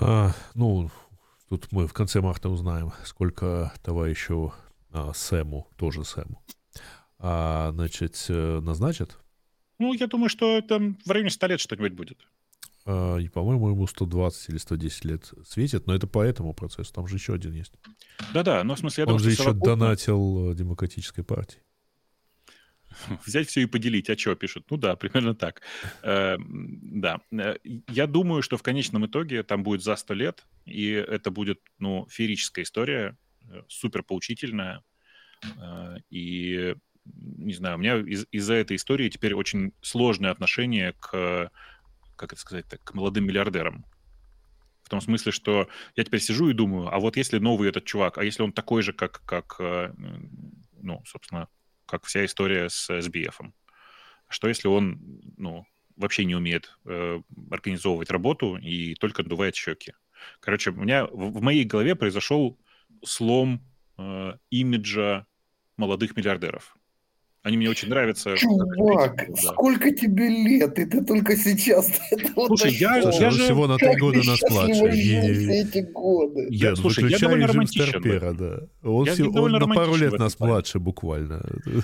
А, 0.00 0.32
ну, 0.54 0.90
Тут 1.52 1.70
мы 1.70 1.86
в 1.86 1.92
конце 1.92 2.22
марта 2.22 2.48
узнаем, 2.48 2.92
сколько 3.04 3.74
товарищу 3.82 4.54
а, 4.90 5.12
Сэму, 5.12 5.68
тоже 5.76 6.02
Сэму, 6.02 6.42
а, 7.18 7.72
значит, 7.72 8.24
э, 8.30 8.60
назначат. 8.60 9.18
Ну, 9.78 9.92
я 9.92 10.06
думаю, 10.06 10.30
что 10.30 10.62
там 10.62 10.96
в 11.04 11.10
районе 11.10 11.28
100 11.28 11.46
лет 11.48 11.60
что-нибудь 11.60 11.92
будет. 11.92 12.26
а, 12.86 13.18
и, 13.18 13.28
по-моему, 13.28 13.68
ему 13.68 13.86
120 13.86 14.48
или 14.48 14.56
110 14.56 15.04
лет 15.04 15.30
светит, 15.46 15.86
но 15.86 15.94
это 15.94 16.06
по 16.06 16.22
этому 16.22 16.54
процессу, 16.54 16.90
там 16.90 17.06
же 17.06 17.16
еще 17.16 17.34
один 17.34 17.52
есть. 17.52 17.74
Да-да, 18.32 18.64
но 18.64 18.74
в 18.74 18.78
смысле... 18.78 19.02
Я 19.02 19.08
Он 19.08 19.18
думаю, 19.18 19.22
же 19.24 19.30
еще 19.32 19.42
совокупно... 19.42 19.76
донатил 19.76 20.52
э, 20.52 20.54
демократической 20.54 21.22
партии. 21.22 21.60
Взять 23.26 23.48
все 23.48 23.62
и 23.62 23.66
поделить, 23.66 24.10
а 24.10 24.16
что 24.16 24.34
пишут? 24.34 24.66
Ну 24.70 24.76
да, 24.76 24.96
примерно 24.96 25.34
так. 25.34 25.62
Э, 26.02 26.36
да. 26.38 27.20
Э, 27.32 27.56
я 27.88 28.06
думаю, 28.06 28.42
что 28.42 28.56
в 28.56 28.62
конечном 28.62 29.06
итоге 29.06 29.42
там 29.42 29.62
будет 29.62 29.82
за 29.82 29.96
100 29.96 30.14
лет, 30.14 30.46
и 30.64 30.90
это 30.90 31.30
будет, 31.30 31.60
ну, 31.78 32.06
феерическая 32.10 32.64
история, 32.64 33.16
супер 33.68 34.02
поучительная. 34.02 34.82
И, 36.10 36.76
не 37.04 37.54
знаю, 37.54 37.76
у 37.76 37.78
меня 37.78 37.96
из- 37.98 38.26
из-за 38.30 38.54
этой 38.54 38.76
истории 38.76 39.08
теперь 39.08 39.34
очень 39.34 39.72
сложное 39.80 40.30
отношение 40.30 40.94
к 41.00 41.50
как 42.22 42.32
это 42.34 42.40
сказать 42.40 42.68
так, 42.68 42.82
к 42.84 42.94
молодым 42.94 43.26
миллиардерам. 43.26 43.84
В 44.84 44.88
том 44.88 45.00
смысле, 45.00 45.32
что 45.32 45.68
я 45.96 46.04
теперь 46.04 46.20
сижу 46.20 46.50
и 46.50 46.52
думаю, 46.54 46.94
а 46.94 47.00
вот 47.00 47.16
если 47.16 47.38
новый 47.38 47.68
этот 47.68 47.84
чувак, 47.84 48.18
а 48.18 48.24
если 48.24 48.44
он 48.44 48.52
такой 48.52 48.82
же, 48.82 48.92
как, 48.92 49.22
как 49.24 49.56
э, 49.58 49.92
ну, 50.80 51.02
собственно, 51.04 51.48
как 51.86 52.04
вся 52.04 52.24
история 52.24 52.68
с 52.68 52.90
SBF? 52.90 53.52
Что 54.28 54.48
если 54.48 54.68
он, 54.68 54.98
ну, 55.36 55.66
вообще 55.96 56.24
не 56.24 56.34
умеет 56.34 56.76
э, 56.86 57.20
организовывать 57.50 58.10
работу 58.10 58.56
и 58.56 58.94
только 58.94 59.22
надувает 59.22 59.54
щеки? 59.54 59.92
Короче, 60.40 60.70
у 60.70 60.74
меня 60.74 61.06
в, 61.06 61.38
в 61.38 61.42
моей 61.42 61.64
голове 61.64 61.94
произошел 61.94 62.58
слом 63.04 63.60
э, 63.98 64.34
имиджа 64.50 65.26
молодых 65.76 66.16
миллиардеров. 66.16 66.76
Они 67.42 67.56
мне 67.56 67.68
очень 67.68 67.88
нравятся. 67.88 68.36
Чувак, 68.36 69.16
да. 69.16 69.34
сколько 69.34 69.90
тебе 69.90 70.28
лет? 70.28 70.78
И 70.78 70.84
ты 70.84 71.04
только 71.04 71.36
сейчас 71.36 71.90
Слушай, 72.34 72.72
я, 72.74 72.98
я 72.98 73.30
же... 73.30 73.44
всего 73.44 73.66
на 73.66 73.76
три 73.78 73.96
года 73.96 74.18
нас 74.24 74.40
младше. 74.48 74.84
эти 74.84 75.90
годы? 75.90 76.46
Я, 76.50 76.76
слушай, 76.76 77.10
я 77.10 77.18
довольно 77.18 77.48
романтичен. 77.48 77.88
Старпера, 77.88 78.32
да. 78.32 78.60
Он, 78.82 79.06
я 79.06 79.14
всего, 79.14 79.42
он 79.42 79.52
на 79.52 79.66
пару 79.66 79.96
лет 79.96 80.12
нас 80.18 80.36
плане. 80.36 80.52
младше 80.52 80.78
буквально. 80.78 81.44
Э, 81.66 81.80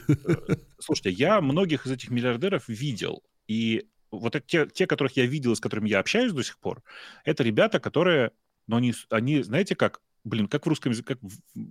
слушайте, 0.79 1.11
я 1.11 1.41
многих 1.41 1.87
из 1.87 1.93
этих 1.93 2.11
миллиардеров 2.11 2.69
видел. 2.69 3.25
И 3.49 3.87
вот 4.13 4.37
те, 4.47 4.69
те, 4.73 4.87
которых 4.87 5.17
я 5.17 5.27
видел, 5.27 5.57
с 5.57 5.61
которыми 5.61 5.89
я 5.89 5.99
общаюсь 5.99 6.33
до 6.33 6.45
сих 6.45 6.59
пор, 6.59 6.83
это 7.25 7.43
ребята, 7.43 7.81
которые, 7.81 8.31
но 8.69 8.77
они, 8.77 8.95
они 9.11 9.43
знаете 9.43 9.75
как, 9.75 10.01
блин, 10.23 10.47
как 10.47 10.67
в 10.67 10.69
русском 10.69 10.93
языке, 10.93 11.17
как, 11.17 11.31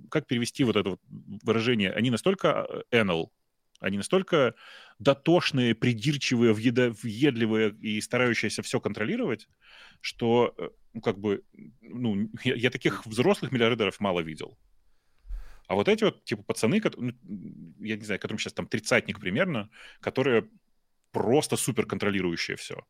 как 0.10 0.28
перевести 0.28 0.66
вот 0.66 0.76
это 0.76 0.90
вот 0.92 1.00
выражение? 1.44 1.92
Они 1.92 2.10
настолько 2.10 2.68
энл, 2.92 3.32
они 3.80 3.98
настолько 3.98 4.56
дотошные, 5.00 5.76
придирчивые, 5.76 6.54
въедливые 6.54 7.72
и 7.72 8.02
старающиеся 8.02 8.62
все 8.62 8.80
контролировать, 8.80 9.48
что, 10.02 10.54
э, 10.58 10.70
ну, 10.94 11.02
как 11.02 11.20
бы, 11.20 11.44
ну, 11.82 12.30
я, 12.44 12.56
я 12.56 12.70
таких 12.70 13.06
взрослых 13.06 13.52
миллиардеров 13.52 14.00
мало 14.00 14.22
видел. 14.22 14.58
А 15.68 15.76
вот 15.76 15.90
эти 15.90 16.06
вот, 16.06 16.24
типа, 16.24 16.44
пацаны, 16.44 16.80
которые, 16.80 17.14
ну, 17.24 17.76
я 17.80 17.98
не 17.98 18.06
знаю, 18.06 18.20
которым 18.20 18.40
сейчас 18.40 18.54
там 18.54 18.68
тридцатник 18.68 19.20
примерно, 19.20 19.70
которые 20.00 20.50
просто 21.12 21.58
супер 21.58 21.86
контролирующие 21.86 22.58
все. 22.58 22.86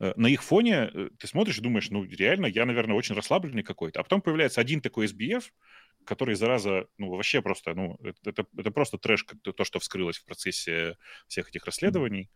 Э, 0.00 0.12
на 0.16 0.26
их 0.26 0.42
фоне 0.42 0.90
э, 0.92 1.10
ты 1.18 1.26
смотришь 1.26 1.58
и 1.58 1.62
думаешь, 1.62 1.90
ну, 1.90 2.04
реально, 2.04 2.46
я, 2.46 2.66
наверное, 2.66 2.96
очень 2.96 3.14
расслабленный 3.14 3.62
какой-то. 3.62 4.00
А 4.00 4.02
потом 4.02 4.22
появляется 4.22 4.60
один 4.60 4.80
такой 4.80 5.06
SBF, 5.06 5.44
который, 6.04 6.34
зараза, 6.34 6.86
ну, 6.98 7.10
вообще 7.10 7.42
просто, 7.42 7.74
ну, 7.74 7.98
это, 8.24 8.46
это 8.56 8.70
просто 8.70 8.98
трэш, 8.98 9.24
то, 9.42 9.64
что 9.64 9.78
вскрылось 9.78 10.18
в 10.18 10.24
процессе 10.24 10.96
всех 11.28 11.48
этих 11.48 11.64
расследований. 11.64 12.30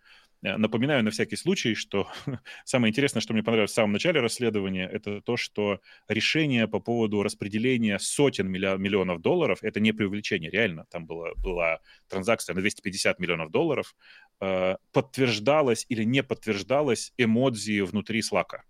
Э, 0.44 0.56
напоминаю 0.56 1.02
на 1.02 1.10
всякий 1.10 1.36
случай, 1.36 1.74
что 1.74 2.08
самое 2.64 2.90
интересное, 2.90 3.20
что 3.20 3.32
мне 3.32 3.42
понравилось 3.42 3.70
в 3.70 3.74
самом 3.74 3.92
начале 3.92 4.20
расследования, 4.20 4.86
это 4.86 5.20
то, 5.22 5.36
что 5.36 5.80
решение 6.08 6.68
по 6.68 6.80
поводу 6.80 7.22
распределения 7.22 7.98
сотен 7.98 8.50
миллионов 8.50 9.20
долларов, 9.20 9.58
это 9.62 9.80
не 9.80 9.92
преувеличение, 9.92 10.50
реально, 10.50 10.86
там 10.90 11.06
была, 11.06 11.34
была 11.36 11.80
транзакция 12.08 12.54
на 12.54 12.60
250 12.60 13.18
миллионов 13.18 13.50
долларов, 13.50 13.96
э, 14.40 14.76
подтверждалось 14.92 15.86
или 15.88 16.04
не 16.04 16.22
подтверждалось 16.22 17.12
эмодзи 17.16 17.80
внутри 17.80 18.22
Слака. 18.22 18.64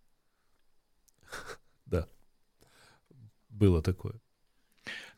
Да, 1.86 2.08
было 3.50 3.82
такое. 3.82 4.23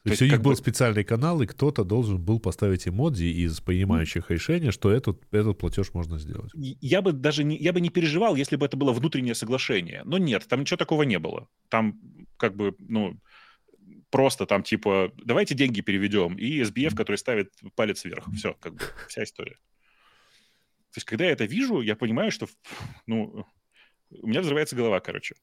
То, 0.06 0.10
есть, 0.10 0.22
у 0.22 0.26
них 0.26 0.40
был 0.40 0.52
бы... 0.52 0.56
специальный 0.56 1.02
канал, 1.02 1.42
и 1.42 1.46
кто-то 1.46 1.82
должен 1.82 2.22
был 2.22 2.38
поставить 2.38 2.86
эмодзи 2.86 3.24
из 3.24 3.60
понимающих 3.60 4.30
решения, 4.30 4.70
что 4.70 4.92
этот, 4.92 5.20
этот 5.32 5.58
платеж 5.58 5.92
можно 5.94 6.18
сделать. 6.18 6.52
Я 6.54 7.02
бы 7.02 7.12
даже 7.12 7.42
не, 7.42 7.56
я 7.56 7.72
бы 7.72 7.80
не 7.80 7.90
переживал, 7.90 8.36
если 8.36 8.54
бы 8.54 8.66
это 8.66 8.76
было 8.76 8.92
внутреннее 8.92 9.34
соглашение. 9.34 10.02
Но 10.04 10.18
нет, 10.18 10.46
там 10.46 10.60
ничего 10.60 10.76
такого 10.76 11.02
не 11.02 11.18
было. 11.18 11.48
Там 11.68 11.98
как 12.36 12.54
бы, 12.54 12.76
ну, 12.78 13.20
просто 14.10 14.46
там 14.46 14.62
типа, 14.62 15.12
давайте 15.16 15.56
деньги 15.56 15.80
переведем, 15.80 16.36
и 16.36 16.62
SBF, 16.62 16.94
который 16.94 17.16
ставит 17.16 17.52
палец 17.74 18.04
вверх. 18.04 18.28
Все, 18.36 18.54
как 18.60 18.74
бы, 18.74 18.80
вся 19.08 19.24
история. 19.24 19.56
То 20.92 20.98
есть, 20.98 21.06
когда 21.06 21.24
я 21.24 21.32
это 21.32 21.46
вижу, 21.46 21.80
я 21.80 21.96
понимаю, 21.96 22.30
что, 22.30 22.46
ну, 23.06 23.44
у 24.10 24.26
меня 24.28 24.40
взрывается 24.40 24.76
голова, 24.76 25.00
короче. 25.00 25.34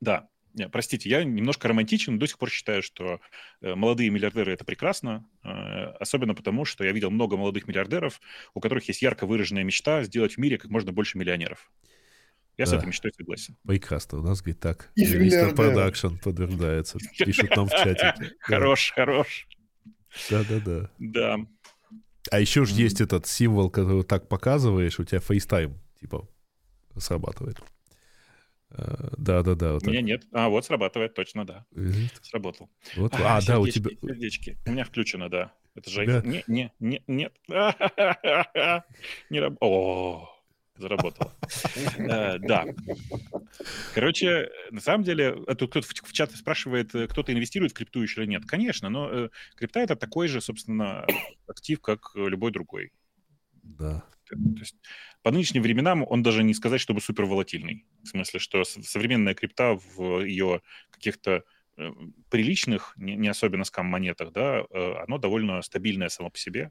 Да, 0.00 0.28
не, 0.54 0.68
простите, 0.68 1.08
я 1.08 1.24
немножко 1.24 1.68
романтичен, 1.68 2.14
но 2.14 2.18
до 2.18 2.26
сих 2.26 2.38
пор 2.38 2.50
считаю, 2.50 2.82
что 2.82 3.20
э, 3.60 3.74
молодые 3.74 4.10
миллиардеры 4.10 4.52
это 4.52 4.64
прекрасно, 4.64 5.28
э, 5.44 5.48
особенно 5.48 6.34
потому, 6.34 6.64
что 6.64 6.84
я 6.84 6.92
видел 6.92 7.10
много 7.10 7.36
молодых 7.36 7.68
миллиардеров, 7.68 8.20
у 8.54 8.60
которых 8.60 8.88
есть 8.88 9.02
ярко 9.02 9.26
выраженная 9.26 9.64
мечта 9.64 10.02
сделать 10.04 10.34
в 10.34 10.38
мире 10.38 10.58
как 10.58 10.70
можно 10.70 10.92
больше 10.92 11.18
миллионеров. 11.18 11.70
Я 12.56 12.64
да. 12.64 12.72
с 12.72 12.74
этой 12.74 12.86
мечтой 12.86 13.12
согласен. 13.16 13.56
Прекрасно. 13.66 14.18
У 14.18 14.22
нас, 14.22 14.40
говорит, 14.40 14.60
так, 14.60 14.90
Мистер 14.96 15.54
Продакшн 15.54 16.16
подтверждается. 16.16 16.98
Пишут 17.16 17.54
нам 17.56 17.68
в 17.68 17.70
чате. 17.70 18.14
Хорош, 18.40 18.92
хорош. 18.94 19.46
Да-да-да. 20.28 20.90
Да. 20.98 21.36
А 22.30 22.40
еще 22.40 22.64
же 22.64 22.74
есть 22.74 23.00
этот 23.00 23.26
символ, 23.26 23.70
который 23.70 24.02
так 24.02 24.28
показываешь, 24.28 24.98
у 24.98 25.04
тебя 25.04 25.20
FaceTime, 25.20 25.74
типа, 26.00 26.28
срабатывает. 26.96 27.58
Э, 28.70 29.10
да, 29.16 29.42
да, 29.42 29.54
да. 29.54 29.72
Вот 29.74 29.86
у 29.86 29.90
меня 29.90 30.02
нет. 30.02 30.24
А, 30.32 30.48
вот 30.48 30.64
срабатывает, 30.64 31.14
точно, 31.14 31.44
да. 31.46 31.64
Сработал. 32.22 32.70
Вот. 32.96 33.14
А, 33.14 33.36
а 33.38 33.46
да, 33.46 33.58
у 33.60 33.66
тебя. 33.66 33.90
Сердечки. 34.00 34.58
У 34.66 34.70
меня 34.70 34.84
включено, 34.84 35.28
да. 35.28 35.52
Это 35.74 35.90
же 35.90 36.06
да. 36.06 36.22
Не, 36.22 36.44
не, 36.46 36.72
не, 36.80 37.02
нет. 37.06 37.34
Не 39.30 39.40
работает. 39.40 39.58
О, 39.60 40.28
заработало. 40.76 41.32
Э, 41.98 42.38
да. 42.38 42.64
Короче, 43.94 44.50
на 44.70 44.80
самом 44.80 45.04
деле, 45.04 45.34
тут 45.56 45.70
кто-то 45.70 45.86
в 45.86 46.12
чате 46.12 46.36
спрашивает, 46.36 46.94
э, 46.94 47.06
кто-то 47.06 47.32
инвестирует 47.32 47.72
в 47.72 47.74
крипту 47.74 48.02
еще 48.02 48.22
или 48.22 48.28
нет. 48.28 48.44
Конечно, 48.44 48.90
но 48.90 49.30
крипта 49.56 49.80
это 49.80 49.96
такой 49.96 50.28
же, 50.28 50.40
собственно, 50.40 51.06
актив, 51.46 51.80
как 51.80 52.10
любой 52.14 52.50
другой. 52.50 52.92
Да. 53.68 54.02
То 54.28 54.36
есть 54.58 54.76
по 55.22 55.30
нынешним 55.30 55.62
временам 55.62 56.04
он 56.08 56.22
даже 56.22 56.42
не 56.42 56.54
сказать, 56.54 56.80
чтобы 56.80 57.00
супер 57.00 57.24
волатильный. 57.24 57.86
В 58.02 58.08
смысле, 58.08 58.40
что 58.40 58.64
современная 58.64 59.34
крипта 59.34 59.78
в 59.96 60.20
ее 60.24 60.60
каких-то 60.90 61.44
э, 61.76 61.90
приличных, 62.30 62.94
не, 62.96 63.28
особенно 63.28 63.64
скам-монетах, 63.64 64.32
да, 64.32 64.64
э, 64.70 64.92
оно 65.04 65.18
довольно 65.18 65.62
стабильное 65.62 66.08
само 66.08 66.30
по 66.30 66.38
себе. 66.38 66.70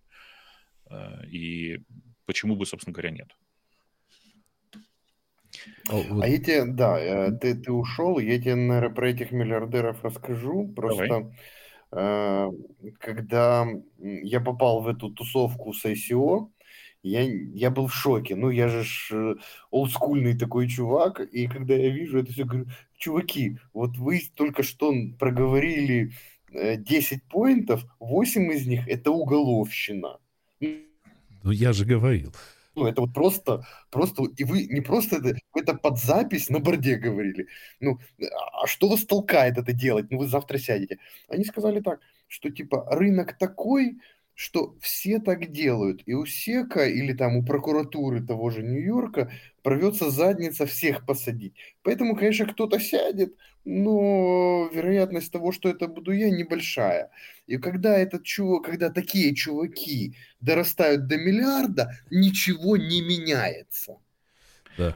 Э, 0.90 1.26
и 1.28 1.80
почему 2.26 2.56
бы, 2.56 2.66
собственно 2.66 2.94
говоря, 2.94 3.12
нет? 3.12 3.36
А 5.90 6.28
я 6.28 6.38
тебе, 6.38 6.66
да, 6.66 7.32
ты, 7.32 7.56
ты 7.56 7.72
ушел, 7.72 8.20
я 8.20 8.40
тебе, 8.40 8.56
наверное, 8.56 8.94
про 8.94 9.10
этих 9.10 9.32
миллиардеров 9.32 10.04
расскажу. 10.04 10.68
Просто 10.76 11.32
Давай. 11.90 12.52
когда 13.00 13.68
я 13.98 14.42
попал 14.42 14.82
в 14.82 14.88
эту 14.88 15.10
тусовку 15.10 15.74
с 15.74 15.86
ICO, 15.86 16.52
я, 17.04 17.22
я 17.22 17.70
был 17.70 17.88
в 17.88 17.94
шоке. 17.94 18.36
Ну, 18.36 18.50
я 18.50 18.68
же 18.68 18.84
ж 18.84 19.10
э, 19.12 19.36
олдскульный 19.72 20.38
такой 20.38 20.68
чувак, 20.68 21.22
и 21.22 21.48
когда 21.48 21.76
я 21.76 21.90
вижу 21.90 22.20
это 22.20 22.32
все, 22.32 22.46
говорю, 22.46 22.68
чуваки, 22.98 23.58
вот 23.74 23.98
вы 23.98 24.22
только 24.36 24.64
что 24.64 24.94
проговорили 25.20 26.12
10 26.52 27.12
э, 27.12 27.22
поинтов, 27.30 27.86
8 28.00 28.52
из 28.52 28.68
них 28.68 28.88
это 28.88 29.12
уголовщина. 29.12 30.20
Ну, 30.60 31.52
я 31.52 31.74
же 31.74 31.86
говорил. 31.86 32.34
Ну, 32.76 32.86
это 32.86 33.02
вот 33.02 33.14
просто, 33.14 33.66
просто, 33.90 34.26
и 34.38 34.44
вы 34.44 34.68
не 34.68 34.82
просто 34.82 35.16
это, 35.16 35.36
это 35.56 35.74
под 35.74 35.98
запись 35.98 36.50
на 36.50 36.60
борде 36.60 36.96
говорили. 36.96 37.48
Ну, 37.80 38.00
а 38.54 38.68
что 38.68 38.88
вас 38.88 39.04
толкает 39.04 39.58
это 39.58 39.74
делать? 39.74 40.12
Ну, 40.12 40.20
вы 40.20 40.28
завтра 40.28 40.60
сядете. 40.60 41.00
Они 41.28 41.44
сказали 41.44 41.80
так, 41.80 42.02
что 42.28 42.52
типа 42.52 42.86
рынок 42.92 43.36
такой, 43.38 44.00
что 44.38 44.76
все 44.80 45.20
так 45.20 45.52
делают. 45.52 46.04
И 46.06 46.14
у 46.14 46.28
СЕКа 46.28 46.86
или 46.86 47.12
там 47.14 47.38
у 47.38 47.44
прокуратуры 47.44 48.22
того 48.24 48.52
же 48.52 48.62
Нью-Йорка 48.62 49.32
порвется 49.64 50.12
задница 50.12 50.68
всех 50.68 51.08
посадить. 51.08 51.56
Поэтому, 51.82 52.16
конечно, 52.16 52.46
кто-то 52.46 52.80
сядет, 52.80 53.34
но 53.66 54.70
вероятность 54.72 55.32
того, 55.32 55.52
что 55.52 55.70
это 55.70 55.88
буду 55.88 56.12
я, 56.12 56.30
небольшая. 56.30 57.10
И 57.48 57.58
когда 57.58 57.98
этот 57.98 58.26
чувак, 58.26 58.66
когда 58.66 58.92
такие 58.92 59.34
чуваки 59.34 60.14
дорастают 60.40 61.08
до 61.08 61.18
миллиарда, 61.18 61.98
ничего 62.12 62.78
не 62.78 63.02
меняется. 63.02 63.98
Да. 64.78 64.96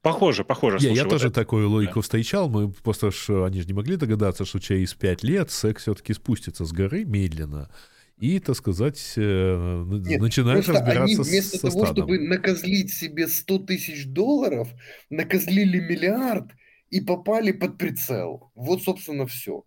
Похоже, 0.00 0.44
похоже. 0.44 0.78
Не, 0.78 0.94
я 0.94 1.04
вот 1.04 1.10
тоже 1.10 1.26
это... 1.26 1.34
такую 1.34 1.68
логику 1.68 1.96
да. 1.96 2.00
встречал. 2.00 2.48
Мы 2.48 2.72
просто 2.72 3.10
ж, 3.10 3.44
они 3.44 3.60
же 3.60 3.66
не 3.66 3.74
могли 3.74 3.96
догадаться, 3.96 4.46
что 4.46 4.60
через 4.60 4.94
пять 4.94 5.22
лет 5.22 5.48
SEC 5.48 5.76
все-таки 5.76 6.14
спустится 6.14 6.64
с 6.64 6.72
горы 6.72 7.04
медленно 7.04 7.70
и, 8.18 8.38
так 8.38 8.56
сказать, 8.56 9.14
э, 9.16 9.84
Нет, 9.86 10.20
начинаешь 10.20 10.68
разбираться 10.68 11.22
они 11.22 11.30
вместо 11.30 11.56
со 11.56 11.68
того, 11.68 11.84
стадом. 11.86 12.04
чтобы 12.04 12.18
накозлить 12.18 12.92
себе 12.92 13.28
100 13.28 13.58
тысяч 13.60 14.06
долларов, 14.06 14.68
накозлили 15.10 15.80
миллиард 15.80 16.52
и 16.90 17.00
попали 17.00 17.52
под 17.52 17.78
прицел. 17.78 18.52
Вот, 18.54 18.82
собственно, 18.82 19.26
все. 19.26 19.64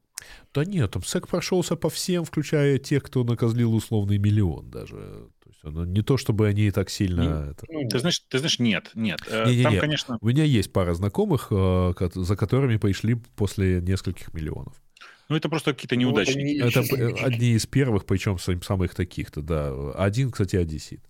Да 0.54 0.64
нет, 0.64 0.92
там 0.92 1.04
СЭК 1.04 1.28
прошелся 1.28 1.76
по 1.76 1.90
всем, 1.90 2.24
включая 2.24 2.78
тех, 2.78 3.04
кто 3.04 3.24
накозлил 3.24 3.76
условный 3.76 4.18
миллион 4.18 4.70
даже. 4.70 4.96
То 5.44 5.50
есть 5.50 5.60
оно 5.64 5.86
не 5.86 6.02
то, 6.02 6.18
чтобы 6.18 6.48
они 6.48 6.72
так 6.72 6.90
сильно... 6.90 7.22
Не, 7.22 7.52
это... 7.52 7.66
Ну, 7.70 7.90
ты, 7.90 8.00
знаешь, 8.00 8.20
ты 8.30 8.38
знаешь, 8.40 8.60
нет, 8.60 8.92
нет. 8.96 9.20
Э, 9.30 9.50
не, 9.50 9.58
не, 9.58 9.64
там, 9.64 9.74
не. 9.74 9.80
конечно... 9.80 10.18
У 10.22 10.28
меня 10.28 10.44
есть 10.44 10.72
пара 10.72 10.94
знакомых, 10.94 11.48
э, 11.52 11.94
за 12.14 12.36
которыми 12.38 12.78
пришли 12.78 13.16
после 13.36 13.82
нескольких 13.82 14.34
миллионов. 14.34 14.82
Ну, 15.30 15.36
это 15.36 15.50
просто 15.50 15.74
какие-то 15.74 15.96
ну, 15.96 16.02
неудачники. 16.02 16.62
Это 16.62 17.26
одни 17.26 17.54
из 17.54 17.66
первых, 17.66 18.06
причем 18.06 18.38
самых 18.38 18.94
таких-то, 18.96 19.42
да. 19.42 19.92
Один, 19.94 20.32
кстати, 20.32 20.56
одессит. 20.56 21.02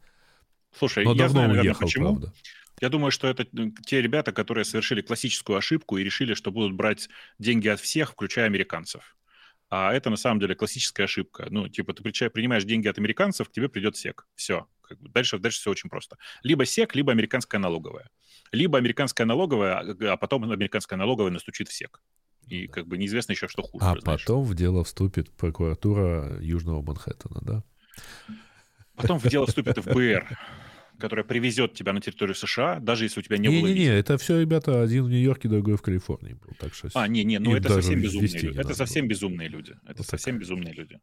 Слушай, 0.77 1.05
Но 1.05 1.11
я 1.11 1.17
давно 1.19 1.31
знаю, 1.31 1.47
наверное, 1.49 1.71
уехал, 1.71 1.85
почему. 1.85 2.05
правда. 2.05 2.33
Я 2.81 2.89
думаю, 2.89 3.11
что 3.11 3.27
это 3.27 3.45
те 3.85 4.01
ребята, 4.01 4.33
которые 4.33 4.65
совершили 4.65 5.01
классическую 5.01 5.57
ошибку 5.57 5.97
и 5.97 6.03
решили, 6.03 6.33
что 6.33 6.51
будут 6.51 6.73
брать 6.73 7.09
деньги 7.39 7.69
от 7.69 7.79
всех, 7.79 8.11
включая 8.11 8.45
американцев. 8.45 9.15
А 9.69 9.93
это 9.93 10.09
на 10.09 10.17
самом 10.17 10.39
деле 10.39 10.55
классическая 10.55 11.03
ошибка. 11.03 11.47
Ну, 11.49 11.67
типа, 11.69 11.93
ты 11.93 12.03
принимаешь 12.03 12.65
деньги 12.65 12.87
от 12.87 12.97
американцев, 12.97 13.49
к 13.49 13.51
тебе 13.51 13.69
придет 13.69 13.95
СЕК. 13.95 14.27
Все. 14.35 14.67
Как 14.81 14.99
бы 14.99 15.09
дальше, 15.09 15.39
дальше 15.39 15.59
все 15.59 15.71
очень 15.71 15.89
просто. 15.89 16.17
Либо 16.43 16.65
СЕК, 16.65 16.95
либо 16.95 17.11
американская 17.11 17.59
налоговая. 17.59 18.09
Либо 18.51 18.77
американская 18.77 19.25
налоговая, 19.25 19.79
а, 19.79 20.13
а 20.13 20.17
потом 20.17 20.49
американская 20.51 20.97
налоговая 20.97 21.31
настучит 21.31 21.69
в 21.69 21.73
СЕК. 21.73 22.01
И 22.47 22.67
как 22.67 22.87
бы 22.87 22.97
неизвестно 22.97 23.33
еще, 23.33 23.47
что 23.47 23.63
хуже. 23.63 23.83
А 23.83 23.97
знаешь. 23.97 24.03
потом 24.03 24.43
в 24.43 24.53
дело 24.55 24.83
вступит 24.83 25.31
прокуратура 25.31 26.37
Южного 26.41 26.81
Манхэттена, 26.81 27.41
да? 27.41 27.63
Потом 28.95 29.19
в 29.19 29.27
дело 29.27 29.47
вступит 29.47 29.77
ФБР 29.77 30.37
которая 30.97 31.25
привезет 31.25 31.73
тебя 31.73 31.93
на 31.93 32.01
территорию 32.01 32.35
США, 32.35 32.79
даже 32.79 33.05
если 33.05 33.19
у 33.19 33.23
тебя 33.23 33.37
не, 33.37 33.47
не 33.47 33.59
было... 33.59 33.67
Не-не-не, 33.67 33.99
это 33.99 34.17
все, 34.17 34.39
ребята, 34.39 34.81
один 34.81 35.05
в 35.05 35.09
Нью-Йорке, 35.09 35.49
другой 35.49 35.77
в 35.77 35.81
Калифорнии 35.81 36.33
был. 36.33 36.53
Так 36.59 36.73
что 36.73 36.89
а, 36.93 37.07
не-не, 37.07 37.39
ну 37.39 37.55
это 37.55 37.69
совсем 37.69 38.01
безумные 38.01 38.39
люди. 38.39 38.59
Это 38.59 38.73
совсем 38.73 39.05
было. 39.05 39.09
безумные 39.09 39.49
люди. 39.49 39.75
Это 39.85 39.97
вот 39.97 40.07
совсем 40.07 40.35
так. 40.35 40.41
безумные 40.41 40.73
люди. 40.73 40.99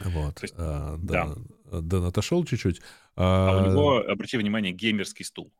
Вот. 0.00 0.42
есть, 0.42 0.54
а, 0.56 0.96
да. 0.98 1.34
да. 1.70 1.80
Дэн 1.80 2.04
отошел 2.04 2.44
чуть-чуть. 2.44 2.80
А, 3.16 3.50
а 3.50 3.62
у 3.62 3.70
него, 3.70 3.98
обрати 3.98 4.36
внимание, 4.36 4.72
геймерский 4.72 5.24
стул. 5.24 5.52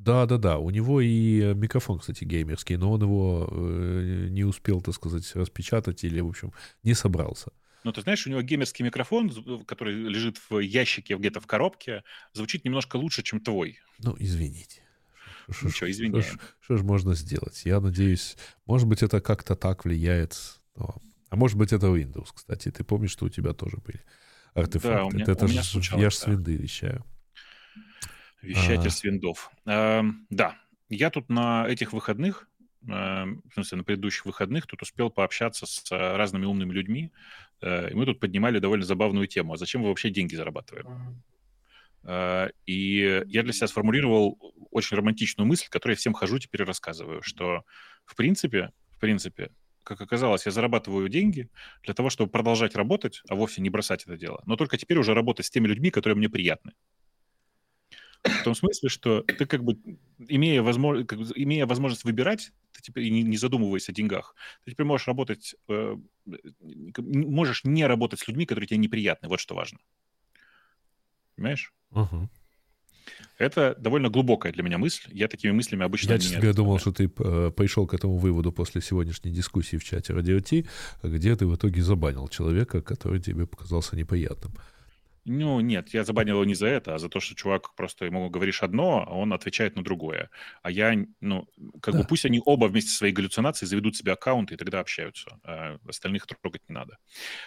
Да, 0.00 0.24
да, 0.24 0.38
да. 0.38 0.58
У 0.58 0.70
него 0.70 1.02
и 1.02 1.52
микрофон, 1.54 1.98
кстати, 1.98 2.24
геймерский, 2.24 2.76
но 2.76 2.92
он 2.92 3.02
его 3.02 3.46
э, 3.50 4.28
не 4.30 4.44
успел, 4.44 4.80
так 4.80 4.94
сказать, 4.94 5.30
распечатать 5.34 6.04
или, 6.04 6.20
в 6.20 6.28
общем, 6.28 6.52
не 6.82 6.94
собрался. 6.94 7.52
Ну, 7.84 7.92
ты 7.92 8.00
знаешь, 8.00 8.26
у 8.26 8.30
него 8.30 8.40
геймерский 8.40 8.82
микрофон, 8.82 9.30
который 9.66 9.94
лежит 9.94 10.38
в 10.48 10.58
ящике 10.58 11.16
где-то 11.16 11.40
в 11.40 11.46
коробке, 11.46 12.02
звучит 12.32 12.64
немножко 12.64 12.96
лучше, 12.96 13.22
чем 13.22 13.40
твой. 13.40 13.78
Ну, 13.98 14.16
извините. 14.18 14.82
Ничего, 15.62 15.90
извиняем. 15.90 16.40
Что 16.60 16.76
же 16.78 16.84
можно 16.84 17.14
сделать? 17.14 17.62
Я 17.66 17.80
надеюсь, 17.80 18.36
может 18.64 18.88
быть, 18.88 19.02
это 19.02 19.20
как-то 19.20 19.54
так 19.54 19.84
влияет. 19.84 20.36
Но... 20.76 20.96
А 21.28 21.36
может 21.36 21.58
быть, 21.58 21.74
это 21.74 21.88
Windows, 21.88 22.28
кстати. 22.34 22.70
Ты 22.70 22.84
помнишь, 22.84 23.10
что 23.10 23.26
у 23.26 23.28
тебя 23.28 23.52
тоже 23.52 23.76
были 23.84 24.00
артефакты? 24.54 24.96
Да, 24.96 25.04
у 25.04 25.10
меня, 25.10 25.24
это 25.26 25.44
у 25.44 25.48
меня 25.48 25.62
ж, 25.62 25.66
случалось, 25.66 26.02
я 26.02 26.10
же 26.10 26.16
да. 26.16 26.22
с 26.22 26.26
винды 26.26 26.56
вещаю. 26.56 27.04
Вещатель 28.42 28.88
а... 28.88 28.90
с 28.90 29.04
виндов. 29.04 29.50
А, 29.66 30.04
да, 30.30 30.56
я 30.88 31.10
тут 31.10 31.28
на 31.28 31.66
этих 31.68 31.92
выходных 31.92 32.48
Эм, 32.88 33.42
в 33.50 33.54
смысле, 33.54 33.78
на 33.78 33.84
предыдущих 33.84 34.24
выходных 34.24 34.66
тут 34.66 34.80
успел 34.80 35.10
пообщаться 35.10 35.66
с 35.66 35.92
э, 35.92 36.16
разными 36.16 36.46
умными 36.46 36.72
людьми, 36.72 37.12
э, 37.60 37.90
и 37.90 37.94
мы 37.94 38.06
тут 38.06 38.20
поднимали 38.20 38.58
довольно 38.58 38.86
забавную 38.86 39.26
тему. 39.26 39.52
А 39.52 39.56
зачем 39.58 39.82
мы 39.82 39.88
вообще 39.88 40.08
деньги 40.08 40.34
зарабатываем? 40.34 41.22
Э, 42.04 42.48
и 42.64 43.22
я 43.26 43.42
для 43.42 43.52
себя 43.52 43.68
сформулировал 43.68 44.38
очень 44.70 44.96
романтичную 44.96 45.46
мысль, 45.46 45.66
которую 45.68 45.94
я 45.94 45.98
всем 45.98 46.14
хожу 46.14 46.38
теперь 46.38 46.64
рассказываю, 46.64 47.20
что 47.20 47.64
в 48.06 48.16
принципе, 48.16 48.70
в 48.92 48.98
принципе, 48.98 49.50
как 49.82 50.00
оказалось, 50.00 50.46
я 50.46 50.52
зарабатываю 50.52 51.10
деньги 51.10 51.50
для 51.82 51.92
того, 51.92 52.08
чтобы 52.08 52.30
продолжать 52.30 52.76
работать, 52.76 53.22
а 53.28 53.34
вовсе 53.34 53.60
не 53.60 53.68
бросать 53.68 54.04
это 54.04 54.16
дело. 54.16 54.42
Но 54.46 54.56
только 54.56 54.78
теперь 54.78 54.96
уже 54.96 55.12
работать 55.12 55.44
с 55.44 55.50
теми 55.50 55.66
людьми, 55.66 55.90
которые 55.90 56.16
мне 56.16 56.30
приятны. 56.30 56.72
В 58.22 58.44
том 58.44 58.54
смысле, 58.54 58.88
что 58.88 59.22
ты 59.22 59.46
как 59.46 59.64
бы, 59.64 59.78
имея, 60.18 60.62
возможно, 60.62 61.04
как, 61.04 61.18
имея 61.34 61.66
возможность 61.66 62.04
выбирать, 62.04 62.52
ты 62.72 62.82
теперь 62.82 63.10
не, 63.10 63.22
не 63.22 63.36
задумываясь 63.36 63.88
о 63.88 63.92
деньгах, 63.92 64.34
ты 64.64 64.72
теперь 64.72 64.86
можешь 64.86 65.06
работать, 65.06 65.54
э, 65.68 65.96
можешь 66.98 67.64
не 67.64 67.86
работать 67.86 68.20
с 68.20 68.28
людьми, 68.28 68.44
которые 68.44 68.68
тебе 68.68 68.78
неприятны. 68.78 69.28
Вот 69.28 69.40
что 69.40 69.54
важно. 69.54 69.78
Понимаешь? 71.36 71.72
Угу. 71.92 72.28
Это 73.38 73.74
довольно 73.78 74.10
глубокая 74.10 74.52
для 74.52 74.62
меня 74.62 74.76
мысль. 74.76 75.08
Я 75.12 75.28
такими 75.28 75.52
мыслями 75.52 75.84
обычно 75.84 76.12
Я, 76.12 76.18
честно 76.18 76.36
говоря, 76.36 76.52
думал, 76.52 76.78
что 76.78 76.92
ты 76.92 77.04
э, 77.04 77.50
пришел 77.56 77.86
к 77.86 77.94
этому 77.94 78.18
выводу 78.18 78.52
после 78.52 78.82
сегодняшней 78.82 79.30
дискуссии 79.30 79.76
в 79.78 79.84
чате 79.84 80.12
Радио 80.12 80.40
Ти, 80.40 80.66
где 81.02 81.34
ты 81.36 81.46
в 81.46 81.56
итоге 81.56 81.82
забанил 81.82 82.28
человека, 82.28 82.82
который 82.82 83.20
тебе 83.20 83.46
показался 83.46 83.96
неприятным. 83.96 84.52
Ну, 85.26 85.60
нет, 85.60 85.92
я 85.92 86.04
забанил 86.04 86.36
его 86.36 86.44
не 86.44 86.54
за 86.54 86.66
это, 86.66 86.94
а 86.94 86.98
за 86.98 87.10
то, 87.10 87.20
что 87.20 87.34
чувак 87.34 87.74
просто 87.74 88.06
ему 88.06 88.30
говоришь 88.30 88.62
одно, 88.62 89.04
а 89.06 89.14
он 89.14 89.32
отвечает 89.34 89.76
на 89.76 89.84
другое. 89.84 90.30
А 90.62 90.70
я, 90.70 90.94
ну, 91.20 91.46
как 91.82 91.94
да. 91.94 92.00
бы 92.00 92.06
пусть 92.06 92.24
они 92.24 92.40
оба 92.44 92.66
вместе 92.66 92.90
со 92.90 92.98
своей 92.98 93.12
галлюцинацией 93.12 93.68
заведут 93.68 93.96
себе 93.96 94.12
аккаунты 94.12 94.54
и 94.54 94.56
тогда 94.56 94.80
общаются. 94.80 95.38
А 95.44 95.78
остальных 95.86 96.26
трогать 96.26 96.62
не 96.68 96.74
надо. 96.74 96.96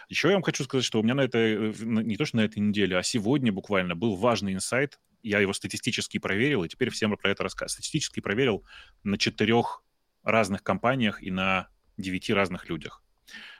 Еще 0.08 0.28
я 0.28 0.36
вам 0.36 0.44
хочу 0.44 0.64
сказать, 0.64 0.86
что 0.86 1.00
у 1.00 1.04
меня 1.04 1.16
на 1.16 1.22
этой, 1.22 1.74
не 1.84 2.16
то 2.16 2.26
что 2.26 2.38
на 2.38 2.42
этой 2.42 2.60
неделе, 2.60 2.98
а 2.98 3.04
сегодня 3.04 3.52
буквально 3.52 3.96
был 3.96 4.16
важный 4.16 4.54
инсайт. 4.54 5.00
Я 5.24 5.40
его 5.40 5.54
статистически 5.54 6.20
проверил, 6.20 6.64
и 6.64 6.70
теперь 6.70 6.92
всем 6.92 7.16
про 7.18 7.32
это 7.32 7.44
рассказываю. 7.44 7.72
Статистически 7.72 8.20
проверил 8.20 8.64
на 9.04 9.18
четырех 9.18 9.84
разных 10.22 10.64
компаниях 10.64 11.24
и 11.24 11.32
на 11.32 11.70
девяти 11.98 12.34
разных 12.34 12.70
людях. 12.70 13.04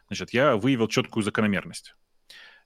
Значит, 0.08 0.32
я 0.34 0.56
выявил 0.56 0.88
четкую 0.88 1.24
закономерность 1.24 1.96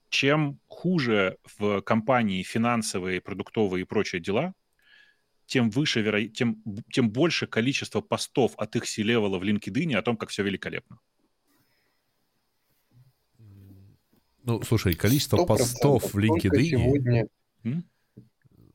чем 0.10 0.60
хуже 0.68 1.38
в 1.58 1.82
компании 1.82 2.44
финансовые, 2.44 3.22
продуктовые 3.22 3.82
и 3.82 3.86
прочие 3.86 4.22
дела, 4.22 4.54
тем 5.46 5.70
выше, 5.70 6.02
веро... 6.02 6.24
тем, 6.28 6.62
тем 6.92 7.10
больше 7.10 7.48
количество 7.48 8.02
постов 8.02 8.54
от 8.58 8.76
их 8.76 8.86
C-левела 8.86 9.40
в 9.40 9.44
LinkedIn 9.44 9.96
о 9.96 10.02
том, 10.02 10.18
как 10.18 10.30
все 10.30 10.44
великолепно. 10.44 11.00
Ну, 14.44 14.62
слушай, 14.62 14.94
количество 14.94 15.46
постов 15.46 16.14
в 16.14 16.18
LinkedIn... 16.18 16.50
Только 16.50 16.64
сегодня, 16.64 17.28
М? 17.64 17.86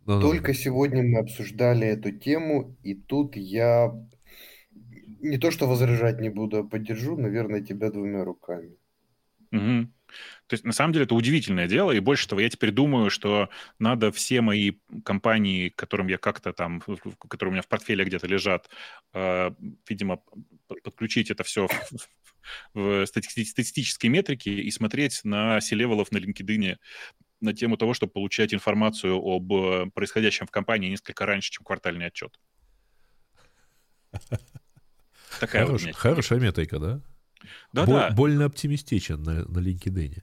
только 0.05 0.55
сегодня 0.55 1.03
мы 1.03 1.21
обсуждали 1.21 1.87
эту 1.87 2.13
тему, 2.13 2.77
и 2.83 2.95
тут 2.95 3.37
я 3.37 3.93
не 5.21 5.39
то 5.39 5.51
что 5.51 5.69
возражать 5.69 6.21
не 6.21 6.29
буду, 6.29 6.59
а 6.59 6.65
поддержу, 6.65 7.17
наверное, 7.17 7.63
тебя 7.63 7.91
двумя 7.91 8.25
руками. 8.25 8.77
Угу. 9.53 9.89
То 10.47 10.55
есть, 10.55 10.65
на 10.65 10.73
самом 10.73 10.93
деле, 10.93 11.05
это 11.05 11.15
удивительное 11.15 11.66
дело, 11.66 11.93
и 11.93 12.01
больше 12.01 12.29
того, 12.29 12.41
я 12.41 12.51
теперь 12.51 12.70
думаю, 12.70 13.11
что 13.11 13.49
надо 13.79 14.12
все 14.12 14.41
мои 14.41 14.73
компании, 15.05 15.70
которым 15.70 16.09
я 16.09 16.19
как-то 16.19 16.53
там, 16.53 16.83
которые 17.29 17.51
у 17.51 17.53
меня 17.53 17.62
в 17.62 17.69
портфеле 17.69 18.05
где-то 18.05 18.27
лежат, 18.27 18.69
э, 19.15 19.51
видимо, 19.89 20.20
подключить 20.83 21.31
это 21.31 21.45
все 21.45 21.69
в, 22.74 23.05
в 23.05 23.07
статистические 23.07 24.11
метрики 24.11 24.51
и 24.51 24.70
смотреть 24.70 25.20
на 25.24 25.61
селевелов 25.61 26.12
на 26.12 26.19
LinkedIn 26.19 26.77
на 27.41 27.53
тему 27.53 27.77
того, 27.77 27.93
чтобы 27.95 28.12
получать 28.12 28.55
информацию 28.55 29.16
об 29.16 29.53
э, 29.53 29.91
происходящем 29.95 30.47
в 30.47 30.51
компании 30.51 30.91
несколько 30.91 31.27
раньше, 31.27 31.51
чем 31.51 31.65
квартальный 31.65 32.07
отчет. 32.07 32.39
Такая 35.41 35.66
Хорош, 35.66 35.85
вот 35.85 35.97
хорошая 35.97 36.39
метрика, 36.39 36.79
да? 36.79 37.01
Да, 37.73 37.86
Бо- 37.86 37.93
да. 37.93 38.10
Больно 38.10 38.44
оптимистичен 38.47 39.23
на, 39.23 39.44
на 39.44 39.59
LinkedIn. 39.59 40.23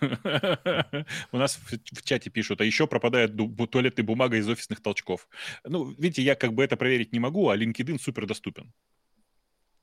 У 1.32 1.36
нас 1.36 1.56
в, 1.56 2.02
чате 2.02 2.30
пишут, 2.30 2.60
а 2.60 2.64
еще 2.64 2.86
пропадает 2.86 3.36
туалетная 3.70 4.04
бумага 4.04 4.36
из 4.36 4.48
офисных 4.48 4.82
толчков. 4.82 5.28
Ну, 5.64 5.90
видите, 5.92 6.22
я 6.22 6.34
как 6.34 6.52
бы 6.52 6.64
это 6.64 6.76
проверить 6.76 7.12
не 7.12 7.20
могу, 7.20 7.48
а 7.48 7.56
LinkedIn 7.56 8.00
супер 8.00 8.26
доступен. 8.26 8.72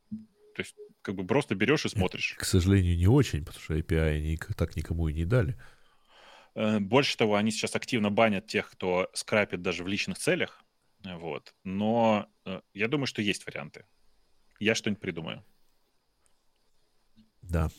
То 0.09 0.61
есть, 0.61 0.75
как 1.01 1.15
бы 1.15 1.25
просто 1.25 1.55
берешь 1.55 1.85
и 1.85 1.89
смотришь. 1.89 2.35
К 2.37 2.45
сожалению, 2.45 2.97
не 2.97 3.07
очень, 3.07 3.45
потому 3.45 3.63
что 3.63 3.77
API 3.77 4.17
они 4.17 4.39
так 4.55 4.75
никому 4.75 5.07
и 5.07 5.13
не 5.13 5.25
дали. 5.25 5.55
Э, 6.55 6.79
больше 6.79 7.15
того, 7.15 7.35
они 7.35 7.51
сейчас 7.51 7.75
активно 7.75 8.09
банят 8.09 8.47
тех, 8.47 8.69
кто 8.71 9.09
скрапит 9.13 9.61
даже 9.61 9.83
в 9.83 9.87
личных 9.87 10.17
целях. 10.17 10.63
Вот. 11.03 11.53
Но 11.63 12.27
э, 12.45 12.61
я 12.73 12.87
думаю, 12.87 13.05
что 13.05 13.21
есть 13.21 13.45
варианты. 13.45 13.85
Я 14.59 14.73
что-нибудь 14.73 15.01
придумаю. 15.01 15.45
Да. 17.49 17.69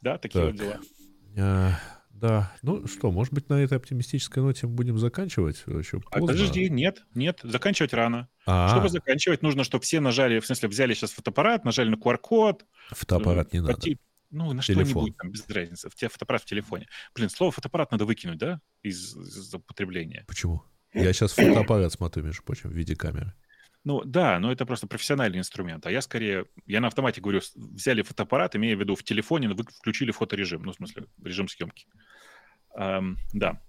Да, 0.00 0.18
такие 0.18 0.44
так. 0.44 0.52
вот 0.52 0.60
дела. 0.60 0.80
А, 1.36 1.78
Да, 2.10 2.54
ну 2.62 2.86
что, 2.86 3.10
может 3.10 3.32
быть, 3.32 3.48
на 3.48 3.54
этой 3.54 3.76
оптимистической 3.78 4.42
ноте 4.42 4.66
мы 4.66 4.74
будем 4.74 4.98
заканчивать 4.98 5.62
еще 5.66 5.98
а 5.98 6.00
поздно. 6.00 6.10
А 6.10 6.20
подожди, 6.20 6.68
нет, 6.70 7.04
нет, 7.14 7.40
заканчивать 7.42 7.92
рано. 7.92 8.28
А-а-а. 8.46 8.68
Чтобы 8.68 8.88
заканчивать, 8.88 9.42
нужно, 9.42 9.64
чтобы 9.64 9.82
все 9.82 10.00
нажали, 10.00 10.38
в 10.40 10.46
смысле, 10.46 10.68
взяли 10.68 10.94
сейчас 10.94 11.12
фотоаппарат, 11.12 11.64
нажали 11.64 11.88
на 11.88 11.96
QR-код. 11.96 12.64
Фотоаппарат 12.90 13.52
не 13.52 13.60
надо. 13.60 13.78
Ну, 14.30 14.52
на 14.52 14.62
что-нибудь 14.62 15.16
там, 15.16 15.30
без 15.30 15.48
разницы. 15.48 15.88
В 15.88 15.94
фотоаппарат 15.94 16.42
в 16.42 16.46
телефоне. 16.46 16.88
Блин, 17.14 17.30
слово 17.30 17.52
фотоаппарат 17.52 17.92
надо 17.92 18.04
выкинуть, 18.04 18.38
да, 18.38 18.60
из, 18.82 19.16
из 19.16 19.54
употребления. 19.54 20.24
Почему? 20.26 20.64
Я 20.92 21.12
сейчас 21.12 21.32
фотоаппарат 21.32 21.92
смотрю, 21.92 22.24
между 22.24 22.42
прочим, 22.42 22.70
в 22.70 22.72
виде 22.72 22.96
камеры. 22.96 23.32
Ну 23.84 24.02
да, 24.04 24.38
но 24.40 24.50
это 24.50 24.64
просто 24.64 24.86
профессиональный 24.86 25.38
инструмент. 25.38 25.86
А 25.86 25.90
я 25.90 26.00
скорее, 26.00 26.46
я 26.66 26.80
на 26.80 26.88
автомате 26.88 27.20
говорю, 27.20 27.40
взяли 27.54 28.00
фотоаппарат, 28.00 28.56
имея 28.56 28.76
в 28.76 28.80
виду 28.80 28.94
в 28.94 29.02
телефоне, 29.02 29.48
вы 29.48 29.62
включили 29.62 30.10
фоторежим, 30.10 30.62
ну 30.62 30.72
в 30.72 30.76
смысле 30.76 31.04
режим 31.22 31.48
съемки. 31.48 31.86
Эм, 32.76 33.18
да. 33.34 33.60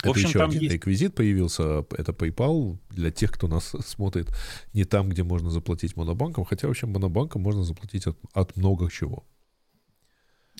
Это 0.00 0.08
в 0.08 0.10
общем, 0.10 0.28
еще 0.28 0.38
там 0.38 0.50
один 0.50 0.62
есть... 0.62 0.74
реквизит 0.74 1.14
появился, 1.14 1.86
это 1.96 2.12
PayPal 2.12 2.78
для 2.90 3.10
тех, 3.10 3.32
кто 3.32 3.48
нас 3.48 3.74
смотрит 3.86 4.28
не 4.74 4.84
там, 4.84 5.08
где 5.08 5.22
можно 5.22 5.48
заплатить 5.48 5.96
монобанком, 5.96 6.44
хотя 6.44 6.68
вообще 6.68 6.86
монобанком 6.86 7.40
можно 7.40 7.62
заплатить 7.62 8.06
от, 8.06 8.18
от 8.34 8.56
много 8.56 8.90
чего. 8.90 9.24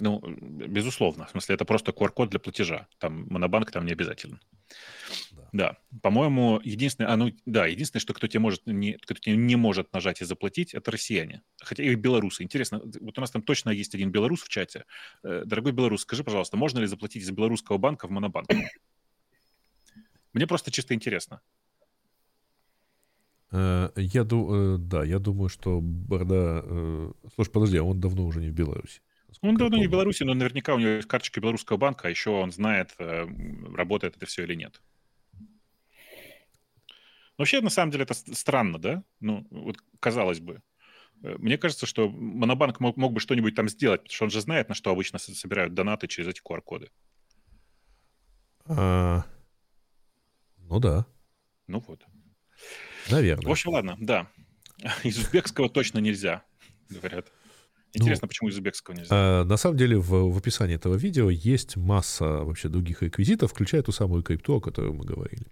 Ну, 0.01 0.23
безусловно. 0.27 1.27
В 1.27 1.31
смысле, 1.31 1.55
это 1.57 1.66
просто 1.66 1.93
QR-код 1.93 2.31
для 2.31 2.40
платежа. 2.40 2.86
Там 2.99 3.27
монобанк 3.28 3.70
там 3.70 3.85
не 3.85 3.93
обязательно. 3.93 4.40
Да. 5.31 5.49
да. 5.53 5.77
По-моему, 6.01 6.61
единственное, 6.62 7.11
а, 7.11 7.16
ну, 7.16 7.32
да, 7.47 7.66
единственное, 7.66 8.01
что 8.01 8.15
кто 8.15 8.27
тебе 8.27 8.40
может 8.40 8.66
не, 8.66 8.94
кто 8.94 9.15
тебе 9.15 9.36
не 9.36 9.57
может 9.57 9.93
нажать 9.93 10.20
и 10.20 10.24
заплатить, 10.24 10.74
это 10.74 10.90
россияне. 10.90 11.43
Хотя 11.61 11.82
и 11.82 11.94
белорусы. 11.94 12.43
Интересно, 12.43 12.81
вот 13.01 13.19
у 13.19 13.20
нас 13.20 13.31
там 13.31 13.43
точно 13.43 13.70
есть 13.70 13.94
один 13.94 14.11
белорус 14.11 14.43
в 14.43 14.49
чате. 14.49 14.85
Э, 15.23 15.43
дорогой 15.44 15.73
белорус, 15.73 16.03
скажи, 16.03 16.24
пожалуйста, 16.24 16.57
можно 16.57 16.78
ли 16.78 16.86
заплатить 16.86 17.23
из 17.23 17.31
белорусского 17.31 17.78
банка 17.78 18.07
в 18.07 18.11
монобанк? 18.11 18.49
Мне 20.32 20.47
просто 20.47 20.70
чисто 20.70 20.94
интересно. 20.94 21.40
Э, 23.51 23.90
я 23.97 24.24
думаю, 24.24 24.77
э, 24.77 24.78
да, 24.78 25.05
я 25.05 25.19
думаю, 25.19 25.49
что 25.49 25.81
Борда... 25.81 27.12
Слушай, 27.35 27.51
подожди, 27.51 27.77
а 27.77 27.85
он 27.85 28.01
давно 28.01 28.24
уже 28.27 28.40
не 28.40 28.49
в 28.49 28.55
Беларуси. 28.55 29.01
Он 29.41 29.57
давно 29.57 29.79
не 29.79 29.87
в 29.87 29.91
Беларуси, 29.91 30.23
но 30.23 30.35
наверняка 30.35 30.75
у 30.75 30.79
него 30.79 30.91
есть 30.91 31.09
карточка 31.09 31.41
белорусского 31.41 31.77
банка, 31.77 32.09
а 32.09 32.11
еще 32.11 32.31
он 32.31 32.53
знает, 32.53 32.95
э, 32.99 33.27
работает 33.75 34.17
это 34.17 34.27
все 34.27 34.45
или 34.45 34.55
нет. 34.55 34.81
Вообще, 37.39 37.61
на 37.61 37.71
самом 37.71 37.91
деле, 37.91 38.05
это 38.05 38.15
странно, 38.15 38.79
да? 38.79 39.03
Ну, 39.21 39.47
вот 39.51 39.79
казалось 40.01 40.41
бы. 40.41 40.63
Э, 41.23 41.37
мне 41.39 41.59
кажется, 41.59 41.87
что 41.87 42.09
Монобанк 42.09 42.81
мог, 42.81 42.97
мог 42.97 43.13
бы 43.13 43.21
что-нибудь 43.21 43.55
там 43.55 43.69
сделать, 43.69 44.03
потому 44.03 44.15
что 44.15 44.25
он 44.25 44.31
же 44.31 44.41
знает, 44.41 44.69
на 44.69 44.75
что 44.75 44.91
обычно 44.91 45.19
собирают 45.19 45.75
донаты 45.75 46.09
через 46.09 46.29
эти 46.29 46.43
QR-коды. 46.43 46.91
А, 48.67 49.25
ну 50.59 50.79
да. 50.79 51.07
Ну 51.67 51.81
вот. 51.81 52.05
Наверное. 53.11 53.49
В 53.49 53.51
общем, 53.51 53.71
ладно, 53.71 53.97
да. 53.99 54.29
Из 55.05 55.19
узбекского 55.19 55.69
точно 55.69 55.99
нельзя, 55.99 56.45
говорят. 56.89 57.33
Интересно, 57.94 58.27
ну, 58.27 58.28
почему 58.28 58.48
из 58.48 58.55
узбекского 58.55 58.94
нельзя? 58.94 59.09
А, 59.10 59.44
на 59.44 59.56
самом 59.56 59.77
деле 59.77 59.98
в, 59.98 60.32
в 60.32 60.36
описании 60.36 60.77
этого 60.77 60.94
видео 60.94 61.31
есть 61.31 61.77
масса 61.77 62.24
вообще 62.24 62.69
других 62.69 63.02
реквизитов, 63.02 63.51
включая 63.51 63.82
ту 63.82 63.93
самую 63.93 64.23
крипту, 64.23 64.56
о 64.56 64.60
которой 64.60 64.93
мы 64.93 65.05
говорили. 65.05 65.47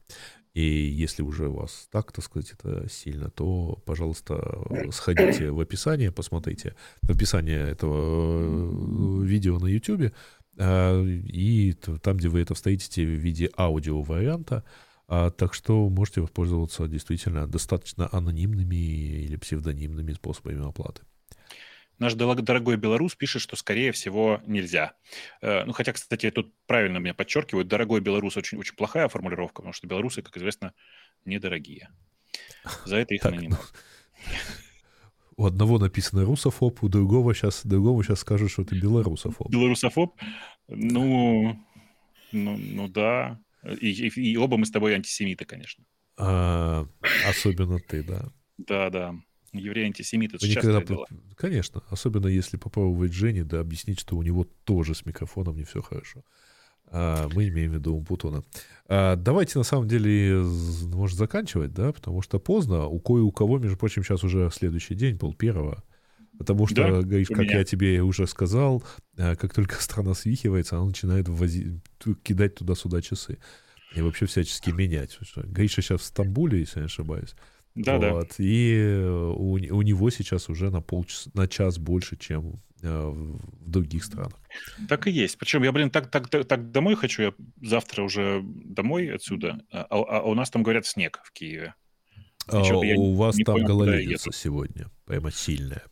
И 0.54 0.62
если 0.62 1.22
уже 1.22 1.48
у 1.48 1.54
вас 1.54 1.88
так, 1.92 2.10
так 2.12 2.24
сказать, 2.24 2.52
это 2.52 2.88
сильно, 2.88 3.30
то, 3.30 3.80
пожалуйста, 3.86 4.66
сходите 4.90 5.50
в 5.52 5.60
описание, 5.60 6.10
посмотрите 6.10 6.74
описание 7.08 7.68
этого 7.68 9.22
э, 9.22 9.24
видео 9.24 9.58
на 9.58 9.66
YouTube, 9.66 10.12
а, 10.58 11.04
и 11.04 11.72
там, 12.02 12.16
где 12.16 12.28
вы 12.28 12.40
это 12.40 12.54
встретите 12.54 13.04
в 13.04 13.08
виде 13.08 13.50
аудио-варианта, 13.56 14.64
а, 15.06 15.30
так 15.30 15.54
что 15.54 15.88
можете 15.88 16.20
воспользоваться 16.20 16.88
действительно 16.88 17.46
достаточно 17.46 18.08
анонимными 18.10 18.74
или 18.74 19.36
псевдонимными 19.36 20.12
способами 20.12 20.68
оплаты. 20.68 21.02
Наш 22.00 22.14
дорогой 22.14 22.76
белорус 22.76 23.14
пишет, 23.14 23.42
что, 23.42 23.56
скорее 23.56 23.92
всего, 23.92 24.40
нельзя. 24.46 24.94
Э, 25.42 25.64
ну, 25.66 25.72
хотя, 25.72 25.92
кстати, 25.92 26.30
тут 26.30 26.54
правильно 26.66 26.96
меня 26.96 27.12
подчеркивают, 27.12 27.68
дорогой 27.68 28.00
белорус 28.00 28.38
очень, 28.38 28.58
очень 28.58 28.74
плохая 28.74 29.06
формулировка, 29.08 29.56
потому 29.56 29.74
что 29.74 29.86
белорусы, 29.86 30.22
как 30.22 30.34
известно, 30.38 30.72
недорогие. 31.26 31.90
За 32.86 32.96
это 32.96 33.14
их 33.14 33.24
анонимно. 33.26 33.58
У 35.36 35.44
одного 35.44 35.78
написано 35.78 36.24
русофоб, 36.24 36.82
у 36.82 36.88
другого 36.88 37.34
сейчас, 37.34 37.64
другому 37.64 38.02
сейчас 38.02 38.20
скажут, 38.20 38.50
что 38.50 38.64
ты 38.64 38.78
белорусофоб. 38.78 39.50
Белорусофоб? 39.50 40.18
Ну, 40.68 41.58
ну, 42.32 42.56
ну 42.56 42.88
да. 42.88 43.38
И, 43.62 43.90
и, 43.90 44.32
и 44.32 44.36
оба 44.38 44.56
мы 44.56 44.64
с 44.64 44.70
тобой 44.70 44.94
антисемиты, 44.94 45.44
конечно. 45.44 45.84
А, 46.16 46.86
особенно 47.28 47.78
ты, 47.78 48.02
да. 48.02 48.32
Да, 48.56 48.90
да. 48.90 49.14
Евреи-антисемиты, 49.52 50.36
это 50.36 50.48
частое 50.48 50.84
дело. 50.84 51.06
Конечно, 51.36 51.82
особенно 51.88 52.28
если 52.28 52.56
попробовать 52.56 53.12
Жене, 53.12 53.44
да, 53.44 53.60
объяснить, 53.60 53.98
что 53.98 54.16
у 54.16 54.22
него 54.22 54.46
тоже 54.64 54.94
с 54.94 55.04
микрофоном 55.04 55.56
не 55.56 55.64
все 55.64 55.82
хорошо. 55.82 56.24
А, 56.92 57.28
мы 57.32 57.48
имеем 57.48 57.72
в 57.72 57.74
виду 57.74 57.94
Умпутуна. 57.96 58.44
А, 58.86 59.16
давайте, 59.16 59.58
на 59.58 59.64
самом 59.64 59.88
деле, 59.88 60.42
может, 60.92 61.16
заканчивать, 61.16 61.72
да, 61.72 61.92
потому 61.92 62.22
что 62.22 62.38
поздно. 62.38 62.86
У 62.86 63.00
кое 63.00 63.22
у 63.22 63.32
кого, 63.32 63.58
между 63.58 63.76
прочим, 63.76 64.02
сейчас 64.02 64.24
уже 64.24 64.50
следующий 64.52 64.94
день, 64.94 65.18
пол 65.18 65.34
первого. 65.34 65.82
Потому 66.38 66.66
что, 66.66 66.76
да, 66.76 67.02
говоришь, 67.02 67.28
как 67.28 67.40
меня. 67.40 67.58
я 67.58 67.64
тебе 67.64 68.02
уже 68.02 68.26
сказал, 68.26 68.82
а, 69.16 69.36
как 69.36 69.54
только 69.54 69.74
страна 69.82 70.14
свихивается, 70.14 70.76
она 70.76 70.86
начинает 70.86 71.28
ввозить, 71.28 71.80
кидать 72.22 72.54
туда-сюда 72.54 73.02
часы. 73.02 73.38
И 73.94 74.00
вообще 74.02 74.26
всячески 74.26 74.70
менять. 74.70 75.18
Гриша 75.36 75.82
сейчас 75.82 76.00
в 76.00 76.04
Стамбуле, 76.04 76.60
если 76.60 76.78
я 76.78 76.82
не 76.82 76.86
ошибаюсь. 76.86 77.34
Да, 77.74 77.98
вот. 77.98 78.28
да. 78.38 78.44
И 78.44 78.74
э, 78.76 79.08
у, 79.08 79.52
у 79.52 79.82
него 79.82 80.10
сейчас 80.10 80.48
уже 80.48 80.70
на 80.70 80.80
полчаса, 80.80 81.30
на 81.34 81.46
час 81.46 81.78
больше, 81.78 82.16
чем 82.16 82.60
э, 82.82 83.08
в 83.08 83.70
других 83.70 84.04
странах. 84.04 84.38
Так 84.88 85.06
и 85.06 85.10
есть. 85.10 85.38
Причем 85.38 85.62
я, 85.62 85.72
блин, 85.72 85.90
так, 85.90 86.10
так, 86.10 86.28
так, 86.28 86.46
так 86.46 86.70
домой 86.72 86.96
хочу. 86.96 87.22
Я 87.22 87.32
завтра 87.62 88.02
уже 88.02 88.42
домой 88.42 89.14
отсюда. 89.14 89.60
А, 89.72 89.86
а, 89.88 90.18
а 90.18 90.22
у 90.22 90.34
нас 90.34 90.50
там, 90.50 90.62
говорят, 90.62 90.86
снег 90.86 91.20
в 91.24 91.32
Киеве. 91.32 91.74
А, 92.48 92.60
у 92.60 93.14
вас 93.14 93.36
там 93.36 93.56
понял, 93.56 93.66
гололедица 93.66 94.30
сегодня. 94.32 94.90
Прямо 95.04 95.30
сильная. 95.30 95.82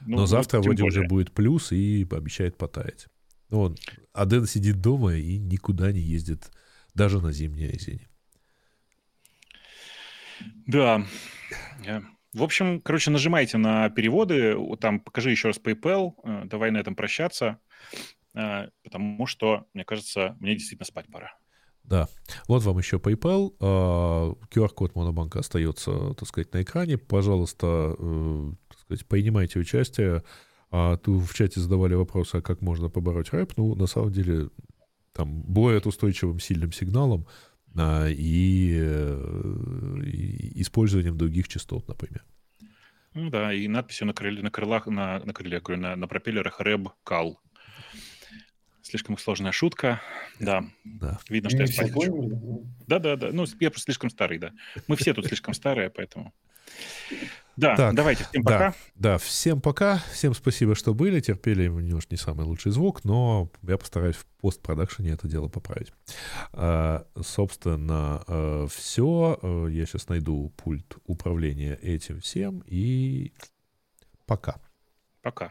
Ну, 0.00 0.18
Но 0.18 0.26
завтра 0.26 0.60
вроде 0.60 0.82
более. 0.82 1.00
уже 1.00 1.08
будет 1.08 1.32
плюс 1.32 1.72
и 1.72 2.06
обещает 2.10 2.56
потаять. 2.56 3.06
Ну, 3.50 3.60
он, 3.60 3.76
Аден 4.12 4.46
сидит 4.46 4.80
дома 4.80 5.14
и 5.14 5.38
никуда 5.38 5.92
не 5.92 6.00
ездит 6.00 6.50
даже 6.94 7.20
на 7.20 7.32
зимней 7.32 7.68
резине. 7.68 8.08
Да. 10.66 11.02
В 12.32 12.42
общем, 12.42 12.82
короче, 12.82 13.10
нажимайте 13.10 13.56
на 13.56 13.88
переводы, 13.88 14.56
там 14.78 15.00
покажи 15.00 15.30
еще 15.30 15.48
раз 15.48 15.58
PayPal, 15.58 16.12
э, 16.22 16.42
давай 16.44 16.70
на 16.70 16.76
этом 16.76 16.94
прощаться, 16.94 17.58
э, 18.34 18.68
потому 18.84 19.26
что, 19.26 19.64
мне 19.72 19.84
кажется, 19.84 20.36
мне 20.38 20.52
действительно 20.52 20.84
спать 20.84 21.06
пора. 21.10 21.32
Да. 21.82 22.08
Вот 22.48 22.62
вам 22.64 22.78
еще 22.78 22.98
PayPal. 22.98 23.56
QR-код 23.60 24.96
Монобанка 24.96 25.38
остается, 25.38 26.14
так 26.14 26.28
сказать, 26.28 26.52
на 26.52 26.62
экране. 26.62 26.98
Пожалуйста, 26.98 27.94
э, 27.98 28.52
так 28.68 28.80
сказать, 28.80 29.06
принимайте 29.06 29.58
участие. 29.58 30.22
А 30.70 30.96
тут 30.96 31.22
в 31.22 31.34
чате 31.34 31.60
задавали 31.60 31.94
вопросы, 31.94 32.36
а 32.36 32.42
как 32.42 32.60
можно 32.60 32.90
побороть 32.90 33.32
рэп. 33.32 33.52
Ну, 33.56 33.74
на 33.76 33.86
самом 33.86 34.12
деле, 34.12 34.50
там, 35.12 35.42
бывает 35.42 35.86
устойчивым 35.86 36.40
сильным 36.40 36.72
сигналом, 36.72 37.26
и, 38.08 38.78
э, 38.80 40.02
и 40.04 40.62
использованием 40.62 41.16
других 41.16 41.48
частот, 41.48 41.88
например. 41.88 42.24
Ну 43.14 43.30
да, 43.30 43.52
и 43.52 43.66
надписью 43.66 44.06
на, 44.06 44.12
крыле, 44.12 44.42
на 44.42 44.50
крылах, 44.50 44.86
на, 44.86 45.18
на 45.20 45.32
крыле, 45.32 45.60
говорю, 45.60 45.80
на, 45.80 45.96
на 45.96 46.06
пропеллерах 46.06 46.60
рэб 46.60 46.88
кал. 47.02 47.40
Слишком 48.82 49.18
сложная 49.18 49.52
шутка. 49.52 50.00
Да. 50.38 50.64
да. 50.84 51.18
Видно, 51.28 51.50
что 51.50 51.60
я 51.60 51.66
спать 51.66 51.92
хочу. 51.92 52.66
Да, 52.86 52.98
да, 52.98 53.16
да. 53.16 53.30
Ну, 53.32 53.46
я 53.58 53.70
просто 53.70 53.86
слишком 53.86 54.10
старый, 54.10 54.38
да. 54.38 54.52
Мы 54.86 54.96
все 54.96 55.12
тут 55.12 55.26
слишком 55.26 55.54
старые, 55.54 55.90
поэтому. 55.90 56.32
Да, 57.56 57.74
так, 57.74 57.94
давайте, 57.94 58.24
всем 58.24 58.42
пока. 58.42 58.58
Да, 58.58 58.74
да, 58.96 59.18
всем 59.18 59.60
пока. 59.62 60.02
Всем 60.12 60.34
спасибо, 60.34 60.74
что 60.74 60.92
были, 60.92 61.20
терпели. 61.20 61.68
Может, 61.68 62.10
не 62.10 62.18
самый 62.18 62.44
лучший 62.44 62.70
звук, 62.70 63.02
но 63.04 63.50
я 63.62 63.78
постараюсь 63.78 64.16
в 64.16 64.26
постпродакшене 64.42 65.12
это 65.12 65.26
дело 65.26 65.48
поправить. 65.48 65.92
А, 66.52 67.06
собственно, 67.22 68.22
а, 68.26 68.66
все. 68.68 69.38
А, 69.40 69.66
я 69.68 69.86
сейчас 69.86 70.08
найду 70.08 70.52
пульт 70.56 70.96
управления 71.06 71.78
этим 71.80 72.20
всем 72.20 72.62
и 72.66 73.32
пока. 74.26 74.56
Пока. 75.22 75.50